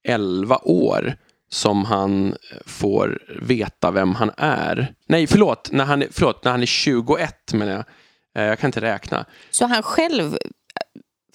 11 0.08 0.58
år 0.64 1.16
som 1.50 1.86
han 1.86 2.36
får 2.66 3.20
veta 3.42 3.92
vem 3.92 4.16
han 4.16 4.32
är. 4.38 4.94
Nej, 5.08 5.28
förlåt, 5.28 5.70
när 5.72 5.86
han 5.86 6.02
är, 6.02 6.08
förlåt, 6.12 6.44
när 6.44 6.52
han 6.52 6.62
är 6.62 6.66
21 6.66 7.54
menar 7.54 7.72
jag. 7.72 7.84
Eh, 8.38 8.44
Jag 8.44 8.60
kan 8.60 8.68
inte 8.68 8.82
räkna. 8.82 9.26
Så 9.52 9.66
han 9.66 9.84
själv 9.84 10.38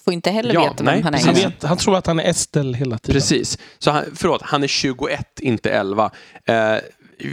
får 0.05 0.13
inte 0.13 0.29
heller 0.31 0.53
Ja, 0.53 0.63
veta 0.63 0.83
nej, 0.83 0.95
vem 0.95 1.03
han 1.03 1.13
är. 1.15 1.19
Han, 1.25 1.35
vet, 1.35 1.63
han 1.63 1.77
tror 1.77 1.97
att 1.97 2.07
han 2.07 2.19
är 2.19 2.23
Estel 2.29 2.73
hela 2.73 2.97
tiden. 2.97 3.13
Precis. 3.21 3.57
Så 3.79 3.91
han, 3.91 4.03
förlåt, 4.15 4.41
han 4.41 4.63
är 4.63 4.67
21, 4.67 5.39
inte 5.39 5.69
11. 5.69 6.11
Eh, 6.45 6.55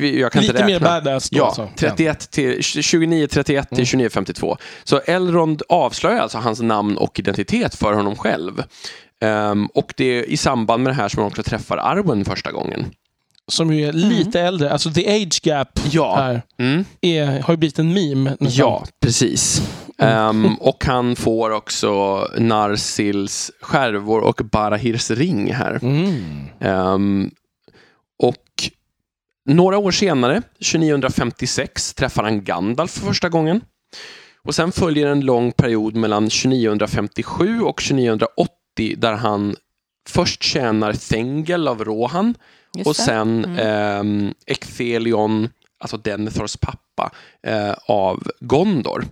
jag 0.03 0.33
kan 0.33 0.43
Lite 0.43 0.53
inte 0.53 0.65
mer 0.67 0.73
räkna. 0.75 0.89
badass 0.89 1.31
då. 1.31 1.39
Ja, 1.39 1.47
alltså. 1.47 1.69
31 1.77 2.31
till, 2.31 2.63
29, 2.63 3.27
31 3.27 3.69
till 3.69 3.79
Mm. 3.79 3.87
29, 3.87 4.09
52. 4.11 4.57
Så 4.85 4.99
Elrond 4.99 5.63
avslöjar 5.69 6.21
alltså 6.21 6.39
hans 6.39 6.61
namn 6.61 6.97
och 6.97 7.19
identitet 7.19 7.75
för 7.75 7.93
honom 7.93 8.17
själv. 8.17 8.63
Ehm, 9.21 9.67
och 9.67 9.95
det 9.97 10.05
är 10.05 10.23
i 10.31 10.37
samband 10.37 10.83
med 10.83 10.91
det 10.93 10.97
här 10.97 11.09
som 11.09 11.19
han 11.23 11.27
också 11.27 11.43
träffar 11.43 11.77
Arwen 11.77 12.25
första 12.25 12.53
gången. 12.53 12.85
Som 13.51 13.73
ju 13.75 13.87
är 13.89 13.93
lite 13.93 14.41
äldre. 14.41 14.71
Alltså 14.73 14.91
the 14.91 15.23
age 15.23 15.41
gap 15.43 15.69
Ja. 15.91 16.17
här 16.17 16.43
Mm. 16.59 16.85
är, 17.01 17.41
har 17.41 17.55
ju 17.55 17.57
blivit 17.59 17.79
en 17.79 17.95
meme. 17.95 18.31
nästan. 18.41 18.51
Ja, 18.67 18.85
precis. 19.01 19.63
Ehm, 19.99 20.55
och 20.55 20.85
han 20.85 21.17
får 21.17 21.51
också 21.51 22.21
Narsils 22.39 23.51
skärvor 23.61 24.21
och 24.21 24.41
Barahirs 24.53 25.11
ring 25.11 25.53
här. 25.53 25.79
Mm. 25.83 26.45
Ehm, 26.61 27.31
och 28.23 28.37
några 29.49 29.79
år 29.79 29.91
senare, 29.91 30.43
2956, 30.61 31.95
träffar 31.95 32.23
han 32.23 32.45
Gandalf 32.45 32.91
för 32.91 33.07
första 33.07 33.29
gången. 33.29 33.61
Och 34.43 34.55
sen 34.55 34.73
följer 34.73 35.07
en 35.07 35.21
lång 35.21 35.53
period 35.53 35.97
mellan 35.97 36.29
2957 36.31 37.61
och 37.61 37.77
2980 37.83 38.95
där 38.97 39.13
han 39.13 39.57
först 40.09 40.43
tjänar 40.43 40.93
Thengel 40.93 41.69
av 41.69 41.85
Rohan 41.85 42.35
Just 42.77 42.87
och 42.89 42.97
sen 42.97 43.45
Mm. 43.45 43.59
ehm, 43.59 44.35
Ecthelion, 44.47 45.49
alltså 45.81 45.97
Denethors 45.97 46.57
pappa, 46.57 47.11
eh, 47.47 47.73
av 47.87 48.23
Gondor. 48.41 49.05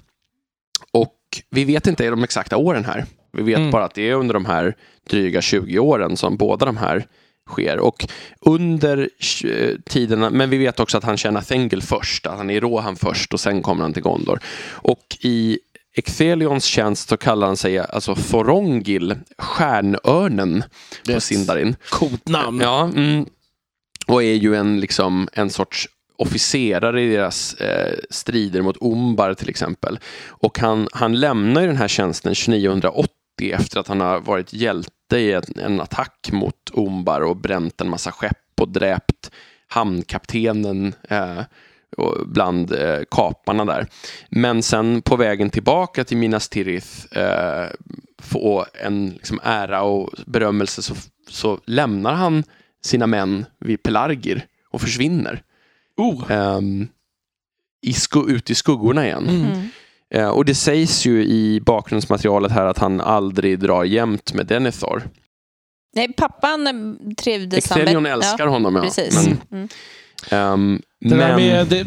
Och 0.93 1.15
vi 1.51 1.65
vet 1.65 1.87
inte 1.87 2.11
de 2.11 2.23
exakta 2.25 2.57
åren 2.57 2.85
här. 2.85 3.05
Vi 3.33 3.43
vet 3.43 3.59
Mm. 3.59 3.71
bara 3.71 3.85
att 3.85 3.95
det 3.95 4.09
är 4.11 4.15
under 4.15 4.35
de 4.35 4.45
här 4.45 4.77
dryga 5.11 5.41
20 5.43 5.79
åren 5.79 6.17
som 6.17 6.37
båda 6.37 6.67
de 6.67 6.77
här 6.77 7.07
sker. 7.51 7.79
Och 7.79 8.07
under 8.41 9.11
eh, 9.45 9.75
tiderna, 9.87 10.31
men 10.31 10.51
vi 10.51 10.57
vet 10.59 10.81
också 10.81 10.99
att 10.99 11.05
han 11.05 11.17
tjänar 11.17 11.41
Thengel 11.41 11.83
först, 11.83 12.27
att 12.27 12.37
han 12.37 12.51
är 12.51 12.55
i 12.55 12.61
Rohan 12.61 12.97
först 12.97 13.35
och 13.35 13.41
sen 13.41 13.63
kommer 13.63 13.83
han 13.83 13.93
till 13.93 14.03
Gondor. 14.03 14.41
Och 14.71 15.17
i 15.21 15.59
Ecthelions 15.97 16.65
tjänst 16.65 17.09
så 17.09 17.17
kallar 17.17 17.47
han 17.47 17.57
sig 17.57 17.79
alltså 17.79 18.15
Thorongil, 18.15 19.17
stjärnörnen 19.39 20.65
på. 21.15 21.21
Sindarin. 21.21 21.77
Coolt 21.91 22.29
namn. 22.29 22.61
Ja, 22.61 22.85
mm, 22.97 23.27
och 24.09 24.23
är 24.23 24.35
ju 24.35 24.55
en, 24.55 24.81
liksom, 24.81 25.29
en 25.33 25.51
sorts 25.51 25.89
officerare 26.17 27.03
i 27.03 27.11
deras 27.13 27.55
eh, 27.55 27.99
strider 28.11 28.63
mot 28.63 28.77
Umbar 28.81 29.35
till 29.35 29.49
exempel. 29.49 29.99
Och 30.29 30.59
han, 30.59 30.89
han 30.93 31.21
lämnar 31.21 31.61
ju 31.61 31.67
den 31.67 31.77
här 31.77 31.89
tjänsten 31.89 32.35
2980 32.35 33.13
efter 33.53 33.81
att 33.81 33.89
han 33.89 34.01
har 34.01 34.21
varit 34.21 34.53
hjälte 34.53 35.17
i 35.17 35.33
en, 35.33 35.43
en 35.57 35.81
attack 35.81 36.29
mot 36.33 36.71
Umbar 36.73 37.21
och 37.21 37.37
bränt 37.37 37.81
en 37.81 37.89
massa 37.89 38.13
skepp 38.13 38.61
och 38.61 38.69
dräpt 38.69 39.31
hamnkaptenen 39.69 40.95
eh, 41.09 41.41
bland 42.27 42.73
eh, 42.73 43.01
kaparna 43.11 43.65
där. 43.65 43.87
Men 44.31 44.63
sen 44.63 45.03
på 45.03 45.17
vägen 45.17 45.51
tillbaka 45.51 46.05
till 46.05 46.17
Minas 46.17 46.49
Tirith 46.49 47.19
eh, 47.19 47.67
få 48.23 48.67
en 48.75 49.11
liksom, 49.11 49.41
ära 49.43 49.83
och 49.83 50.11
berömmelse 50.27 50.83
så, 50.83 50.95
så 51.29 51.61
lämnar 51.65 52.15
han 52.15 52.45
sina 52.83 53.07
män 53.07 53.45
vid 53.61 53.83
Pelargir 53.83 54.47
och 54.71 54.81
försvinner 54.81 55.43
Oh. 55.97 56.33
ehm, 56.33 56.89
i 57.83 57.95
ut 58.29 58.51
i 58.51 58.55
skuggorna 58.55 59.07
igen. 59.07 59.29
Mm. 59.29 59.69
Eh, 60.15 60.29
och 60.29 60.45
det 60.45 60.55
sägs 60.55 61.07
ju 61.07 61.25
i 61.25 61.61
bakgrundsmaterialet 61.61 62.53
här 62.53 62.67
att 62.67 62.79
han 62.79 63.01
aldrig 63.01 63.59
drar 63.59 63.85
jämt 63.85 64.33
med 64.35 64.47
Denethor. 64.47 65.03
Nej, 65.95 66.13
pappan 66.13 66.99
trivdes 67.19 67.71
han 67.71 67.79
Ecthelion 67.81 68.03
med- 68.03 68.13
älskar 68.13 68.47
honom, 68.47 68.77
ja. 68.77 68.83
Precis. 68.83 69.27
Men, 69.27 69.39
Mm. 69.51 69.69
ehm, 70.31 70.83
Det 71.01 71.09
där 71.09 71.17
men, 71.17 71.37
med 71.37 71.67
det, 71.67 71.87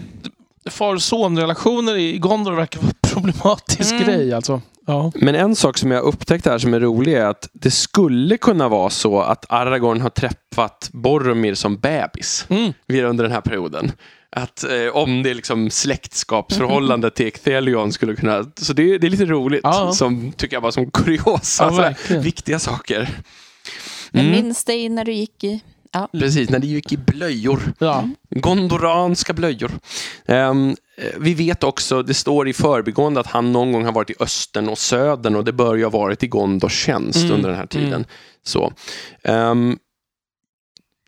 far 0.69 0.95
och 0.95 1.01
sonrelationer 1.01 1.97
i 1.97 2.17
Gondor 2.17 2.51
verkar 2.53 2.79
vara 2.79 2.89
en 2.89 3.09
problematisk 3.13 3.91
Mm. 3.91 4.03
grej. 4.05 4.33
Alltså. 4.33 4.61
Ja. 4.87 5.11
men 5.15 5.35
en 5.35 5.55
sak 5.55 5.77
som 5.77 5.91
jag 5.91 6.03
upptäckte 6.03 6.49
här 6.51 6.57
som 6.57 6.73
är 6.73 6.79
rolig 6.79 7.13
är 7.13 7.25
att 7.25 7.49
det 7.53 7.71
skulle 7.71 8.37
kunna 8.37 8.67
vara 8.69 8.89
så 8.89 9.19
att 9.21 9.45
Aragorn 9.49 10.01
har 10.01 10.09
träffat 10.09 10.89
Boromir 10.93 11.53
som 11.55 11.77
bebis 11.77 12.45
Mm. 12.49 12.73
under 13.09 13.23
den 13.23 13.31
här 13.33 13.41
perioden. 13.41 13.91
Att 14.35 14.63
eh, 14.63 14.95
om 14.95 15.23
det 15.23 15.29
är 15.29 15.33
liksom 15.33 15.69
släktskapsförhållande 15.69 17.11
till 17.11 17.27
Ecthelion 17.27 17.91
skulle 17.93 18.15
kunna... 18.15 18.45
Så 18.55 18.73
det, 18.73 18.97
det 18.97 19.07
är 19.07 19.11
lite 19.11 19.25
roligt, 19.25 19.61
Ja. 19.63 19.91
som, 19.93 20.31
tycker 20.31 20.55
jag 20.55 20.63
bara 20.63 20.71
som 20.71 20.91
kuriosa. 20.91 21.95
Ja, 22.09 22.17
viktiga 22.19 22.59
saker. 22.59 23.09
Jag 24.11 24.21
Mm. 24.25 24.31
minns 24.31 24.63
dig 24.63 24.89
när 24.89 25.05
du 25.05 25.13
gick 25.13 25.43
i... 25.43 25.61
Ja. 25.93 26.09
Precis, 26.11 26.49
när 26.49 26.59
det 26.59 26.67
gick 26.67 26.91
i 26.91 26.97
blöjor. 26.97 27.73
Ja. 27.79 28.09
Gondoranska 28.29 29.33
blöjor. 29.33 29.71
Eh, 30.25 30.53
vi 31.19 31.33
vet 31.33 31.63
också, 31.63 32.03
det 32.03 32.13
står 32.13 32.47
i 32.47 32.53
förbigående 32.53 33.19
att 33.19 33.27
han 33.27 33.51
någon 33.51 33.71
gång 33.71 33.85
har 33.85 33.91
varit 33.91 34.09
i 34.09 34.15
östern 34.19 34.69
och 34.69 34.77
södern 34.77 35.35
och 35.35 35.45
det 35.45 35.51
bör 35.53 35.75
ju 35.75 35.83
ha 35.83 35.89
varit 35.89 36.23
i 36.23 36.27
Gondors 36.27 36.85
tjänst 36.85 37.17
Mm, 37.23 37.31
under 37.31 37.49
den 37.49 37.57
här 37.57 37.65
tiden. 37.67 37.93
mm. 37.93 38.05
Så. 38.43 38.73
Ehm, 39.23 39.77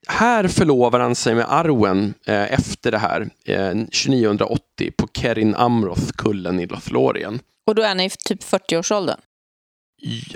här 0.07 0.47
förlovar 0.47 0.99
han 0.99 1.15
sig 1.15 1.36
med 1.36 1.45
Arwen 1.53 2.13
eh, 2.27 2.53
efter 2.53 2.91
det 2.91 2.97
här, 2.97 3.29
eh, 3.45 3.71
2980 3.71 4.91
på 4.97 5.07
Kerin 5.13 5.55
Amroth-kullen 5.55 6.59
i 6.59 6.65
Lothlorien. 6.65 7.39
Och 7.65 7.75
då 7.75 7.81
är 7.81 7.88
han 7.88 7.99
i 7.99 8.09
typ 8.09 8.43
40-årsåldern. 8.43 9.19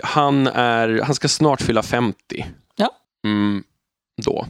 Han, 0.03 0.47
är, 0.47 1.01
han 1.03 1.15
ska 1.15 1.27
snart 1.27 1.61
fylla 1.61 1.83
50. 1.83 2.45
Ja. 2.75 2.89
Mm, 3.25 3.63
då. 4.17 4.47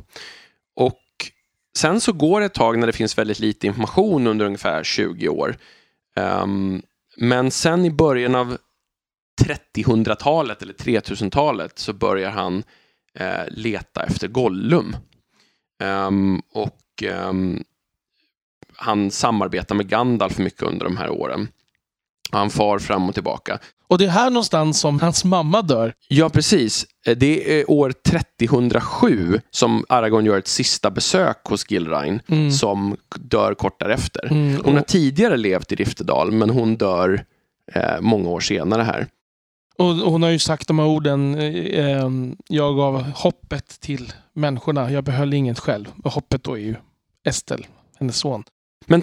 Och 0.76 1.02
sen 1.78 2.02
så 2.02 2.14
går 2.14 2.40
det 2.40 2.46
ett 2.46 2.54
tag 2.54 2.80
när 2.80 2.88
det 2.88 2.94
finns 2.94 3.18
väldigt 3.18 3.40
lite 3.40 3.68
information 3.68 4.28
under 4.28 4.46
ungefär 4.46 4.84
20 4.84 5.30
år. 5.30 5.58
Um, 6.16 6.82
men 7.18 7.52
sen 7.52 7.86
i 7.86 7.92
början 7.92 8.36
av 8.36 8.58
30-talet 9.42 10.62
eller 10.62 10.74
3000-talet 10.74 11.80
så 11.80 11.94
börjar 11.94 12.30
han 12.30 12.64
eh, 13.14 13.44
leta 13.48 14.04
efter 14.04 14.28
Gollum. 14.28 14.96
Um, 15.84 16.42
och 16.54 17.04
um, 17.12 17.64
han 18.76 19.12
samarbetar 19.12 19.76
med 19.76 19.90
Gandalf 19.90 20.38
mycket 20.38 20.62
under 20.62 20.86
de 20.86 20.98
här 20.98 21.10
åren. 21.10 21.48
Han 22.32 22.50
far 22.50 22.80
fram 22.80 23.08
och 23.10 23.14
tillbaka. 23.14 23.60
Och 23.90 23.98
det 23.98 24.06
är 24.06 24.10
här 24.10 24.30
någonstans 24.30 24.80
som 24.80 25.00
hans 25.00 25.24
mamma 25.26 25.62
dör. 25.62 25.94
Ja, 26.08 26.30
precis. 26.30 26.86
Eh, 27.08 27.18
det 27.18 27.60
är 27.62 27.72
år 27.72 27.94
3007 28.06 29.42
som 29.52 29.86
Aragorn 29.90 30.26
gör 30.26 30.38
ett 30.38 30.48
sista 30.48 30.92
besök 30.92 31.38
hos 31.44 31.72
Gilrain 31.72 32.22
Mm. 32.28 32.52
som 32.52 32.98
dör 33.16 33.54
kort 33.54 33.80
därefter. 33.80 34.28
Mm, 34.32 34.62
Hon 34.66 34.76
har 34.76 34.82
tidigare 34.82 35.38
levt 35.38 35.72
i 35.72 35.76
Riftedal, 35.76 36.32
men 36.32 36.50
hon 36.50 36.76
dör 36.76 37.26
eh, 37.74 38.02
många 38.02 38.30
år 38.30 38.40
senare 38.40 38.82
här. 38.82 39.08
och 39.78 39.86
hon 39.96 40.24
har 40.24 40.30
ju 40.30 40.40
sagt 40.40 40.68
de 40.68 40.80
här 40.80 40.86
orden. 40.88 41.36
Eh, 41.36 41.80
eh, 41.80 42.10
jag 42.48 42.76
gav 42.76 43.02
hoppet 43.02 43.68
till 43.80 44.14
människorna. 44.34 44.92
Jag 44.92 45.04
behöll 45.04 45.34
inget 45.34 45.60
själv. 45.60 45.86
Och 46.04 46.12
hoppet 46.12 46.44
då 46.44 46.54
är 46.54 46.62
ju 46.62 46.76
Estel, 47.26 47.68
hennes 48.00 48.18
son. 48.18 48.44
Men 48.86 49.02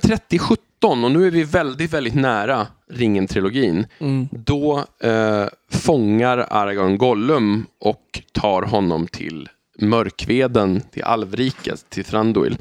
3017, 0.85 1.05
och 1.05 1.11
nu 1.11 1.27
är 1.27 1.31
vi 1.31 1.45
väldigt, 1.45 1.93
väldigt 1.93 2.15
nära 2.15 2.67
Ringen-trilogin, 2.93 3.87
Mm. 4.01 4.29
då 4.31 4.85
eh, 5.03 5.45
fångar 5.73 6.47
Aragorn 6.51 6.99
Gollum 6.99 7.67
och 7.81 8.21
tar 8.33 8.63
honom 8.63 9.07
till 9.07 9.49
Mörkveden, 9.79 10.81
till 10.91 11.03
Alvriket, 11.05 11.91
till 11.91 12.05
Thranduil. 12.05 12.57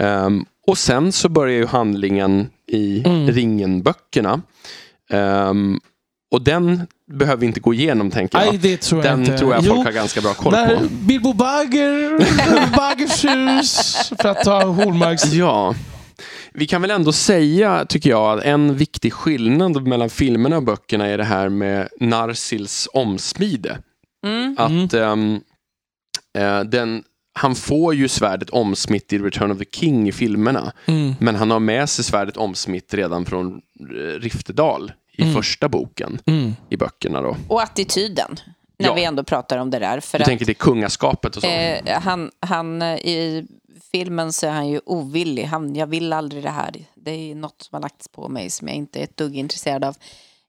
Ehm, 0.00 0.44
och 0.66 0.78
sen 0.78 1.12
så 1.12 1.28
börjar 1.28 1.56
ju 1.56 1.66
handlingen 1.66 2.46
i 2.66 3.02
Mm. 3.06 3.28
Ringen-böckerna. 3.30 4.40
Ehm, 5.10 5.80
och 6.30 6.42
den 6.42 6.86
behöver 7.10 7.40
vi 7.40 7.46
inte 7.46 7.60
gå 7.60 7.74
igenom, 7.74 8.10
tänker 8.10 8.38
jag. 8.44 8.58
Det 8.60 8.76
tror 8.80 9.04
jag 9.04 9.12
den 9.12 9.20
inte. 9.20 9.38
tror 9.38 9.52
jag 9.54 9.62
Jo, 9.64 9.74
folk 9.74 9.86
har 9.86 9.92
ganska 9.92 10.20
bra 10.20 10.34
koll 10.34 10.52
på. 10.52 10.84
Bilbo 10.90 11.32
Bagger, 11.32 12.18
Baggers 12.76 13.24
hus, 13.24 13.96
för 14.22 14.28
att 14.28 14.44
ta 14.44 14.64
Holmarks... 14.64 15.32
Ja. 15.32 15.74
Vi 16.58 16.66
kan 16.66 16.82
väl 16.82 16.90
ändå 16.90 17.12
säga, 17.12 17.84
tycker 17.84 18.10
jag, 18.10 18.38
att 18.38 18.44
en 18.44 18.76
viktig 18.76 19.12
skillnad 19.12 19.86
mellan 19.86 20.10
filmerna 20.10 20.56
och 20.56 20.62
böckerna 20.62 21.06
är 21.06 21.18
det 21.18 21.24
här 21.24 21.48
med 21.48 21.88
Narsils 22.00 22.88
omsmide. 22.92 23.78
Mm. 24.26 24.56
Att 24.58 24.94
ehm, 24.94 25.40
eh, 26.38 26.60
den, 26.60 27.02
han 27.34 27.54
får 27.54 27.94
ju 27.94 28.08
svärdet 28.08 28.50
omsmitt 28.50 29.12
i 29.12 29.18
Return 29.18 29.50
of 29.50 29.58
the 29.58 29.64
King 29.72 30.08
i 30.08 30.12
filmerna. 30.12 30.72
Mm. 30.86 31.14
Men 31.20 31.34
han 31.34 31.50
har 31.50 31.60
med 31.60 31.88
sig 31.88 32.04
svärdet 32.04 32.36
omsmitt 32.36 32.94
redan 32.94 33.24
från 33.24 33.60
eh, 33.80 34.20
Riftedal 34.20 34.92
i 35.12 35.22
Mm. 35.22 35.34
första 35.34 35.68
boken 35.68 36.18
Mm. 36.26 36.52
i 36.70 36.76
böckerna. 36.76 37.22
Då. 37.22 37.36
Och 37.48 37.62
attityden, 37.62 38.36
när 38.78 38.86
Ja. 38.86 38.94
vi 38.94 39.04
ändå 39.04 39.22
pratar 39.24 39.58
om 39.58 39.70
det 39.70 39.78
där. 39.78 40.00
För 40.00 40.18
Jag 40.18 40.22
att, 40.22 40.28
tänker 40.28 40.44
till 40.44 40.56
kungaskapet 40.56 41.36
och 41.36 41.42
så. 41.42 41.48
eh, 41.48 42.00
han, 42.00 42.30
han, 42.40 42.82
eh, 42.82 42.94
I 42.94 43.46
filmen 43.92 44.32
så 44.32 44.46
är 44.46 44.50
han 44.50 44.68
ju 44.68 44.80
ovillig. 44.86 45.44
Han, 45.44 45.76
jag 45.76 45.86
vill 45.86 46.12
aldrig 46.12 46.42
det 46.42 46.50
här. 46.50 46.70
Det 46.94 47.10
är 47.10 47.34
något 47.34 47.62
som 47.62 47.76
har 47.76 47.80
lagts 47.80 48.08
på 48.08 48.28
mig 48.28 48.50
som 48.50 48.68
jag 48.68 48.76
inte 48.76 49.00
är 49.00 49.04
ett 49.04 49.16
dugg 49.16 49.36
intresserad 49.36 49.84
av. 49.84 49.96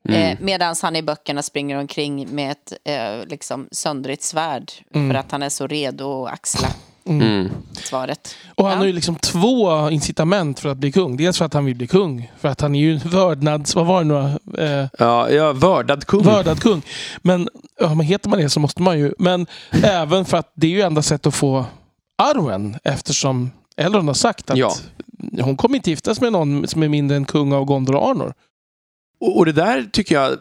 Mm. 0.09 0.21
Eh, 0.21 0.37
Medan 0.41 0.75
han 0.81 0.95
i 0.95 1.01
böckerna 1.03 1.41
springer 1.41 1.77
omkring 1.77 2.27
med 2.35 2.51
ett 2.51 2.73
eh, 2.83 3.27
liksom 3.27 3.67
söndrigt 3.71 4.23
svärd. 4.23 4.71
Mm. 4.93 5.09
För 5.09 5.19
att 5.19 5.31
han 5.31 5.43
är 5.43 5.49
så 5.49 5.67
redo 5.67 6.25
att 6.25 6.33
axla 6.33 6.67
Mm. 7.05 7.49
svaret. 7.73 8.35
Och 8.55 8.63
han 8.65 8.73
Ja. 8.73 8.77
har 8.79 8.85
ju 8.85 8.93
liksom 8.93 9.15
två 9.15 9.89
incitament 9.89 10.59
för 10.59 10.69
att 10.69 10.77
bli 10.77 10.91
kung. 10.91 11.17
Dels 11.17 11.37
för 11.37 11.45
att 11.45 11.53
han 11.53 11.65
vill 11.65 11.75
bli 11.75 11.87
kung. 11.87 12.31
För 12.39 12.47
att 12.49 12.61
han 12.61 12.75
är 12.75 12.79
ju 12.79 12.93
en 12.93 12.99
vördnads... 13.09 13.75
Vad 13.75 13.85
var 13.85 14.03
det 14.03 14.07
nu? 14.07 14.63
Eh, 14.65 14.87
Ja, 14.99 15.29
ja, 15.29 15.53
vördad 15.53 16.05
kung. 16.05 16.23
Vördad 16.23 16.59
kung. 16.61 16.81
Men, 17.21 17.49
ja, 17.79 17.95
men 17.95 18.05
heter 18.05 18.29
man 18.29 18.39
det 18.39 18.49
så 18.49 18.59
måste 18.59 18.81
man 18.81 18.99
ju. 18.99 19.13
Men 19.17 19.47
även 19.83 20.25
för 20.25 20.37
att 20.37 20.51
det 20.55 20.67
är 20.67 20.71
ju 20.71 20.81
enda 20.81 21.01
sätt 21.01 21.25
att 21.27 21.35
få 21.35 21.65
arven. 22.19 22.77
Eftersom 22.83 23.51
Elrond 23.77 24.07
har 24.09 24.13
sagt 24.13 24.49
att 24.49 24.57
Ja. 24.57 24.73
hon 25.41 25.57
kommer 25.57 25.75
inte 25.75 25.89
giftas 25.89 26.21
med 26.21 26.31
någon 26.31 26.67
som 26.67 26.83
är 26.83 26.87
mindre 26.89 27.17
än 27.17 27.25
kung 27.25 27.53
av 27.53 27.65
Gondor 27.65 27.95
och 27.95 28.09
Arnor. 28.09 28.33
Och, 29.19 29.37
och 29.37 29.45
det 29.45 29.51
där 29.51 29.83
tycker 29.91 30.15
jag 30.15 30.31
eh, 30.31 30.37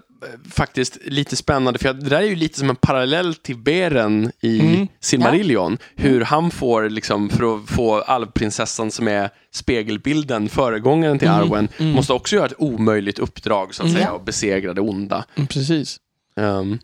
faktiskt 0.51 0.99
lite 1.05 1.37
spännande, 1.37 1.79
för 1.79 1.93
det 1.95 2.09
där 2.09 2.17
är 2.17 2.23
ju 2.27 2.35
lite 2.37 2.59
som 2.59 2.71
en 2.71 2.77
parallell 2.77 3.35
till 3.35 3.57
Beren 3.57 4.33
i 4.41 4.61
Mm. 4.61 4.89
Silmarillion. 5.01 5.79
Hur 5.97 6.21
han 6.21 6.51
får, 6.51 6.89
liksom, 6.91 7.29
för 7.31 7.55
att 7.57 7.69
få 7.71 8.01
alvprinsessan 8.01 8.91
som 8.91 9.09
är 9.09 9.31
spegelbilden, 9.55 10.49
föregångaren 10.49 11.19
till 11.19 11.29
Mm, 11.29 11.41
Arwen, 11.41 11.69
mm. 11.79 11.93
måste 11.93 12.13
också 12.13 12.37
göra 12.37 12.47
ett 12.47 12.55
omöjligt 12.59 13.19
uppdrag, 13.19 13.75
så 13.75 13.83
att 13.83 13.89
Mm. 13.89 13.97
säga, 14.03 14.13
och 14.13 14.25
besegra 14.25 14.75
det 14.75 14.81
onda. 14.81 15.25
Mm, 15.35 15.47
precis. 15.47 15.97
Ehm, 16.37 16.79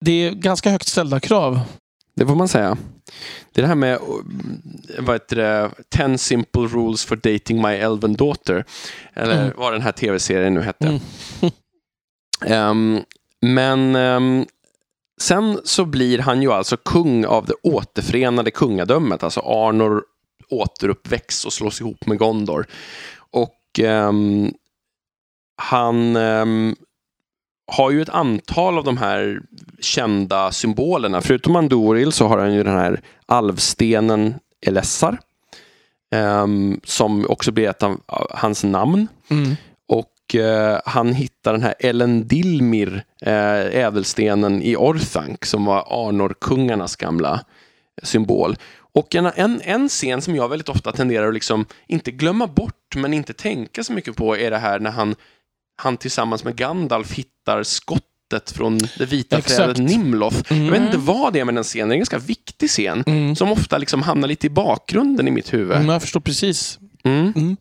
Det 0.00 0.12
är 0.12 0.30
ganska 0.32 0.70
högt 0.70 0.88
ställda 0.88 1.20
krav. 1.20 1.60
det 2.16 2.26
får 2.26 2.34
man 2.34 2.48
säga. 2.48 2.76
Det 3.52 3.60
är 3.60 3.62
det 3.62 3.68
här 3.68 3.74
med, 3.74 3.94
uh, 3.94 4.08
vad 4.98 5.14
heter 5.14 5.36
det, 5.36 5.70
10 5.88 6.18
simple 6.18 6.62
rules 6.62 7.04
for 7.04 7.16
dating 7.16 7.62
my 7.62 7.74
elven 7.74 8.14
daughter. 8.14 8.64
Eller 9.14 9.42
Mm. 9.42 9.52
vad 9.56 9.72
den 9.72 9.82
här 9.82 9.92
tv-serien 9.92 10.54
nu 10.54 10.60
hette. 10.60 10.86
Mm. 10.86 11.00
Ehm, 12.46 13.00
men 13.40 13.96
ehm, 13.96 14.46
sen 15.20 15.60
så 15.64 15.84
blir 15.84 16.18
han 16.18 16.42
ju 16.42 16.52
alltså 16.52 16.76
kung 16.76 17.24
av 17.24 17.46
det 17.46 17.54
återförenade 17.62 18.50
kungadömet. 18.50 19.22
Alltså 19.22 19.40
Arnor 19.40 20.04
återuppväcks 20.50 21.44
och 21.44 21.52
slås 21.52 21.80
ihop 21.80 22.06
med 22.06 22.18
Gondor. 22.18 22.66
Och 23.18 23.60
ehm, 23.78 24.52
han 25.56 26.16
ehm, 26.16 26.76
har 27.66 27.90
ju 27.90 28.02
ett 28.02 28.08
antal 28.08 28.78
av 28.78 28.84
de 28.84 28.96
här 28.96 29.40
kända 29.80 30.52
symbolerna. 30.52 31.20
Förutom 31.20 31.56
Andoril 31.56 32.12
så 32.12 32.26
har 32.26 32.38
han 32.38 32.54
ju 32.54 32.62
den 32.62 32.76
här 32.76 33.00
alvstenen 33.26 34.34
Elessar. 34.66 35.18
ehm, 36.14 36.80
som 36.84 37.26
också 37.28 37.52
blir 37.52 37.68
ett 37.68 37.82
av 37.82 38.00
hans 38.30 38.64
namn. 38.64 39.08
Mm. 39.30 39.56
Och 39.88 40.34
eh, 40.34 40.80
han 40.84 41.12
hittar 41.12 41.52
den 41.52 41.62
här 41.62 41.74
Elendilmir, 41.78 43.04
eh, 43.22 43.76
ädelstenen 43.84 44.62
i 44.62 44.76
Orthanc, 44.76 45.38
som 45.42 45.64
var 45.64 46.08
Arnor-kungarnas 46.08 46.96
gamla 46.96 47.40
symbol. 48.02 48.56
Och 48.94 49.14
en, 49.14 49.26
en, 49.26 49.60
en 49.64 49.88
scen 49.88 50.22
som 50.22 50.36
jag 50.36 50.48
väldigt 50.48 50.68
ofta 50.68 50.92
tenderar 50.92 51.28
att 51.28 51.34
liksom, 51.34 51.66
inte 51.86 52.10
glömma 52.10 52.46
bort, 52.46 52.96
men 52.96 53.14
inte 53.14 53.32
tänka 53.32 53.84
så 53.84 53.92
mycket 53.92 54.16
på, 54.16 54.36
är 54.36 54.50
det 54.50 54.58
här 54.58 54.80
när 54.80 54.90
han, 54.90 55.14
han 55.76 55.96
tillsammans 55.96 56.44
med 56.44 56.56
Gandalf 56.56 57.12
hittar 57.12 57.62
skottet 57.62 58.50
från 58.50 58.78
det 58.98 59.06
vita 59.06 59.38
Exakt. 59.38 59.56
trädet 59.56 59.78
Nimloth. 59.78 60.52
Mm. 60.52 60.64
Jag 60.64 60.72
vet 60.72 60.82
inte 60.82 60.98
vad 60.98 61.32
det 61.32 61.40
är 61.40 61.44
med 61.44 61.54
den 61.54 61.64
scenen, 61.64 61.88
det 61.88 61.92
är 61.92 61.96
en 61.96 62.00
ganska 62.00 62.18
viktig 62.18 62.70
scen. 62.70 63.04
Mm. 63.06 63.36
Som 63.36 63.52
ofta 63.52 63.78
liksom 63.78 64.02
hamnar 64.02 64.28
lite 64.28 64.46
i 64.46 64.50
bakgrunden 64.50 65.28
i 65.28 65.30
mitt 65.30 65.52
huvud. 65.52 65.76
Mm, 65.76 65.88
jag 65.88 66.02
förstår 66.02 66.20
precis. 66.20 66.78
Mm. 67.04 67.56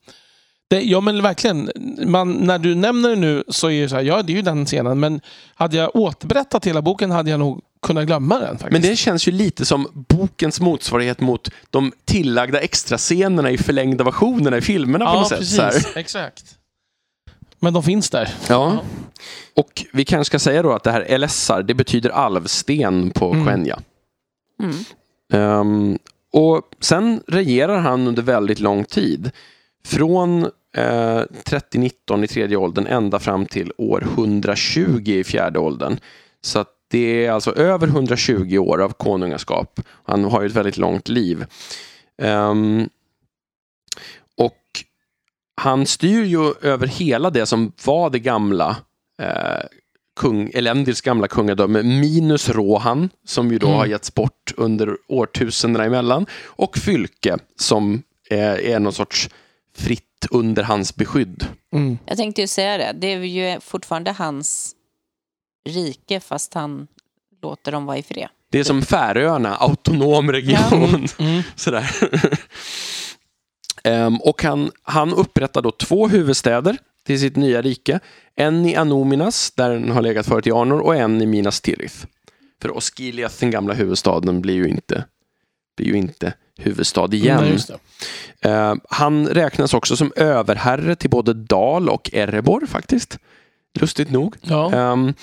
Det, 0.70 0.82
ja 0.82 1.02
men 1.02 1.22
verkligen. 1.22 1.70
Man, 2.06 2.34
när 2.34 2.60
du 2.60 2.76
nämner 2.76 3.10
det 3.10 3.16
nu 3.16 3.44
så 3.48 3.70
är 3.70 3.82
det 3.82 3.90
så 3.90 3.96
här, 3.96 4.04
ja 4.04 4.22
det 4.22 4.34
är 4.34 4.36
ju 4.36 4.42
den 4.42 4.66
scenen. 4.66 5.00
Men 5.00 5.22
hade 5.56 5.78
jag 5.78 5.96
återberättat 5.96 6.66
hela 6.66 6.82
boken 6.82 7.12
hade 7.12 7.30
jag 7.30 7.40
nog 7.40 7.62
kunnat 7.82 8.06
glömma 8.06 8.40
den. 8.40 8.58
Faktiskt. 8.58 8.72
Men 8.72 8.82
det 8.82 8.96
känns 8.96 9.28
ju 9.28 9.32
lite 9.32 9.66
som 9.66 10.06
bokens 10.10 10.60
motsvarighet 10.60 11.20
mot 11.20 11.50
de 11.70 11.92
tillagda 12.06 12.60
extrascenerna 12.60 13.52
i 13.52 13.58
förlängda 13.58 14.04
versionerna 14.04 14.58
i 14.58 14.62
filmerna 14.62 15.06
på 15.06 15.12
ja, 15.12 15.20
något 15.20 15.30
sätt. 15.30 15.74
Precis. 15.74 15.96
Exakt. 15.96 16.44
Men 17.64 17.74
de 17.74 17.84
finns 17.84 18.10
där. 18.10 18.30
Ja. 18.50 18.78
Och 19.56 19.86
vi 19.94 20.06
kanske 20.06 20.30
ska 20.30 20.40
säga 20.40 20.62
då 20.62 20.72
att 20.72 20.84
det 20.84 20.92
här 20.92 21.02
Elessar, 21.02 21.64
det 21.64 21.74
betyder 21.74 22.10
alvsten 22.10 23.10
på 23.10 23.32
Mm. 23.32 23.46
Quenya. 23.46 23.80
Mm. 24.64 24.76
Ehm, 25.34 25.98
och 26.34 26.62
sen 26.80 27.22
regerar 27.28 27.78
han 27.80 28.08
under 28.08 28.22
väldigt 28.22 28.60
lång 28.60 28.84
tid. 28.86 29.32
Från 29.86 30.44
eh, 30.78 31.22
3019 31.46 32.24
i 32.24 32.28
tredje 32.28 32.58
åldern 32.58 32.88
ända 32.88 33.20
fram 33.20 33.46
till 33.46 33.72
år 33.78 34.02
120 34.14 35.02
i 35.06 35.24
fjärde 35.24 35.60
åldern. 35.60 35.98
Så 36.42 36.60
att 36.60 36.70
det 36.92 37.26
är 37.26 37.32
alltså 37.32 37.56
över 37.56 37.88
120 37.88 38.58
år 38.58 38.82
av 38.82 38.90
konungaskap. 38.90 39.80
Han 40.04 40.24
har 40.24 40.42
ju 40.42 40.48
ett 40.48 40.56
väldigt 40.56 40.78
långt 40.78 41.08
liv. 41.08 41.46
Och 42.18 42.88
han 45.62 45.86
styr 45.86 46.24
ju 46.24 46.54
över 46.62 46.88
hela 46.88 47.30
det 47.30 47.46
som 47.46 47.72
var 47.86 48.10
det 48.10 48.20
gamla 48.20 48.78
eh, 49.22 49.66
kung, 50.20 50.52
Elendils 50.54 51.02
gamla 51.02 51.28
kungadöme 51.28 51.84
minus 51.84 52.50
Rohan 52.50 53.10
som 53.26 53.52
ju 53.52 53.60
då 53.60 53.68
Mm. 53.68 53.78
har 53.80 53.86
getts 53.86 54.14
bort 54.14 54.54
under 54.58 54.98
årtusendena 55.08 55.86
emellan 55.86 56.26
och 56.44 56.78
Fylke 56.78 57.38
som 57.60 58.04
är, 58.30 58.60
är 58.60 58.80
någon 58.80 58.94
sorts 58.94 59.30
fritt 59.78 60.28
under 60.32 60.64
hans 60.64 60.96
beskydd. 60.96 61.48
Mm. 61.74 61.98
Jag 62.06 62.18
tänkte 62.18 62.42
ju 62.42 62.48
säga 62.48 62.78
det. 62.78 62.92
Det 63.00 63.08
är 63.08 63.20
ju 63.20 63.60
fortfarande 63.60 64.12
hans 64.12 64.76
rike 65.70 66.20
fast 66.20 66.54
han 66.54 66.88
låter 67.42 67.72
dem 67.72 67.86
vara 67.86 67.98
i 67.98 68.04
fred. 68.04 68.28
Det 68.52 68.60
är 68.60 68.64
som 68.64 68.82
Färöarna, 68.82 69.56
autonom 69.56 70.32
region. 70.32 71.08
Mm. 71.20 71.42
Sådär. 71.56 71.90
Ehm, 73.84 74.18
och 74.18 74.44
han, 74.44 74.72
han 74.84 75.14
upprättar 75.14 75.62
då 75.62 75.72
två 75.72 76.08
huvudstäder 76.08 76.78
till 77.06 77.20
sitt 77.20 77.36
nya 77.36 77.62
rike. 77.62 78.00
En 78.36 78.66
i 78.66 78.76
Anominas, 78.76 79.52
där 79.52 79.70
den 79.70 79.92
har 79.92 80.02
legat 80.02 80.26
förut 80.26 80.48
i 80.48 80.52
Arnor, 80.52 80.80
och 80.80 80.96
en 80.96 81.22
i 81.22 81.26
Minas 81.26 81.62
Tirith. 81.62 82.06
För 82.62 82.78
Osgiliath, 82.78 83.36
den 83.40 83.52
gamla 83.52 83.74
huvudstaden, 83.74 84.42
blir 84.42 84.54
ju 84.54 84.68
inte, 84.68 85.06
blir 85.78 85.88
ju 85.88 85.98
inte 85.98 86.34
huvudstad 86.58 87.14
igen. 87.14 87.48
Just 87.48 87.72
det. 88.42 88.50
Eh, 88.50 88.76
han 88.90 89.28
räknas 89.28 89.74
också 89.74 89.96
som 89.96 90.12
överherre 90.16 90.96
till 90.96 91.10
både 91.10 91.34
Dal 91.34 91.90
och 91.90 92.10
Erebor 92.14 92.66
faktiskt. 92.66 93.20
Lustigt 93.80 94.12
nog. 94.12 94.36
Ja. 94.42 94.74
Ehm, 94.74 95.14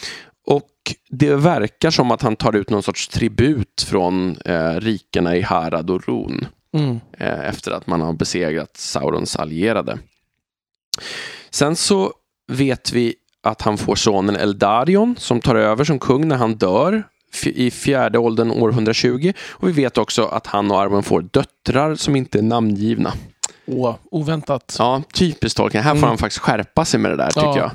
och 0.46 0.70
det 1.10 1.34
verkar 1.34 1.90
som 1.90 2.10
att 2.10 2.22
han 2.22 2.36
tar 2.36 2.56
ut 2.56 2.70
någon 2.70 2.82
sorts 2.82 3.08
tribut 3.08 3.86
från 3.88 4.36
eh, 4.44 4.74
rikena 4.74 5.36
i 5.36 5.42
Harad 5.42 5.90
och 5.90 6.08
Ron 6.08 6.46
Mm. 6.74 7.00
eh, 7.18 7.48
efter 7.48 7.70
att 7.70 7.86
man 7.86 8.00
har 8.00 8.12
besegrat 8.12 8.76
Saurons 8.76 9.36
allierade. 9.36 9.98
Sen 11.50 11.76
så 11.76 12.12
vet 12.52 12.92
vi 12.92 13.14
att 13.42 13.62
han 13.62 13.78
får 13.78 13.94
sonen 13.94 14.36
Eldarion 14.36 15.16
som 15.18 15.40
tar 15.40 15.54
över 15.54 15.84
som 15.84 15.98
kung 15.98 16.28
när 16.28 16.36
han 16.36 16.54
dör 16.54 17.02
i 17.44 17.70
fjärde 17.70 18.18
åldern 18.18 18.50
år 18.50 18.70
120. 18.70 19.32
Och 19.50 19.68
vi 19.68 19.72
vet 19.72 19.98
också 19.98 20.24
att 20.26 20.46
han 20.46 20.70
och 20.70 20.80
Arwen 20.80 21.02
får 21.02 21.20
döttrar 21.22 21.94
som 21.94 22.16
inte 22.16 22.38
är 22.38 22.42
namngivna. 22.42 23.12
Åh, 23.66 23.94
oväntat. 24.10 24.76
Ja, 24.78 25.02
typiskt 25.14 25.56
Tolkien. 25.56 25.84
Här 25.84 25.90
får 25.90 25.98
Mm. 25.98 26.08
han 26.08 26.18
faktiskt 26.18 26.40
skärpa 26.42 26.84
sig 26.84 27.00
med 27.00 27.10
det 27.12 27.16
där 27.16 27.26
tycker 27.30 27.46
Ja. 27.46 27.56
jag. 27.58 27.70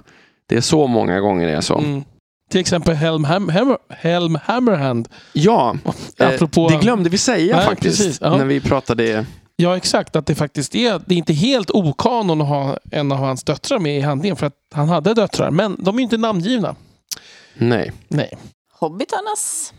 Det 0.48 0.56
är 0.56 0.62
så 0.62 0.88
många 0.88 1.20
gånger 1.20 1.48
det 1.48 1.54
är 1.54 1.62
så. 1.62 1.78
Mm. 1.78 2.04
Till 2.50 2.62
exempel 2.62 2.96
Helm, 2.96 3.24
Ham, 3.24 3.50
Hammer, 3.50 3.78
Helm 3.90 4.38
Hammerhand. 4.44 5.10
Ja, 5.34 5.76
eh, 6.20 6.28
Apropå... 6.28 6.70
det 6.70 6.78
glömde 6.78 7.10
vi 7.10 7.18
säga 7.18 7.56
Nej, 7.56 7.66
faktiskt 7.66 7.98
precis, 7.98 8.22
ja. 8.22 8.38
när 8.38 8.46
vi 8.46 8.62
pratade. 8.62 9.26
Ja, 9.56 9.78
exakt. 9.78 10.16
Att 10.16 10.26
det 10.26 10.36
faktiskt 10.36 10.76
är, 10.76 11.02
det 11.06 11.16
är 11.16 11.18
inte 11.18 11.34
helt 11.34 11.72
okanon 11.72 12.42
att 12.42 12.48
ha 12.48 12.78
en 12.92 13.12
av 13.12 13.18
hans 13.18 13.44
döttrar 13.44 13.80
med 13.80 13.98
i 13.98 14.02
handlingen. 14.02 14.36
För 14.36 14.48
att 14.48 14.54
han 14.74 14.90
hade 14.90 15.14
döttrar, 15.14 15.52
men 15.52 15.84
de 15.84 16.00
är 16.00 16.04
inte 16.04 16.18
namngivna. 16.18 16.76
Nej. 17.58 17.92
Nej. 18.08 18.38
Hobbitarnas 18.80 19.74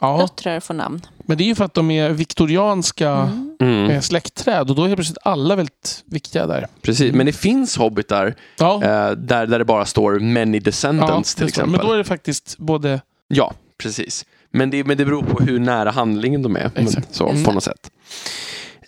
Ja, 0.00 0.18
döttrar 0.18 0.60
får 0.60 0.74
namn. 0.74 1.00
Men 1.26 1.38
det 1.38 1.44
är 1.44 1.46
ju 1.46 1.54
för 1.54 1.64
att 1.64 1.74
de 1.74 1.90
är 1.90 2.10
viktorianska 2.10 3.10
Mm. 3.10 3.56
Mm, 3.60 3.90
eh, 3.90 4.00
släktträd. 4.00 4.70
Och 4.70 4.76
då 4.76 4.82
är 4.82 4.86
helt 4.86 4.96
plötsligt 4.96 5.18
alla 5.22 5.56
väldigt 5.56 6.02
viktiga 6.06 6.46
där. 6.46 6.66
precis, 6.82 7.12
men 7.14 7.26
det 7.26 7.32
finns 7.32 7.76
hobbitar 7.76 8.34
Ja, 8.58 8.74
eh, 8.74 9.10
där, 9.10 9.46
där 9.46 9.58
det 9.58 9.64
bara 9.64 9.84
står 9.86 10.18
many 10.20 10.56
ja 10.58 10.62
descendants 10.64 11.34
till 11.34 11.42
just 11.44 11.54
det. 11.54 11.60
exempel. 11.60 11.70
Men 11.80 11.86
då 11.86 11.92
är 11.92 11.98
det 11.98 12.04
faktiskt 12.04 12.58
både... 12.58 13.00
Ja, 13.28 13.54
precis. 13.78 14.26
Men 14.50 14.70
det, 14.70 14.84
men 14.84 14.96
det 14.96 15.04
beror 15.04 15.22
på 15.22 15.44
hur 15.44 15.58
nära 15.60 15.90
handlingen 15.90 16.42
de 16.42 16.56
är. 16.56 16.70
Men, 16.74 16.84
Exakt. 16.84 17.14
så, 17.14 17.28
Mm. 17.28 17.44
på 17.44 17.52
något 17.52 17.64
sätt. 17.64 17.90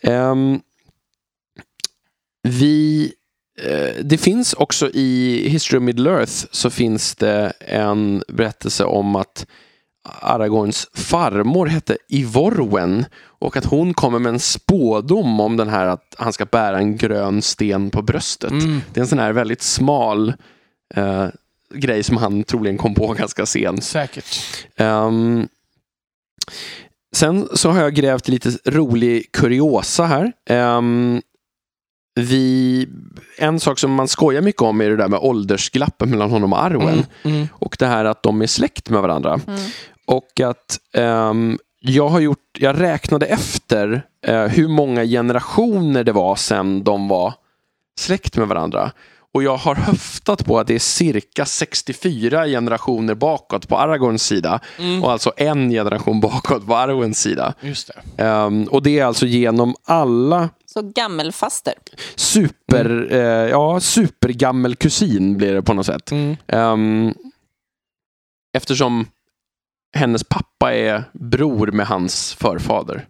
Ehm, 0.03 0.61
vi, 2.43 3.12
eh, 3.62 4.05
det 4.05 4.18
finns 4.18 4.53
också 4.55 4.91
i 4.91 5.49
History 5.49 5.78
of 5.78 5.82
Middle 5.82 6.11
Earth 6.11 6.32
så 6.51 6.70
finns 6.70 7.14
det 7.14 7.53
en 7.61 8.22
berättelse 8.28 8.84
om 8.84 9.16
att 9.16 9.47
Aragorns 10.21 10.89
farmor 10.95 11.67
hette 11.67 11.97
Ivorwen 12.09 13.05
och 13.39 13.57
att 13.57 13.65
hon 13.65 13.95
kommer 13.95 14.19
med 14.19 14.31
en 14.31 14.41
spådom 14.41 15.41
om 15.41 15.57
den 15.57 15.69
här 15.69 15.87
att 15.87 16.15
han 16.19 16.33
ska 16.33 16.45
bära 16.45 16.79
en 16.79 16.97
grön 16.97 17.43
sten 17.43 17.91
på 17.91 18.03
bröstet. 18.03 18.51
Mm. 18.51 18.83
Det 18.93 19.01
är 19.01 19.03
en 19.03 19.09
sån 19.09 19.19
här 19.19 19.33
väldigt 19.33 19.63
smal 19.63 20.35
eh, 20.95 21.27
grej 21.75 22.03
som 22.03 22.17
han 22.17 22.45
troligen 22.45 22.79
kom 22.79 22.95
på 22.95 23.13
ganska 23.19 23.47
sent. 23.47 23.85
Säkert. 23.85 24.41
Ehm, 24.77 25.49
sen 27.17 27.49
så 27.55 27.71
har 27.71 27.81
jag 27.81 27.95
grävt 27.95 28.29
lite 28.29 28.51
rolig 28.65 29.33
kuriosa 29.33 30.05
här. 30.05 30.33
Ehm, 30.51 31.21
vi, 32.21 32.89
en 33.39 33.61
sak 33.61 33.79
som 33.79 33.93
man 33.93 34.09
skojar 34.09 34.43
mycket 34.43 34.63
om 34.63 34.81
är 34.81 34.91
det 34.91 34.97
där 34.97 35.09
med 35.09 35.19
åldersglappet 35.19 36.09
mellan 36.09 36.31
honom 36.31 36.53
och 36.53 36.63
Arwen. 36.63 36.89
Mm. 36.89 37.37
Mm. 37.37 37.49
Och 37.53 37.77
det 37.79 37.87
här 37.87 38.05
att 38.05 38.23
de 38.23 38.43
är 38.43 38.47
släkt 38.47 38.91
med 38.91 39.03
varandra. 39.03 39.41
Mm. 39.47 39.61
Och 40.07 40.41
att 40.41 40.79
ehm, 40.93 41.59
jag 41.81 42.09
har 42.09 42.21
gjort, 42.21 42.59
jag 42.59 42.81
räknade 42.81 43.27
efter 43.27 44.03
eh, 44.27 44.45
hur 44.45 44.69
många 44.69 45.05
generationer 45.05 46.05
det 46.05 46.13
var 46.13 46.37
sedan 46.37 46.85
de 46.85 47.09
var 47.09 47.35
släkt 48.01 48.37
med 48.37 48.49
varandra. 48.49 48.93
Och 49.35 49.43
jag 49.43 49.57
har 49.57 49.75
höftat 49.75 50.45
på 50.47 50.59
att 50.59 50.67
det 50.67 50.75
är 50.75 50.79
cirka 50.79 51.45
64 51.45 52.47
generationer 52.47 53.15
bakåt 53.15 53.69
på 53.69 53.79
Aragorns 53.79 54.23
sida 54.27 54.61
Mm. 54.79 55.05
och 55.05 55.13
alltså 55.13 55.33
en 55.37 55.71
generation 55.71 56.21
bakåt 56.21 56.67
på 56.67 56.77
Arwens 56.77 57.21
sida. 57.21 57.55
Just 57.61 57.91
det. 58.17 58.23
Ehm, 58.25 58.65
och 58.65 58.83
det 58.83 58.99
är 58.99 59.05
alltså 59.05 59.27
genom 59.27 59.75
alla 59.85 60.49
Så 60.67 60.83
gammelfaster. 60.83 61.75
super, 62.17 63.09
eh, 63.11 63.19
ja, 63.51 63.81
supergammel 63.81 64.77
kusin 64.77 65.37
blir 65.37 65.55
det 65.55 65.63
på 65.63 65.75
något 65.75 65.87
sätt. 65.87 66.11
Mm. 66.11 66.37
Ehm, 66.49 67.15
eftersom 68.57 69.07
hennes 69.97 70.24
pappa 70.24 70.74
är 70.74 71.05
bror 71.12 71.66
med 71.66 71.86
hans 71.86 72.34
förfader. 72.34 73.07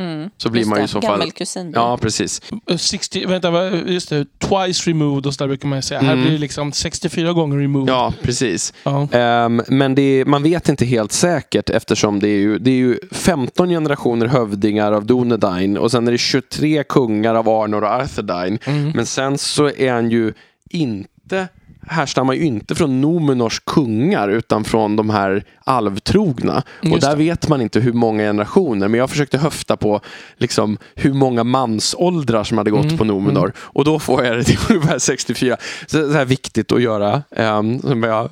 Mm. 0.00 0.30
Så 0.36 0.50
blir 0.50 0.64
man 0.66 0.78
ju 0.78 0.84
i 0.84 0.88
så 0.88 1.00
fall... 1.00 1.10
Gammelkusin. 1.10 1.72
Ja, 1.74 1.96
precis. 2.00 2.42
Uh, 2.70 2.76
60, 2.76 3.26
vänta, 3.26 3.50
vad- 3.50 3.88
just 3.90 4.08
det. 4.08 4.26
Twice 4.38 4.90
removed 4.90 5.26
och 5.26 5.34
så 5.34 5.44
där 5.44 5.48
brukar 5.48 5.68
man 5.68 5.82
säga. 5.82 6.00
Här 6.00 6.12
Mm. 6.12 6.22
blir 6.24 6.32
det 6.32 6.38
liksom 6.38 6.72
64 6.72 7.32
gånger 7.32 7.58
removed. 7.58 7.88
Ja, 7.94 8.12
precis. 8.22 8.72
Ja. 8.82 9.08
Ehm, 9.12 9.62
men 9.68 9.94
det 9.94 10.02
är, 10.02 10.24
man 10.24 10.42
vet 10.42 10.68
inte 10.68 10.84
helt 10.84 11.12
säkert 11.12 11.70
eftersom 11.70 12.20
det 12.20 12.28
är, 12.28 12.38
ju, 12.38 12.58
det 12.58 12.70
är 12.70 12.74
ju 12.76 12.98
15 13.12 13.68
generationer 13.68 14.26
hövdingar 14.26 14.92
av 14.92 15.06
Dunedain 15.06 15.76
och 15.78 15.90
sen 15.90 16.08
är 16.08 16.12
det 16.12 16.18
23 16.18 16.84
kungar 16.84 17.34
av 17.34 17.48
Arnor 17.48 17.82
och 17.82 17.90
Arthedain. 17.90 18.58
Mm. 18.64 18.90
Men 18.90 19.06
sen 19.06 19.38
så 19.38 19.70
är 19.70 19.92
han 19.92 20.10
ju 20.10 20.32
inte 20.70 21.48
härstammar 21.86 22.34
ju 22.34 22.44
inte 22.44 22.74
från 22.74 23.00
Numenors 23.00 23.60
kungar 23.60 24.28
utan 24.28 24.64
från 24.64 24.96
de 24.96 25.10
här 25.10 25.44
alvtrogna. 25.64 26.62
och 26.92 27.00
där 27.00 27.10
det. 27.10 27.16
vet 27.16 27.48
man 27.48 27.60
inte 27.60 27.80
hur 27.80 27.92
många 27.92 28.22
generationer. 28.22 28.88
Men 28.88 29.00
jag 29.00 29.10
försökte 29.10 29.38
höfta 29.38 29.76
på 29.76 30.00
liksom, 30.38 30.78
hur 30.94 31.12
många 31.12 31.44
mansåldrar 31.44 32.44
som 32.44 32.58
hade 32.58 32.70
gått 32.70 32.84
Mm, 32.84 32.98
på 32.98 33.04
Numenor. 33.04 33.52
Och 33.58 33.84
då 33.84 33.98
får 33.98 34.24
jag 34.24 34.36
det 34.36 34.44
till 34.44 34.58
ungefär 34.70 34.98
64. 34.98 35.56
Så 35.86 35.96
det 35.96 36.04
är 36.04 36.12
här 36.12 36.24
viktigt 36.24 36.72
att 36.72 36.82
göra. 36.82 37.22
ehm, 37.36 37.80
som 37.80 38.02
jag 38.02 38.28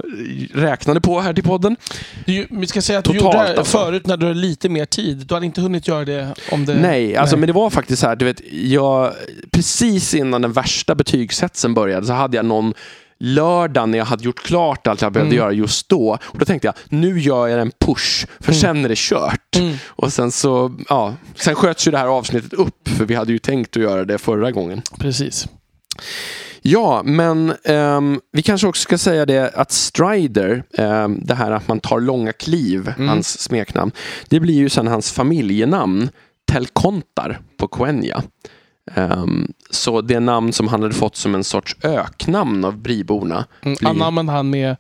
räknade 0.54 1.00
på 1.00 1.20
här 1.20 1.32
till 1.34 1.44
podden. 1.44 1.76
Du, 2.26 2.46
vi 2.50 2.66
ska 2.66 2.82
säga 2.82 2.98
att 2.98 3.04
du 3.04 3.12
Totalt, 3.18 3.34
gjorde 3.34 3.52
det 3.52 3.58
alltså. 3.58 3.78
förut 3.78 4.06
när 4.06 4.16
du 4.16 4.26
hade 4.26 4.38
lite 4.38 4.68
mer 4.68 4.84
tid. 4.84 5.16
Du 5.26 5.34
hade 5.34 5.46
inte 5.46 5.60
hunnit 5.60 5.88
göra 5.88 6.04
det 6.04 6.34
om 6.52 6.64
det... 6.66 6.74
Nej, 6.74 7.16
alltså, 7.16 7.36
nej. 7.36 7.40
men 7.40 7.46
det 7.46 7.52
var 7.52 7.70
faktiskt 7.70 8.00
så 8.00 8.06
här, 8.08 8.16
du 8.16 8.24
vet, 8.24 8.40
jag, 8.52 9.12
precis 9.50 10.14
innan 10.14 10.42
den 10.42 10.52
värsta 10.52 10.94
betygshetsen 10.94 11.74
började 11.74 12.06
så 12.06 12.12
hade 12.12 12.36
jag 12.36 12.46
någon 12.46 12.74
lördag 13.20 13.88
när 13.88 13.98
jag 13.98 14.04
hade 14.04 14.24
gjort 14.24 14.42
klart 14.42 14.86
allt 14.86 15.02
jag 15.02 15.12
behövde 15.12 15.34
Mm. 15.34 15.38
göra 15.44 15.52
just 15.52 15.88
då. 15.88 16.18
Och 16.22 16.38
då 16.38 16.44
tänkte 16.44 16.68
jag, 16.68 16.74
nu 16.88 17.20
gör 17.20 17.48
jag 17.48 17.60
en 17.60 17.72
push, 17.86 18.26
för 18.40 18.52
Mm. 18.52 18.60
sen 18.60 18.84
är 18.84 18.88
det 18.88 18.98
kört. 18.98 19.56
Mm. 19.56 19.76
Och 19.86 20.12
sen 20.12 20.32
så, 20.32 20.74
ja, 20.88 21.14
sen 21.34 21.54
sköts 21.54 21.86
ju 21.86 21.90
det 21.90 21.98
här 21.98 22.06
avsnittet 22.06 22.52
upp, 22.52 22.88
för 22.88 23.04
vi 23.04 23.14
hade 23.14 23.32
ju 23.32 23.38
tänkt 23.38 23.76
att 23.76 23.82
göra 23.82 24.04
det 24.04 24.18
förra 24.18 24.50
gången. 24.50 24.82
Precis. 24.98 25.48
Ja, 26.62 27.02
men 27.04 27.52
ehm, 27.64 28.20
vi 28.32 28.42
kanske 28.42 28.66
också 28.66 28.82
ska 28.82 28.98
säga 28.98 29.26
det 29.26 29.50
att 29.54 29.72
Strider, 29.72 30.64
ehm, 30.78 31.20
det 31.24 31.34
här 31.34 31.50
att 31.50 31.68
man 31.68 31.80
tar 31.80 32.00
långa 32.00 32.32
kliv, 32.32 32.92
Mm. 32.96 33.08
hans 33.08 33.40
smeknamn, 33.40 33.92
det 34.28 34.40
blir 34.40 34.54
ju 34.54 34.68
sen 34.68 34.86
hans 34.86 35.12
familjenamn, 35.12 36.08
Telkontar 36.52 37.40
på 37.56 37.68
Quenya. 37.68 38.22
Ehm, 38.94 39.52
så 39.70 40.00
det 40.00 40.20
namn 40.20 40.52
som 40.52 40.68
han 40.68 40.82
hade 40.82 40.94
fått 40.94 41.16
som 41.16 41.34
en 41.34 41.44
sorts 41.44 41.76
öknamn 41.82 42.64
av 42.64 42.76
briborna. 42.78 43.46
Mm. 43.62 43.76
Blir- 43.80 43.88
Anammade 43.88 44.32
han 44.32 44.50
med... 44.50 44.76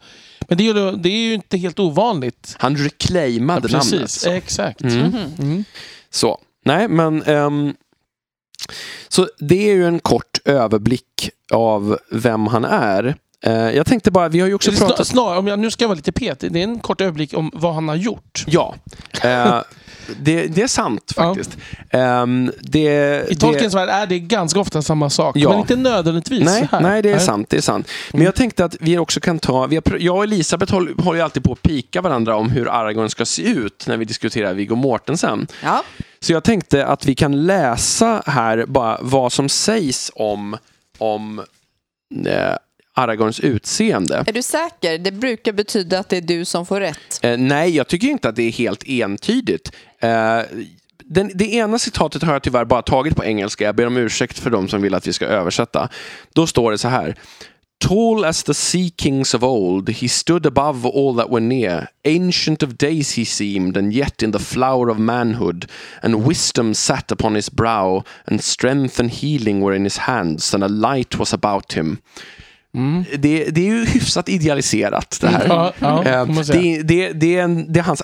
Men 0.48 0.58
det 0.58 0.68
är, 0.68 0.74
ju, 0.74 0.96
det 0.96 1.08
är 1.08 1.26
ju 1.28 1.34
inte 1.34 1.56
helt 1.58 1.78
ovanligt. 1.78 2.56
Han 2.58 2.76
reclaimade 2.76 3.68
Precis, 3.68 4.24
namnet. 4.24 4.42
exakt. 4.44 4.80
Mm. 4.80 4.98
Mhm. 4.98 5.16
Mm. 5.38 5.64
Så, 6.10 6.38
nej 6.64 6.88
men 6.88 7.22
ehm, 7.22 7.74
Så 9.08 9.28
det 9.38 9.70
är 9.70 9.74
ju 9.74 9.86
en 9.86 10.00
kort 10.00 10.38
överblick 10.44 11.30
av 11.52 11.98
vem 12.10 12.46
han 12.46 12.64
är. 12.64 13.14
Eh, 13.44 13.52
jag 13.52 13.86
tänkte 13.86 14.10
bara, 14.10 14.28
vi 14.28 14.40
har 14.40 14.48
ju 14.48 14.54
också 14.54 14.72
pratat... 14.72 15.06
snar, 15.06 15.36
om 15.36 15.46
jag, 15.46 15.58
nu 15.58 15.70
ska 15.70 15.84
jag 15.84 15.88
vara 15.88 15.96
lite 15.96 16.12
petig. 16.12 16.52
Det 16.52 16.58
är 16.60 16.64
en 16.64 16.78
kort 16.78 17.00
överblick 17.00 17.34
om 17.34 17.50
vad 17.54 17.74
han 17.74 17.88
har 17.88 17.96
gjort. 17.96 18.44
Ja. 18.46 18.74
Eh, 19.22 19.60
det, 20.20 20.46
det 20.46 20.62
är 20.62 20.66
sant 20.66 21.12
Ja. 21.16 21.22
faktiskt. 21.22 21.56
Ehm, 21.90 22.52
det, 22.60 23.24
I 23.30 23.34
Tolkiens 23.36 23.74
värld 23.74 23.88
är 23.88 24.06
det 24.06 24.18
ganska 24.18 24.60
ofta 24.60 24.82
samma 24.82 25.10
sak, 25.10 25.36
Ja. 25.36 25.50
men 25.50 25.58
inte 25.58 25.76
nödvändigtvis 25.76 26.44
Nej, 26.44 26.68
här. 26.72 26.80
nej, 26.80 27.02
det 27.02 27.10
är 27.10 27.18
sant. 27.18 27.50
Det 27.50 27.56
är 27.56 27.60
sant. 27.60 27.88
Men 28.12 28.22
jag 28.22 28.34
tänkte 28.34 28.64
att 28.64 28.76
vi 28.80 28.98
också 28.98 29.20
kan 29.20 29.38
ta... 29.38 29.66
Vi 29.66 29.76
har, 29.76 29.96
jag 30.00 30.16
och 30.16 30.24
Elisabeth 30.24 30.72
håller, 30.72 31.02
håller 31.02 31.22
alltid 31.22 31.44
på 31.44 31.52
att 31.52 31.62
pika 31.62 32.00
varandra 32.00 32.36
om 32.36 32.50
hur 32.50 32.68
Aragorn 32.68 33.10
ska 33.10 33.24
se 33.24 33.42
ut 33.42 33.84
när 33.86 33.96
vi 33.96 34.04
diskuterar 34.04 34.54
Viggo 34.54 34.74
Mortensen. 34.74 35.46
Ja. 35.62 35.82
Så 36.20 36.32
jag 36.32 36.44
tänkte 36.44 36.86
att 36.86 37.06
vi 37.06 37.14
kan 37.14 37.46
läsa 37.46 38.22
här 38.26 38.64
bara 38.66 38.98
vad 39.02 39.32
som 39.32 39.48
sägs 39.48 40.10
om, 40.14 40.56
om 40.98 41.38
eh, 42.26 42.56
Aragorns 42.94 43.40
utseende. 43.40 44.24
Är 44.26 44.32
du 44.32 44.42
säker? 44.42 44.98
Det 44.98 45.12
brukar 45.12 45.52
betyda 45.52 45.98
att 45.98 46.08
det 46.08 46.16
är 46.16 46.20
du 46.20 46.44
som 46.44 46.66
får 46.66 46.80
rätt. 46.80 47.20
Eh, 47.22 47.36
nej, 47.36 47.76
jag 47.76 47.88
tycker 47.88 48.08
inte 48.08 48.28
att 48.28 48.36
det 48.36 48.42
är 48.42 48.52
helt 48.52 48.88
entydigt. 48.88 49.72
Eh, 50.00 50.40
den, 51.04 51.30
det 51.34 51.54
ena 51.54 51.78
citatet 51.78 52.22
har 52.22 52.32
jag 52.32 52.42
tyvärr 52.42 52.64
bara 52.64 52.82
tagit 52.82 53.16
på 53.16 53.24
engelska. 53.24 53.64
Jag 53.64 53.74
ber 53.74 53.86
om 53.86 53.96
ursäkt 53.96 54.38
för 54.38 54.50
de 54.50 54.68
som 54.68 54.82
vill 54.82 54.94
att 54.94 55.06
vi 55.06 55.12
ska 55.12 55.26
översätta. 55.26 55.88
Då 56.34 56.46
står 56.46 56.70
det 56.70 56.78
så 56.78 56.88
här. 56.88 57.16
Tall 57.88 58.24
as 58.24 58.42
the 58.42 58.54
sea 58.54 58.90
kings 58.96 59.34
of 59.34 59.42
old, 59.42 59.88
he 59.88 60.08
stood 60.08 60.46
above 60.46 60.86
all 60.86 61.16
that 61.16 61.30
were 61.30 61.40
near. 61.40 61.88
Ancient 62.04 62.62
of 62.62 62.76
days 62.76 63.16
he 63.16 63.24
seemed, 63.24 63.76
and 63.76 63.92
yet 63.92 64.22
in 64.22 64.32
the 64.32 64.38
flower 64.38 64.90
of 64.90 64.98
manhood. 64.98 65.66
And 66.02 66.26
wisdom 66.26 66.74
sat 66.74 67.12
upon 67.12 67.34
his 67.34 67.50
brow, 67.50 68.04
and 68.26 68.44
strength 68.44 69.00
and 69.00 69.10
healing 69.10 69.62
were 69.62 69.76
in 69.76 69.84
his 69.84 69.96
hands, 69.96 70.54
and 70.54 70.62
a 70.62 70.68
light 70.68 71.18
was 71.18 71.32
about 71.32 71.72
him. 71.72 71.98
Det, 73.18 73.44
det 73.44 73.60
är 73.60 73.64
ju 73.74 73.84
hyfsat 73.84 74.28
idealiserat 74.28 75.18
det 75.20 75.28
här. 75.28 75.46
Ja, 75.48 75.72
ja, 75.78 76.04
Eh, 76.04 76.26
det, 76.26 76.82
det, 76.82 77.12
det, 77.12 77.36
är 77.36 77.42
en, 77.42 77.72
det 77.72 77.80
är 77.80 77.84
hans 77.84 78.02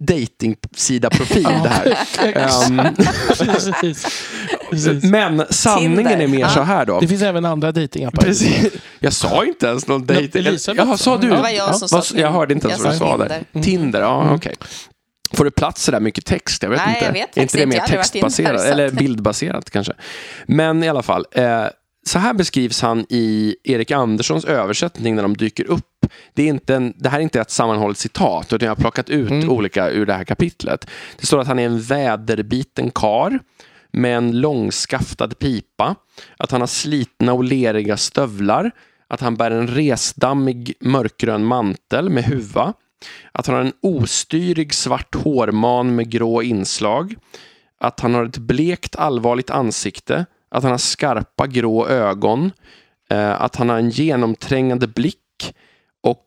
dating-sida-profil 0.00 1.42
det 1.42 1.68
här. 1.68 1.98
Ehm, 2.68 2.82
Precis. 3.38 4.06
Precis. 4.70 5.04
men 5.04 5.44
sanningen 5.50 5.96
Tinder. 5.96 6.20
är 6.20 6.26
mer 6.26 6.48
så 6.48 6.60
här 6.60 6.86
då. 6.86 7.00
Det 7.00 7.08
finns 7.08 7.22
även 7.22 7.44
andra 7.44 7.72
dejtingappar. 7.72 8.22
Precis. 8.22 8.72
Jag 9.00 9.12
sa 9.12 9.44
inte 9.44 9.66
ens 9.66 9.86
någon 9.86 10.06
dejting. 10.06 10.44
Jaha, 10.76 10.96
sa 10.96 11.16
du? 11.16 11.30
Det 11.30 11.36
var 11.36 11.48
jag 11.48 11.76
som 11.76 11.88
sa 12.02 12.18
Jag 12.18 12.30
hörde 12.30 12.54
inte 12.54 12.68
ens 12.68 12.78
jag 12.78 12.84
vad 12.84 12.94
du 12.94 12.98
sa 12.98 13.16
där. 13.16 13.28
Tinder. 13.52 13.62
Tinder, 13.62 14.00
ja 14.00 14.34
okej. 14.34 14.54
Får 15.34 15.44
det 15.44 15.50
plats 15.50 15.82
så 15.82 15.90
där 15.90 16.00
mycket 16.00 16.24
text? 16.24 16.62
Jag 16.62 16.70
vet 16.70 16.80
Nej, 16.86 16.94
inte. 16.94 17.04
jag 17.04 17.12
vet 17.12 17.36
är 17.36 17.42
inte 17.42 17.58
det 17.58 17.66
mer 17.66 17.80
textbaserat? 17.80 18.64
Eller 18.64 18.90
bildbaserat 18.90 19.70
kanske. 19.70 19.92
Men 20.46 20.82
i 20.82 20.88
alla 20.88 21.02
fall. 21.02 21.26
Eh, 21.32 21.64
så 22.06 22.18
här 22.18 22.34
beskrivs 22.34 22.82
han 22.82 23.06
i 23.08 23.56
Erik 23.64 23.90
Anderssons 23.90 24.44
översättning 24.44 25.14
när 25.14 25.22
de 25.22 25.36
dyker 25.36 25.64
upp. 25.64 26.06
Det, 26.34 26.42
är 26.42 26.46
inte 26.46 26.74
en, 26.74 26.94
det 26.96 27.08
här 27.08 27.18
är 27.18 27.22
inte 27.22 27.40
ett 27.40 27.50
sammanhållet 27.50 27.98
citat, 27.98 28.52
utan 28.52 28.66
jag 28.66 28.70
har 28.70 28.80
plockat 28.80 29.10
ut 29.10 29.48
olika 29.48 29.90
ur 29.90 30.06
det 30.06 30.12
här 30.12 30.24
kapitlet. 30.24 30.90
Det 31.20 31.26
står 31.26 31.40
att 31.40 31.46
han 31.46 31.58
är 31.58 31.66
en 31.66 31.80
väderbiten 31.80 32.90
kar 32.90 33.38
med 33.92 34.16
en 34.16 34.40
långskaftad 34.40 35.38
pipa, 35.38 35.94
att 36.36 36.50
han 36.50 36.60
har 36.60 36.68
slitna 36.68 37.32
och 37.32 37.44
leriga 37.44 37.96
stövlar, 37.96 38.70
att 39.08 39.20
han 39.20 39.36
bär 39.36 39.50
en 39.50 39.68
resdammig 39.68 40.74
mörkgrön 40.80 41.44
mantel 41.44 42.10
med 42.10 42.24
huva, 42.24 42.72
att 43.32 43.46
han 43.46 43.56
har 43.56 43.62
en 43.62 43.72
ostyrig 43.82 44.74
svart 44.74 45.14
hårman 45.14 45.94
med 45.94 46.10
grå 46.10 46.42
inslag, 46.42 47.14
att 47.80 48.00
han 48.00 48.14
har 48.14 48.24
ett 48.24 48.38
blekt 48.38 48.96
allvarligt 48.96 49.50
ansikte, 49.50 50.26
att 50.52 50.62
han 50.62 50.70
har 50.70 50.78
skarpa 50.78 51.46
grå 51.46 51.88
ögon, 51.88 52.50
eh, 53.10 53.42
att 53.42 53.56
han 53.56 53.68
har 53.68 53.78
en 53.78 53.90
genomträngande 53.90 54.86
blick 54.86 55.54
och 56.02 56.26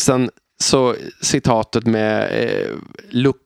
sen 0.00 0.30
så 0.62 0.94
citatet 1.22 1.86
med 1.86 2.22
eh, 2.22 2.70
look 3.10 3.36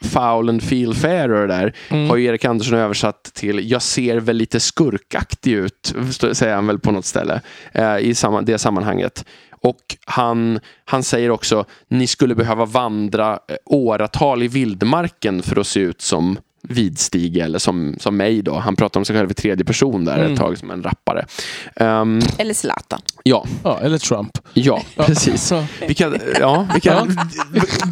foul 0.00 0.48
and 0.48 0.62
feel 0.62 0.94
fair 0.94 1.32
och 1.32 1.40
det 1.40 1.54
där 1.54 1.74
Mm. 1.90 2.10
har 2.10 2.16
ju 2.16 2.24
Erik 2.24 2.44
Andersson 2.44 2.78
översatt 2.78 3.24
till 3.34 3.70
jag 3.70 3.82
ser 3.82 4.16
väl 4.16 4.36
lite 4.36 4.60
skurkaktig 4.60 5.52
ut, 5.52 5.94
säger 6.32 6.54
han 6.54 6.66
väl 6.66 6.78
på 6.78 6.92
något 6.92 7.04
ställe 7.04 7.40
eh, 7.72 7.98
i 7.98 8.14
samma, 8.14 8.42
det 8.42 8.58
sammanhanget. 8.58 9.24
Och 9.50 9.96
han, 10.06 10.60
han 10.84 11.02
säger 11.02 11.30
också, 11.30 11.64
ni 11.88 12.06
skulle 12.06 12.34
behöva 12.34 12.64
vandra 12.64 13.38
åratal 13.64 14.42
i 14.42 14.48
vildmarken 14.48 15.42
för 15.42 15.60
att 15.60 15.66
se 15.66 15.80
ut 15.80 16.00
som 16.00 16.38
Vidstig 16.68 17.36
eller 17.36 17.58
som, 17.58 17.96
som 18.00 18.16
mig 18.16 18.42
då. 18.42 18.54
Han 18.54 18.76
pratar 18.76 19.00
om 19.00 19.04
sig 19.04 19.16
själv 19.16 19.30
i 19.30 19.34
tredje 19.34 19.64
person 19.64 20.04
där 20.04 20.18
Mm. 20.18 20.32
ett 20.32 20.38
tag 20.38 20.58
som 20.58 20.70
en 20.70 20.82
rappare. 20.82 21.26
Ehm, 21.76 22.20
Eller 22.38 22.54
Zlatan. 22.54 23.00
ja, 23.22 23.46
Ja, 23.64 23.80
eller 23.82 23.98
Trump. 23.98 24.38
ja, 24.54 24.82
precis. 24.96 25.52
Vilka, 25.86 26.12
ja, 26.40 26.68
vilka 26.72 27.06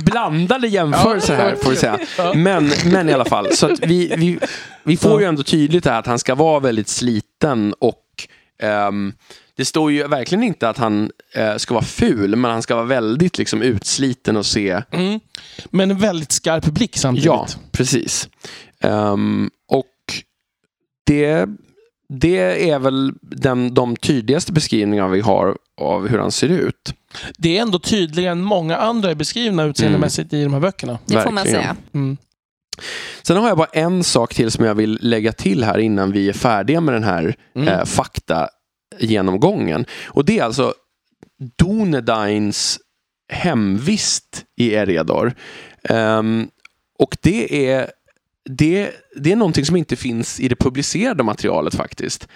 blandade 0.05 0.69
jämförelser 0.69 1.37
här 1.37 1.57
får 1.63 1.71
vi 1.71 1.77
säga. 1.77 1.99
Men, 2.35 2.71
men 2.93 3.09
i 3.09 3.13
alla 3.13 3.25
fall, 3.25 3.47
så 3.53 3.73
att 3.73 3.81
vi, 3.87 4.15
vi, 4.17 4.39
vi 4.83 4.97
får 4.97 5.21
ju 5.21 5.27
ändå 5.27 5.43
tydligt 5.43 5.85
här 5.87 5.99
att 5.99 6.07
han 6.07 6.19
ska 6.19 6.35
vara 6.35 6.61
väldigt 6.61 6.89
sliten 6.89 7.75
och 7.79 8.01
ehm, 8.63 9.13
det 9.57 9.65
står 9.65 9.93
ju 9.93 10.07
verkligen 10.09 10.45
inte 10.45 10.69
att 10.69 10.79
han 10.79 11.11
eh, 11.35 11.57
ska 11.57 11.75
vara 11.75 11.85
ful, 11.85 12.37
men 12.37 12.51
han 12.51 12.63
ska 12.63 12.75
vara 12.75 12.85
väldigt 12.85 13.39
liksom, 13.39 13.63
utsliten 13.63 14.37
och 14.37 14.47
se 14.47 14.83
Mm. 14.91 15.21
Men 15.67 15.91
en 15.91 15.99
väldigt 15.99 16.33
skarp 16.33 16.65
blick 16.65 16.97
samtidigt. 16.97 17.27
Ja, 17.27 17.47
precis. 17.73 18.29
Ehm, 18.81 19.51
och 19.69 19.87
det, 21.07 21.49
det 22.09 22.71
är 22.71 22.79
väl 22.79 23.13
den, 23.23 23.75
de 23.75 23.97
tydligaste 23.97 24.53
beskrivningarna 24.53 25.09
vi 25.09 25.21
har 25.21 25.57
av 25.81 26.09
hur 26.09 26.19
han 26.19 26.33
ser 26.33 26.49
ut. 26.49 26.95
Det 27.39 27.59
är 27.59 27.63
ändå 27.63 27.79
tydligare 27.79 28.33
än 28.33 28.43
många 28.43 28.77
andra 28.77 29.11
är 29.11 29.15
beskrivna 29.15 29.65
utseendemässigt 29.65 30.33
i 30.33 30.45
de 30.45 30.53
här 30.53 30.61
böckerna. 30.61 30.99
Det 31.07 31.21
får 31.23 31.31
man 31.31 31.45
säga. 31.45 31.77
Mm. 31.95 32.17
Sen 33.23 33.37
har 33.37 33.49
jag 33.49 33.57
bara 33.59 33.69
en 33.73 34.05
sak 34.05 34.35
till 34.35 34.51
som 34.51 34.65
jag 34.65 34.75
vill 34.75 34.99
lägga 35.03 35.33
till 35.33 35.65
här 35.65 35.79
innan 35.79 36.13
vi 36.13 36.29
är 36.29 36.33
färdiga 36.33 36.81
med 36.81 36.95
den 36.95 37.05
här 37.05 37.35
Mm. 37.57 37.69
eh, 37.69 37.85
faktagenomgången. 39.01 39.87
Och 40.07 40.25
det 40.25 40.39
är 40.39 40.45
alltså 40.45 40.75
Donedines 41.59 42.79
hemvist 43.33 44.45
i 44.57 44.75
Eredor. 44.75 45.35
Ehm, 45.89 46.49
och 46.99 47.17
det 47.23 47.69
är, 47.71 47.91
det, 48.51 48.91
det 49.17 49.33
är 49.33 49.37
någonting 49.37 49.65
som 49.65 49.77
inte 49.77 49.97
finns 49.97 50.41
i 50.41 50.49
det 50.49 50.57
publicerade 50.57 51.23
materialet 51.23 51.75
faktiskt. 51.75 52.29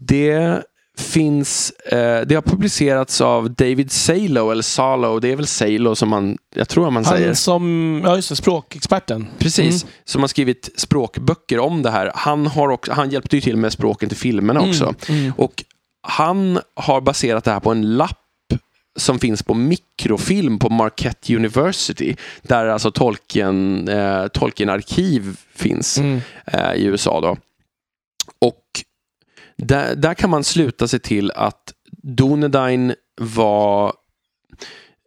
Det 0.00 0.62
finns, 0.98 1.70
eh, 1.70 2.20
det 2.26 2.34
har 2.34 2.42
publicerats 2.42 3.20
av 3.20 3.50
David 3.54 3.92
Salo, 3.92 4.50
eller 4.50 4.62
Salo, 4.62 5.18
det 5.18 5.28
är 5.32 5.36
väl 5.36 5.46
Salo 5.46 5.94
som 5.94 6.08
man, 6.08 6.38
jag 6.54 6.68
tror 6.68 6.90
man 6.90 7.04
säger. 7.04 7.26
Han 7.26 7.36
som, 7.36 8.00
ja 8.04 8.16
just 8.16 8.28
det, 8.28 8.36
språkexperten. 8.36 9.26
Precis, 9.38 9.82
Mm. 9.82 9.94
som 10.04 10.20
har 10.20 10.28
skrivit 10.28 10.70
språkböcker 10.76 11.58
om 11.58 11.82
det 11.82 11.90
här. 11.90 12.12
Han, 12.14 12.46
har 12.46 12.68
också, 12.68 12.92
han 12.92 13.10
hjälpte 13.10 13.36
ju 13.36 13.40
till 13.40 13.56
med 13.56 13.72
språken 13.72 14.08
till 14.08 14.18
filmerna 14.18 14.60
också. 14.60 14.94
Mm. 15.08 15.20
Mm. 15.20 15.32
Och 15.36 15.64
han 16.10 16.60
har 16.74 17.00
baserat 17.00 17.44
det 17.44 17.50
här 17.50 17.60
på 17.60 17.70
en 17.70 17.96
lapp 17.96 18.16
som 18.96 19.18
finns 19.18 19.42
på 19.42 19.54
mikrofilm 19.54 20.58
på 20.58 20.68
Marquette 20.68 21.36
University. 21.36 22.16
Där 22.42 22.66
alltså 22.66 22.90
Tolkien, 22.90 23.88
eh, 23.88 24.26
Tolkien-arkiv 24.26 25.36
finns 25.54 25.98
Mm. 25.98 26.20
eh, 26.46 26.72
i 26.74 26.84
USA. 26.84 27.20
Då. 27.20 27.36
Och 28.38 28.64
där, 29.56 29.94
där 29.94 30.14
kan 30.14 30.30
man 30.30 30.44
sluta 30.44 30.88
sig 30.88 31.00
till 31.00 31.30
att 31.30 31.72
Donedine 32.02 32.94
var 33.20 33.92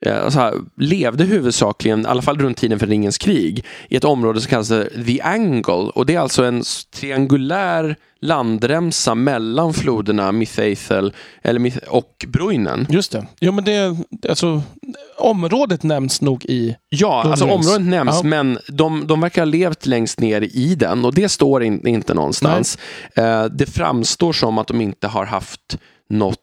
så 0.03 0.39
här, 0.39 0.53
levde 0.77 1.23
huvudsakligen, 1.23 2.01
i 2.01 2.05
alla 2.05 2.21
fall 2.21 2.37
runt 2.39 2.57
tiden 2.57 2.79
för 2.79 2.87
Ringens 2.87 3.17
krig, 3.17 3.65
i 3.89 3.95
ett 3.95 4.03
område 4.03 4.41
som 4.41 4.49
kallas 4.49 4.67
The 5.05 5.21
Angle. 5.21 5.73
Och 5.73 6.05
det 6.05 6.15
är 6.15 6.19
alltså 6.19 6.43
en 6.43 6.63
triangulär 6.95 7.95
landremsa 8.21 9.15
mellan 9.15 9.73
floderna 9.73 10.31
Mithaithel 10.31 11.13
eller 11.41 11.59
Mith- 11.59 11.87
och 11.87 12.25
Bruinen. 12.27 12.87
Just 12.89 13.11
det. 13.11 13.27
Jo, 13.39 13.51
men 13.51 13.63
det, 13.63 13.97
alltså, 14.29 14.61
området 15.17 15.83
nämns 15.83 16.21
nog 16.21 16.45
i... 16.45 16.75
Ja, 16.89 17.23
alltså 17.23 17.45
området 17.45 17.81
nämns, 17.87 18.19
Ja. 18.23 18.29
men 18.29 18.59
de, 18.67 19.07
de 19.07 19.21
verkar 19.21 19.41
ha 19.41 19.45
levt 19.45 19.85
längst 19.85 20.19
ner 20.19 20.41
i 20.41 20.75
den 20.75 21.05
och 21.05 21.13
det 21.13 21.29
står 21.29 21.63
in, 21.63 21.87
inte 21.87 22.13
någonstans. 22.13 22.77
Eh, 23.15 23.45
det 23.45 23.65
framstår 23.65 24.33
som 24.33 24.57
att 24.57 24.67
de 24.67 24.81
inte 24.81 25.07
har 25.07 25.25
haft 25.25 25.77
något 26.09 26.39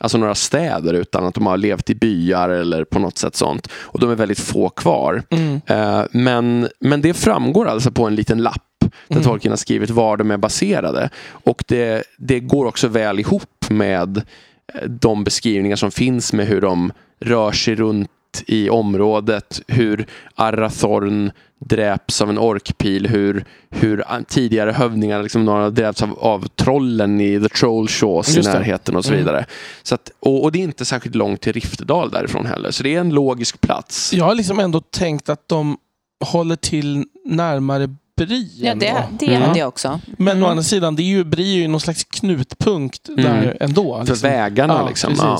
Alltså 0.00 0.18
några 0.18 0.34
städer 0.34 0.94
utan 0.94 1.26
att 1.26 1.34
de 1.34 1.46
har 1.46 1.56
levt 1.56 1.90
i 1.90 1.94
byar 1.94 2.48
eller 2.48 2.84
på 2.84 2.98
något 2.98 3.18
sätt 3.18 3.36
sånt. 3.36 3.68
Och 3.72 4.00
de 4.00 4.10
är 4.10 4.14
väldigt 4.14 4.40
få 4.40 4.68
kvar. 4.68 5.22
Mm. 5.30 5.60
Eh, 5.66 6.04
men, 6.10 6.68
men 6.80 7.00
det 7.00 7.14
framgår 7.14 7.68
alltså 7.68 7.90
på 7.90 8.06
en 8.06 8.14
liten 8.14 8.42
lapp 8.42 8.62
där 8.80 9.16
Mm. 9.16 9.24
Tolkien 9.24 9.52
har 9.52 9.56
skrivit 9.56 9.90
var 9.90 10.16
de 10.16 10.30
är 10.30 10.36
baserade. 10.36 11.10
Och 11.30 11.64
det, 11.68 12.04
det 12.18 12.40
går 12.40 12.66
också 12.66 12.88
väl 12.88 13.20
ihop 13.20 13.70
med 13.70 14.16
eh, 14.16 14.88
de 14.88 15.24
beskrivningar 15.24 15.76
som 15.76 15.90
finns 15.90 16.32
med 16.32 16.46
hur 16.46 16.60
de 16.60 16.92
rör 17.20 17.52
sig 17.52 17.74
runt 17.74 18.10
i 18.46 18.70
området, 18.70 19.60
hur 19.68 20.06
Arathorn 20.34 21.30
dräps 21.64 22.20
av 22.22 22.30
en 22.30 22.38
orkpil, 22.38 23.06
hur, 23.06 23.44
hur 23.70 24.04
tidigare 24.28 24.72
hövdingar, 24.72 25.22
liksom 25.22 25.44
några 25.44 25.70
dräpts 25.70 26.02
av, 26.02 26.18
av 26.18 26.48
trollen 26.48 27.20
i 27.20 27.40
The 27.40 27.48
Troll 27.48 27.88
Shaws 27.88 28.36
i 28.36 28.40
närheten 28.42 28.96
och 28.96 29.04
så 29.04 29.10
Mm. 29.10 29.18
vidare. 29.24 29.46
Så 29.82 29.94
att, 29.94 30.10
och, 30.20 30.42
och 30.44 30.52
det 30.52 30.58
är 30.58 30.62
inte 30.62 30.84
särskilt 30.84 31.14
långt 31.14 31.40
till 31.40 31.52
Riftedal 31.52 32.10
därifrån 32.10 32.46
heller, 32.46 32.70
så 32.70 32.82
det 32.82 32.94
är 32.94 33.00
en 33.00 33.10
logisk 33.10 33.60
plats. 33.60 34.12
Jag 34.12 34.24
har 34.24 34.34
liksom 34.34 34.58
ändå 34.58 34.80
tänkt 34.80 35.28
att 35.28 35.48
de 35.48 35.76
håller 36.24 36.56
till 36.56 37.04
närmare 37.24 37.94
Bri 38.16 38.50
Ja, 38.56 38.74
det, 38.74 39.04
det 39.18 39.26
Mm. 39.26 39.42
hade 39.42 39.58
jag 39.58 39.68
också. 39.68 40.00
Men 40.18 40.28
Mm. 40.36 40.44
å 40.44 40.50
andra 40.50 40.62
sidan, 40.62 40.96
det 40.96 41.02
är 41.02 41.04
ju, 41.04 41.24
Bri 41.24 41.54
är 41.54 41.58
ju 41.58 41.68
någon 41.68 41.80
slags 41.80 42.04
knutpunkt 42.04 43.08
där 43.16 43.56
ändå. 43.60 43.94
För 43.94 44.12
liksom. 44.12 44.30
vägarna 44.30 44.74
Ja, 44.74 44.88
liksom. 44.88 45.14
Ja. 45.18 45.38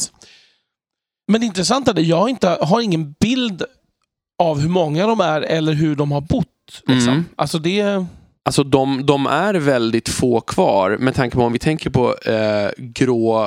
Men 1.31 1.41
det 1.41 1.47
intressanta 1.47 1.91
är 1.91 1.95
att 1.95 2.07
jag 2.07 2.28
inte, 2.28 2.59
har 2.61 2.81
ingen 2.81 3.14
bild 3.20 3.64
av 4.43 4.61
hur 4.61 4.68
många 4.68 5.07
de 5.07 5.20
är 5.20 5.41
eller 5.41 5.72
hur 5.72 5.97
de 5.97 6.12
har 6.12 6.20
bott. 6.20 6.47
Liksom. 6.87 7.12
Mm. 7.12 7.24
Alltså 7.37 7.59
det... 7.59 8.05
Alltså 8.43 8.64
de, 8.64 9.07
de 9.07 9.26
är 9.26 9.55
väldigt 9.55 10.09
få 10.09 10.41
kvar 10.41 10.97
med 11.01 11.14
tanke 11.14 11.37
på 11.37 11.43
om 11.43 11.53
vi 11.53 11.59
tänker 11.59 11.91
på 11.91 12.14
eh, 12.16 12.70
grå, 12.76 13.45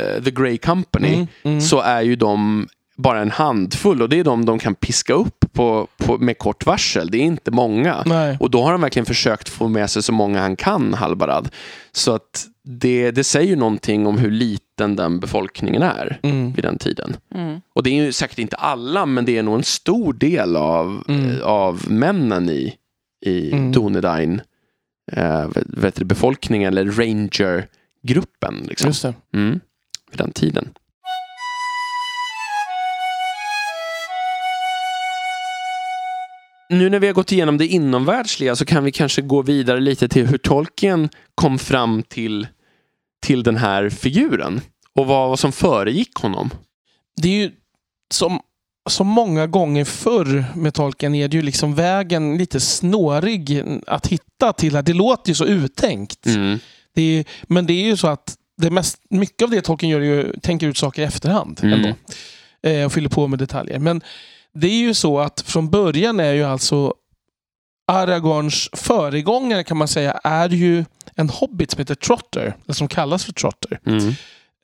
eh, 0.00 0.22
The 0.24 0.30
Grey 0.30 0.58
Company 0.58 1.14
Mm, 1.14 1.26
mm. 1.42 1.60
så 1.60 1.80
är 1.80 2.02
ju 2.02 2.16
de 2.16 2.68
bara 2.96 3.20
en 3.20 3.30
handfull 3.30 4.02
och 4.02 4.08
det 4.08 4.18
är 4.18 4.24
de 4.24 4.44
de 4.44 4.58
kan 4.58 4.74
piska 4.74 5.12
upp 5.12 5.44
på, 5.52 5.88
på, 5.96 6.18
med 6.18 6.38
kort 6.38 6.66
varsel. 6.66 7.10
Det 7.10 7.18
är 7.18 7.22
inte 7.22 7.50
många. 7.50 8.02
Nej. 8.06 8.36
Och 8.40 8.50
då 8.50 8.62
har 8.62 8.70
han 8.70 8.80
verkligen 8.80 9.06
försökt 9.06 9.48
få 9.48 9.68
med 9.68 9.90
sig 9.90 10.02
så 10.02 10.12
många 10.12 10.40
han 10.40 10.56
kan, 10.56 10.94
Halbarad. 10.94 11.48
Så 11.92 12.14
att 12.14 12.46
det, 12.70 13.10
det 13.10 13.24
säger 13.24 13.48
ju 13.48 13.56
någonting 13.56 14.06
om 14.06 14.18
hur 14.18 14.30
liten 14.30 14.96
den 14.96 15.20
befolkningen 15.20 15.82
är 15.82 16.20
Mm. 16.22 16.52
vid 16.52 16.64
den 16.64 16.78
tiden. 16.78 17.16
Mm. 17.34 17.60
Och 17.74 17.82
det 17.82 17.90
är 17.90 18.04
ju 18.04 18.12
säkert 18.12 18.38
inte 18.38 18.56
alla, 18.56 19.06
men 19.06 19.24
det 19.24 19.38
är 19.38 19.42
nog 19.42 19.54
en 19.54 19.62
stor 19.64 20.12
del 20.12 20.56
av, 20.56 21.04
Mm. 21.08 21.30
eh, 21.30 21.42
av 21.42 21.84
männen 21.90 22.48
i, 22.50 22.74
i 23.26 23.52
Mm. 23.52 23.72
Dunedain, 23.72 24.40
eh, 25.12 25.46
vet, 25.48 25.64
vet 25.66 25.94
du, 25.94 26.04
befolkningen 26.04 26.68
eller 26.68 26.84
rangergruppen 26.90 28.54
liksom. 28.68 28.88
Just 28.88 29.02
det. 29.02 29.14
Mm, 29.34 29.60
vid 30.10 30.18
den 30.18 30.32
tiden. 30.32 30.68
Nu 36.70 36.90
när 36.90 36.98
vi 36.98 37.06
har 37.06 37.14
gått 37.14 37.32
igenom 37.32 37.58
det 37.58 37.66
inomvärldsliga 37.66 38.56
så 38.56 38.64
kan 38.64 38.84
vi 38.84 38.92
kanske 38.92 39.22
gå 39.22 39.42
vidare 39.42 39.80
lite 39.80 40.08
till 40.08 40.26
hur 40.26 40.38
Tolkien 40.38 41.08
kom 41.34 41.58
fram 41.58 42.02
till, 42.02 42.46
till 43.20 43.42
den 43.42 43.56
här 43.56 43.90
figuren 43.90 44.60
och 44.94 45.06
vad, 45.06 45.38
som 45.38 45.52
föregick 45.52 46.14
honom. 46.14 46.50
Det 47.22 47.28
är 47.28 47.32
ju 47.32 47.50
som, 48.14 48.40
som 48.90 49.06
många 49.06 49.46
gånger 49.46 49.84
förr 49.84 50.44
med 50.56 50.74
tolken 50.74 51.14
är 51.14 51.28
det 51.28 51.36
ju 51.36 51.42
liksom 51.42 51.74
vägen 51.74 52.38
lite 52.38 52.60
snårig 52.60 53.62
att 53.86 54.06
hitta 54.06 54.52
till. 54.52 54.72
Det 54.72 54.92
låter 54.92 55.28
ju 55.28 55.34
så 55.34 55.44
uttänkt. 55.44 56.26
Mm. 56.26 56.58
Det 56.94 57.02
är, 57.02 57.24
men 57.42 57.66
det 57.66 57.72
är 57.72 57.84
ju 57.84 57.96
så 57.96 58.08
att 58.08 58.36
det 58.56 58.70
mest, 58.70 59.02
mycket 59.10 59.42
av 59.42 59.50
det 59.50 59.60
Tolkien 59.60 59.90
gör 59.90 60.00
är 60.00 60.04
ju 60.04 60.32
tänker 60.42 60.66
ut 60.66 60.76
saker 60.76 61.02
i 61.02 61.04
efterhand. 61.04 61.60
Mm. 61.62 61.74
Ändå, 61.74 61.94
eh, 62.68 62.84
och 62.84 62.92
fyller 62.92 63.08
på 63.08 63.26
med 63.26 63.38
detaljer. 63.38 63.78
Men 63.78 64.02
det 64.54 64.66
är 64.66 64.78
ju 64.78 64.94
så 64.94 65.18
att 65.18 65.40
från 65.40 65.70
början 65.70 66.20
är 66.20 66.32
ju 66.32 66.44
alltså 66.44 66.94
Aragorns 67.88 68.68
föregångare 68.72 69.64
kan 69.64 69.76
man 69.76 69.88
säga 69.88 70.12
är 70.24 70.48
ju 70.48 70.84
en 71.14 71.28
hobbit 71.30 71.70
som 71.70 71.78
heter 71.78 71.94
Trotter. 71.94 72.56
eller 72.64 72.74
Som 72.74 72.88
kallas 72.88 73.24
för 73.24 73.32
Trotter. 73.32 73.80
Mm. 73.86 74.14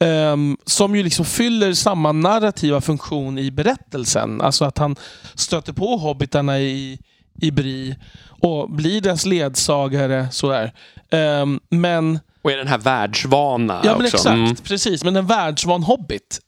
Ehm, 0.04 0.56
som 0.66 0.96
ju 0.96 1.02
liksom 1.02 1.24
fyller 1.24 1.72
samma 1.72 2.12
narrativa 2.12 2.80
funktion 2.80 3.38
i 3.38 3.50
berättelsen. 3.50 4.40
Alltså 4.40 4.64
att 4.64 4.78
han 4.78 4.96
stöter 5.34 5.72
på 5.72 5.96
hobbitarna 5.96 6.58
i, 6.60 6.98
i 7.40 7.50
Bri 7.50 7.96
och 8.28 8.70
blir 8.70 9.00
deras 9.00 9.26
ledsagare. 9.26 10.28
Sådär. 10.30 10.72
Ehm, 11.10 11.60
men 11.68 12.18
Och 12.42 12.52
är 12.52 12.56
den 12.56 12.68
här 12.68 12.78
världsvana 12.78 13.80
Ja, 13.84 13.92
men 13.96 14.04
också. 14.06 14.16
exakt. 14.16 14.34
Mm. 14.34 14.56
Precis, 14.56 15.04
men 15.04 15.16
en 15.16 15.26
världsvan 15.26 15.82
hobbit. 15.82 16.40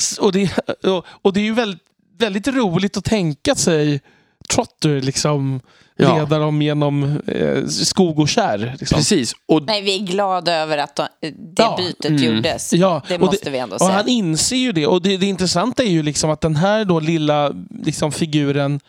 S- 0.00 0.18
och, 0.18 0.32
det, 0.32 0.50
och, 0.84 1.04
och 1.22 1.32
det 1.32 1.40
är 1.40 1.44
ju 1.44 1.54
väldigt, 1.54 1.82
väldigt 2.18 2.48
roligt 2.48 2.96
att 2.96 3.04
tänka 3.04 3.54
sig 3.54 4.00
Trotter 4.48 5.00
liksom 5.00 5.60
Ja. 5.96 6.16
leda 6.18 6.38
dem 6.38 6.62
genom 6.62 7.20
eh, 7.26 7.66
skog 7.66 8.18
och 8.18 8.28
kärr. 8.28 8.76
Liksom. 8.80 8.96
Precis. 8.96 9.32
Och 9.46 9.62
Nej, 9.62 9.82
vi 9.82 9.94
är 9.94 10.06
glada 10.06 10.54
över 10.54 10.78
att 10.78 10.96
de, 10.96 11.06
det 11.20 11.62
Ja. 11.62 11.74
bytet 11.78 12.04
Mm. 12.10 12.22
gjordes. 12.22 12.72
Ja, 12.72 13.02
det 13.08 13.14
och 13.14 13.20
måste 13.20 13.50
vi 13.50 13.58
ändå 13.58 13.74
Och 13.74 13.80
säga. 13.80 13.92
han 13.92 14.08
inser 14.08 14.56
ju 14.56 14.72
det. 14.72 14.86
Och 14.86 15.02
det, 15.02 15.16
det 15.16 15.26
intressanta 15.26 15.82
är 15.82 15.88
ju 15.88 16.02
liksom 16.02 16.30
att 16.30 16.40
den 16.40 16.56
här 16.56 16.84
då 16.84 17.00
lilla 17.00 17.52
liksom, 17.84 18.12
figuren 18.12 18.80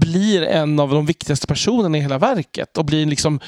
blir 0.00 0.42
en 0.42 0.80
av 0.80 0.90
de 0.90 1.06
viktigaste 1.06 1.46
personerna 1.46 1.98
i 1.98 2.00
hela 2.00 2.18
verket 2.18 2.78
och 2.78 2.84
blir 2.84 3.06
liksom 3.06 3.40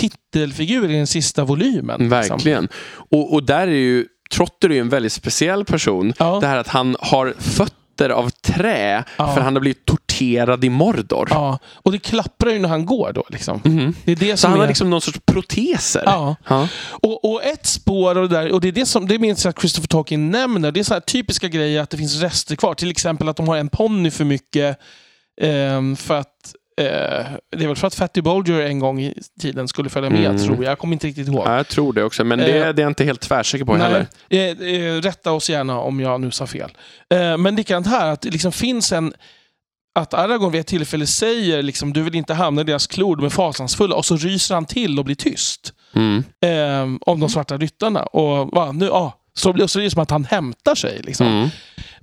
titelfigur 0.00 0.90
i 0.90 0.96
den 0.96 1.06
sista 1.06 1.44
volymen. 1.44 1.98
Liksom. 2.00 2.10
Verkligen. 2.10 2.68
Och, 3.10 3.32
och 3.34 3.42
där 3.42 3.66
är 3.68 3.72
ju, 3.72 4.06
Trotter 4.34 4.68
är 4.70 4.74
ju 4.74 4.80
en 4.80 4.88
väldigt 4.88 5.12
speciell 5.12 5.64
person. 5.64 6.12
Ja. 6.18 6.38
Det 6.40 6.46
här 6.46 6.56
att 6.56 6.68
han 6.68 6.96
har 7.00 7.34
fötter 7.38 8.10
av 8.10 8.30
trä 8.30 9.04
Ja. 9.16 9.34
för 9.34 9.40
han 9.40 9.54
har 9.54 9.60
blivit 9.60 9.84
torterad 9.84 10.05
i 10.22 10.70
Mordor. 10.70 11.28
Ja, 11.30 11.58
och 11.74 11.92
det 11.92 11.98
klapprar 11.98 12.50
ju 12.50 12.58
när 12.58 12.68
han 12.68 12.86
går 12.86 13.12
då. 13.12 13.24
Liksom. 13.30 13.60
Mhm. 13.64 13.94
Det 14.04 14.12
är 14.12 14.16
det 14.16 14.30
Så 14.30 14.36
som 14.36 14.50
han 14.50 14.58
är... 14.58 14.62
har 14.62 14.68
liksom 14.68 14.90
någon 14.90 15.00
sorts 15.00 15.20
proteser. 15.26 16.02
Ja. 16.06 16.36
Ja. 16.48 16.68
Och, 16.90 17.24
och 17.32 17.44
ett 17.44 17.66
spår 17.66 18.18
och 18.18 18.28
det 18.28 18.36
där, 18.36 18.52
och 18.52 18.60
det 18.60 18.68
är 18.68 18.72
det 18.72 18.86
som 18.86 19.08
det 19.08 19.18
minns 19.18 19.44
jag 19.44 19.50
att 19.50 19.58
Christopher 19.60 19.88
Tolkien 19.88 20.30
nämner. 20.30 20.72
Det 20.72 20.80
är 20.80 20.84
så 20.84 20.94
här 20.94 21.00
typiska 21.00 21.48
grejer 21.48 21.80
att 21.82 21.90
det 21.90 21.96
finns 21.96 22.20
rester 22.22 22.56
kvar. 22.56 22.74
Till 22.74 22.90
exempel 22.90 23.28
att 23.28 23.36
de 23.36 23.48
har 23.48 23.56
en 23.56 23.68
ponny 23.68 24.10
för 24.10 24.24
mycket. 24.24 24.78
ehm, 25.42 25.96
för 25.96 26.14
att 26.18 26.54
eh, 26.80 26.86
det 27.56 27.64
är 27.64 27.66
väl 27.66 27.76
för 27.76 27.86
att 27.86 27.94
Fatty 27.94 28.20
Bolger 28.20 28.60
en 28.60 28.78
gång 28.78 29.00
i 29.00 29.14
tiden 29.40 29.68
skulle 29.68 29.90
följa 29.90 30.10
med, 30.10 30.24
Mm. 30.26 30.38
tror 30.38 30.56
jag. 30.64 30.70
Jag 30.70 30.78
kommer 30.78 30.92
inte 30.92 31.06
riktigt 31.06 31.28
ihåg. 31.28 31.42
Ja, 31.46 31.56
jag 31.56 31.68
tror 31.68 31.92
det 31.92 32.02
också, 32.04 32.24
men 32.24 32.38
det, 32.38 32.44
Eh, 32.44 32.52
det 32.74 32.80
är 32.82 32.84
jag 32.84 32.90
inte 32.90 33.04
helt 33.04 33.20
tvärsäker 33.20 33.64
på 33.64 33.76
heller. 33.76 34.06
Nej, 34.28 34.50
eh, 34.50 34.86
eh, 34.96 35.00
rätta 35.00 35.32
oss 35.32 35.50
gärna 35.50 35.80
om 35.80 36.00
jag 36.00 36.20
nu 36.20 36.30
sa 36.30 36.46
fel. 36.46 36.70
Eh, 37.14 37.36
men 37.36 37.56
likadant 37.56 37.86
här, 37.86 38.12
att 38.12 38.20
det 38.20 38.30
liksom 38.30 38.52
finns 38.52 38.92
en... 38.92 39.14
Att 39.96 40.14
Aragorn 40.14 40.52
vid 40.52 40.60
ett 40.60 40.66
tillfälle 40.66 41.06
säger 41.06 41.62
liksom, 41.62 41.92
du 41.92 42.02
vill 42.02 42.14
inte 42.14 42.34
hamna 42.34 42.60
i 42.60 42.64
deras 42.64 42.86
klor, 42.86 43.16
de 43.16 43.24
är 43.24 43.30
fasansfulla. 43.30 43.96
Och 43.96 44.04
så 44.04 44.16
ryser 44.16 44.54
han 44.54 44.64
till 44.64 44.98
och 44.98 45.04
blir 45.04 45.14
tyst. 45.14 45.72
Mm. 45.94 46.24
eh, 46.40 46.98
om 47.00 47.20
de 47.20 47.28
svarta 47.28 47.56
ryttarna. 47.58 48.02
Och, 48.02 48.50
va, 48.52 48.72
nu, 48.72 48.86
ja, 48.86 49.18
så, 49.34 49.52
blir- 49.52 49.66
så 49.66 49.78
är 49.78 49.82
det 49.82 49.90
som 49.90 50.02
att 50.02 50.10
han 50.10 50.24
hämtar 50.24 50.74
sig. 50.74 51.00
Liksom. 51.02 51.26
Mm. 51.26 51.48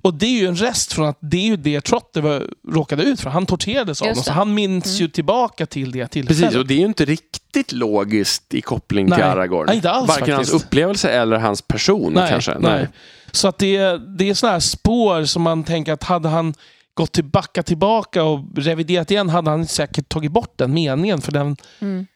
Och 0.02 0.14
det 0.14 0.26
är 0.26 0.40
ju 0.40 0.46
en 0.46 0.56
rest 0.56 0.92
från 0.92 1.06
att 1.08 1.18
det 1.20 1.36
är 1.36 1.46
ju 1.46 1.56
det 1.56 1.80
Trotter 1.80 2.20
var, 2.20 2.46
råkade 2.68 3.02
ut 3.02 3.20
för. 3.20 3.30
Han 3.30 3.46
torterades 3.46 4.02
av 4.02 4.08
dem, 4.08 4.16
så 4.16 4.32
han 4.32 4.54
minns 4.54 5.00
ju 5.00 5.08
tillbaka 5.08 5.66
till 5.66 5.90
det 5.92 6.06
tillfället. 6.06 6.42
Precis, 6.42 6.58
och 6.58 6.66
det 6.66 6.74
är 6.74 6.78
ju 6.78 6.86
inte 6.86 7.04
riktigt 7.04 7.72
logiskt 7.72 8.54
i 8.54 8.60
koppling 8.60 9.06
till 9.06 9.18
Nej. 9.18 9.28
Aragorn. 9.28 9.66
Nej, 9.66 9.76
inte 9.76 9.90
alls 9.90 10.08
Varken 10.08 10.34
hans 10.34 10.48
faktiskt. 10.50 10.66
upplevelse 10.66 11.10
eller 11.10 11.38
hans 11.38 11.62
person 11.62 12.12
nej, 12.12 12.30
kanske. 12.30 12.58
Nej. 12.58 12.88
Så 13.32 13.48
att 13.48 13.58
det, 13.58 13.78
det 14.18 14.30
är 14.30 14.34
sådana 14.34 14.52
här 14.52 14.60
spår 14.60 15.24
som 15.24 15.42
man 15.42 15.64
tänker 15.64 15.92
att 15.92 16.02
hade 16.04 16.28
han 16.28 16.54
gått 16.94 17.12
tillbaka, 17.12 17.62
tillbaka 17.62 18.24
och 18.24 18.40
reviderat 18.56 19.10
igen 19.10 19.28
hade 19.28 19.50
han 19.50 19.66
säkert 19.66 20.08
tagit 20.08 20.32
bort 20.32 20.52
den 20.58 20.74
meningen. 20.74 21.20
För 21.20 21.32
den, 21.32 21.56
Mm. 21.80 22.06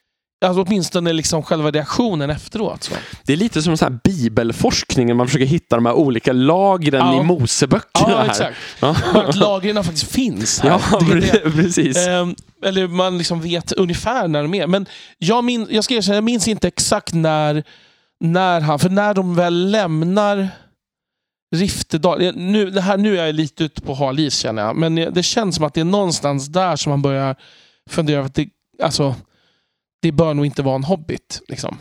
alltså 0.44 0.62
åtminstone 0.62 1.12
liksom 1.12 1.42
själva 1.42 1.70
reaktionen 1.70 2.30
efteråt. 2.30 2.82
Så. 2.82 2.94
Det 3.24 3.32
är 3.32 3.36
lite 3.36 3.62
som 3.62 3.76
så 3.76 3.84
här 3.84 3.98
bibelforskning, 4.04 5.06
när 5.06 5.14
man 5.14 5.26
försöker 5.26 5.46
hitta 5.46 5.76
de 5.76 5.86
här 5.86 5.92
olika 5.92 6.32
lagren 6.32 7.06
Ja. 7.06 7.20
i 7.20 7.24
Moseböckerna. 7.24 8.10
Ja, 8.10 8.18
här. 8.18 8.26
exakt. 8.26 8.56
Ja. 8.80 8.96
Att 9.14 9.36
lagren 9.36 9.84
faktiskt 9.84 10.12
finns 10.12 10.60
här. 10.60 10.70
Ja, 10.70 10.98
Det 11.00 11.40
precis. 11.54 12.06
Ehm, 12.06 12.34
eller 12.64 12.88
man 12.88 13.18
liksom 13.18 13.40
vet 13.40 13.72
ungefär 13.72 14.28
när 14.28 14.42
de 14.42 14.54
är. 14.54 14.66
Men 14.66 14.86
jag, 15.18 15.44
min, 15.44 15.66
jag 15.70 15.84
ska 15.84 15.94
erkänna, 15.94 16.14
jag 16.14 16.24
minns 16.24 16.48
inte 16.48 16.68
exakt 16.68 17.14
när, 17.14 17.64
när 18.20 18.60
han... 18.60 18.78
För 18.78 18.88
när 18.88 19.14
de 19.14 19.34
väl 19.34 19.70
lämnar 19.70 20.48
Riftedal... 21.56 22.32
Nu, 22.36 22.70
det 22.70 22.80
här, 22.80 22.96
nu 22.96 23.18
är 23.18 23.26
jag 23.26 23.34
lite 23.34 23.64
ute 23.64 23.80
på 23.80 23.94
hal 23.94 24.18
is 24.18 24.38
känner 24.38 24.62
jag. 24.62 24.76
Men 24.76 24.94
det 24.94 25.22
känns 25.22 25.56
som 25.56 25.64
att 25.64 25.74
det 25.74 25.80
är 25.80 25.84
någonstans 25.84 26.46
där 26.48 26.76
som 26.76 26.90
man 26.90 27.02
börjar 27.02 27.36
fundera. 27.90 28.24
Att 28.24 28.34
det, 28.34 28.48
alltså, 28.82 29.14
det 30.02 30.12
bör 30.12 30.34
nog 30.34 30.46
inte 30.46 30.62
vara 30.62 30.74
en 30.74 30.84
hobbit. 30.84 31.40
Liksom. 31.48 31.78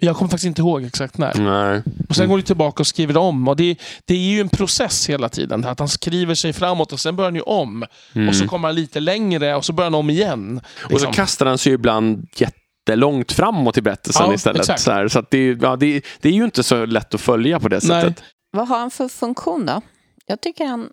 Jag 0.00 0.16
kommer 0.16 0.28
faktiskt 0.30 0.46
inte 0.46 0.60
ihåg 0.62 0.84
exakt 0.84 1.18
när. 1.18 1.34
Nej. 1.34 1.82
Och 2.08 2.14
sen 2.16 2.24
Mm. 2.24 2.30
går 2.30 2.36
det 2.38 2.44
tillbaka 2.44 2.82
och 2.82 2.86
skriver 2.86 3.16
om. 3.16 3.48
Och 3.48 3.56
det, 3.56 3.76
det 4.04 4.14
är 4.14 4.18
ju 4.18 4.40
en 4.40 4.48
process 4.48 5.08
hela 5.08 5.28
tiden. 5.28 5.64
Att 5.64 5.78
han 5.78 5.88
skriver 5.88 6.34
sig 6.34 6.52
framåt 6.52 6.92
och 6.92 7.00
sen 7.00 7.16
börjar 7.16 7.30
han 7.30 7.34
ju 7.34 7.40
om. 7.42 7.84
Mm. 8.14 8.28
Och 8.28 8.34
så 8.36 8.48
kommer 8.48 8.68
han 8.68 8.74
lite 8.74 9.00
längre 9.00 9.54
och 9.54 9.64
så 9.64 9.72
börjar 9.72 9.90
han 9.90 9.94
om 9.94 10.10
igen. 10.10 10.60
Och 10.84 10.90
liksom. 10.90 11.12
så 11.12 11.16
kastar 11.16 11.46
han 11.46 11.58
sig 11.58 11.72
ibland 11.72 12.26
jättelångt 12.36 13.32
framåt 13.32 13.78
i 13.78 13.82
berättelsen 13.82 14.26
Ja, 14.26 14.34
istället. 14.34 14.60
exakt. 14.60 14.80
Så, 14.80 14.92
här, 14.92 15.08
så 15.08 15.24
det, 15.30 15.46
ja, 15.62 15.76
det, 15.76 16.04
det 16.20 16.28
är 16.28 16.32
ju 16.32 16.44
inte 16.44 16.62
så 16.62 16.86
lätt 16.86 17.14
att 17.14 17.20
följa 17.20 17.60
på 17.60 17.68
det 17.68 17.88
Nej. 17.88 18.14
Vad 18.50 18.68
har 18.68 18.78
han 18.78 18.90
för 18.90 19.08
funktion 19.08 19.66
då? 19.66 19.80
Jag 20.26 20.40
tycker 20.40 20.66
han... 20.66 20.92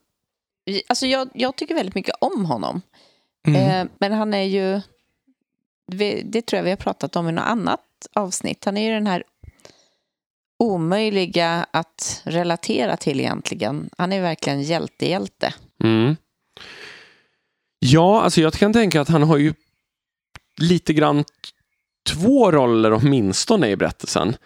Alltså 0.87 1.07
jag, 1.07 1.29
jag 1.33 1.55
tycker 1.55 1.75
väldigt 1.75 1.95
mycket 1.95 2.15
om 2.21 2.45
honom. 2.45 2.81
Mm. 3.47 3.61
Eh, 3.61 3.91
men 3.99 4.11
han 4.11 4.33
är 4.33 4.43
ju... 4.43 4.81
Det 6.23 6.41
tror 6.41 6.57
jag 6.57 6.63
vi 6.63 6.69
har 6.69 6.77
pratat 6.77 7.15
om 7.15 7.29
i 7.29 7.31
något 7.31 7.45
annat 7.45 7.81
avsnitt. 8.13 8.65
Han 8.65 8.77
är 8.77 8.87
ju 8.87 8.93
den 8.93 9.07
här 9.07 9.23
omöjliga 10.59 11.67
att 11.71 12.21
relatera 12.25 12.97
till 12.97 13.19
egentligen. 13.19 13.89
Han 13.97 14.13
är 14.13 14.21
verkligen 14.21 14.61
hjälte-hjälte. 14.61 15.53
Mm. 15.83 16.15
Ja, 17.79 18.21
alltså 18.21 18.41
jag 18.41 18.53
kan 18.53 18.73
tänka 18.73 19.01
att 19.01 19.09
han 19.09 19.23
har 19.23 19.37
ju 19.37 19.53
lite 20.61 20.93
grann 20.93 21.23
två 22.09 22.51
roller 22.51 22.93
åtminstone 22.93 23.69
i 23.69 23.75
berättelsen. 23.75 24.37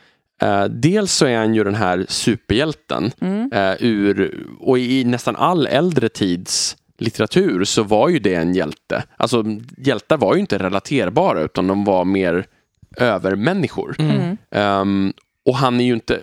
Eh, 0.41 0.63
dels 0.65 1.13
så 1.13 1.25
är 1.25 1.37
han 1.37 1.53
ju 1.55 1.63
den 1.63 1.75
här 1.75 2.05
superhjälten 2.09 3.11
Mm. 3.21 3.51
eh, 3.53 3.75
ur, 3.79 4.45
och 4.59 4.79
i 4.79 5.03
nästan 5.03 5.35
all 5.35 5.67
äldre 5.67 6.09
tids 6.09 6.77
litteratur 6.97 7.63
så 7.63 7.83
var 7.83 8.09
ju 8.09 8.19
det 8.19 8.33
en 8.35 8.53
hjälte. 8.53 9.03
Alltså 9.17 9.43
hjältar 9.77 10.17
var 10.17 10.33
ju 10.35 10.39
inte 10.39 10.57
relaterbara 10.57 11.41
utan 11.41 11.67
de 11.67 11.83
var 11.83 12.05
mer 12.05 12.45
övermänniskor. 12.97 13.95
Mm. 13.99 14.37
Ehm, 14.51 15.13
och 15.49 15.55
han 15.55 15.79
är 15.79 15.85
ju 15.85 15.93
inte, 15.93 16.19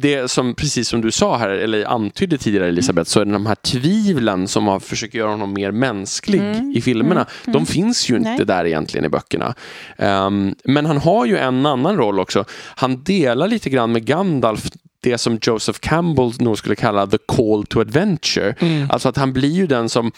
det 0.00 0.30
som 0.30 0.54
precis 0.54 0.88
som 0.88 1.00
du 1.00 1.10
sa 1.10 1.36
här, 1.36 1.48
eller 1.50 1.84
antydde 1.84 2.38
tidigare 2.38 2.68
Elisabeth, 2.68 3.10
så 3.10 3.20
är 3.20 3.24
det 3.24 3.32
de 3.32 3.46
här 3.46 3.54
tvivlen 3.54 4.48
som 4.48 4.66
har 4.66 4.80
försökt 4.80 5.14
göra 5.14 5.30
honom 5.30 5.52
mer 5.52 5.70
mänsklig 5.70 6.40
Mm. 6.40 6.72
i 6.76 6.80
filmerna. 6.80 7.26
Mm. 7.46 7.52
De 7.52 7.66
finns 7.66 8.10
ju 8.10 8.16
inte 8.16 8.30
Nej. 8.30 8.46
där 8.46 8.64
egentligen 8.66 9.04
i 9.04 9.08
böckerna. 9.08 9.54
Ehm, 9.98 10.54
men 10.64 10.86
han 10.86 10.96
har 10.96 11.26
ju 11.26 11.38
en 11.38 11.66
annan 11.66 11.96
roll 11.96 12.20
också. 12.20 12.44
Han 12.76 13.02
delar 13.02 13.48
lite 13.48 13.70
grann 13.70 13.92
med 13.92 14.04
Gandalf 14.04 14.70
det 15.02 15.18
som 15.18 15.38
Joseph 15.42 15.78
Campbell 15.78 16.32
nog 16.38 16.58
skulle 16.58 16.76
kalla 16.76 17.06
the 17.06 17.18
call 17.28 17.66
to 17.66 17.80
adventure. 17.80 18.54
Mm. 18.60 18.90
Alltså 18.90 19.08
att 19.08 19.16
han 19.16 19.32
blir 19.32 19.52
ju 19.52 19.66
den 19.66 19.88
som 19.88 20.12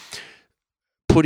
på 1.13 1.21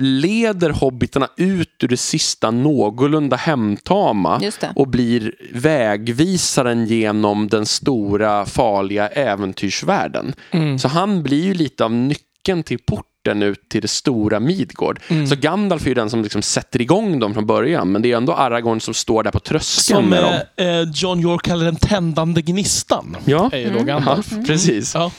leder 0.00 0.70
hobbitarna 0.70 1.28
ut 1.36 1.68
ur 1.82 1.88
det 1.88 1.96
sista 1.96 2.50
någorlunda 2.50 3.36
hemtama 3.36 4.40
och 4.76 4.88
blir 4.88 5.32
vägvisaren 5.52 6.86
genom 6.86 7.48
den 7.48 7.66
stora 7.66 8.46
farliga 8.46 9.08
äventyrsvärlden. 9.08 10.34
Mm. 10.50 10.78
Så 10.78 10.88
han 10.88 11.22
blir 11.22 11.44
ju 11.44 11.54
lite 11.54 11.84
av 11.84 11.92
nyckeln 11.92 12.62
till 12.62 12.78
porten 12.78 13.42
ut 13.42 13.68
till 13.68 13.82
det 13.82 13.88
stora 13.88 14.40
Midgård. 14.40 15.00
Mm. 15.08 15.26
Så 15.26 15.36
Gandalf 15.36 15.84
är 15.84 15.88
ju 15.88 15.94
den 15.94 16.10
som 16.10 16.22
liksom 16.22 16.42
sätter 16.42 16.80
igång 16.80 17.18
dem 17.20 17.34
från 17.34 17.46
början 17.46 17.92
men 17.92 18.02
det 18.02 18.12
är 18.12 18.16
ändå 18.16 18.32
Aragorn 18.34 18.80
som 18.80 18.94
står 18.94 19.22
där 19.22 19.30
på 19.30 19.40
tröskeln 19.40 19.96
Som 19.96 20.10
med 20.10 20.22
dem. 20.22 20.34
eh, 20.56 20.66
eh, 20.78 20.86
John 20.94 21.20
York 21.20 21.42
kallar 21.42 21.64
den 21.64 21.76
tändande 21.76 22.42
gnistan. 22.42 23.16
Ja, 23.24 23.50
Är 23.52 23.58
ju 23.58 23.64
Mm. 23.64 23.76
ja 23.78 23.84
Gandalf. 23.84 24.30
precis. 24.46 24.94
Ja. 24.94 25.10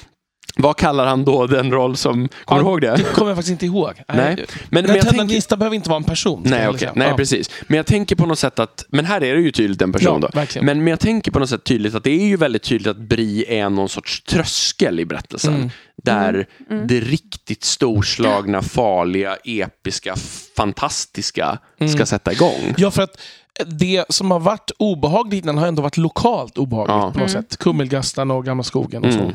Vad 0.58 0.78
kallar 0.78 1.06
han 1.08 1.26
då 1.26 1.48
den 1.48 1.72
roll 1.72 1.98
som... 1.98 2.30
Kommer 2.46 2.62
du 2.64 2.68
ihåg 2.70 2.82
det? 2.82 2.96
Det 2.96 3.04
kommer 3.04 3.30
jag 3.32 3.38
faktiskt 3.38 3.52
inte 3.52 3.66
ihåg. 3.66 3.94
Nej. 4.08 4.18
Men, 4.18 4.36
Den 4.36 4.46
men 4.70 4.96
jag 4.96 5.08
tänker... 5.10 5.58
behöver 5.58 5.76
inte 5.76 5.90
vara 5.90 5.98
en 5.98 6.04
person. 6.04 6.42
Nej, 6.46 6.78
säga. 6.80 6.92
Nej, 6.96 7.08
Ja. 7.08 7.16
precis. 7.18 7.50
Men 7.68 7.78
jag 7.78 7.86
tänker 7.86 8.16
på 8.16 8.26
något 8.26 8.40
sätt 8.40 8.60
att, 8.60 8.86
men 8.90 9.06
här 9.06 9.24
är 9.24 9.36
det 9.36 9.42
ju 9.42 9.52
tydligt 9.52 9.82
en 9.82 9.92
person 9.94 10.20
Ja, 10.22 10.28
då. 10.34 10.40
verkligen. 10.40 10.66
Men, 10.66 10.78
men 10.78 10.88
jag 10.88 11.00
tänker 11.00 11.32
på 11.32 11.40
något 11.40 11.50
sätt 11.50 11.64
tydligt 11.64 11.96
att 11.96 12.04
det 12.04 12.12
är 12.12 12.26
ju 12.26 12.38
väldigt 12.38 12.64
tydligt 12.64 12.88
att 12.88 12.98
Bri 12.98 13.46
är 13.60 13.70
någon 13.70 13.90
sorts 13.90 14.24
tröskel 14.24 15.00
i 15.00 15.06
berättelsen. 15.06 15.56
Mm. 15.56 15.70
Där 16.04 16.48
Mm. 16.70 16.88
det 16.88 17.00
riktigt 17.00 17.64
storslagna, 17.64 18.62
farliga, 18.62 19.36
episka, 19.44 20.16
fantastiska 20.58 21.58
ska 21.76 21.86
Mm. 21.86 22.06
sätta 22.06 22.32
igång. 22.32 22.74
Ja, 22.78 22.92
för 22.92 23.02
att 23.02 23.18
det 23.66 24.06
som 24.10 24.32
har 24.32 24.40
varit 24.40 24.72
obehagligt 24.80 25.46
den 25.46 25.58
har 25.58 25.68
ändå 25.68 25.82
varit 25.82 25.98
lokalt 25.98 26.58
obehagligt 26.58 26.94
Ja. 26.96 27.02
på 27.12 27.20
något 27.20 27.30
Mm. 27.30 27.44
sätt. 27.44 27.58
Kummelgastan 27.58 28.32
och 28.32 28.46
Gamla 28.46 28.64
skogen 28.64 29.06
och 29.06 29.14
så. 29.14 29.32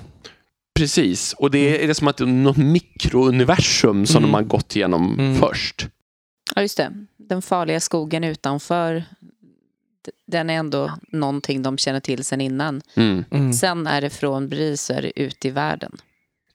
Mm. 0.78 0.84
Precis, 0.86 1.32
och 1.32 1.50
det 1.50 1.84
är 1.84 1.86
det 1.88 1.94
som 1.94 2.08
att 2.08 2.16
det 2.16 2.24
är 2.24 2.26
något 2.26 2.56
mikrouniversum 2.56 4.06
som 4.06 4.16
Mm. 4.16 4.30
de 4.30 4.34
har 4.34 4.42
gått 4.42 4.76
igenom 4.76 5.18
Mm. 5.18 5.38
först. 5.38 5.86
Ja, 6.54 6.62
just 6.62 6.76
det. 6.76 6.92
Den 7.16 7.42
farliga 7.42 7.80
skogen 7.80 8.24
utanför, 8.24 9.04
den 10.26 10.50
är 10.50 10.54
ändå 10.54 10.92
någonting 11.12 11.62
de 11.62 11.78
känner 11.78 12.00
till 12.00 12.24
sen 12.24 12.40
innan. 12.40 12.82
Mm. 12.96 13.24
Mm. 13.30 13.52
Sen 13.52 13.86
är 13.86 14.00
det 14.00 14.10
från 14.10 14.48
Bri 14.48 14.76
så 14.76 14.92
är 14.92 15.02
det 15.02 15.20
ute 15.20 15.48
i 15.48 15.50
världen. 15.50 15.96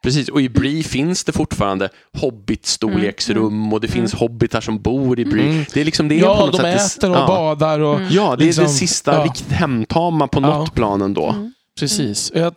Precis, 0.01 0.30
och 0.30 0.41
i 0.41 0.49
Bri 0.49 0.84
finns 0.84 1.24
det 1.24 1.32
fortfarande 1.32 1.89
hobbitstorleksrum 2.13 3.74
och 3.74 3.82
det 3.82 3.88
finns 3.88 4.13
hobbitar 4.13 4.61
som 4.61 4.82
bor 4.82 5.20
i 5.20 5.26
Bri. 5.26 5.41
Mm. 5.49 5.66
Det 5.74 5.82
är 5.82 5.86
liksom 5.86 6.07
det 6.07 6.16
är 6.16 6.20
på 6.22 6.26
Ja, 6.26 6.45
något 6.45 6.51
de 6.61 6.78
sätt 6.80 6.97
äter 6.97 7.09
och 7.09 7.16
ja. 7.18 7.28
badar 7.28 7.80
och 7.80 7.95
Mm. 7.95 8.07
Ja, 8.11 8.36
det 8.36 8.43
är 8.43 8.45
liksom- 8.45 8.63
det 8.63 8.70
sista 8.70 9.13
ja. 9.13 9.24
riktigt 9.26 9.51
hemtama 9.51 10.28
på 10.28 10.41
Ja. 10.41 10.47
något 10.57 10.74
plan 10.76 11.01
ändå. 11.01 11.30
Mm. 11.30 11.53
Precis. 11.80 12.32
Jag, 12.36 12.55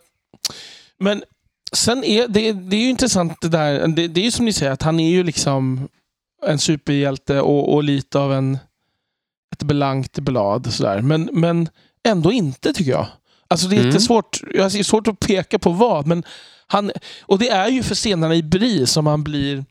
men 1.00 1.22
sen 1.72 2.04
är 2.04 2.28
det, 2.28 2.52
det 2.52 2.76
är 2.76 2.80
ju 2.80 2.90
intressant 2.90 3.40
det 3.40 3.48
där. 3.48 3.88
Det, 3.88 4.08
det 4.08 4.20
är 4.20 4.24
ju 4.24 4.30
som 4.30 4.44
ni 4.44 4.52
säger 4.52 4.72
att 4.72 4.82
han 4.82 5.00
är 5.00 5.10
ju 5.10 5.22
liksom 5.22 5.88
en 6.46 6.58
superhjälte 6.58 7.40
och, 7.40 7.74
och 7.74 7.84
lite 7.84 8.18
av 8.18 8.32
en 8.32 8.58
ett 9.52 9.62
belangt 9.62 10.18
blad. 10.18 10.72
Sådär. 10.72 11.00
Men, 11.00 11.28
men 11.32 11.68
ändå 12.04 12.32
inte 12.32 12.72
tycker 12.72 12.90
jag. 12.90 13.06
Alltså 13.48 13.68
det 13.68 13.76
är 13.76 13.80
Mm. 13.80 13.86
lite 13.90 14.00
svårt, 14.00 14.40
jag 14.54 14.86
svårt 14.86 15.08
att 15.08 15.20
peka 15.20 15.58
på 15.58 15.70
vad. 15.70 16.06
Men 16.06 16.24
han, 16.66 16.90
och 17.22 17.38
det 17.38 17.48
är 17.48 17.68
ju 17.68 17.82
för 17.82 17.94
scenerna 17.94 18.34
i 18.34 18.42
Bri 18.42 18.86
som 18.86 19.06
han 19.06 19.24
blir... 19.24 19.64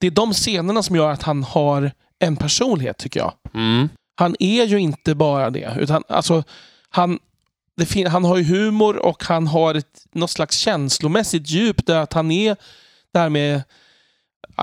Det 0.00 0.06
är 0.06 0.10
de 0.10 0.32
scenerna 0.32 0.82
som 0.82 0.96
gör 0.96 1.10
att 1.10 1.22
han 1.22 1.42
har 1.44 1.92
en 2.18 2.36
personlighet 2.36 2.98
tycker 2.98 3.20
jag. 3.20 3.32
Mm. 3.54 3.88
Han 4.14 4.36
är 4.38 4.64
ju 4.64 4.78
inte 4.78 5.14
bara 5.14 5.50
det. 5.50 5.76
Utan, 5.80 6.02
alltså, 6.08 6.44
han, 6.90 7.18
han 8.08 8.24
har 8.24 8.36
ju 8.36 8.44
humor 8.44 8.96
och 8.96 9.24
han 9.24 9.46
har 9.46 9.74
ett, 9.74 10.06
något 10.14 10.30
slags 10.30 10.56
känslomässigt 10.56 11.48
djup 11.50 11.86
där 11.86 11.96
att 11.96 12.12
han 12.12 12.30
är 12.30 12.56
där 13.14 13.28
med 13.28 13.62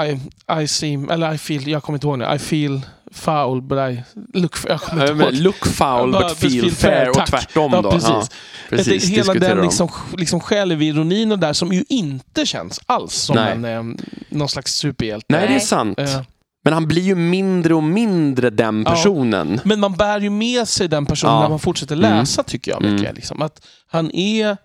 I, 0.06 0.20
I 0.62 0.68
seem, 0.68 1.10
eller 1.10 1.34
I 1.34 1.38
feel, 1.38 1.68
jag 1.68 1.84
kommer 1.84 1.98
inte 1.98 2.08
ihåg 2.08 2.18
nu. 2.20 2.34
I 2.36 2.40
feel 2.40 2.82
foul 3.12 3.62
but 3.62 3.78
I 3.78 4.04
look... 4.34 4.56
Jag 4.68 4.82
kommer 4.82 5.02
inte 5.02 5.14
ihåg. 5.14 5.34
men 5.34 5.44
Look 5.44 5.66
foul 5.66 6.12
but 6.12 6.38
feel 6.38 6.52
feel 6.52 6.72
fair 6.72 7.06
fair, 7.06 7.10
och 7.10 7.28
tvärtom 7.28 7.72
Ja, 7.74 7.82
då. 7.82 7.92
precis. 7.92 8.10
Ja, 8.10 8.28
precis. 8.70 9.04
det, 9.10 9.16
hela 9.16 9.34
den 9.34 9.58
de. 9.58 9.64
liksom, 9.64 9.90
liksom 10.18 10.40
självironin 10.40 11.32
och 11.32 11.40
där 11.40 11.54
som 11.54 11.74
ju 11.74 11.84
inte 11.90 12.46
känns 12.46 12.82
alls 12.86 13.14
som 13.14 13.36
Nej. 13.36 13.52
en, 13.54 13.66
eh, 13.66 13.84
någon 14.30 14.50
slags 14.50 14.74
superhjälte. 14.76 15.26
Nej, 15.30 15.48
det 15.48 15.56
är 15.56 15.60
sant. 15.60 16.00
Eh, 16.00 16.22
Men 16.64 16.74
han 16.74 16.88
blir 16.88 17.01
ju 17.01 17.16
mindre 17.16 17.74
och 17.74 17.84
mindre 17.84 18.49
den 18.49 18.84
Ja. 18.86 18.91
personen. 18.91 19.62
Men 19.66 19.80
man 19.80 19.93
bär 19.93 20.20
ju 20.20 20.30
med 20.30 20.68
sig 20.68 20.88
den 20.88 21.05
personen 21.05 21.34
Ja. 21.36 21.41
när 21.41 21.49
man 21.49 21.60
fortsätter 21.60 21.95
Mm. 21.95 22.18
läsa 22.20 22.43
tycker 22.43 22.72
jag. 22.72 22.82
mycket. 22.82 22.99
Mm. 23.05 23.16
Liksom. 23.16 23.41
Att 23.41 23.66
han 23.88 24.12
är... 24.12 24.57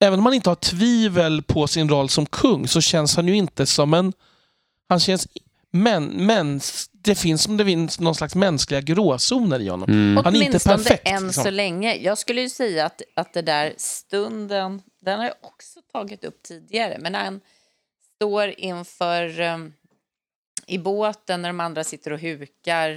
Även 0.00 0.18
om 0.18 0.24
man 0.24 0.34
inte 0.34 0.50
har 0.50 0.54
tvivel 0.54 1.42
på 1.42 1.66
sin 1.66 1.88
roll 1.88 2.08
som 2.08 2.26
kung 2.26 2.68
så 2.68 2.80
känns 2.80 3.16
han 3.16 3.28
ju 3.28 3.36
inte 3.36 3.66
som 3.66 3.94
en... 3.94 4.12
Han 4.88 5.00
känns... 5.00 5.28
Men, 5.70 6.04
mens, 6.04 6.90
det 6.92 7.14
finns 7.14 7.42
som 7.42 7.56
det 7.56 7.64
finns 7.64 8.00
någon 8.00 8.14
slags 8.14 8.34
mänskliga 8.34 8.80
gråzoner 8.80 9.60
i 9.60 9.68
honom. 9.68 9.90
Mm. 9.90 10.24
Han 10.24 10.36
är 10.36 10.42
inte 10.42 10.58
perfekt, 10.58 11.08
än 11.08 11.26
liksom. 11.26 11.44
så 11.44 11.50
länge. 11.50 11.94
Jag 11.96 12.18
skulle 12.18 12.40
ju 12.40 12.48
säga 12.48 12.86
att, 12.86 13.02
att 13.16 13.32
det 13.34 13.42
där 13.42 13.72
stunden, 13.76 14.82
den 15.04 15.18
har 15.18 15.24
jag 15.26 15.34
också 15.42 15.80
tagit 15.92 16.24
upp 16.24 16.42
tidigare, 16.42 16.96
men 17.00 17.12
när 17.12 17.24
han 17.24 17.40
står 18.16 18.54
inför 18.58 19.40
um, 19.40 19.72
i 20.68 20.78
båten 20.78 21.42
när 21.42 21.48
de 21.48 21.60
andra 21.60 21.84
sitter 21.84 22.12
och 22.12 22.20
hukar 22.20 22.90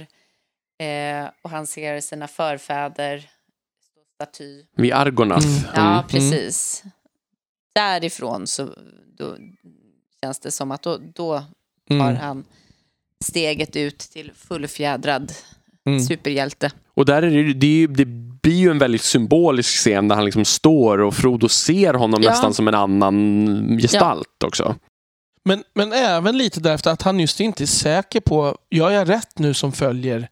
eh, 0.78 1.28
och 1.42 1.50
han 1.50 1.66
ser 1.66 2.00
sina 2.00 2.28
förfäder 2.28 3.18
stå 3.18 4.00
staty. 4.14 4.62
Vid 4.76 4.92
Argonath. 4.92 5.46
Mm. 5.46 5.60
Ja, 5.74 5.92
Mm. 5.92 6.06
precis. 6.08 6.82
Därifrån 7.74 8.46
så 8.46 8.68
då 9.18 9.36
känns 10.24 10.40
det 10.40 10.50
som 10.50 10.70
att 10.70 10.82
då, 10.82 10.98
då 11.14 11.34
har 11.34 11.44
Mm. 11.90 12.16
han 12.16 12.44
steget 13.24 13.76
ut 13.76 13.98
till 13.98 14.32
fullfjädrad 14.34 15.32
Mm. 15.86 16.00
superhjälte. 16.00 16.70
Och 16.94 17.04
där 17.06 17.22
är 17.22 17.30
det, 17.44 17.52
det, 17.52 17.86
det 17.86 18.04
blir 18.42 18.54
ju 18.56 18.70
en 18.70 18.78
väldigt 18.78 19.02
symbolisk 19.02 19.70
scen 19.70 20.08
där 20.08 20.16
han 20.16 20.24
liksom 20.24 20.44
står 20.44 20.98
och 20.98 21.14
Frodo 21.14 21.48
ser 21.48 21.94
honom 21.94 22.22
Ja. 22.22 22.30
nästan 22.30 22.54
som 22.54 22.68
en 22.68 22.74
annan 22.74 23.78
gestalt 23.82 24.42
också. 24.44 24.76
Men, 25.44 25.64
men 25.74 25.92
även 25.92 26.38
lite 26.38 26.60
därför 26.60 26.90
att 26.90 27.02
han 27.02 27.20
just 27.20 27.40
inte 27.40 27.64
är 27.64 27.66
säker 27.66 28.20
på, 28.20 28.58
gör 28.70 28.90
jag 28.90 29.08
rätt 29.08 29.38
nu 29.38 29.54
som 29.54 29.72
följer 29.72 30.28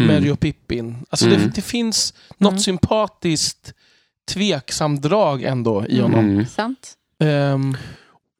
Mm. 0.00 0.06
Merry 0.14 0.30
och 0.30 0.40
Pippin? 0.40 0.96
Alltså 1.10 1.26
det, 1.26 1.34
Mm. 1.36 1.50
det 1.54 1.62
finns 1.62 2.14
något 2.38 2.50
Mm. 2.50 2.60
sympatiskt 2.60 3.74
tveksamt 4.30 5.02
drag 5.02 5.42
ändå 5.42 5.86
i 5.86 6.00
honom. 6.00 6.18
Mm. 6.30 6.46
Sant? 6.46 6.92
Ehm, 7.24 7.76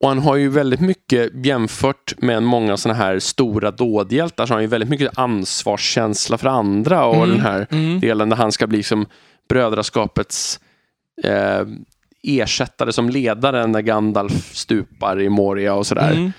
Och 0.02 0.08
han 0.08 0.18
har 0.18 0.36
ju 0.36 0.48
väldigt 0.48 0.80
mycket, 0.80 1.46
jämfört 1.46 2.14
med 2.18 2.42
många 2.42 2.76
sådana 2.76 2.98
här 2.98 3.18
stora 3.18 3.70
dådhjältar, 3.70 4.46
så 4.46 4.52
har 4.52 4.56
han 4.56 4.62
ju 4.62 4.68
väldigt 4.68 4.90
mycket 4.90 5.18
ansvarskänsla 5.18 6.38
för 6.38 6.46
andra 6.48 7.04
och 7.06 7.14
Mm. 7.16 7.28
den 7.30 7.40
här 7.40 7.66
mm. 7.70 8.00
delen 8.00 8.28
där 8.28 8.36
han 8.36 8.52
ska 8.52 8.66
bli 8.66 8.82
som 8.82 9.06
brödraskapets 9.48 10.60
eh, 11.24 11.62
ersättare 12.22 12.92
som 12.92 13.10
ledare 13.10 13.66
när 13.66 13.80
Gandalf 13.80 14.54
stupar 14.54 15.20
i 15.20 15.28
Moria 15.28 15.74
och 15.74 15.86
sådär. 15.86 16.12
Mm. 16.12 16.32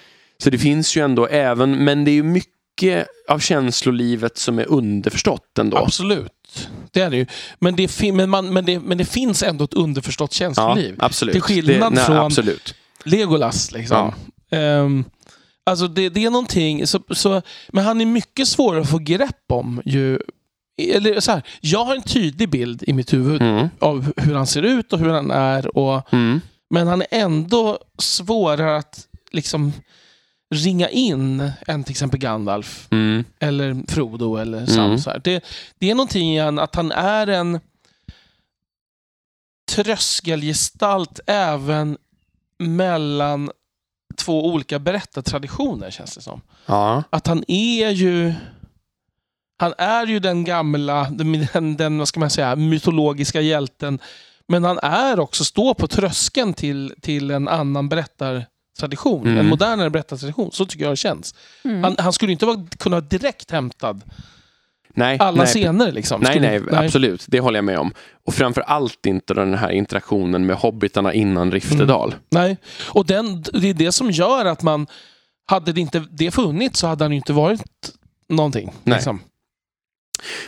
Så 0.44 0.50
det 0.50 0.58
finns 0.58 0.98
ju 0.98 1.02
ändå 1.04 1.28
även, 1.28 1.84
men 1.84 2.06
det 2.06 2.12
är 2.12 2.14
ju 2.14 2.24
mycket 2.24 3.08
av 3.30 3.40
känslolivet 3.40 4.38
som 4.38 4.60
är 4.60 4.66
underförstått 4.72 5.58
ändå. 5.60 5.78
Absolut. 5.78 6.70
Det 6.92 7.02
är 7.02 7.10
det 7.10 7.18
ju. 7.18 7.26
Men 7.60 7.76
det, 7.76 8.02
men, 8.14 8.30
man, 8.30 8.54
men, 8.54 8.66
det, 8.66 8.80
men 8.80 8.98
det 8.98 9.06
finns 9.06 9.44
ändå 9.44 9.64
ett 9.64 9.74
underförstått 9.74 10.32
Ja, 10.40 10.46
känsloliv. 10.46 10.96
absolut. 11.00 11.34
Till 11.34 11.42
skillnad 11.42 11.92
det, 11.92 11.96
nej, 11.96 12.06
från- 12.06 12.18
Absolut. 12.18 12.76
Legolas 13.06 13.72
liksom. 13.72 14.12
Ehm, 14.52 15.06
alltså 15.64 15.88
det, 15.88 16.10
det 16.10 16.26
är 16.26 16.30
någonting, 16.30 16.88
så, 16.88 17.00
så, 17.10 17.42
men 17.70 17.84
han 17.86 18.02
är 18.02 18.06
mycket 18.06 18.48
svårare 18.48 18.82
att 18.82 18.90
få 18.90 18.98
grepp 18.98 19.46
om 19.50 19.82
ju 19.86 20.20
eller 20.78 21.20
så 21.20 21.32
här, 21.32 21.42
jag 21.62 21.86
har 21.86 21.96
en 21.96 22.02
tydlig 22.02 22.50
bild 22.50 22.84
i 22.88 22.94
mitt 22.94 23.14
huvud 23.14 23.42
Mm. 23.42 23.70
av 23.80 24.14
hur 24.18 24.36
han 24.36 24.48
ser 24.48 24.62
ut 24.64 24.94
och 24.94 25.00
hur 25.00 25.10
han 25.10 25.32
är. 25.32 25.78
Och, 25.78 26.14
Mm. 26.14 26.42
men 26.70 26.88
han 26.88 27.02
är 27.02 27.08
ändå 27.12 27.80
svårare 28.00 28.78
att 28.78 29.08
liksom 29.32 29.74
ringa 30.56 30.90
in 30.90 31.52
än 31.68 31.84
till 31.84 31.92
exempel 31.92 32.20
Gandalf 32.20 32.88
Mm. 32.92 33.24
eller 33.40 33.92
Frodo 33.92 34.36
eller 34.36 34.66
Sam. 34.66 34.86
Mm. 34.86 35.00
Så. 35.00 35.18
Det, 35.24 35.44
det 35.80 35.90
är 35.92 35.96
någonting 35.96 36.36
i 36.36 36.40
han, 36.40 36.60
att 36.60 36.76
han 36.76 36.92
är 36.92 37.28
en 37.28 37.60
tröskelgestalt 39.84 41.20
även 41.28 41.98
mellan 42.60 43.52
två 44.18 44.46
olika 44.48 44.80
berättartraditioner 44.80 45.92
känns 45.92 46.16
det 46.16 46.22
som. 46.22 46.42
Ja. 46.66 47.04
Att 47.10 47.28
han 47.28 47.44
är 47.48 47.90
ju 47.90 48.34
han 49.64 49.74
är 49.78 50.08
ju 50.08 50.20
den 50.20 50.44
gamla, 50.44 51.08
den, 51.12 51.78
den, 51.78 51.98
vad 51.98 52.08
ska 52.08 52.20
man 52.20 52.30
säga, 52.30 52.56
mytologiska 52.56 53.42
hjälten. 53.42 54.00
Men 54.48 54.64
han 54.64 54.80
är 54.84 55.20
också, 55.20 55.44
står 55.44 55.74
på 55.74 55.88
tröskeln 55.88 56.54
till, 56.54 56.94
till 57.02 57.32
en 57.32 57.48
annan 57.48 57.90
berättartradition. 57.90 59.28
Mm. 59.28 59.38
En 59.38 59.50
modernare 59.50 59.90
berättartradition. 59.90 60.52
Så 60.52 60.66
tycker 60.66 60.86
jag 60.86 60.92
det 60.92 60.98
känns. 60.98 61.36
Mm. 61.64 61.84
Han, 61.84 61.96
han 62.00 62.14
skulle 62.14 62.32
inte 62.32 62.46
vara, 62.46 62.68
kunna 62.78 62.96
vara 62.96 63.06
direkt 63.06 63.52
hämtad 63.52 64.02
Nej, 64.96 65.18
alla 65.20 65.38
nej, 65.38 65.48
scener. 65.48 65.92
Liksom. 65.92 66.22
Nej, 66.22 66.32
Skulle- 66.32 66.60
nej, 66.60 66.86
absolut. 66.86 67.26
Det 67.28 67.40
håller 67.40 67.58
jag 67.58 67.66
med 67.66 67.80
om. 67.80 67.94
Och 68.26 68.34
framför 68.34 68.62
allt 68.62 69.06
inte 69.06 69.34
den 69.34 69.54
här 69.54 69.70
interaktionen 69.72 70.46
med 70.46 70.56
hobbitarna 70.56 71.14
innan 71.14 71.52
Riftedal. 71.52 72.16
Nej. 72.30 72.58
Och 72.90 73.06
den, 73.06 73.42
det 73.42 73.70
är 73.70 73.74
det 73.74 73.92
som 73.92 74.12
gör 74.12 74.46
att 74.46 74.62
man, 74.62 74.88
hade 75.46 75.74
det 75.74 75.82
inte 75.82 76.04
det 76.12 76.32
funnits 76.32 76.80
så 76.80 76.88
hade 76.88 77.04
han 77.04 77.12
ju 77.12 77.18
inte 77.18 77.34
varit 77.34 77.92
någonting. 78.30 78.74
Nej. 78.84 78.96
Liksom. 78.96 79.20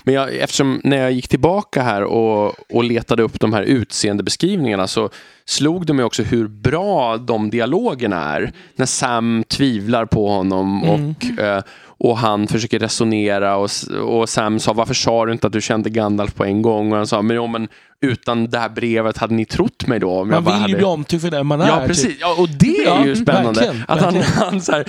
Men 0.03 0.13
jag, 0.13 0.36
eftersom 0.36 0.82
när 0.84 0.97
jag 0.97 1.11
gick 1.11 1.28
tillbaka 1.28 1.82
här 1.82 2.03
och, 2.03 2.53
och 2.69 2.84
letade 2.84 3.23
upp 3.23 3.39
de 3.39 3.53
här 3.53 3.63
utseendebeskrivningarna 3.63 4.88
så 4.88 5.09
slog 5.45 5.86
det 5.86 5.93
mig 5.93 6.05
också 6.05 6.23
hur 6.23 6.47
bra 6.47 7.17
de 7.17 7.49
dialogerna 7.49 8.36
är. 8.36 8.51
När 8.76 8.86
Sam 8.86 9.43
tvivlar 9.47 10.05
på 10.05 10.30
honom 10.30 10.84
Mm. 10.84 11.09
och, 11.09 11.39
eh, 11.39 11.63
och 11.98 12.18
han 12.18 12.48
försöker 12.48 12.80
resonera 12.80 13.58
och, 13.58 13.70
och 14.06 14.30
Sam 14.30 14.60
sa 14.60 14.74
varför 14.74 14.93
sa 14.93 15.26
du 15.26 15.32
inte 15.32 15.48
att 15.48 15.54
du 15.54 15.62
kände 15.62 15.89
Gandalf 15.89 16.34
på 16.36 16.46
en 16.46 16.62
gång? 16.62 16.91
Och 16.91 16.98
han 16.98 17.08
sa 17.08 17.22
men, 17.22 17.36
jo, 17.36 17.48
men 17.48 17.68
utan 18.02 18.50
det 18.50 18.60
här 18.60 18.70
brevet 18.70 19.18
hade 19.18 19.34
ni 19.34 19.46
trott 19.46 19.88
mig 19.88 20.00
då? 20.00 20.12
Om 20.12 20.30
jag 20.30 20.36
Man 20.38 20.43
bara 20.43 20.52
vill 20.54 20.62
ju 20.62 20.62
hade... 20.62 20.76
bli 20.78 20.86
omtyckt 20.86 21.22
för 21.24 21.32
den 21.32 21.48
man 21.48 21.62
är. 21.62 21.68
Ja, 21.68 21.78
typ. 21.80 21.88
precis. 21.88 22.18
Ja, 22.20 22.36
och 22.39 22.50
det 22.50 22.78
är 22.78 22.86
Ja, 22.86 23.06
ju 23.06 23.16
spännande. 23.16 23.60
verkligen, 23.62 23.86
att 23.88 24.02
han, 24.02 24.14
verkligen. 24.14 24.38
han 24.38 24.62
så 24.62 24.72
här, 24.72 24.84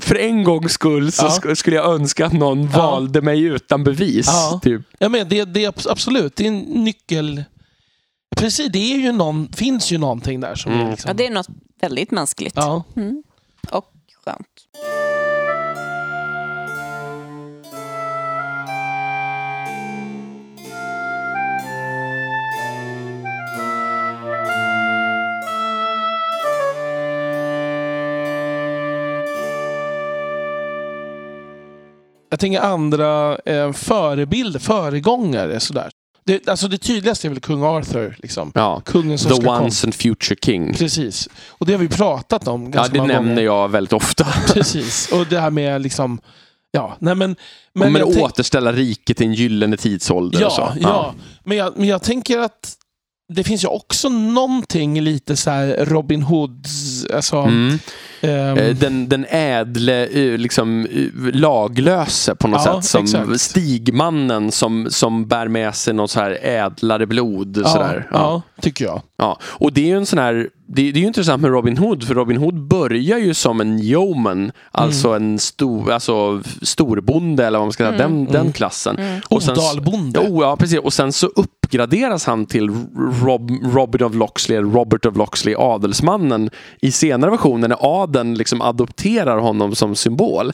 för 0.00 0.14
en 0.14 0.44
gångs 0.44 0.72
skull 0.72 1.12
så 1.12 1.24
Ja. 1.24 1.28
sk- 1.28 1.54
skulle 1.54 1.76
jag 1.76 1.94
önska 1.94 2.26
att 2.26 2.32
någon 2.32 2.62
Ja. 2.72 2.78
valde 2.90 3.22
mig 3.22 3.42
utan 3.42 3.84
bevis. 3.84 4.26
Ja. 4.26 4.60
Typ. 4.62 4.82
Ja, 4.98 5.08
men 5.08 5.28
det, 5.28 5.44
det 5.44 5.64
är 5.64 5.70
abs- 5.70 5.90
absolut, 5.90 6.36
det 6.36 6.44
är 6.44 6.48
en 6.48 6.58
nyckel. 6.58 7.44
Precis, 8.36 8.72
det 8.72 8.92
är 8.92 8.96
ju 8.98 9.12
någon, 9.12 9.48
finns 9.52 9.92
ju 9.92 9.98
någonting 9.98 10.40
där 10.40 10.54
som 10.54 10.72
Mm. 10.72 10.90
liksom... 10.90 11.08
Ja, 11.08 11.14
det 11.14 11.26
är 11.26 11.30
något 11.30 11.48
väldigt 11.80 12.10
mänskligt. 12.10 12.52
Ja. 12.56 12.84
Mm. 12.96 13.22
Och 13.70 13.84
skönt. 14.24 14.46
Jag 32.30 32.40
tänker 32.40 32.60
andra 32.60 33.36
eh, 33.38 33.72
förebilder, 33.72 34.60
föregångare 34.60 35.60
sådär. 35.60 35.90
Det, 36.24 36.48
alltså 36.48 36.68
det 36.68 36.78
tydligaste 36.78 37.26
är 37.26 37.28
väl 37.28 37.40
kung 37.40 37.62
Arthur. 37.64 38.16
Liksom. 38.18 38.52
Ja. 38.54 38.80
Kungen 38.84 39.18
som 39.18 39.28
The 39.28 39.34
ska 39.36 39.44
komma. 39.44 39.60
once 39.60 39.86
and 39.86 39.94
future 39.94 40.36
king. 40.44 40.74
Precis. 40.74 41.28
Och 41.48 41.66
det 41.66 41.72
har 41.72 41.78
vi 41.78 41.88
pratat 41.88 42.48
om 42.48 42.64
Ja, 42.64 42.68
ganska 42.70 42.92
det 42.92 42.98
många 42.98 43.12
nämner 43.12 43.30
gånger. 43.30 43.42
jag 43.42 43.68
väldigt 43.68 43.92
ofta. 43.92 44.24
Precis. 44.54 45.12
Och 45.12 45.26
det 45.26 45.40
här 45.40 45.50
med 45.50 45.80
liksom... 45.82 46.20
Ja, 46.72 46.96
nej 46.98 47.14
men... 47.14 47.36
Men, 47.72 47.94
tänk- 47.94 48.16
återställa 48.18 48.72
riket 48.72 49.16
till 49.16 49.26
en 49.26 49.34
gyllene 49.34 49.76
tidsålder 49.76 50.46
och 50.46 50.52
så. 50.52 50.60
Ja, 50.60 50.74
ja. 50.80 51.14
Men, 51.44 51.56
jag, 51.56 51.72
men 51.76 51.88
jag 51.88 52.02
tänker 52.02 52.38
att 52.38 52.74
det 53.32 53.44
finns 53.44 53.64
ju 53.64 53.68
också 53.68 54.08
någonting 54.08 55.00
lite 55.00 55.36
så 55.36 55.50
här 55.50 55.84
Robin 55.84 56.22
Hoods... 56.22 57.06
Alltså, 57.14 57.36
Mm. 57.36 57.78
Eh, 58.22 58.76
Den, 58.76 59.08
den 59.08 59.26
ädle, 59.30 60.06
eh, 60.06 60.38
liksom, 60.38 60.86
eh, 60.86 61.34
laglöse 61.40 62.34
på 62.34 62.48
något 62.48 62.62
Ja, 62.66 62.82
sätt. 62.82 62.90
Som 62.90 63.02
exakt. 63.22 63.40
stigmannen 63.40 64.52
som, 64.52 64.86
som 64.90 65.26
bär 65.28 65.48
med 65.48 65.74
sig 65.74 65.94
något 65.94 66.10
så 66.10 66.20
här 66.20 66.38
ädlare 66.42 67.06
blod. 67.06 67.60
ja, 67.64 67.68
sådär. 67.68 68.08
ja, 68.12 68.42
tycker 68.60 68.84
jag. 68.84 69.02
Ja, 69.18 69.38
och 69.42 69.72
det 69.72 69.80
är 69.80 69.86
ju 69.86 69.96
en 69.96 70.06
sån 70.06 70.18
här, 70.18 70.48
det, 70.74 70.92
det 70.92 70.98
är 70.98 71.00
ju 71.00 71.06
intressant 71.06 71.42
med 71.42 71.50
Robin 71.50 71.78
Hood, 71.78 72.04
för 72.04 72.14
Robin 72.14 72.36
Hood 72.36 72.54
börjar 72.68 73.18
ju 73.18 73.34
som 73.34 73.60
en 73.60 73.78
yeoman, 73.80 74.52
alltså 74.70 75.08
Mm. 75.08 75.22
en 75.32 75.38
stor, 75.38 75.92
alltså 75.92 76.42
storbonde 76.62 77.46
eller 77.46 77.58
vad 77.58 77.66
man 77.66 77.72
ska 77.72 77.84
säga, 77.86 77.98
den, 77.98 78.24
den 78.24 78.52
klassen. 78.52 78.96
Och 79.28 79.42
sen- 79.42 79.52
Odalbonde. 79.58 80.20
Jo, 80.28 80.42
ja, 80.42 80.56
precis. 80.56 80.78
Och 80.78 80.92
sen 80.92 81.12
så 81.12 81.26
uppgraderas 81.26 82.26
han 82.26 82.46
till 82.46 82.68
Rob, 83.24 83.50
Robin 83.74 84.02
of 84.02 84.14
Locksley, 84.14 84.58
eller 84.58 84.68
Robert 84.70 85.06
of 85.06 85.16
Locksley, 85.16 85.54
adelsmannen, 85.58 86.50
i 86.80 86.92
senare 86.92 87.30
versioner 87.30 87.68
när 87.68 88.02
adeln 88.02 88.34
liksom 88.34 88.62
adopterar 88.62 89.38
honom 89.38 89.74
som 89.74 89.94
symbol. 89.96 90.52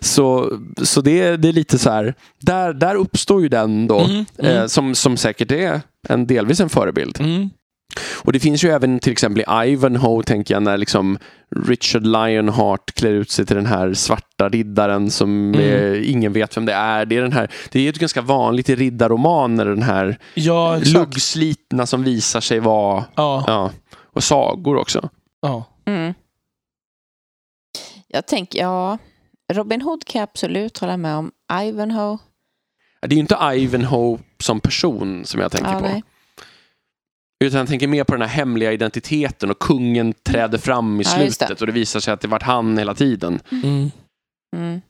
Så, 0.00 0.52
så 0.82 1.00
det, 1.00 1.36
det 1.36 1.48
är 1.48 1.52
lite 1.52 1.78
så 1.78 1.90
här, 1.90 2.14
där, 2.40 2.72
där 2.72 2.94
uppstår 2.94 3.42
ju 3.42 3.48
den 3.48 3.86
då, 3.86 3.98
Mm, 3.98 4.24
mm. 4.38 4.56
Eh, 4.56 4.66
som, 4.66 4.94
som 4.94 5.16
säkert 5.16 5.52
är 5.52 5.80
en, 6.08 6.26
delvis 6.26 6.60
en 6.60 6.68
förebild. 6.68 7.18
Och 8.24 8.32
det 8.32 8.40
finns 8.40 8.64
ju 8.64 8.68
även 8.70 8.98
till 9.00 9.12
exempel 9.12 9.40
i 9.66 9.70
Ivanhoe, 9.72 10.22
tänker 10.22 10.54
jag, 10.54 10.62
när 10.62 10.76
liksom 10.76 11.18
Richard 11.66 12.06
Lionheart 12.06 12.94
klär 12.94 13.10
ut 13.10 13.30
sig 13.30 13.46
till 13.46 13.56
den 13.56 13.66
här 13.66 13.94
svarta 13.94 14.48
riddaren 14.48 15.10
som 15.10 15.54
Mm. 15.54 15.60
eh, 15.60 16.10
ingen 16.10 16.32
vet 16.32 16.56
vem 16.56 16.66
det 16.66 16.72
är. 16.72 17.06
Det 17.06 17.16
är, 17.16 17.22
den 17.22 17.32
här, 17.32 17.50
det 17.70 17.78
är 17.78 17.82
ju 17.82 17.92
ganska 17.92 18.20
vanligt 18.22 18.68
i 18.68 18.74
riddarromaner, 18.76 19.64
den 19.64 19.82
här 19.82 20.18
Ja, 20.34 20.76
luggslitna 20.84 21.86
som 21.86 22.02
visar 22.04 22.40
sig 22.40 22.60
vara, 22.60 23.04
Ja, 23.14 23.44
ja, 23.46 23.70
och 24.12 24.24
sagor 24.24 24.76
också. 24.76 25.08
ja. 25.40 25.64
Mm. 25.86 26.14
Jag 28.08 28.26
tänker, 28.26 28.58
ja, 28.58 28.98
Robin 29.52 29.82
Hood 29.82 30.04
kan 30.04 30.18
jag 30.20 30.28
absolut 30.32 30.78
hålla 30.78 30.96
med 30.96 31.16
om. 31.16 31.30
Ivanhoe, 31.62 32.18
Det 33.00 33.06
är 33.06 33.14
ju 33.14 33.20
inte 33.20 33.38
Ivanhoe 33.54 34.18
som 34.38 34.60
person 34.60 35.24
som 35.24 35.40
jag 35.40 35.52
tänker 35.52 35.72
ja, 35.72 35.78
på. 35.80 35.86
nej. 35.86 36.02
Utan 37.44 37.58
jag 37.58 37.68
tänker 37.68 37.88
mer 37.88 38.04
på 38.04 38.12
den 38.12 38.22
här 38.22 38.28
hemliga 38.28 38.72
identiteten 38.72 39.50
och 39.50 39.58
kungen 39.58 40.12
träder 40.22 40.58
fram 40.58 41.00
i 41.00 41.04
Ja, 41.04 41.10
slutet 41.10 41.48
det. 41.48 41.60
och 41.60 41.66
det 41.66 41.72
visar 41.72 42.00
sig 42.00 42.14
att 42.14 42.20
det 42.20 42.28
varit 42.28 42.42
han 42.42 42.78
hela 42.78 42.94
tiden. 42.94 43.40
Mm. 43.52 43.90
Mm. 44.56 44.80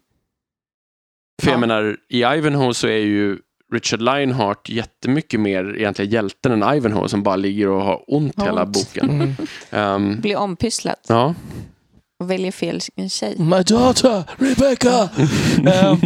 För 1.41 1.47
jag 1.49 1.55
Ja. 1.55 1.59
menar, 1.59 1.97
i 2.09 2.17
Ivanhoe 2.23 2.73
så 2.73 2.87
är 2.87 2.97
ju 2.97 3.37
Richard 3.73 4.01
Lionheart 4.01 4.69
jättemycket 4.69 5.39
mer 5.39 5.75
egentligen 5.77 6.11
hjälten 6.11 6.51
än 6.63 6.75
Ivanhoe 6.75 7.09
som 7.09 7.23
bara 7.23 7.35
ligger 7.35 7.67
och 7.67 7.81
har 7.81 8.03
ont 8.07 8.37
Har 8.37 8.45
hela 8.45 8.63
ont. 8.63 8.73
boken. 8.73 9.09
Mm. 9.09 9.33
Ehm, 9.71 10.21
Blir 10.21 10.37
ompysslad 10.37 10.95
ja. 11.07 11.35
och 12.23 12.31
väljer 12.31 12.51
fel 12.51 12.81
tjej. 13.09 13.35
My 13.39 13.63
daughter, 13.63 14.23
Rebecca! 14.37 15.09
Ehm, 15.73 15.97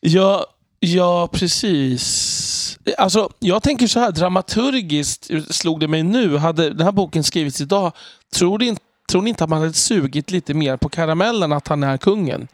ja, 0.00 0.46
ja, 0.80 1.28
precis. 1.32 2.63
Alltså, 2.98 3.30
jag 3.38 3.62
tänker 3.62 3.86
så 3.86 4.00
här, 4.00 4.12
dramaturgiskt 4.12 5.30
slog 5.50 5.80
det 5.80 5.88
mig 5.88 6.02
nu. 6.02 6.36
Hade 6.36 6.70
den 6.70 6.84
här 6.86 6.92
boken 6.92 7.24
skrivits 7.24 7.60
idag, 7.60 7.92
tror 8.34 8.58
ni, 8.58 8.76
tror 9.10 9.22
ni 9.22 9.28
inte 9.30 9.44
att 9.44 9.50
man 9.50 9.60
hade 9.60 9.72
sugit 9.72 10.30
lite 10.30 10.54
mer 10.54 10.76
på 10.76 10.88
karamellen 10.88 11.52
att 11.52 11.68
han 11.68 11.82
är 11.82 11.96
kungen? 11.96 12.48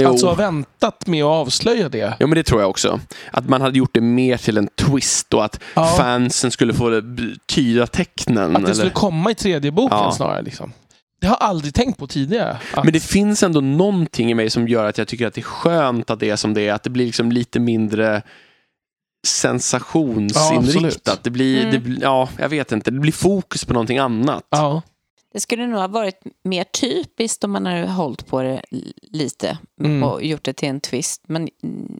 Jo. 0.00 0.08
Alltså 0.08 0.34
väntat 0.34 1.06
med 1.06 1.24
att 1.24 1.28
avslöja 1.30 1.88
det. 1.88 2.14
ja, 2.18 2.26
men 2.26 2.30
det 2.34 2.42
tror 2.42 2.60
jag 2.60 2.70
också. 2.70 3.00
Att 3.32 3.48
man 3.48 3.60
hade 3.60 3.78
gjort 3.78 3.94
det 3.94 4.00
mer 4.00 4.36
till 4.36 4.56
en 4.58 4.68
twist 4.76 5.34
och 5.34 5.44
att 5.44 5.60
Ja. 5.74 5.86
fansen 5.86 6.50
skulle 6.50 6.74
få 6.74 7.02
tyda 7.46 7.86
tecknen. 7.86 8.56
Att 8.56 8.62
det 8.66 8.74
skulle 8.74 8.82
eller? 8.82 8.94
komma 8.94 9.30
i 9.30 9.34
tredje 9.34 9.70
boken 9.70 9.98
Ja. 9.98 10.12
snarare. 10.12 10.42
Liksom. 10.42 10.72
Det 11.20 11.26
har 11.26 11.36
jag 11.40 11.48
aldrig 11.48 11.74
tänkt 11.74 11.98
på 11.98 12.06
tidigare. 12.06 12.58
Att, 12.74 12.84
Men 12.84 12.92
det 12.92 13.00
finns 13.00 13.42
ändå 13.42 13.60
någonting 13.60 14.30
i 14.30 14.34
mig 14.34 14.50
som 14.50 14.68
gör 14.68 14.84
att 14.84 14.98
jag 14.98 15.08
tycker 15.08 15.26
att 15.26 15.34
det 15.34 15.40
är 15.40 15.42
skönt 15.42 16.10
att 16.10 16.20
det 16.20 16.30
är 16.30 16.36
som 16.36 16.54
det 16.54 16.68
är. 16.68 16.72
Att 16.72 16.82
det 16.82 16.90
blir 16.90 17.06
liksom 17.06 17.32
lite 17.32 17.60
mindre 17.60 18.22
sensationsinriktat. 19.26 21.02
Ja, 21.04 21.16
det 21.22 21.30
blir, 21.30 21.60
Mm. 21.60 21.72
det 21.72 21.78
blir, 21.78 22.02
ja, 22.02 22.28
jag 22.38 22.48
vet 22.48 22.72
inte. 22.72 22.90
Det 22.90 23.00
blir 23.00 23.12
fokus 23.12 23.64
på 23.64 23.72
någonting 23.72 23.98
annat. 23.98 24.46
ja. 24.50 24.82
Det 25.32 25.40
skulle 25.40 25.66
nog 25.66 25.78
ha 25.80 25.88
varit 25.88 26.20
mer 26.44 26.64
typiskt 26.64 27.44
om 27.44 27.50
man 27.50 27.66
hade 27.66 27.86
hållit 27.86 28.26
på 28.26 28.42
det 28.42 28.62
lite 29.02 29.58
Mm. 29.80 30.02
och 30.02 30.24
gjort 30.24 30.44
det 30.44 30.52
till 30.52 30.68
en 30.68 30.80
twist. 30.80 31.22
Men 31.26 31.48
mm, 31.62 31.98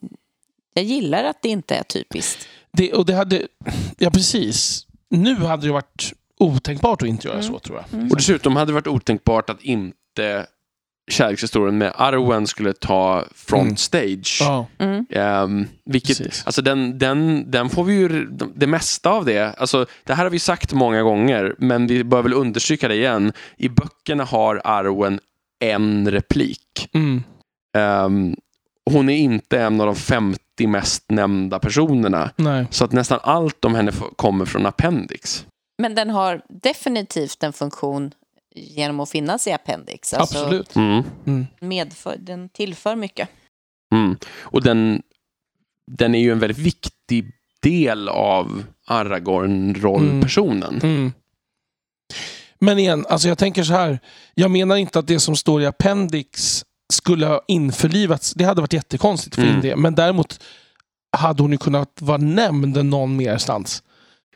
jag 0.74 0.84
gillar 0.84 1.24
att 1.24 1.42
det 1.42 1.48
inte 1.48 1.74
är 1.74 1.82
typiskt. 1.82 2.46
Det, 2.72 2.92
och 2.92 3.06
det 3.06 3.14
hade... 3.14 3.46
Ja, 3.98 4.10
precis. 4.10 4.86
Nu 5.10 5.34
hade 5.34 5.66
det 5.66 5.72
varit 5.72 6.12
otänkbart 6.38 7.02
att 7.02 7.08
inte 7.08 7.28
göra 7.28 7.38
Mm. 7.38 7.52
så, 7.52 7.58
tror 7.58 7.84
jag. 7.90 8.10
Och 8.10 8.16
dessutom 8.16 8.56
hade 8.56 8.66
det 8.70 8.74
varit 8.74 8.86
otänkbart 8.86 9.50
att 9.50 9.62
inte 9.62 10.46
kärlekshistorien 11.10 11.78
med 11.78 11.92
Arwen 11.96 12.46
skulle 12.46 12.72
ta 12.72 13.24
front 13.34 13.62
Mm. 13.62 13.76
stage. 13.76 14.42
Mm. 14.78 15.06
Ehm, 15.10 15.66
vilket, 15.84 16.18
Precis. 16.18 16.42
alltså 16.46 16.62
den, 16.62 16.98
den, 16.98 17.50
den 17.50 17.68
får 17.70 17.84
vi 17.84 17.94
ju, 17.94 18.26
det 18.54 18.66
mesta 18.66 19.10
av 19.10 19.24
det, 19.24 19.54
alltså 19.58 19.86
det 20.04 20.14
här 20.14 20.24
har 20.24 20.30
vi 20.30 20.38
sagt 20.38 20.72
många 20.72 21.02
gånger, 21.02 21.54
men 21.58 21.86
vi 21.86 22.04
bör 22.04 22.22
väl 22.22 22.34
understryka 22.34 22.88
det 22.88 22.94
igen. 22.94 23.32
I 23.56 23.68
böckerna 23.68 24.24
har 24.24 24.60
Arwen 24.64 25.20
en 25.64 26.10
replik. 26.10 26.88
Mm. 26.94 27.22
Ehm, 27.78 28.36
hon 28.90 29.08
är 29.08 29.16
inte 29.16 29.60
en 29.60 29.80
av 29.80 29.86
de 29.86 29.96
50 29.96 30.40
mest 30.66 31.04
nämnda 31.10 31.58
personerna. 31.58 32.30
Nej. 32.36 32.66
Så 32.70 32.84
att 32.84 32.92
nästan 32.92 33.18
allt 33.22 33.64
om 33.64 33.74
henne 33.74 33.92
kommer 34.16 34.44
från 34.44 34.66
Appendix. 34.66 35.46
Men 35.82 35.94
den 35.94 36.10
har 36.10 36.42
definitivt 36.48 37.42
en 37.42 37.52
funktion 37.52 38.10
genom 38.60 39.00
att 39.00 39.10
finnas 39.10 39.46
i 39.46 39.52
appendix. 39.52 40.14
Alltså, 40.14 40.38
Absolut. 40.38 40.76
Mm. 40.76 41.46
Medför, 41.60 42.16
den 42.18 42.48
tillför 42.48 42.96
mycket. 42.96 43.28
Mm. 43.94 44.16
Och 44.40 44.62
den, 44.62 45.02
den 45.92 46.14
är 46.14 46.18
ju 46.20 46.32
en 46.32 46.38
väldigt 46.38 46.58
viktig 46.58 47.32
del 47.62 48.08
av 48.08 48.64
Aragorn-rollpersonen. 48.86 50.80
Mm. 50.82 51.12
Men 52.58 52.78
igen, 52.78 53.06
alltså 53.08 53.28
jag 53.28 53.38
tänker 53.38 53.62
så 53.62 53.72
här. 53.72 53.98
Jag 54.34 54.50
menar 54.50 54.76
inte 54.76 54.98
att 54.98 55.06
det 55.06 55.20
som 55.20 55.36
står 55.36 55.62
i 55.62 55.66
Appendix 55.66 56.64
skulle 56.92 57.26
ha 57.26 57.42
införlivats. 57.48 58.34
Det 58.34 58.44
hade 58.44 58.60
varit 58.60 58.72
jättekonstigt 58.72 59.34
för 59.36 59.42
Mm. 59.42 59.60
det. 59.60 59.76
Men 59.76 59.94
däremot 59.94 60.42
hade 61.16 61.42
hon 61.42 61.52
ju 61.52 61.58
kunnat 61.58 61.98
vara 62.00 62.18
nämnd 62.18 62.84
någon 62.84 63.16
merstans. 63.16 63.82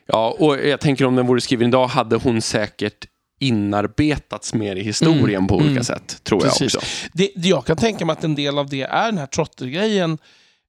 Ja, 0.07 0.37
och 0.39 0.57
jag 0.59 0.81
tänker 0.81 1.05
om 1.05 1.17
den 1.17 1.27
vore 1.27 1.41
skriven 1.41 1.69
idag 1.69 1.87
hade 1.87 2.17
hon 2.17 2.41
säkert 2.43 3.07
inarbetats 3.41 4.55
mer 4.55 4.77
i 4.77 4.83
historien 4.83 5.29
Mm, 5.29 5.47
på 5.47 5.55
olika 5.55 5.71
mm. 5.71 5.85
sätt, 5.85 6.25
tror 6.25 6.41
Precis. 6.41 6.75
jag 6.75 6.81
också. 6.81 7.09
Det, 7.13 7.31
jag 7.35 7.67
kan 7.67 7.77
tänka 7.77 8.05
mig 8.05 8.13
att 8.13 8.25
en 8.25 8.35
del 8.35 8.59
av 8.59 8.69
det 8.69 8.83
är 8.83 9.07
den 9.07 9.19
här 9.19 9.27
trottergrejen. 9.27 10.19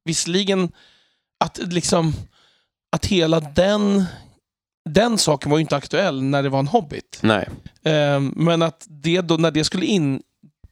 Visserligen 0.05 0.72
att 1.39 1.59
liksom 1.63 2.13
att 2.91 3.05
hela 3.05 3.39
den 3.39 4.05
den 4.89 5.18
saken 5.18 5.51
var 5.51 5.57
ju 5.57 5.61
inte 5.61 5.76
aktuell 5.76 6.24
när 6.24 6.43
det 6.43 6.49
var 6.49 6.59
en 6.59 6.68
hobbit. 6.68 7.20
Nej. 7.22 7.49
Eh, 7.86 8.20
men 8.20 8.61
att 8.61 8.86
det 8.89 9.22
då, 9.22 9.38
när 9.38 9.51
det 9.51 9.63
skulle 9.63 9.86
in, 9.86 10.22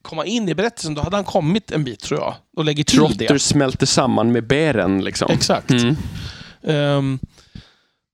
komma 0.02 0.24
in 0.24 0.48
i 0.48 0.54
berättelsen, 0.54 0.94
då 0.94 1.02
hade 1.02 1.16
han 1.16 1.24
kommit 1.24 1.70
en 1.70 1.84
bit 1.84 2.00
tror 2.00 2.20
jag. 2.20 2.34
Och 2.56 2.64
lägger 2.64 2.84
till 2.84 2.98
Trotter 2.98 3.28
det. 3.28 3.38
smälter 3.38 3.86
samman 3.86 4.32
med 4.32 4.46
bären 4.46 5.04
liksom. 5.04 5.30
Exakt. 5.30 5.70
Mm. 5.70 5.96
Ehm, 6.62 7.18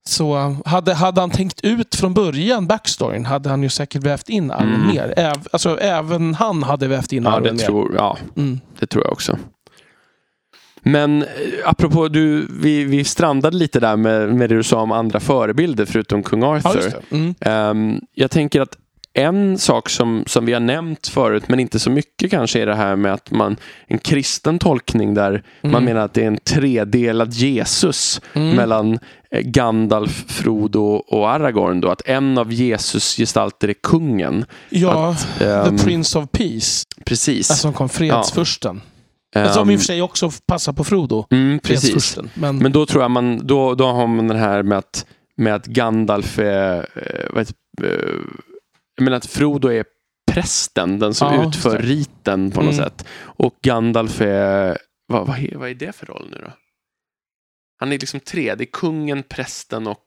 så 0.07 0.55
hade, 0.65 0.93
hade 0.93 1.21
han 1.21 1.29
tänkt 1.29 1.61
ut 1.63 1.95
från 1.95 2.13
början 2.13 2.67
backstoryn 2.67 3.25
hade 3.25 3.49
han 3.49 3.63
ju 3.63 3.69
säkert 3.69 4.03
vävt 4.03 4.29
in 4.29 4.51
armen 4.51 4.75
Mm. 4.75 4.87
mer. 4.87 5.13
Äv, 5.17 5.35
alltså, 5.51 5.79
även 5.79 6.33
han 6.35 6.63
hade 6.63 6.87
vävt 6.87 7.13
in 7.13 7.23
Ja, 7.23 7.29
armen 7.31 7.43
det 7.43 7.53
mer. 7.53 7.65
tror, 7.65 7.95
ja, 7.95 8.17
Mm. 8.37 8.59
det 8.79 8.85
tror 8.87 9.03
jag 9.03 9.11
också. 9.13 9.37
Men 10.83 11.21
eh, 11.21 11.27
apropå, 11.65 12.07
du, 12.07 12.47
vi, 12.61 12.83
vi 12.83 13.03
strandade 13.03 13.57
lite 13.57 13.79
där 13.79 13.95
med, 13.97 14.35
med 14.35 14.49
det 14.49 14.55
du 14.55 14.63
sa 14.63 14.81
om 14.81 14.91
andra 14.91 15.19
förebilder 15.19 15.85
förutom 15.85 16.23
kung 16.23 16.41
Ja, 16.41 16.55
Arthur. 16.57 16.75
just 16.75 16.89
det. 17.09 17.15
Mm. 17.15 17.35
Ehm, 17.41 17.99
jag 18.13 18.31
tänker 18.31 18.61
att 18.61 18.77
en 19.13 19.57
sak 19.57 19.89
som, 19.89 20.23
som 20.27 20.45
vi 20.45 20.53
har 20.53 20.59
nämnt 20.59 21.07
förut, 21.07 21.43
men 21.47 21.59
inte 21.59 21.79
så 21.79 21.89
mycket 21.89 22.31
kanske, 22.31 22.61
är 22.61 22.65
det 22.65 22.75
här 22.75 22.95
med 22.95 23.13
att 23.13 23.31
man, 23.31 23.55
en 23.87 23.97
kristen 23.97 24.59
tolkning 24.59 25.13
där 25.13 25.43
man 25.61 25.71
Mm. 25.71 25.83
menar 25.85 26.01
att 26.01 26.13
det 26.13 26.23
är 26.23 26.27
en 26.27 26.37
tredelad 26.37 27.33
Jesus 27.33 28.21
Mm. 28.33 28.55
mellan 28.55 28.99
eh, 29.31 29.41
Gandalf, 29.41 30.23
Frodo 30.27 30.81
och 30.95 31.29
Aragorn. 31.29 31.81
Då, 31.81 31.89
att 31.89 32.01
en 32.05 32.37
av 32.37 32.53
Jesus 32.53 33.17
gestalter 33.17 33.67
är 33.67 33.73
kungen. 33.83 34.45
Ja, 34.69 35.15
Ehm, 35.41 35.77
The 35.77 35.83
Prince 35.85 36.19
of 36.19 36.25
Peace. 36.31 36.85
precis. 37.05 37.49
Alltså 37.51 37.61
som 37.61 37.73
kom 37.73 37.89
fredsfursten. 37.89 38.81
Alltså, 39.35 39.53
som 39.53 39.63
Ehm, 39.69 39.73
i 39.73 39.75
och 39.75 39.79
för 39.79 39.85
sig 39.85 40.01
också 40.01 40.31
passar 40.45 40.73
på 40.73 40.83
Frodo. 40.83 41.25
mm, 41.31 41.59
precis. 41.59 42.17
Men, 42.33 42.57
Men 42.57 42.71
då 42.71 42.85
tror 42.85 43.01
jag 43.03 43.11
man, 43.11 43.47
då, 43.47 43.75
då 43.75 43.85
har 43.87 44.07
man 44.07 44.27
den 44.27 44.37
här 44.39 44.63
med 44.63 44.77
att, 44.77 45.05
med 45.37 45.55
att 45.55 45.65
Gandalf 45.65 46.39
är, 46.39 46.77
eh, 46.77 47.39
jag 48.95 49.03
menar 49.03 49.17
att 49.17 49.25
Frodo 49.25 49.67
är 49.67 49.85
prästen, 50.31 50.99
den 50.99 51.13
som 51.13 51.33
Ja, 51.33 51.47
utför 51.49 51.77
det. 51.77 51.83
riten 51.83 52.51
på 52.51 52.61
något 52.61 52.73
Mm. 52.73 52.85
sätt. 52.85 53.05
Och 53.21 53.55
Gandalf 53.61 54.21
är, 54.21 54.77
vad, 55.07 55.27
vad, 55.27 55.37
är- 55.39 55.55
vad 55.57 55.69
är 55.69 55.73
det 55.75 55.95
för 55.95 56.05
roll 56.05 56.27
nu 56.31 56.37
då? 56.45 56.51
Han 57.79 57.91
är 57.93 57.99
liksom 57.99 58.19
tre, 58.19 58.55
det 58.55 58.63
är 58.63 58.71
kungen, 58.71 59.23
prästen 59.23 59.87
och... 59.87 59.97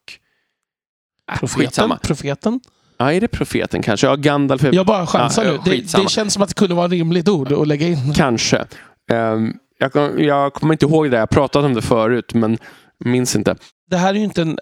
Äh, 1.32 1.38
profeten. 1.38 1.64
skitsamma. 1.66 1.98
profeten. 2.02 2.60
Ja, 2.98 3.12
är 3.12 3.20
det 3.20 3.28
profeten 3.28 3.82
kanske? 3.82 4.06
Ja, 4.06 4.16
Gandalf 4.16 4.64
är 4.64 4.72
Jag 4.74 4.86
bara 4.86 5.06
chansar 5.06 5.44
Ja, 5.44 5.52
nu. 5.52 5.58
Det, 5.64 5.96
det 6.02 6.10
känns 6.10 6.34
som 6.34 6.42
att 6.42 6.48
det 6.48 6.54
kunde 6.54 6.74
vara 6.74 6.86
ett 6.86 6.92
rimligt 6.92 7.28
ord 7.28 7.52
att 7.52 7.68
lägga 7.68 7.86
in. 7.86 8.14
Kanske. 8.14 8.66
Ehm, 9.10 9.52
jag, 9.78 10.20
jag 10.20 10.54
kommer 10.54 10.74
inte 10.74 10.86
ihåg 10.86 11.10
det, 11.10 11.16
jag 11.16 11.22
har 11.22 11.26
pratat 11.26 11.64
om 11.64 11.74
det 11.74 11.82
förut, 11.82 12.34
men 12.34 12.58
minns 12.98 13.36
inte. 13.36 13.56
Det 13.90 13.96
här 13.96 14.14
är 14.14 14.18
ju 14.18 14.24
inte 14.24 14.42
en, 14.42 14.58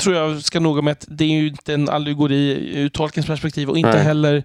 tror 0.00 0.16
jag 0.16 0.42
ska 0.42 0.60
noga 0.60 0.82
med 0.82 0.92
att 0.92 1.04
det 1.08 1.24
är 1.24 1.28
ju 1.28 1.46
inte 1.48 1.74
en 1.74 1.88
allegori 1.88 2.70
ur 2.74 2.88
Tolkiens 2.88 3.26
perspektiv 3.26 3.70
och 3.70 3.78
inte 3.78 3.90
Nej. 3.90 4.02
heller 4.02 4.44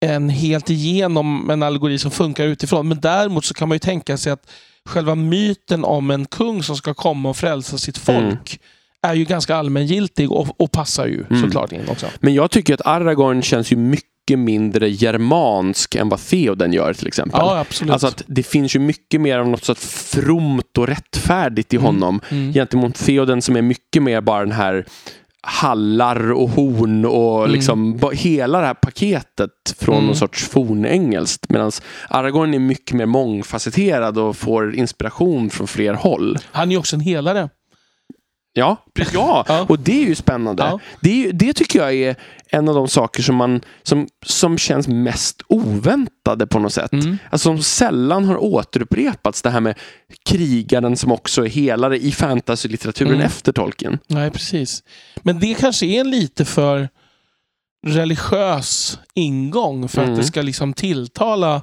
en 0.00 0.28
helt 0.28 0.70
igenom 0.70 1.50
en 1.50 1.62
allegori 1.62 1.98
som 1.98 2.10
funkar 2.10 2.44
utifrån. 2.44 2.88
Men 2.88 3.00
däremot 3.00 3.44
så 3.44 3.54
kan 3.54 3.68
man 3.68 3.74
ju 3.74 3.78
tänka 3.78 4.16
sig 4.16 4.32
att 4.32 4.50
själva 4.84 5.14
myten 5.14 5.84
om 5.84 6.10
en 6.10 6.26
kung 6.26 6.62
som 6.62 6.76
ska 6.76 6.94
komma 6.94 7.28
och 7.28 7.36
frälsa 7.36 7.78
sitt 7.78 7.98
folk 7.98 8.60
är 9.02 9.14
ju 9.14 9.24
ganska 9.24 9.56
allmängiltig 9.56 10.32
och, 10.32 10.60
och 10.60 10.72
passar 10.72 11.06
ju 11.06 11.24
Mm. 11.30 11.42
såklart 11.42 11.72
in 11.72 11.88
också. 11.88 12.06
Men 12.20 12.34
jag 12.34 12.50
tycker 12.50 12.74
att 12.74 12.86
Aragorn 12.86 13.42
känns 13.42 13.72
ju 13.72 13.76
mycket 13.76 14.09
mindre 14.36 14.88
germansk 14.90 15.94
än 15.94 16.08
vad 16.08 16.20
Theoden 16.20 16.72
gör 16.72 16.92
till 16.92 17.06
exempel. 17.06 17.40
Ja, 17.42 17.58
absolut. 17.58 17.92
Alltså 17.92 18.06
att 18.06 18.22
det 18.26 18.42
finns 18.42 18.76
ju 18.76 18.80
mycket 18.80 19.20
mer 19.20 19.38
av 19.38 19.48
något 19.48 19.64
så 19.64 19.74
fromt 19.74 20.78
och 20.78 20.86
rättfärdigt 20.88 21.72
i 21.74 21.76
Mm. 21.76 21.86
honom 21.86 22.20
Mm. 22.30 22.52
gentemot 22.52 22.94
Theoden 22.94 23.42
som 23.42 23.56
är 23.56 23.62
mycket 23.62 24.02
mer 24.02 24.20
bara 24.20 24.40
den 24.40 24.52
här 24.52 24.84
hallar 25.42 26.32
och 26.32 26.48
horn 26.50 27.04
och 27.04 27.38
Mm. 27.40 27.52
liksom 27.52 27.96
ba- 27.98 28.10
hela 28.10 28.60
det 28.60 28.66
här 28.66 28.74
paketet 28.74 29.50
från 29.78 29.94
Mm. 29.94 30.06
någon 30.06 30.16
sorts 30.16 30.48
fornengelskt. 30.48 31.48
Medan 31.50 31.72
Aragorn 32.08 32.54
är 32.54 32.58
mycket 32.58 32.92
mer 32.96 33.06
mångfacetterad 33.06 34.18
och 34.18 34.36
får 34.36 34.74
inspiration 34.74 35.50
från 35.50 35.66
fler 35.66 35.94
håll. 35.94 36.38
Han 36.52 36.68
är 36.68 36.72
ju 36.72 36.78
också 36.78 36.96
en 36.96 37.00
helare. 37.00 37.48
Ja, 38.52 38.76
ja. 39.12 39.44
Ja. 39.48 39.66
och 39.68 39.78
det 39.78 40.02
är 40.02 40.06
ju 40.06 40.14
spännande. 40.14 40.62
Ja. 40.62 40.80
Det, 41.00 41.30
det 41.32 41.52
tycker 41.52 41.78
jag 41.78 41.94
är 41.94 42.16
en 42.46 42.68
av 42.68 42.74
de 42.74 42.88
saker 42.88 43.22
som, 43.22 43.36
man, 43.36 43.60
som, 43.82 44.08
som 44.26 44.58
känns 44.58 44.88
mest 44.88 45.42
oväntade 45.48 46.46
på 46.46 46.58
något 46.58 46.72
sätt. 46.72 46.92
Mm. 46.92 47.18
Alltså 47.30 47.42
som 47.48 47.62
sällan 47.62 48.24
har 48.24 48.36
återupprepats. 48.44 49.42
Det 49.42 49.50
här 49.50 49.60
med 49.60 49.78
krigaren 50.24 50.96
som 50.96 51.12
också 51.12 51.44
är 51.44 51.48
helare 51.48 51.98
i 51.98 52.12
fantasy-litteraturen 52.12 53.14
Mm. 53.14 53.26
efter 53.26 53.52
Tolkien. 53.52 53.98
Nej, 54.06 54.30
precis. 54.30 54.82
Men 55.22 55.40
det 55.40 55.54
kanske 55.54 55.86
är 55.86 56.00
en 56.00 56.10
lite 56.10 56.44
för 56.44 56.88
religiös 57.86 58.98
ingång 59.14 59.88
för 59.88 60.02
Mm. 60.02 60.12
att 60.14 60.20
det 60.20 60.26
ska 60.26 60.42
liksom 60.42 60.72
tilltala 60.72 61.62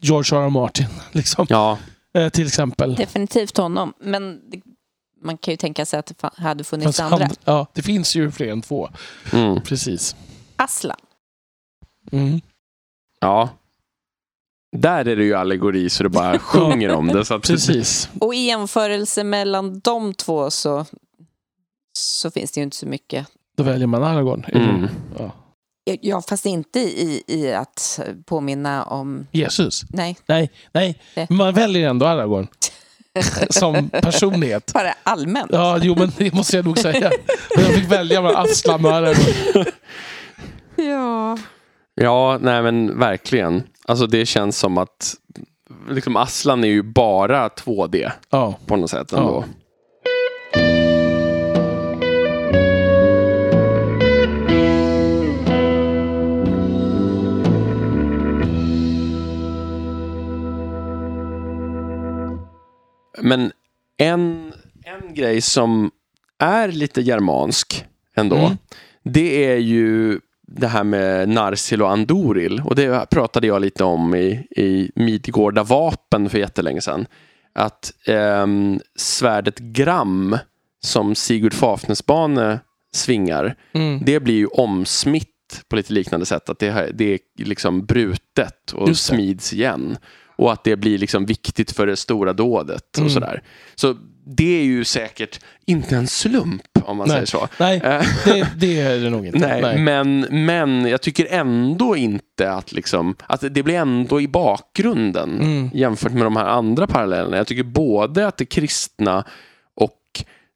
George 0.00 0.38
R. 0.38 0.44
R. 0.44 0.50
Martin. 0.50 0.86
Liksom, 1.12 1.46
Ja, 1.48 1.78
eh, 2.18 2.28
till 2.28 2.46
exempel. 2.46 2.94
Definitivt 2.94 3.56
honom. 3.56 3.92
Men 4.00 4.40
det, 4.50 4.60
man 5.26 5.38
kan 5.38 5.52
ju 5.52 5.56
tänka 5.56 5.86
sig 5.86 5.98
att 5.98 6.06
det 6.06 6.30
hade 6.36 6.64
funnits 6.64 6.86
Fast 6.86 7.00
andra. 7.12 7.26
han, 7.26 7.36
ja, 7.44 7.66
det 7.72 7.82
finns 7.82 8.16
ju 8.16 8.30
fler 8.30 8.48
än 8.48 8.62
två. 8.62 8.88
mm. 9.32 9.60
Precis. 9.62 10.16
Aslan. 10.56 10.96
Mm. 12.12 12.40
ja. 13.20 13.48
Där 14.76 15.04
är 15.08 15.16
det 15.16 15.24
ju 15.24 15.34
allegori 15.34 15.90
så 15.90 16.02
det 16.02 16.08
bara 16.08 16.38
sjunger 16.52 16.88
om 16.94 17.06
det. 17.08 17.24
Så 17.24 17.34
att, 17.34 17.42
Precis. 17.42 18.08
Och 18.20 18.34
i 18.34 18.38
jämförelse 18.38 19.24
mellan 19.24 19.80
de 19.80 20.14
två 20.14 20.50
så, 20.50 20.84
så 21.98 22.30
finns 22.30 22.52
det 22.52 22.60
ju 22.60 22.64
inte 22.64 22.76
så 22.76 22.86
mycket. 22.86 23.26
Då 23.56 23.62
väljer 23.62 23.86
man 23.86 24.04
Aragorn. 24.04 24.44
Mm. 24.48 24.88
Ja. 25.18 25.30
Ja, 26.00 26.22
fast 26.28 26.46
inte 26.46 26.78
i, 26.80 27.22
i 27.26 27.52
att 27.52 28.00
påminna 28.26 28.84
om... 28.84 29.26
Jesus. 29.32 29.82
Nej, 29.88 30.16
Nej, 30.26 30.50
nej. 30.72 31.00
Det. 31.14 31.30
Man 31.30 31.54
väljer 31.54 31.88
ändå 31.90 32.06
Aragorn. 32.06 32.48
Som 33.50 33.88
personlighet. 33.88 34.72
bara 34.74 34.94
allmänt. 35.02 35.50
Ja, 35.52 35.78
jo, 35.82 35.94
men 35.98 36.12
det 36.18 36.34
måste 36.34 36.56
jag 36.56 36.64
nog 36.64 36.78
säga. 36.78 37.10
Men 37.56 37.64
jag 37.64 37.74
fick 37.74 37.90
välja 37.90 38.22
mellan 38.22 38.46
Aslan 38.46 38.84
och 38.84 38.92
Aragorn. 38.92 39.64
Ja. 40.78 41.38
Ja, 41.94 42.38
nej 42.40 42.62
men 42.62 42.98
verkligen. 42.98 43.62
Alltså 43.84 44.06
det 44.06 44.26
känns 44.26 44.58
som 44.58 44.78
att 44.78 45.14
liksom 45.90 46.16
Aslan 46.16 46.64
är 46.64 46.68
ju 46.68 46.82
bara 46.82 47.48
2D 47.48 48.10
Ja. 48.30 48.54
på 48.66 48.76
något 48.76 48.90
sätt 48.90 49.12
ändå. 49.12 49.44
Men 63.18 63.52
en, 63.96 64.52
en 64.84 65.14
grej 65.14 65.40
som 65.40 65.90
är 66.38 66.68
lite 66.68 67.02
germansk 67.02 67.84
ändå, 68.16 68.36
Mm. 68.36 68.56
det 69.04 69.44
är 69.52 69.56
ju 69.56 70.20
det 70.48 70.66
här 70.66 70.84
med 70.84 71.28
Narsil 71.28 71.82
och 71.82 71.90
Andoril. 71.90 72.62
Och 72.64 72.74
det 72.74 73.10
pratade 73.10 73.46
jag 73.46 73.62
lite 73.62 73.84
om 73.84 74.14
i, 74.14 74.28
i 74.56 74.90
Midgårda 74.94 75.62
vapen 75.62 76.30
för 76.30 76.38
jättelänge 76.38 76.80
sedan. 76.80 77.06
Att 77.54 77.92
ehm, 78.06 78.80
svärdet 78.96 79.58
Gram 79.58 80.38
som 80.84 81.14
Sigurd 81.14 81.54
Fafnesbane 81.54 82.60
svingar, 82.92 83.56
Mm. 83.72 84.02
det 84.04 84.20
blir 84.20 84.34
ju 84.34 84.46
omsmitt 84.46 85.28
på 85.68 85.76
lite 85.76 85.92
liknande 85.92 86.26
sätt. 86.26 86.48
Att 86.48 86.58
det, 86.58 86.90
det 86.94 87.04
är 87.14 87.18
liksom 87.44 87.86
brutet 87.86 88.72
och 88.72 88.96
smids 88.96 89.52
igen. 89.52 89.96
Och 90.36 90.52
att 90.52 90.64
det 90.64 90.76
blir 90.76 90.98
liksom 90.98 91.26
viktigt 91.26 91.72
för 91.72 91.86
det 91.86 91.96
stora 91.96 92.32
dådet 92.32 92.96
Mm. 92.98 93.06
och 93.06 93.12
sådär. 93.12 93.42
Så 93.74 93.96
det 94.28 94.58
är 94.60 94.64
ju 94.64 94.84
säkert 94.84 95.40
inte 95.66 95.96
en 95.96 96.06
slump 96.06 96.62
om 96.84 96.96
man 96.96 97.08
Nej. 97.08 97.14
säger 97.14 97.26
så. 97.26 97.48
Nej, 97.60 97.76
Eh, 97.84 98.02
det, 98.24 98.48
det 98.56 98.80
är 98.80 98.98
det 99.00 99.10
nog 99.10 99.26
inte. 99.26 99.38
Nej, 99.60 99.78
Men, 99.78 100.20
men 100.30 100.86
jag 100.86 101.02
tycker 101.02 101.26
ändå 101.30 101.96
inte 101.96 102.52
att, 102.52 102.72
liksom, 102.72 103.14
att 103.26 103.40
det 103.50 103.62
blir 103.62 103.74
ändå 103.74 104.20
i 104.20 104.28
bakgrunden 104.28 105.40
Mm. 105.40 105.70
jämfört 105.74 106.12
med 106.12 106.22
de 106.26 106.36
här 106.36 106.46
andra 106.46 106.86
parallellerna. 106.86 107.36
Jag 107.36 107.46
tycker 107.46 107.62
både 107.62 108.26
att 108.26 108.36
det 108.36 108.44
kristna 108.44 109.24
och 109.74 110.00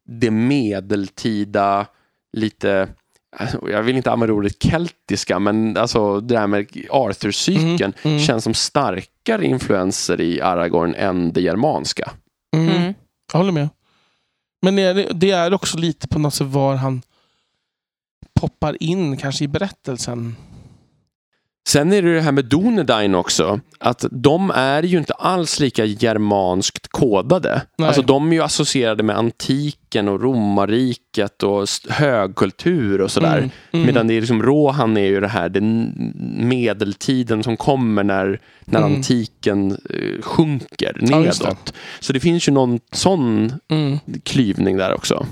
det 0.08 0.30
medeltida, 0.30 1.86
lite, 2.32 2.88
alltså, 3.36 3.70
jag 3.70 3.82
vill 3.82 3.96
inte 3.96 4.10
använda 4.10 4.34
ordet 4.34 4.62
keltiska, 4.62 5.38
men 5.38 5.76
alltså 5.76 6.20
det 6.20 6.38
här 6.38 6.46
med 6.46 6.66
Arthur-cykeln 6.90 7.92
Mm, 8.04 8.14
mm. 8.14 8.20
känns 8.20 8.44
som 8.44 8.54
starkare 9.30 9.46
influenser 9.46 10.20
i 10.20 10.40
Aragorn 10.40 10.94
än 10.94 11.32
det 11.32 11.40
germanska. 11.40 12.12
Mm. 12.56 12.68
Mm. 12.68 12.94
Jag 13.32 13.38
håller 13.38 13.52
med. 13.52 13.68
Men 14.62 14.76
det 14.76 14.82
är, 14.82 15.14
det 15.14 15.30
är 15.30 15.54
också 15.54 15.78
lite 15.78 16.08
på 16.08 16.18
något 16.18 16.34
sätt 16.34 16.46
var 16.46 16.76
han 16.76 17.02
poppar 18.40 18.82
in 18.82 19.16
kanske 19.16 19.44
i 19.44 19.48
berättelsen. 19.48 20.36
Sen 21.68 21.92
är 21.92 22.02
det 22.02 22.14
det 22.14 22.20
här 22.20 22.32
med 22.32 22.44
Dunedain 22.44 23.14
också. 23.14 23.60
Att 23.78 24.04
de 24.10 24.50
är 24.54 24.82
ju 24.82 24.98
inte 24.98 25.12
alls 25.12 25.60
lika 25.60 25.84
germanskt 25.84 26.88
kodade. 26.88 27.62
Nej. 27.78 27.86
Alltså 27.88 28.02
de 28.02 28.28
är 28.28 28.32
ju 28.36 28.42
associerade 28.42 29.02
med 29.02 29.16
antiken 29.18 30.08
och 30.08 30.22
romarriket 30.22 31.42
och 31.42 31.66
högkultur 31.88 33.00
och 33.00 33.10
sådär. 33.10 33.38
Mm, 33.38 33.50
mm. 33.72 33.86
Medan 33.86 34.06
det 34.08 34.14
är 34.14 34.20
liksom 34.20 34.42
Rohan 34.42 34.96
är 34.96 35.04
ju 35.06 35.20
det 35.20 35.28
här 35.28 35.48
den 35.48 35.92
medeltiden 36.48 37.42
som 37.42 37.56
kommer 37.56 38.04
när, 38.04 38.40
när 38.64 38.78
Mm. 38.80 38.94
antiken 38.94 39.70
eh, 39.70 40.22
sjunker 40.22 40.96
Ja, 41.00 41.20
just 41.24 41.40
det. 41.42 41.46
nedåt. 41.48 41.72
Så 42.00 42.12
det 42.12 42.20
finns 42.20 42.48
ju 42.48 42.52
någon 42.52 42.80
sån 42.92 43.52
Mm. 43.70 43.98
klyvning 44.24 44.76
där 44.76 44.94
också. 44.94 45.26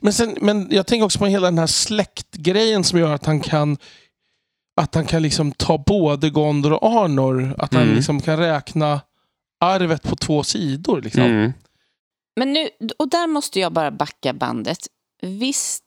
Men, 0.00 0.12
sen, 0.12 0.36
men 0.40 0.68
jag 0.70 0.86
tänker 0.86 1.04
också 1.04 1.18
på 1.18 1.26
hela 1.26 1.46
den 1.46 1.58
här 1.58 1.66
släktgrejen 1.66 2.84
som 2.84 2.98
gör 2.98 3.14
att 3.14 3.26
han 3.26 3.40
kan 3.40 3.76
att 4.76 4.94
han 4.94 5.06
kan 5.06 5.22
liksom 5.22 5.52
ta 5.52 5.78
både 5.86 6.30
Gondor 6.30 6.72
och 6.72 6.88
Arnor. 6.88 7.54
Att 7.58 7.74
han 7.74 7.82
Mm. 7.82 7.94
liksom 7.94 8.20
kan 8.20 8.36
räkna 8.38 9.00
arvet 9.60 10.02
på 10.02 10.16
två 10.16 10.42
sidor. 10.42 11.02
Liksom. 11.02 11.22
Mm. 11.22 11.52
Men 12.36 12.52
nu, 12.52 12.68
och 12.98 13.08
där 13.08 13.26
måste 13.26 13.60
jag 13.60 13.72
bara 13.72 13.90
backa 13.90 14.32
bandet. 14.32 14.78
Visst, 15.22 15.84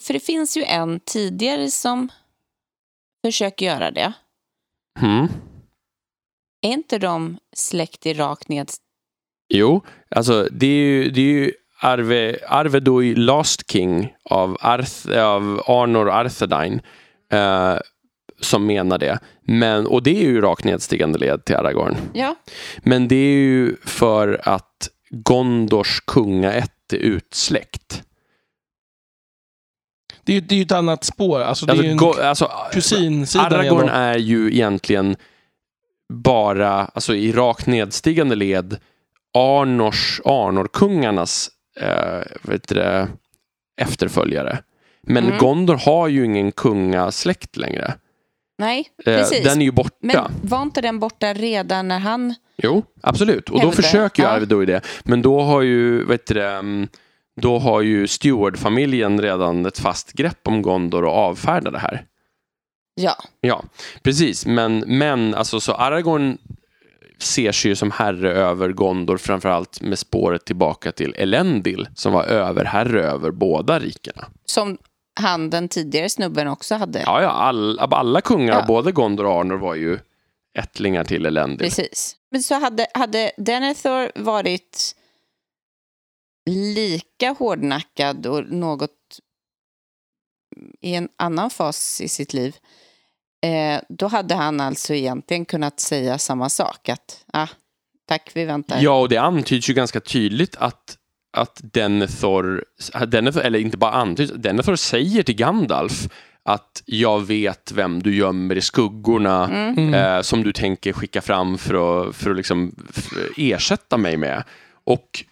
för 0.00 0.14
det 0.14 0.20
finns 0.20 0.56
ju 0.56 0.62
en 0.64 1.00
tidigare 1.00 1.70
som 1.70 2.08
försöker 3.24 3.66
göra 3.66 3.90
det. 3.90 4.12
Mm. 5.00 5.28
Är 6.62 6.70
inte 6.70 6.98
de 6.98 7.38
släkt 7.56 8.06
i 8.06 8.14
rakt 8.14 8.48
ned? 8.48 8.70
Jo, 9.48 9.80
alltså 10.10 10.48
det 10.52 10.66
är 10.66 10.70
ju, 10.80 11.10
det 11.10 11.20
är 11.20 11.24
ju 11.24 11.52
Arve, 11.80 12.36
Arve 12.48 12.80
då 12.80 13.04
i 13.04 13.14
Last 13.14 13.70
King 13.70 14.14
av, 14.30 14.56
Arth, 14.60 15.18
av 15.18 15.62
Arnor 15.66 16.10
Arthedain 16.10 16.80
eh, 17.32 17.76
som 18.40 18.66
menar 18.66 18.98
det. 18.98 19.18
Men, 19.42 19.86
och 19.86 20.02
det 20.02 20.10
är 20.10 20.22
ju 20.22 20.40
rakt 20.40 20.64
nedstigande 20.64 21.18
led 21.18 21.44
till 21.44 21.56
Aragorn. 21.56 21.96
Ja, 22.14 22.34
Men 22.78 23.08
det 23.08 23.16
är 23.16 23.34
ju 23.38 23.76
för 23.84 24.40
att 24.48 24.88
Gondors 25.10 26.00
kungaätt 26.06 26.92
är 26.92 26.96
utsläckt. 26.96 28.02
Det, 30.24 30.32
är, 30.32 30.34
ju- 30.34 30.40
det 30.40 30.54
är 30.54 30.56
ju 30.56 30.62
ett 30.62 30.72
annat 30.72 31.04
spår. 31.04 31.40
Alltså, 31.40 31.66
det 31.66 31.72
är 31.72 31.74
Alltså, 31.74 31.84
ju 31.86 31.90
en 31.90 31.96
Go- 31.96 32.14
alltså, 32.22 32.50
kusinsidan. 32.72 33.46
Aragorn 33.52 33.80
ändå. 33.80 33.92
är 33.92 34.18
ju 34.18 34.52
egentligen 34.52 35.16
bara, 36.12 36.70
alltså 36.70 37.14
i 37.14 37.32
rakt 37.32 37.66
nedstigande 37.66 38.34
led, 38.34 38.76
Arnors, 39.38 40.20
Arnorkungarnas 40.24 41.50
eh, 41.80 42.22
vet 42.42 42.68
det, 42.68 43.08
efterföljare. 43.80 44.58
Men 45.02 45.24
Mm. 45.26 45.38
Gondor 45.38 45.74
har 45.74 46.08
ju 46.08 46.24
ingen 46.24 46.52
kungasläkt 46.52 47.56
längre. 47.56 47.94
Nej, 48.58 48.88
Eh, 48.98 49.04
precis. 49.04 49.44
den 49.44 49.60
är 49.60 49.64
ju 49.64 49.70
borta. 49.72 49.96
Men 50.00 50.16
var 50.42 50.62
inte 50.62 50.80
den 50.80 50.98
borta 50.98 51.32
redan 51.34 51.88
när 51.88 51.98
han... 51.98 52.34
Jo, 52.56 52.84
absolut. 53.02 53.48
Och 53.48 53.54
då 53.54 53.58
Helvete. 53.58 53.82
försöker 53.82 54.22
ju 54.22 54.46
Ja. 54.58 54.64
Det. 54.66 54.80
Men 55.04 55.22
då 55.22 55.40
har 55.40 55.62
ju, 55.62 56.04
vet 56.04 56.26
du 56.26 56.42
mm, 56.46 56.88
då 57.40 57.58
har 57.58 57.80
ju 57.80 58.06
Steward-familjen 58.06 59.20
redan 59.22 59.66
ett 59.66 59.78
fast 59.78 60.12
grepp 60.12 60.48
om 60.48 60.62
Gondor 60.62 61.04
och 61.04 61.12
avfärdar 61.12 61.70
det 61.70 61.78
här. 61.78 62.04
Ja, 62.94 63.16
Ja, 63.40 63.62
precis. 64.02 64.46
Men, 64.46 64.78
men 64.86 65.34
alltså 65.34 65.60
så 65.60 65.72
Aragorn 65.72 66.38
ser 67.18 67.52
sig 67.52 67.68
ju 67.70 67.74
som 67.76 67.90
herre 67.90 68.32
över 68.32 68.72
Gondor 68.72 69.16
framförallt 69.16 69.80
med 69.80 69.98
spåret 69.98 70.44
tillbaka 70.44 70.92
till 70.92 71.14
Elendil 71.18 71.88
som 71.94 72.12
var 72.12 72.24
överherre 72.24 73.02
över 73.04 73.30
båda 73.30 73.78
rikena. 73.78 74.24
som 74.44 74.78
han, 75.16 75.50
den 75.50 75.68
tidigare 75.68 76.08
snubben, 76.08 76.48
också 76.48 76.74
hade. 76.74 77.00
Ja, 77.00 77.22
ja, 77.22 77.28
all, 77.30 77.78
alla 77.78 78.20
kungar 78.20 78.54
Ja. 78.54 78.64
både 78.66 78.92
Gondor 78.92 79.26
och 79.26 79.40
Arnor 79.40 79.56
var 79.56 79.74
ju 79.74 79.98
ättlingar 80.58 81.04
till 81.04 81.26
Elendil. 81.26 81.58
Precis. 81.58 82.16
Men 82.30 82.42
så 82.42 82.54
hade, 82.54 82.86
hade 82.94 83.32
Denethor 83.36 84.12
varit 84.14 84.94
lika 86.50 87.30
hårdnackad 87.38 88.26
och 88.26 88.44
något 88.52 88.90
i 90.80 90.94
en 90.94 91.08
annan 91.16 91.50
fas 91.50 92.00
i 92.00 92.08
sitt 92.08 92.34
liv, 92.34 92.56
eh, 93.44 93.80
då 93.88 94.06
hade 94.06 94.34
han 94.34 94.60
alltså 94.60 94.94
egentligen 94.94 95.44
kunnat 95.44 95.80
säga 95.80 96.18
samma 96.18 96.48
sak. 96.48 96.88
Att, 96.88 97.24
ah, 97.32 97.48
tack, 98.08 98.30
vi 98.34 98.44
väntar. 98.44 98.80
Ja, 98.80 99.00
och 99.00 99.08
det 99.08 99.16
antyds 99.16 99.70
ju 99.70 99.74
ganska 99.74 100.00
tydligt 100.00 100.56
att, 100.56 100.95
att 101.36 101.60
Denethor, 101.72 102.64
Denethor, 103.06 103.42
eller 103.42 103.58
inte 103.58 103.76
bara 103.76 103.92
antyds, 103.92 104.32
Denethor 104.32 104.76
säger 104.76 105.22
till 105.22 105.36
Gandalf 105.36 106.08
att 106.44 106.82
jag 106.84 107.26
vet 107.26 107.72
vem 107.72 108.02
du 108.02 108.14
gömmer 108.16 108.56
i 108.56 108.60
skuggorna 108.60 109.44
Mm. 109.48 109.94
Eh, 109.94 110.20
som 110.20 110.42
du 110.42 110.52
tänker 110.52 110.92
skicka 110.92 111.20
fram 111.20 111.58
för 111.58 111.74
att, 112.08 112.16
för 112.16 112.30
att 112.30 112.36
liksom, 112.36 112.74
ersätta 113.36 113.96
mig 113.96 114.16
med. 114.16 114.42
Och 114.84 115.24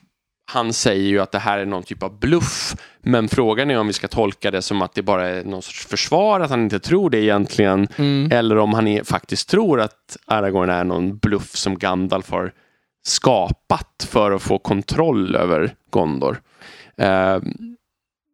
han 0.53 0.73
säger 0.73 1.09
ju 1.09 1.21
att 1.21 1.33
det 1.33 1.39
här 1.39 1.59
är 1.59 1.67
någon 1.67 1.83
typ 1.83 2.03
av 2.03 2.19
bluff, 2.19 2.77
men 3.03 3.29
frågan 3.29 3.71
är 3.71 3.79
om 3.79 3.87
vi 3.87 3.93
ska 3.93 4.09
tolka 4.09 4.51
det 4.51 4.63
som 4.63 4.83
att 4.83 4.95
det 4.95 5.03
bara 5.03 5.29
är 5.29 5.45
någon 5.45 5.63
sorts 5.63 5.87
försvar, 5.87 6.41
att 6.41 6.51
han 6.51 6.63
inte 6.63 6.81
tror 6.81 7.11
det 7.11 7.19
egentligen, 7.19 7.89
Mm. 7.97 8.33
eller 8.33 8.57
om 8.59 8.75
han 8.75 8.89
är, 8.89 9.05
faktiskt 9.05 9.49
tror 9.49 9.81
att 9.81 10.17
Aragorn 10.27 10.71
är 10.71 10.85
någon 10.85 11.17
bluff 11.17 11.57
som 11.57 11.79
Gandalf 11.79 12.31
har 12.31 12.53
skapat 13.07 14.07
för 14.09 14.33
att 14.33 14.43
få 14.43 14.59
kontroll 14.59 15.37
över 15.37 15.75
Gondor. 15.91 16.41
Eh, 16.97 17.39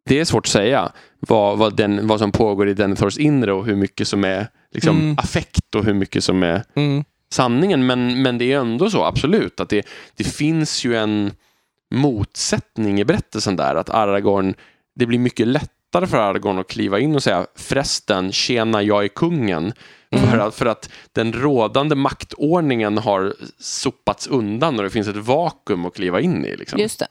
det 0.05 0.19
är 0.19 0.25
svårt 0.25 0.45
att 0.45 0.51
säga 0.51 0.91
vad, 1.19 1.57
vad, 1.57 1.75
den, 1.75 2.07
vad 2.07 2.19
som 2.19 2.31
pågår 2.31 2.69
i 2.69 2.73
Denethors 2.73 3.17
inre 3.17 3.53
och 3.53 3.65
hur 3.65 3.75
mycket 3.75 4.07
som 4.07 4.23
är 4.23 4.47
liksom, 4.71 4.97
Mm. 4.97 5.15
affekt 5.17 5.75
och 5.75 5.85
hur 5.85 5.93
mycket 5.93 6.23
som 6.23 6.43
är 6.43 6.63
Mm. 6.75 7.03
sanningen. 7.33 7.85
Men, 7.85 8.21
men 8.21 8.37
det 8.37 8.53
är 8.53 8.59
ändå 8.59 8.89
så, 8.89 9.03
absolut, 9.03 9.59
att 9.59 9.69
det, 9.69 9.85
det 10.15 10.23
finns 10.23 10.85
ju 10.85 10.95
en 10.95 11.31
motsättning 11.95 12.99
i 12.99 13.05
berättelsen 13.05 13.55
där. 13.55 13.75
Att 13.75 13.89
Aragorn, 13.89 14.53
det 14.95 15.05
blir 15.05 15.19
mycket 15.19 15.47
lättare 15.91 16.07
för 16.07 16.17
Aragorn 16.17 16.59
att 16.59 16.67
kliva 16.67 16.99
in 16.99 17.15
och 17.15 17.23
säga 17.23 17.47
förresten, 17.55 18.31
tjena, 18.31 18.81
jag 18.81 19.03
är 19.03 19.07
kungen. 19.07 19.73
Mm. 20.11 20.29
För, 20.29 20.37
att, 20.37 20.55
för 20.55 20.65
att 20.65 20.89
den 21.13 21.33
rådande 21.33 21.95
maktordningen 21.95 22.97
har 22.97 23.35
sopats 23.59 24.27
undan 24.27 24.77
och 24.77 24.83
det 24.83 24.89
finns 24.89 25.07
ett 25.07 25.15
vakuum 25.15 25.85
att 25.85 25.95
kliva 25.95 26.21
in 26.21 26.45
i. 26.45 26.55
Liksom. 26.55 26.79
Just 26.79 26.99
det. 26.99 27.07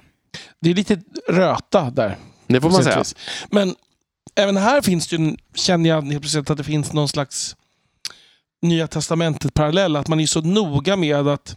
Det 0.60 0.70
är 0.70 0.74
lite 0.74 1.00
röta 1.28 1.90
där. 1.90 2.16
Det 2.46 2.60
får 2.60 2.70
man 2.70 2.84
säga. 2.84 2.98
vis. 2.98 3.16
Men 3.50 3.74
även 4.34 4.56
här 4.56 4.80
finns 4.80 5.08
det 5.08 5.16
ju, 5.16 5.36
känner 5.54 5.90
jag 5.90 6.02
helt 6.02 6.20
plötsligt 6.20 6.50
att 6.50 6.58
det 6.58 6.64
finns 6.64 6.92
någon 6.92 7.08
slags 7.08 7.56
Nya 8.62 8.86
Testamentet 8.86 9.54
parallell. 9.54 9.96
Att 9.96 10.08
man 10.08 10.20
är 10.20 10.26
så 10.26 10.40
noga 10.40 10.96
med 10.96 11.28
att, 11.28 11.56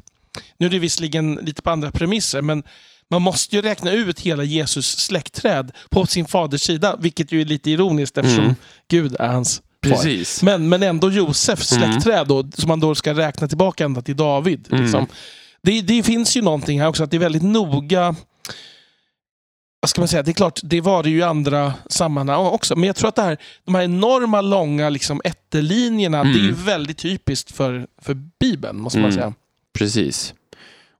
nu 0.57 0.65
är 0.65 0.69
det 0.69 0.79
visserligen 0.79 1.35
lite 1.35 1.61
på 1.61 1.69
andra 1.69 1.91
premisser, 1.91 2.41
men 2.41 2.63
man 3.09 3.21
måste 3.21 3.55
ju 3.55 3.61
räkna 3.61 3.91
ut 3.91 4.19
hela 4.19 4.43
Jesus 4.43 4.97
släktträd 4.97 5.71
på 5.89 6.05
sin 6.05 6.25
faders 6.25 6.61
sida, 6.61 6.95
vilket 6.99 7.31
ju 7.31 7.41
är 7.41 7.45
lite 7.45 7.71
ironiskt 7.71 8.17
eftersom 8.17 8.43
Mm. 8.43 8.55
Gud 8.89 9.15
är 9.19 9.27
hans 9.27 9.57
far. 9.57 9.89
Precis. 9.89 10.43
Men, 10.43 10.69
men 10.69 10.83
ändå 10.83 11.11
Josefs 11.11 11.71
Mm. 11.71 11.91
släktträd 11.91 12.27
då, 12.27 12.49
som 12.57 12.67
man 12.67 12.79
då 12.79 12.95
ska 12.95 13.13
räkna 13.13 13.47
tillbaka 13.47 13.85
ända 13.85 14.01
till 14.01 14.15
David. 14.15 14.67
Mm. 14.71 14.83
Liksom. 14.83 15.07
Det, 15.63 15.81
det 15.81 16.03
finns 16.03 16.37
ju 16.37 16.41
någonting 16.41 16.81
här 16.81 16.87
också, 16.87 17.03
att 17.03 17.11
det 17.11 17.17
är 17.17 17.19
väldigt 17.19 17.43
noga 17.43 18.15
vad 19.81 19.89
ska 19.89 20.01
man 20.01 20.07
säga, 20.07 20.23
det 20.23 20.31
är 20.31 20.33
klart, 20.33 20.59
det 20.63 20.81
var 20.81 21.03
det 21.03 21.09
ju 21.09 21.17
i 21.17 21.21
andra 21.23 21.73
sammanhang 21.89 22.45
också. 22.45 22.75
Men 22.75 22.87
jag 22.87 22.95
tror 22.95 23.09
att 23.09 23.15
det 23.15 23.21
här, 23.21 23.37
de 23.65 23.75
här 23.75 23.81
enorma 23.83 24.41
långa 24.41 24.89
liksom, 24.89 25.21
ätterlinjerna, 25.23 26.19
Mm. 26.19 26.33
det 26.33 26.39
är 26.39 26.43
ju 26.43 26.51
väldigt 26.53 26.97
typiskt 26.97 27.51
för, 27.51 27.87
för 28.01 28.13
Bibeln, 28.39 28.77
måste 28.81 28.99
man 28.99 29.09
Mm. 29.11 29.15
säga. 29.21 29.33
Precis. 29.77 30.33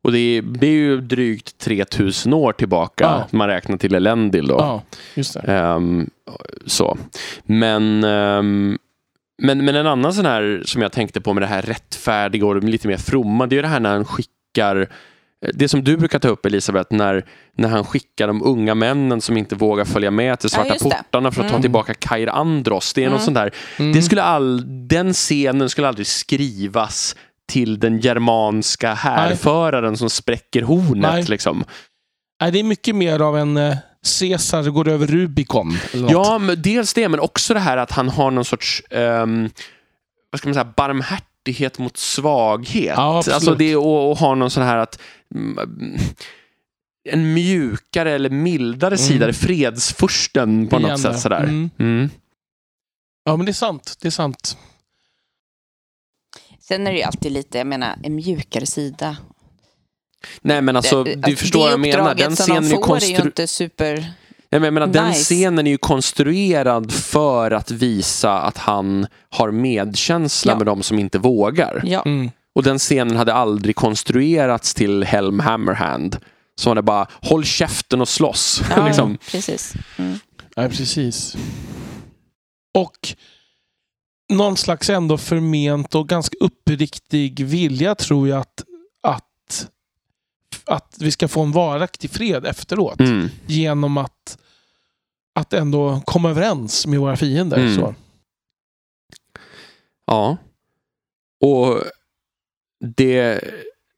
Och 0.03 0.11
det 0.11 0.19
är, 0.19 0.41
det 0.41 0.67
är 0.67 0.71
ju 0.71 1.01
drygt 1.01 1.57
3000 1.57 2.33
år 2.33 2.51
tillbaka, 2.53 3.03
Ja. 3.03 3.27
man 3.31 3.47
räknar 3.47 3.77
till 3.77 3.95
Elendil 3.95 4.47
då. 4.47 4.55
Ja, 4.59 4.81
just 5.15 5.33
det. 5.33 5.39
Ehm, 5.39 6.09
så. 6.65 6.97
Men, 7.45 8.03
ehm, 8.03 8.77
men, 9.41 9.65
men 9.65 9.75
en 9.75 9.87
annan 9.87 10.13
sån 10.13 10.25
här 10.25 10.61
som 10.65 10.81
jag 10.81 10.91
tänkte 10.91 11.21
på 11.21 11.33
med 11.33 11.43
det 11.43 11.47
här 11.47 11.61
rättfärdiga 11.61 12.45
och 12.45 12.63
lite 12.63 12.87
mer 12.87 12.97
fromma, 12.97 13.47
det 13.47 13.53
är 13.53 13.57
ju 13.57 13.61
det 13.61 13.67
här 13.67 13.79
när 13.79 13.91
han 13.93 14.05
skickar 14.05 14.87
det 15.53 15.67
som 15.69 15.83
du 15.83 15.97
brukar 15.97 16.19
ta 16.19 16.27
upp 16.27 16.45
Elisabeth, 16.45 16.93
när, 16.95 17.25
när 17.57 17.69
han 17.69 17.83
skickar 17.83 18.27
de 18.27 18.43
unga 18.43 18.75
männen 18.75 19.21
som 19.21 19.37
inte 19.37 19.55
vågar 19.55 19.85
följa 19.85 20.11
med 20.11 20.39
till 20.39 20.49
Svarta 20.49 20.73
det. 20.73 20.79
portarna 20.79 21.31
för 21.31 21.41
att 21.41 21.47
ta 21.47 21.53
Mm. 21.53 21.61
tillbaka 21.61 21.93
Kair 21.93 22.27
Andros. 22.29 22.93
Det 22.93 23.03
är 23.03 23.09
något 23.09 23.21
sånt 23.21 23.35
där. 23.35 23.51
Mm. 23.79 23.93
Det 23.93 24.01
skulle 24.01 24.23
all, 24.23 24.63
den 24.87 25.13
scenen 25.13 25.69
skulle 25.69 25.87
aldrig 25.87 26.07
skrivas 26.07 27.15
till 27.51 27.79
den 27.79 27.99
germanska 27.99 28.93
härföraren 28.93 29.97
som 29.97 30.09
spräcker 30.09 30.61
hornet. 30.61 31.11
Nej. 31.13 31.23
Liksom. 31.23 31.63
Nej, 32.41 32.51
det 32.51 32.59
är 32.59 32.63
mycket 32.63 32.95
mer 32.95 33.19
av 33.19 33.37
en 33.37 33.57
eh, 33.57 33.77
Caesar 34.19 34.63
går 34.69 34.87
över 34.87 35.07
Rubicon. 35.07 35.77
Ja, 36.09 36.39
dels 36.57 36.93
det, 36.93 37.09
men 37.09 37.19
också 37.19 37.53
det 37.53 37.59
här 37.59 37.77
att 37.77 37.91
han 37.91 38.09
har 38.09 38.31
någon 38.31 38.45
sorts 38.45 38.83
ehm, 38.89 39.49
vad 40.31 40.39
ska 40.39 40.47
man 40.49 40.53
säga, 40.53 40.73
barmhärtighet 40.75 41.79
mot 41.79 41.97
svaghet. 41.97 42.93
Ja, 42.97 43.17
absolut. 43.17 43.35
alltså 43.35 43.55
det 43.55 43.75
och, 43.75 44.11
och 44.11 44.17
ha 44.17 44.35
någon 44.35 44.49
sån 44.49 44.63
här 44.63 44.77
att 44.77 44.99
mm, 45.35 45.97
en 47.09 47.33
mjukare 47.33 48.11
eller 48.11 48.29
mildare 48.29 48.97
sida, 48.97 49.25
Mm. 49.25 49.33
fredsfursten 49.33 50.67
på 50.67 50.79
något 50.79 50.99
sätt. 50.99 51.11
där. 51.11 51.19
Sådär. 51.19 51.43
Mm. 51.43 51.69
Mm. 51.79 52.09
Ja, 53.25 53.35
men 53.37 53.45
det 53.45 53.51
är 53.51 53.53
sant. 53.53 53.97
Det 54.01 54.07
är 54.07 54.11
sant. 54.11 54.57
Sen 56.67 56.87
är 56.87 56.91
det 56.91 56.97
ju 56.97 57.03
alltid 57.03 57.31
lite, 57.31 57.57
jag 57.57 57.67
menar, 57.67 57.95
en 58.03 58.15
mjukare 58.15 58.65
sida. 58.65 59.17
Nej 60.41 60.61
men 60.61 60.75
alltså, 60.75 61.03
Det- 61.03 61.15
du 61.15 61.35
förstår 61.35 61.59
vad 61.59 61.71
jag 61.71 61.79
menar. 61.79 62.15
Den 62.15 62.35
som 62.35 62.43
scenen 62.45 62.69
de 62.69 62.83
får 62.83 62.97
är 63.03 63.07
ju 63.07 63.15
inte 63.21 63.47
super... 63.47 63.93
Nej, 64.51 64.59
men 64.59 64.63
jag 64.63 64.73
menar, 64.73 64.87
Den 64.87 65.07
Nice. 65.07 65.23
scenen 65.23 65.67
är 65.67 65.71
ju 65.71 65.77
konstruerad 65.77 66.91
för 66.91 67.51
att 67.51 67.71
visa 67.71 68.41
att 68.41 68.57
han 68.57 69.07
har 69.29 69.51
medkänsla 69.51 70.51
Ja. 70.51 70.57
med 70.57 70.65
de 70.65 70.83
som 70.83 70.99
inte 70.99 71.19
vågar. 71.19 71.81
Ja, 71.85 72.01
Mm. 72.05 72.31
Och 72.55 72.63
den 72.63 72.79
scenen 72.79 73.17
hade 73.17 73.33
aldrig 73.33 73.75
konstruerats 73.75 74.73
till 74.73 75.03
Helm 75.03 75.39
Hammerhand. 75.39 76.17
Så 76.55 76.69
var 76.69 76.75
det 76.75 76.81
bara, 76.81 77.07
håll 77.21 77.43
käften 77.45 78.01
och 78.01 78.09
slåss. 78.09 78.61
ja 78.75 78.85
liksom. 78.87 79.17
precis. 79.31 79.73
Mm. 79.97 80.19
Ja, 80.55 80.69
precis. 80.69 81.35
Och 82.77 82.97
någon 84.29 84.57
slags 84.57 84.89
ändå 84.89 85.17
förment 85.17 85.95
och 85.95 86.09
ganska 86.09 86.37
uppriktig 86.39 87.45
vilja 87.45 87.95
tror 87.95 88.27
jag 88.27 88.39
att, 88.39 88.63
att, 89.01 89.69
att 90.65 90.95
vi 90.99 91.11
ska 91.11 91.27
få 91.27 91.41
en 91.41 91.51
varaktig 91.51 92.11
fred 92.11 92.45
efteråt. 92.45 92.99
mm. 92.99 93.29
Genom 93.47 93.97
att, 93.97 94.37
att 95.35 95.53
ändå 95.53 96.01
komma 96.05 96.29
överens 96.29 96.87
med 96.87 96.99
våra 96.99 97.17
fiender. 97.17 97.57
Mm. 97.57 97.75
Så. 97.75 97.95
Ja. 100.05 100.37
Och 101.41 101.83
det, 102.95 103.41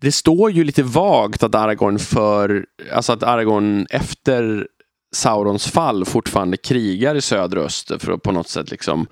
det 0.02 0.12
står 0.12 0.52
ju 0.52 0.64
lite 0.64 0.84
vagt 0.84 1.44
att 1.44 1.56
Aragorn 1.56 2.00
för, 2.00 2.66
alltså 2.92 3.14
att 3.14 3.24
Aragorn 3.24 3.88
efter 3.90 4.68
Saurons 5.16 5.68
fall 5.68 6.06
fortfarande 6.06 6.58
krigar 6.58 7.16
i 7.16 7.22
södra 7.22 7.62
öster 7.62 7.98
för 7.98 8.12
att 8.12 8.22
på 8.22 8.32
något 8.32 8.48
sätt 8.48 8.72
liksom 8.72 9.08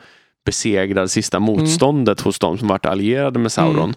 besegra 0.45 1.01
det 1.01 1.09
sista 1.09 1.39
motståndet 1.39 2.21
hos 2.21 2.39
de 2.39 2.57
som 2.57 2.67
varit 2.67 2.85
allierade 2.85 3.39
med 3.39 3.51
Sauron. 3.51 3.83
Mm. 3.83 3.95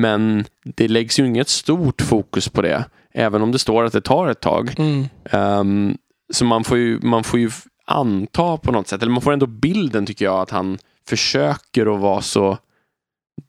Men 0.00 0.44
det 0.76 0.88
läggs 0.88 1.18
ju 1.20 1.26
inget 1.26 1.48
stort 1.48 2.02
fokus 2.02 2.48
på 2.48 2.62
det, 2.62 2.84
även 3.14 3.42
om 3.42 3.52
det 3.52 3.58
står 3.58 3.84
att 3.84 3.92
det 3.92 4.00
tar 4.00 4.28
ett 4.28 4.40
tag. 4.40 4.74
Mm. 4.78 5.06
Ehm, 5.30 5.96
så 6.32 6.44
man 6.44 6.64
får, 6.64 6.78
ju, 6.78 7.00
man 7.02 7.24
får 7.24 7.40
ju 7.40 7.50
anta 7.86 8.56
på 8.56 8.72
något 8.72 8.88
sätt, 8.88 9.02
eller 9.02 9.12
man 9.12 9.22
får 9.22 9.32
ändå 9.32 9.46
bilden 9.46 10.06
tycker 10.06 10.24
jag 10.24 10.40
att 10.40 10.50
han 10.50 10.78
försöker 11.08 11.94
att 11.94 12.00
vara 12.00 12.20
så 12.22 12.58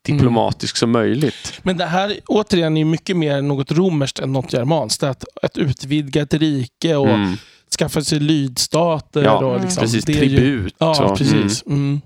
diplomatisk 0.06 0.78
som 0.78 0.92
möjligt. 0.92 1.60
Men 1.64 1.78
det 1.78 1.86
här 1.86 2.20
återigen 2.28 2.78
är 2.78 2.86
mycket 2.86 3.18
mer 3.18 3.42
något 3.42 3.72
romerskt 3.72 4.20
än 4.20 4.34
något 4.34 4.54
germanskt. 4.54 5.04
Att, 5.04 5.24
ett 5.44 5.58
utvidgat 5.58 6.34
rike 6.34 6.96
och 6.96 7.10
Mm. 7.10 7.34
skaffa 7.80 8.02
sig 8.02 8.20
lydstater. 8.20 9.24
Ja, 9.24 9.38
och 9.38 9.50
Mm. 9.52 9.62
liksom, 9.62 9.82
Precis, 9.82 10.10
är 10.10 10.14
ju- 10.14 10.20
tribut. 10.20 10.76
Ja, 10.78 10.94
så. 10.94 11.16
precis. 11.16 11.64
Mm. 11.66 12.02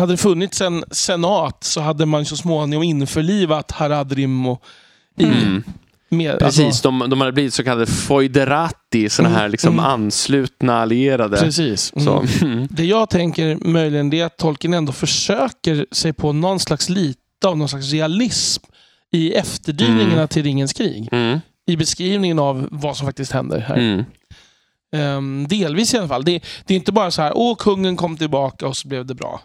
Hade 0.00 0.12
det 0.12 0.16
funnits 0.16 0.60
en 0.60 0.84
senat 0.90 1.64
så 1.64 1.80
hade 1.80 2.06
man 2.06 2.24
så 2.24 2.36
småningom 2.36 2.82
införlivat 2.82 3.70
Haradrim 3.70 4.46
och 4.46 4.62
i, 5.18 5.24
Mm. 5.24 5.62
Med, 6.12 6.38
Precis, 6.38 6.64
Alltså, 6.66 6.90
de, 6.90 7.10
de 7.10 7.20
hade 7.20 7.32
blivit 7.32 7.54
så 7.54 7.64
kallade 7.64 7.86
foiderati, 7.86 9.08
sådana 9.08 9.28
Mm, 9.28 9.40
här 9.40 9.48
liksom 9.48 9.72
mm. 9.72 9.84
anslutna 9.84 10.80
allierade. 10.80 11.36
precis. 11.36 11.92
Mm. 11.96 12.26
Mm. 12.42 12.68
Det 12.70 12.84
jag 12.84 13.10
tänker 13.10 13.56
möjligen 13.68 14.12
är 14.12 14.24
att 14.24 14.36
Tolkien 14.36 14.74
ändå 14.74 14.92
försöker 14.92 15.86
sig 15.92 16.12
på 16.12 16.32
någon 16.32 16.60
slags 16.60 16.88
lite 16.88 17.18
av 17.46 17.58
någon 17.58 17.68
slags 17.68 17.92
realism 17.92 18.62
i 19.12 19.32
efterdyningarna 19.32 20.12
Mm. 20.12 20.28
till 20.28 20.42
Ringens 20.42 20.72
krig. 20.72 21.08
Mm. 21.12 21.40
I 21.66 21.76
beskrivningen 21.76 22.38
av 22.38 22.68
vad 22.70 22.96
som 22.96 23.06
faktiskt 23.06 23.32
händer 23.32 23.58
här. 23.60 24.04
Ehm, 24.92 25.46
delvis 25.48 25.94
i 25.94 25.98
alla 25.98 26.08
fall. 26.08 26.24
Det, 26.24 26.42
det 26.66 26.74
är 26.74 26.78
inte 26.78 26.92
bara 26.92 27.10
så 27.10 27.22
här, 27.22 27.32
åh 27.34 27.56
kungen 27.56 27.96
kom 27.96 28.16
tillbaka 28.16 28.66
och 28.68 28.76
så 28.76 28.88
blev 28.88 29.06
det 29.06 29.14
bra. 29.14 29.40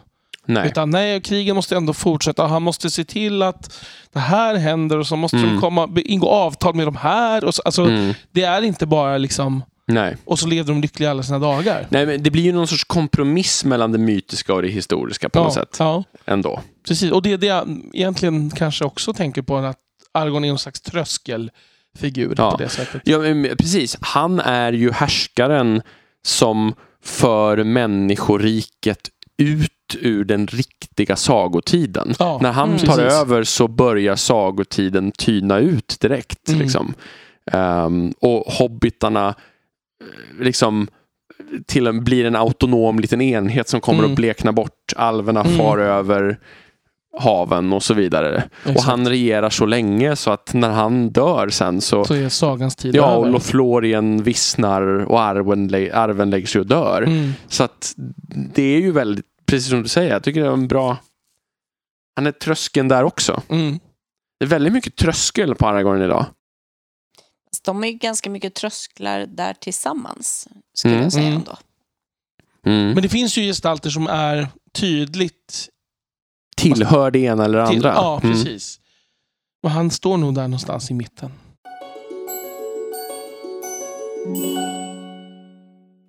Nej. 0.46 0.66
Utan 0.68 0.90
nej, 0.90 1.20
krigen 1.20 1.56
måste 1.56 1.76
ändå 1.76 1.92
fortsätta. 1.92 2.46
Han 2.46 2.62
måste 2.62 2.90
se 2.90 3.04
till 3.04 3.42
att 3.42 3.84
det 4.12 4.18
här 4.18 4.54
händer 4.54 4.98
och 4.98 5.06
så 5.06 5.16
måste 5.16 5.36
Mm. 5.36 5.50
de 5.54 5.60
komma, 5.60 5.88
ingå 6.04 6.28
avtal 6.28 6.74
med 6.74 6.86
de 6.86 6.96
här. 6.96 7.44
Och 7.44 7.54
så, 7.54 7.62
alltså, 7.64 7.82
Mm. 7.84 8.14
Det 8.32 8.42
är 8.42 8.62
inte 8.62 8.86
bara 8.86 9.18
liksom, 9.18 9.62
Nej. 9.86 10.16
och 10.24 10.38
så 10.38 10.46
levde 10.46 10.72
de 10.72 10.80
lyckliga 10.80 11.10
alla 11.10 11.22
sina 11.22 11.38
dagar. 11.38 11.86
Nej, 11.90 12.06
men 12.06 12.22
det 12.22 12.30
blir 12.30 12.42
ju 12.42 12.52
någon 12.52 12.66
sorts 12.66 12.84
kompromiss 12.84 13.64
mellan 13.64 13.92
det 13.92 13.98
mytiska 13.98 14.54
och 14.54 14.62
det 14.62 14.68
historiska 14.68 15.28
på 15.28 15.38
ja, 15.38 15.42
något 15.44 15.54
sätt. 15.54 15.76
Ja, 15.78 16.04
Ändå. 16.24 16.60
precis. 16.88 17.12
Och 17.12 17.22
det 17.22 17.32
är 17.32 17.38
det 17.38 17.46
jag 17.46 17.68
egentligen 17.92 18.50
kanske 18.50 18.84
också 18.84 19.12
tänker 19.12 19.42
på, 19.42 19.56
att 19.56 19.76
Argon 20.14 20.44
är 20.44 20.48
någon 20.48 20.58
slags 20.58 20.80
tröskelfigur 20.80 22.34
Ja. 22.38 22.50
på 22.50 22.56
det 22.56 22.68
sättet. 22.68 23.02
Ja, 23.04 23.18
men 23.18 23.56
precis. 23.56 23.96
Han 24.00 24.40
är 24.40 24.72
ju 24.72 24.92
härskaren 24.92 25.82
som 26.26 26.74
för 27.04 27.64
människoriket 27.64 29.08
ut 29.38 29.70
ur 30.00 30.24
den 30.24 30.46
riktiga 30.46 31.16
sagotiden. 31.16 32.14
Ja, 32.18 32.38
När 32.42 32.52
han 32.52 32.68
Mm. 32.68 32.78
tar 32.80 32.96
precis. 32.96 33.12
över 33.20 33.44
så 33.44 33.68
börjar 33.68 34.16
sagotiden 34.16 35.12
tyna 35.12 35.58
ut 35.58 35.96
direkt. 36.00 36.48
Mm. 36.48 36.60
Liksom. 36.60 36.94
Ehm, 37.52 38.12
och 38.20 38.40
hobbitarna 38.52 39.28
eh, 39.28 40.44
liksom 40.44 40.88
till 41.66 41.86
en, 41.86 42.04
blir 42.04 42.24
en 42.24 42.36
autonom 42.36 42.98
liten 43.00 43.20
enhet 43.20 43.68
som 43.68 43.80
kommer 43.80 43.98
Mm. 43.98 44.10
att 44.12 44.16
blekna 44.16 44.52
bort. 44.52 44.92
Alverna 44.96 45.40
Mm. 45.40 45.56
far 45.58 45.78
över 45.78 46.38
haven 47.18 47.72
och 47.72 47.82
så 47.82 47.94
vidare. 47.94 48.42
Och 48.64 48.70
Exakt. 48.70 48.86
han 48.88 49.08
regerar 49.08 49.50
så 49.50 49.66
länge 49.66 50.16
så 50.16 50.30
att 50.30 50.54
när 50.54 50.70
han 50.70 51.10
dör 51.10 51.48
sen 51.48 51.80
så 51.80 52.04
Så 52.04 52.14
är 52.14 52.28
sagans 52.28 52.76
tid 52.76 52.94
Ja, 52.94 53.16
och. 53.16 53.30
Lothlorien 53.30 54.22
vissnar 54.22 54.82
och 54.82 55.20
arven, 55.20 55.90
arven 55.94 56.30
lägger 56.30 56.46
sig 56.46 56.60
och 56.60 56.66
dör. 56.66 57.02
Mm. 57.02 57.32
Så 57.48 57.64
att 57.64 57.94
det 58.54 58.62
är 58.62 58.80
ju 58.80 58.92
väldigt, 58.92 59.26
precis 59.46 59.70
som 59.70 59.82
du 59.82 59.88
säger, 59.88 60.10
jag 60.12 60.22
tycker 60.22 60.40
det 60.40 60.46
är 60.46 60.52
en 60.52 60.68
bra... 60.68 60.98
Han 62.16 62.26
är 62.26 62.32
tröskeln 62.32 62.88
där 62.88 63.04
också. 63.04 63.42
Mm. 63.48 63.78
Det 64.38 64.44
är 64.44 64.48
väldigt 64.48 64.72
mycket 64.72 64.96
tröskel 64.96 65.54
på 65.54 65.66
Aragorn 65.68 66.02
idag. 66.02 66.26
De 67.64 67.84
är 67.84 67.88
ju 67.88 67.92
ganska 67.94 68.30
mycket 68.30 68.54
trösklar 68.54 69.26
där 69.26 69.54
tillsammans, 69.54 70.48
skulle 70.74 70.94
Mm. 70.94 71.04
jag 71.04 71.12
säga 71.12 71.26
Mm. 71.26 71.38
ändå. 71.38 71.56
Mm. 72.66 72.92
Men 72.94 73.02
det 73.02 73.08
finns 73.08 73.38
ju 73.38 73.42
gestalter 73.42 73.90
som 73.90 74.06
är 74.06 74.48
tydligt 74.72 75.68
Tillhör 76.56 77.10
det 77.10 77.18
ena 77.18 77.44
eller 77.44 77.58
det 77.58 77.66
till. 77.66 77.76
andra. 77.76 77.92
Ja, 77.94 78.20
Mm. 78.22 78.32
precis. 78.36 78.80
Och 79.62 79.70
han 79.70 79.90
står 79.90 80.16
nog 80.16 80.34
där 80.34 80.42
någonstans 80.42 80.90
i 80.90 80.94
mitten. 80.94 81.32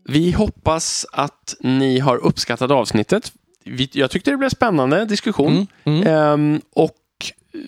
Vi 0.08 0.32
hoppas 0.32 1.06
att 1.12 1.56
ni 1.60 2.00
har 2.00 2.18
uppskattat 2.18 2.72
avsnittet. 2.72 3.32
Vi, 3.66 3.90
jag 3.94 4.12
tyckte 4.12 4.32
det 4.32 4.38
blev 4.38 4.50
spännande 4.50 5.06
diskussion. 5.06 5.68
Mm. 5.84 6.02
Mm. 6.04 6.08
Ehm, 6.08 6.62
och 6.76 6.96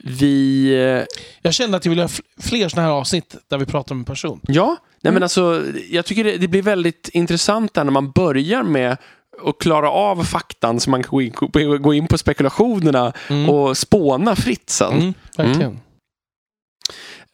vi... 0.04 0.66
eh, 0.74 1.06
Jag 1.42 1.54
kände 1.54 1.78
att 1.78 1.86
jag 1.86 1.90
ville 1.90 2.02
ha 2.04 2.08
fl- 2.08 2.22
fler 2.42 2.70
sådana 2.70 2.88
här 2.88 2.96
avsnitt 2.96 3.36
där 3.48 3.58
vi 3.58 3.66
pratar 3.66 3.96
om 3.96 4.00
en 4.00 4.06
person. 4.06 4.40
Ja, 4.48 4.66
nej 5.02 5.10
Mm. 5.10 5.14
men 5.14 5.24
alltså, 5.24 5.64
jag 5.90 6.06
tycker 6.06 6.24
det, 6.24 6.38
det 6.38 6.48
blir 6.48 6.62
väldigt 6.62 7.10
intressant 7.14 7.74
där 7.74 7.84
när 7.84 7.92
man 7.92 8.12
börjar 8.12 8.64
med 8.64 8.98
att 9.46 9.58
klara 9.60 9.92
av 9.92 10.24
faktan 10.24 10.80
så 10.80 10.90
man 10.90 11.04
kan 11.04 11.10
gå 11.12 11.22
in, 11.22 11.82
gå 11.82 11.94
in 11.94 12.08
på 12.08 12.18
spekulationerna 12.18 13.14
Mm. 13.30 13.50
och 13.50 13.78
spåna 13.78 14.36
fritt 14.36 14.70
sen. 14.70 14.94
Mm, 14.94 15.14
verkligen. 15.38 15.80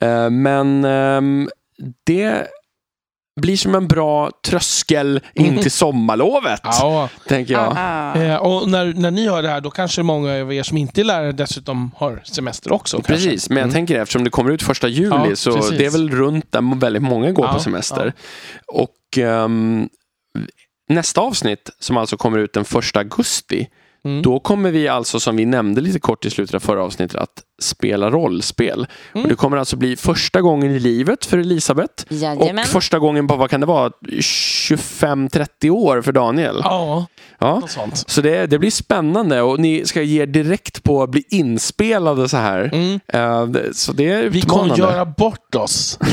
Eh, 0.02 0.30
men 0.30 0.86
ehm, 0.86 1.50
det 2.04 2.48
blir 3.42 3.58
som 3.58 3.76
en 3.76 3.88
bra 3.88 4.32
tröskel 4.48 5.22
in 5.34 5.46
Mm. 5.46 5.62
till 5.62 5.72
sommarlovet, 5.72 6.60
Ja. 6.64 7.10
tänker 7.28 7.54
jag. 7.54 7.74
Ah. 7.78 8.16
Eh, 8.16 8.36
och 8.36 8.70
när, 8.70 8.86
när 8.94 9.12
ni 9.12 9.28
hör 9.30 9.42
det 9.44 9.50
här, 9.50 9.62
då 9.62 9.70
kanske 9.72 10.04
många 10.04 10.42
av 10.42 10.54
er 10.54 10.64
som 10.64 10.78
inte 10.78 11.02
är 11.02 11.04
lärare 11.06 11.32
dessutom 11.32 11.92
har 11.98 12.22
semester 12.26 12.74
också. 12.74 13.02
Precis, 13.02 13.26
kanske. 13.30 13.50
men 13.54 13.58
jag 13.58 13.64
Mm. 13.64 13.74
tänker 13.74 14.00
eftersom 14.02 14.24
det 14.24 14.30
kommer 14.30 14.52
ut 14.52 14.64
första 14.64 14.88
juli 14.88 15.10
Ja, 15.30 15.36
så 15.36 15.54
precis. 15.56 15.78
det 15.78 15.86
är 15.86 15.90
väl 15.90 16.10
runt 16.10 16.52
där 16.52 16.80
väldigt 16.80 17.04
många 17.04 17.32
går 17.32 17.46
Ja, 17.46 17.54
på 17.54 17.60
semester. 17.60 18.14
Och 18.68 19.18
ehm, 19.18 19.90
nästa 20.90 21.22
avsnitt 21.22 21.70
som 21.80 21.98
alltså 21.98 22.18
kommer 22.18 22.38
ut 22.38 22.54
den 22.54 22.66
första 22.66 23.00
augusti 23.00 23.68
Mm. 24.06 24.22
Då 24.22 24.40
kommer 24.40 24.72
vi 24.72 24.88
alltså, 24.88 25.20
som 25.20 25.36
vi 25.36 25.46
nämnde 25.46 25.82
lite 25.82 26.00
kort 26.00 26.26
i 26.26 26.30
slutet 26.30 26.56
av 26.56 26.60
förra 26.60 26.84
avsnittet, 26.84 27.16
att 27.22 27.42
spela 27.62 28.10
rollspel. 28.12 28.88
Mm. 29.14 29.24
Och 29.24 29.30
det 29.30 29.36
kommer 29.36 29.58
alltså 29.58 29.76
bli 29.78 29.96
första 29.96 30.42
gången 30.42 30.72
i 30.72 30.80
livet 30.80 31.26
för 31.26 31.38
Elisabeth. 31.38 32.04
Jajamän. 32.10 32.60
Och 32.60 32.66
första 32.66 33.00
gången 33.00 33.28
på, 33.28 33.36
vad 33.36 33.50
kan 33.50 33.60
det 33.60 33.66
vara, 33.66 33.92
25-30 34.10 35.70
år 35.70 36.02
för 36.02 36.12
Daniel. 36.12 36.62
Ja, 36.64 37.06
Ja. 37.40 37.60
något 37.60 37.72
sånt. 37.72 38.04
Så 38.10 38.22
det, 38.22 38.46
det 38.46 38.60
blir 38.60 38.72
spännande 38.72 39.42
och 39.42 39.60
ni 39.60 39.86
ska 39.86 40.02
ge 40.02 40.22
er 40.22 40.26
direkt 40.26 40.84
på 40.84 41.04
att 41.04 41.10
bli 41.10 41.24
inspelade 41.30 42.30
så 42.30 42.38
här. 42.38 42.70
Mm. 42.74 43.00
Eh, 43.08 43.72
så 43.74 43.92
det 43.94 44.12
är 44.12 44.30
Vi 44.30 44.42
kommer 44.42 44.64
utmanande. 44.66 44.94
göra 44.94 45.06
bort 45.06 45.56
oss. 45.56 46.00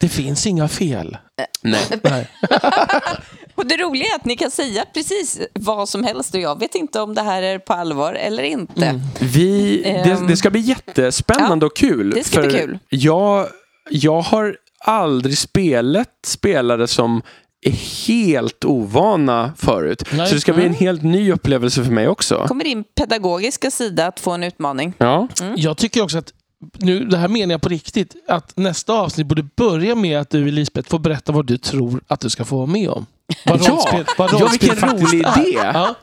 Det 0.00 0.08
finns 0.08 0.46
inga 0.46 0.68
fel. 0.68 1.16
Nej. 1.62 1.80
Nej. 2.02 2.30
Och 3.54 3.66
det 3.66 3.76
roliga 3.76 4.06
är 4.12 4.16
att 4.16 4.24
ni 4.24 4.36
kan 4.36 4.50
säga 4.50 4.84
precis 4.94 5.40
vad 5.54 5.88
som 5.88 6.04
helst 6.04 6.34
och 6.34 6.40
jag 6.40 6.58
vet 6.60 6.74
inte 6.74 7.00
om 7.00 7.14
det 7.14 7.22
här 7.22 7.42
är 7.42 7.58
på 7.58 7.72
allvar 7.72 8.14
eller 8.14 8.42
inte. 8.42 8.86
Mm. 8.86 9.00
Vi, 9.20 9.82
det, 9.82 9.90
Ehm. 10.10 10.26
det 10.26 10.36
ska 10.36 10.50
bli 10.50 10.60
jättespännande 10.60 11.66
och 11.66 11.76
kul. 11.76 12.10
det 12.10 12.24
ska 12.24 12.40
bli 12.42 12.50
kul. 12.52 12.78
Jag, 12.88 13.46
jag 13.90 14.20
har 14.20 14.56
aldrig 14.84 15.38
spelat 15.38 16.08
spelare 16.26 16.86
som 16.86 17.22
är 17.66 18.06
helt 18.08 18.64
ovana 18.64 19.52
förut. 19.56 20.04
Nej. 20.12 20.26
Så 20.28 20.34
det 20.34 20.40
ska 20.40 20.52
bli 20.52 20.66
en 20.66 20.74
helt 20.74 21.02
ny 21.02 21.32
upplevelse 21.32 21.84
för 21.84 21.92
mig 21.92 22.08
också. 22.08 22.44
Kommer 22.48 22.64
din 22.64 22.84
pedagogiska 22.84 23.70
sida 23.70 24.06
att 24.06 24.20
få 24.20 24.30
en 24.30 24.42
utmaning? 24.44 24.92
Ja, 24.98 25.28
Jag 25.56 25.76
tycker 25.76 26.02
också 26.02 26.18
att, 26.18 26.32
nu, 26.78 27.04
det 27.04 27.16
här 27.16 27.28
menar 27.28 27.52
jag 27.54 27.60
på 27.62 27.68
riktigt, 27.68 28.14
att 28.28 28.56
nästa 28.56 28.92
avsnitt 28.92 29.26
borde 29.26 29.42
börja 29.56 29.94
med 29.94 30.20
att 30.20 30.30
du 30.30 30.48
Elisabeth 30.48 30.88
får 30.90 30.98
berätta 30.98 31.32
vad 31.32 31.46
du 31.46 31.58
tror 31.58 32.00
att 32.06 32.20
du 32.20 32.30
ska 32.30 32.44
få 32.44 32.56
vara 32.56 32.66
med 32.66 32.88
om. 32.90 33.06
Vad 33.44 33.60
Ja! 33.62 33.68
rollspel, 33.70 34.04
vad 34.18 34.30
Ja, 34.32 34.38
rollspel 34.38 34.50
vilken 34.50 34.76
faktiskt 34.76 35.12
rolig 35.12 35.18
idé! 35.20 35.58
Ja. 35.74 35.94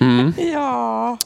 mm. 0.00 0.32
Ja. 0.52 1.18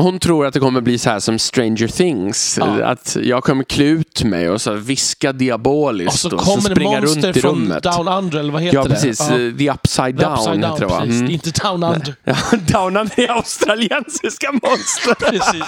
Hon 0.00 0.18
tror 0.18 0.46
att 0.46 0.54
det 0.54 0.60
kommer 0.60 0.80
bli 0.80 0.98
så 0.98 1.10
här 1.10 1.20
som 1.20 1.38
Stranger 1.38 1.88
Things. 1.88 2.58
Ja. 2.60 2.84
Att 2.84 3.16
jag 3.22 3.44
kommer 3.44 3.64
klä 3.64 3.84
ut 3.84 4.24
mig 4.24 4.50
och 4.50 4.60
så 4.60 4.74
viska 4.74 5.32
diaboliskt 5.32 6.12
Och 6.12 6.18
så 6.32 6.36
och, 6.36 6.56
det 6.62 6.70
springa 6.70 7.00
monster 7.00 7.22
runt 7.26 7.36
i 7.36 7.40
från 7.40 7.54
rummet. 7.54 7.82
Down 7.82 8.08
Under, 8.08 8.38
eller 8.38 8.52
vad 8.52 8.62
heter 8.62 8.76
Ja, 8.76 8.84
det? 8.84 8.90
precis. 8.90 9.20
Ja. 9.20 9.38
Eh, 9.40 9.56
The 9.56 9.70
Upside 9.70 10.18
The 10.18 10.24
Down, 10.24 10.34
Upside 10.38 10.64
heter 10.64 10.80
det 10.80 10.86
va? 10.86 11.00
precis. 11.00 11.20
Mm. 11.20 11.30
Inte 11.32 11.50
Down 11.50 11.82
Under. 11.84 12.14
Ja, 12.24 12.36
down 12.52 12.96
Under 12.96 13.20
är 13.20 13.28
australiensiska 13.30 14.52
monster. 14.52 15.14
Precis. 15.30 15.64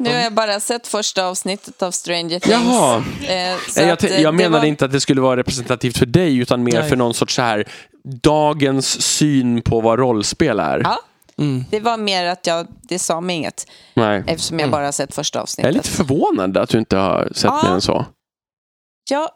Nu 0.00 0.10
har 0.14 0.20
jag 0.20 0.32
bara 0.34 0.60
sett 0.60 0.86
första 0.86 1.26
avsnittet 1.26 1.82
av 1.82 1.90
Stranger 1.90 2.40
Things. 2.40 2.52
Jaha. 2.64 3.04
Eh, 3.28 3.36
jag, 3.76 3.90
att, 3.90 4.04
eh, 4.04 4.20
jag 4.20 4.34
det 4.34 4.36
menade 4.36 4.58
var- 4.58 4.64
inte 4.66 4.84
att 4.84 4.92
det 4.92 5.00
skulle 5.00 5.20
vara 5.20 5.36
representativt 5.36 5.98
för 5.98 6.06
dig 6.06 6.36
utan 6.38 6.62
mer 6.64 6.80
Nej. 6.80 6.88
för 6.88 6.96
någon 6.96 7.14
sorts 7.14 7.34
så 7.34 7.42
här 7.42 7.68
dagens 8.22 9.02
syn 9.02 9.62
på 9.62 9.80
vad 9.80 9.98
rollspel 9.98 10.60
är. 10.60 10.80
Ja, 10.84 10.98
Mm. 11.38 11.64
det 11.70 11.80
var 11.80 11.96
mer 11.96 12.26
att 12.26 12.46
jag, 12.46 12.66
det 12.82 12.98
sa 12.98 13.20
mig 13.20 13.36
inget 13.36 13.66
Nej. 13.94 14.24
eftersom 14.26 14.58
jag 14.58 14.70
bara 14.70 14.84
har 14.84 14.92
sett 14.92 15.14
första 15.14 15.36
Jag 15.38 15.40
är 15.40 15.42
avsnittet. 15.42 15.74
lite 15.74 15.88
förvånad 15.88 16.56
att 16.56 16.68
du 16.68 16.78
inte 16.78 16.96
har 16.96 17.28
sett 17.34 17.44
Ja. 17.44 17.62
mer 17.64 17.70
än 17.70 17.80
så. 17.80 18.06
Jag 19.10 19.28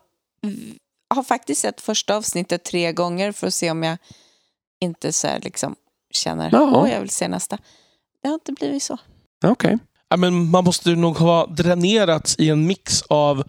har 1.14 1.22
faktiskt 1.22 1.60
sett 1.60 1.80
första 1.80 2.16
avsnittet 2.16 2.64
tre 2.64 2.92
gånger 2.92 3.32
för 3.32 3.46
att 3.46 3.54
se 3.54 3.70
om 3.70 3.82
jag 3.82 3.96
inte 4.80 5.12
så 5.12 5.26
här 5.26 5.40
liksom 5.40 5.74
känner 6.14 6.50
åh, 6.54 6.90
jag 6.92 7.00
vill 7.00 7.10
se 7.10 7.28
nästa. 7.28 7.58
Det 8.22 8.28
har 8.28 8.34
inte 8.34 8.52
blivit 8.52 8.82
så. 8.82 8.98
Okej. 9.44 9.78
Ja, 10.10 10.16
men 10.16 10.50
man 10.50 10.64
måste 10.64 10.90
nog 10.90 11.16
ha 11.16 11.46
dränerats 11.46 12.36
i 12.38 12.48
en 12.48 12.66
mix 12.66 13.02
av... 13.02 13.44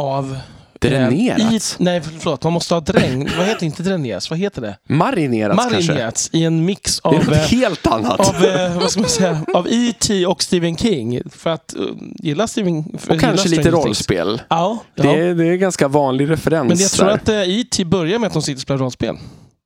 av 0.00 0.38
Dränerats? 0.80 1.76
I, 1.80 1.82
nej, 1.84 2.02
förlåt. 2.18 2.44
Man 2.44 2.52
måste 2.52 2.74
ha 2.74 2.80
dräng... 2.80 3.28
vad 3.38 3.46
heter 3.46 3.66
inte 3.66 3.82
dränerats? 3.82 4.30
Vad 4.30 4.38
heter 4.38 4.62
det? 4.62 4.78
Marinerats 4.88 5.62
kanske? 5.70 5.92
Marinerats 5.92 6.30
i 6.32 6.44
en 6.44 6.64
mix 6.64 7.00
Det 7.02 7.08
är 7.08 7.12
av... 7.12 7.24
något 7.24 7.34
eh, 7.36 7.38
helt 7.42 7.86
annat. 7.86 8.20
av, 8.20 8.44
eh, 8.44 8.78
vad 8.80 8.90
ska 8.90 9.00
man 9.00 9.10
säga, 9.10 9.44
av 9.54 9.66
E.T. 9.70 10.26
och 10.26 10.42
Stephen 10.42 10.76
King. 10.76 11.20
För 11.30 11.50
att 11.50 11.74
uh, 11.78 11.86
gilla 12.16 12.46
Stephen... 12.46 12.98
Och 13.10 13.20
kanske 13.20 13.48
lite 13.48 13.62
Stranger 13.62 13.62
Things. 13.62 13.84
rollspel. 13.86 14.42
Ja, 14.50 14.78
ja. 14.94 15.02
Det, 15.02 15.20
är, 15.20 15.34
det 15.34 15.46
är 15.46 15.56
ganska 15.56 15.88
vanlig 15.88 16.30
referens. 16.30 16.68
men 16.68 16.78
jag 16.78 16.90
tror 16.90 17.06
där. 17.06 17.14
att 17.14 17.48
E.T. 17.48 17.84
börjar 17.84 18.18
med 18.18 18.26
att 18.26 18.32
de 18.32 18.42
sitter 18.42 18.56
och 18.56 18.60
spelar 18.62 18.78
rollspel. 18.78 19.16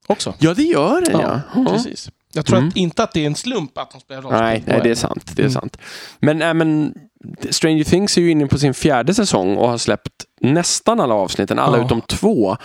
Också. 0.06 0.34
Ja, 0.38 0.54
det 0.54 0.62
gör 0.62 1.00
den. 1.00 1.20
Ja, 1.20 1.40
Ja. 1.54 1.64
precis. 1.72 2.10
Jag 2.32 2.46
tror 2.46 2.56
Mm. 2.58 2.68
att, 2.68 2.76
inte 2.76 3.02
att 3.02 3.12
det 3.12 3.20
är 3.22 3.26
en 3.26 3.34
slump 3.34 3.78
att 3.78 3.90
de 3.90 4.00
spelar 4.00 4.22
rollspel. 4.22 4.40
Nej, 4.42 4.64
nej, 4.66 4.80
det 4.82 4.90
är 4.90 4.94
sant. 4.94 5.32
Det 5.36 5.42
är 5.42 5.46
Mm. 5.46 5.52
sant. 5.52 5.76
Men, 6.20 6.42
äh, 6.42 6.54
men 6.54 6.94
Stranger 7.50 7.84
Things 7.84 8.16
är 8.18 8.22
ju 8.22 8.30
inne 8.30 8.46
på 8.46 8.58
sin 8.58 8.74
fjärde 8.74 9.14
säsong 9.14 9.56
och 9.56 9.68
har 9.68 9.78
släppt 9.78 10.24
nästan 10.40 11.00
alla 11.00 11.14
avsnitten, 11.14 11.58
alla 11.58 11.78
Ja. 11.78 11.84
utom 11.84 12.00
två, 12.00 12.56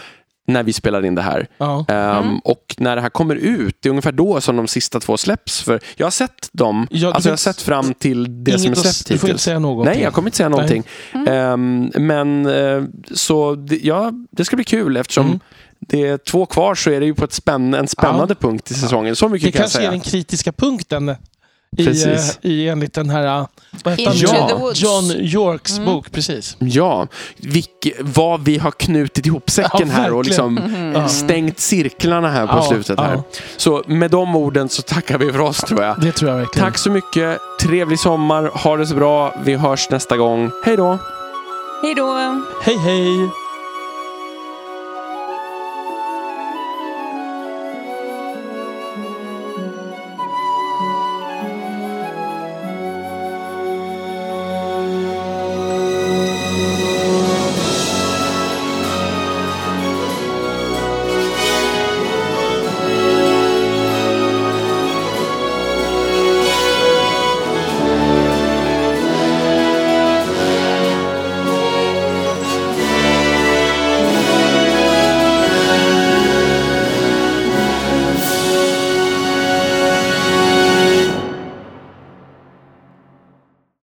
när 0.48 0.64
vi 0.64 0.74
spelar 0.74 1.06
in 1.06 1.16
det 1.16 1.22
här. 1.22 1.48
Ja. 1.58 1.86
Ehm, 1.88 2.40
Och 2.40 2.76
när 2.78 2.96
det 2.96 3.02
här 3.02 3.10
kommer 3.10 3.36
ut, 3.36 3.78
det 3.80 3.88
är 3.88 3.90
ungefär 3.90 4.12
då 4.12 4.42
som 4.42 4.56
de 4.56 4.68
sista 4.68 5.00
två 5.00 5.18
släpps. 5.18 5.62
För 5.62 5.80
jag 5.96 6.06
har 6.06 6.12
sett 6.12 6.50
dem, 6.52 6.88
Ja, 6.92 7.14
alltså 7.14 7.30
jag 7.30 7.32
har 7.32 7.38
sett 7.38 7.62
fram 7.62 7.94
till 7.94 8.44
det 8.44 8.60
som 8.60 8.72
är 8.72 8.76
släppt 8.76 9.08
Du 9.08 9.18
får 9.18 9.30
inte 9.30 9.42
säga 9.42 9.60
något. 9.60 9.86
Nej, 9.86 10.02
jag 10.02 10.14
kommer 10.14 10.28
inte 10.28 10.38
säga 10.38 10.50
någonting. 10.50 10.84
Mm. 11.14 11.28
Ehm, 11.28 11.92
men 12.08 12.46
eh, 12.46 12.84
så 13.14 13.56
det, 13.56 13.78
ja, 13.84 14.12
det 14.32 14.46
ska 14.46 14.56
bli 14.56 14.66
kul 14.66 14.98
eftersom 14.98 15.26
Mm. 15.26 15.40
Det 15.88 16.08
är 16.08 16.18
två 16.18 16.46
kvar 16.46 16.76
så 16.76 16.90
är 16.90 17.00
det 17.00 17.06
ju 17.06 17.14
på 17.14 17.26
ett 17.26 17.34
spänn, 17.34 17.74
en 17.74 17.88
spännande 17.88 18.36
punkt 18.36 18.72
i 18.72 18.74
säsongen. 18.74 19.16
Så 19.16 19.30
mycket 19.30 19.48
Det 19.48 19.52
kan 19.52 19.60
jag 19.60 19.64
kanske 19.64 19.78
är 19.78 19.82
säga. 19.82 19.92
den 19.92 20.00
kritiska 20.00 20.52
punkten 20.52 21.16
i, 21.78 21.86
Precis. 21.86 22.40
eh, 22.42 22.52
i 22.52 22.70
enligt 22.70 22.94
den 22.94 23.10
här... 23.10 23.26
eh, 23.40 23.46
Vad 23.84 24.00
heter 24.00 24.14
Ja. 24.24 24.72
John 24.76 25.12
Yorks 25.12 25.72
Mm. 25.78 25.86
bok, 25.86 26.12
precis. 26.12 26.56
Ja, 26.60 27.08
vilk, 27.38 27.92
vad 28.00 28.44
vi 28.46 28.58
har 28.58 28.72
knutit 28.72 29.26
ihop 29.26 29.50
säcken 29.50 29.88
Ja, 29.88 29.94
här 29.96 30.14
och 30.14 30.26
liksom. 30.26 30.60
Ja. 30.96 31.08
stängt 31.08 31.60
cirklarna 31.60 32.30
här 32.30 32.48
på 32.48 32.54
Ja, 32.58 32.62
slutet. 32.70 33.00
här. 33.00 33.14
ja. 33.14 33.24
Så 33.58 33.84
med 33.88 34.12
de 34.12 34.36
orden 34.36 34.70
så 34.70 34.82
tackar 34.82 35.18
vi 35.18 35.32
för 35.32 35.40
oss 35.42 35.58
tror 35.62 35.84
jag. 35.84 36.02
Det 36.02 36.12
tror 36.12 36.32
jag 36.32 36.38
verkligen. 36.38 36.66
Tack 36.68 36.78
så 36.78 36.92
mycket, 36.92 37.38
trevlig 37.62 38.00
sommar, 38.00 38.44
ha 38.54 38.78
det 38.78 38.88
så 38.88 38.96
bra, 38.96 39.36
vi 39.46 39.54
hörs 39.56 39.90
nästa 39.90 40.18
gång. 40.18 40.52
Hej 40.66 40.78
då! 40.78 40.98
Hej 41.82 41.94
då! 41.96 42.42
Hej, 42.64 42.78
hej! 42.78 43.43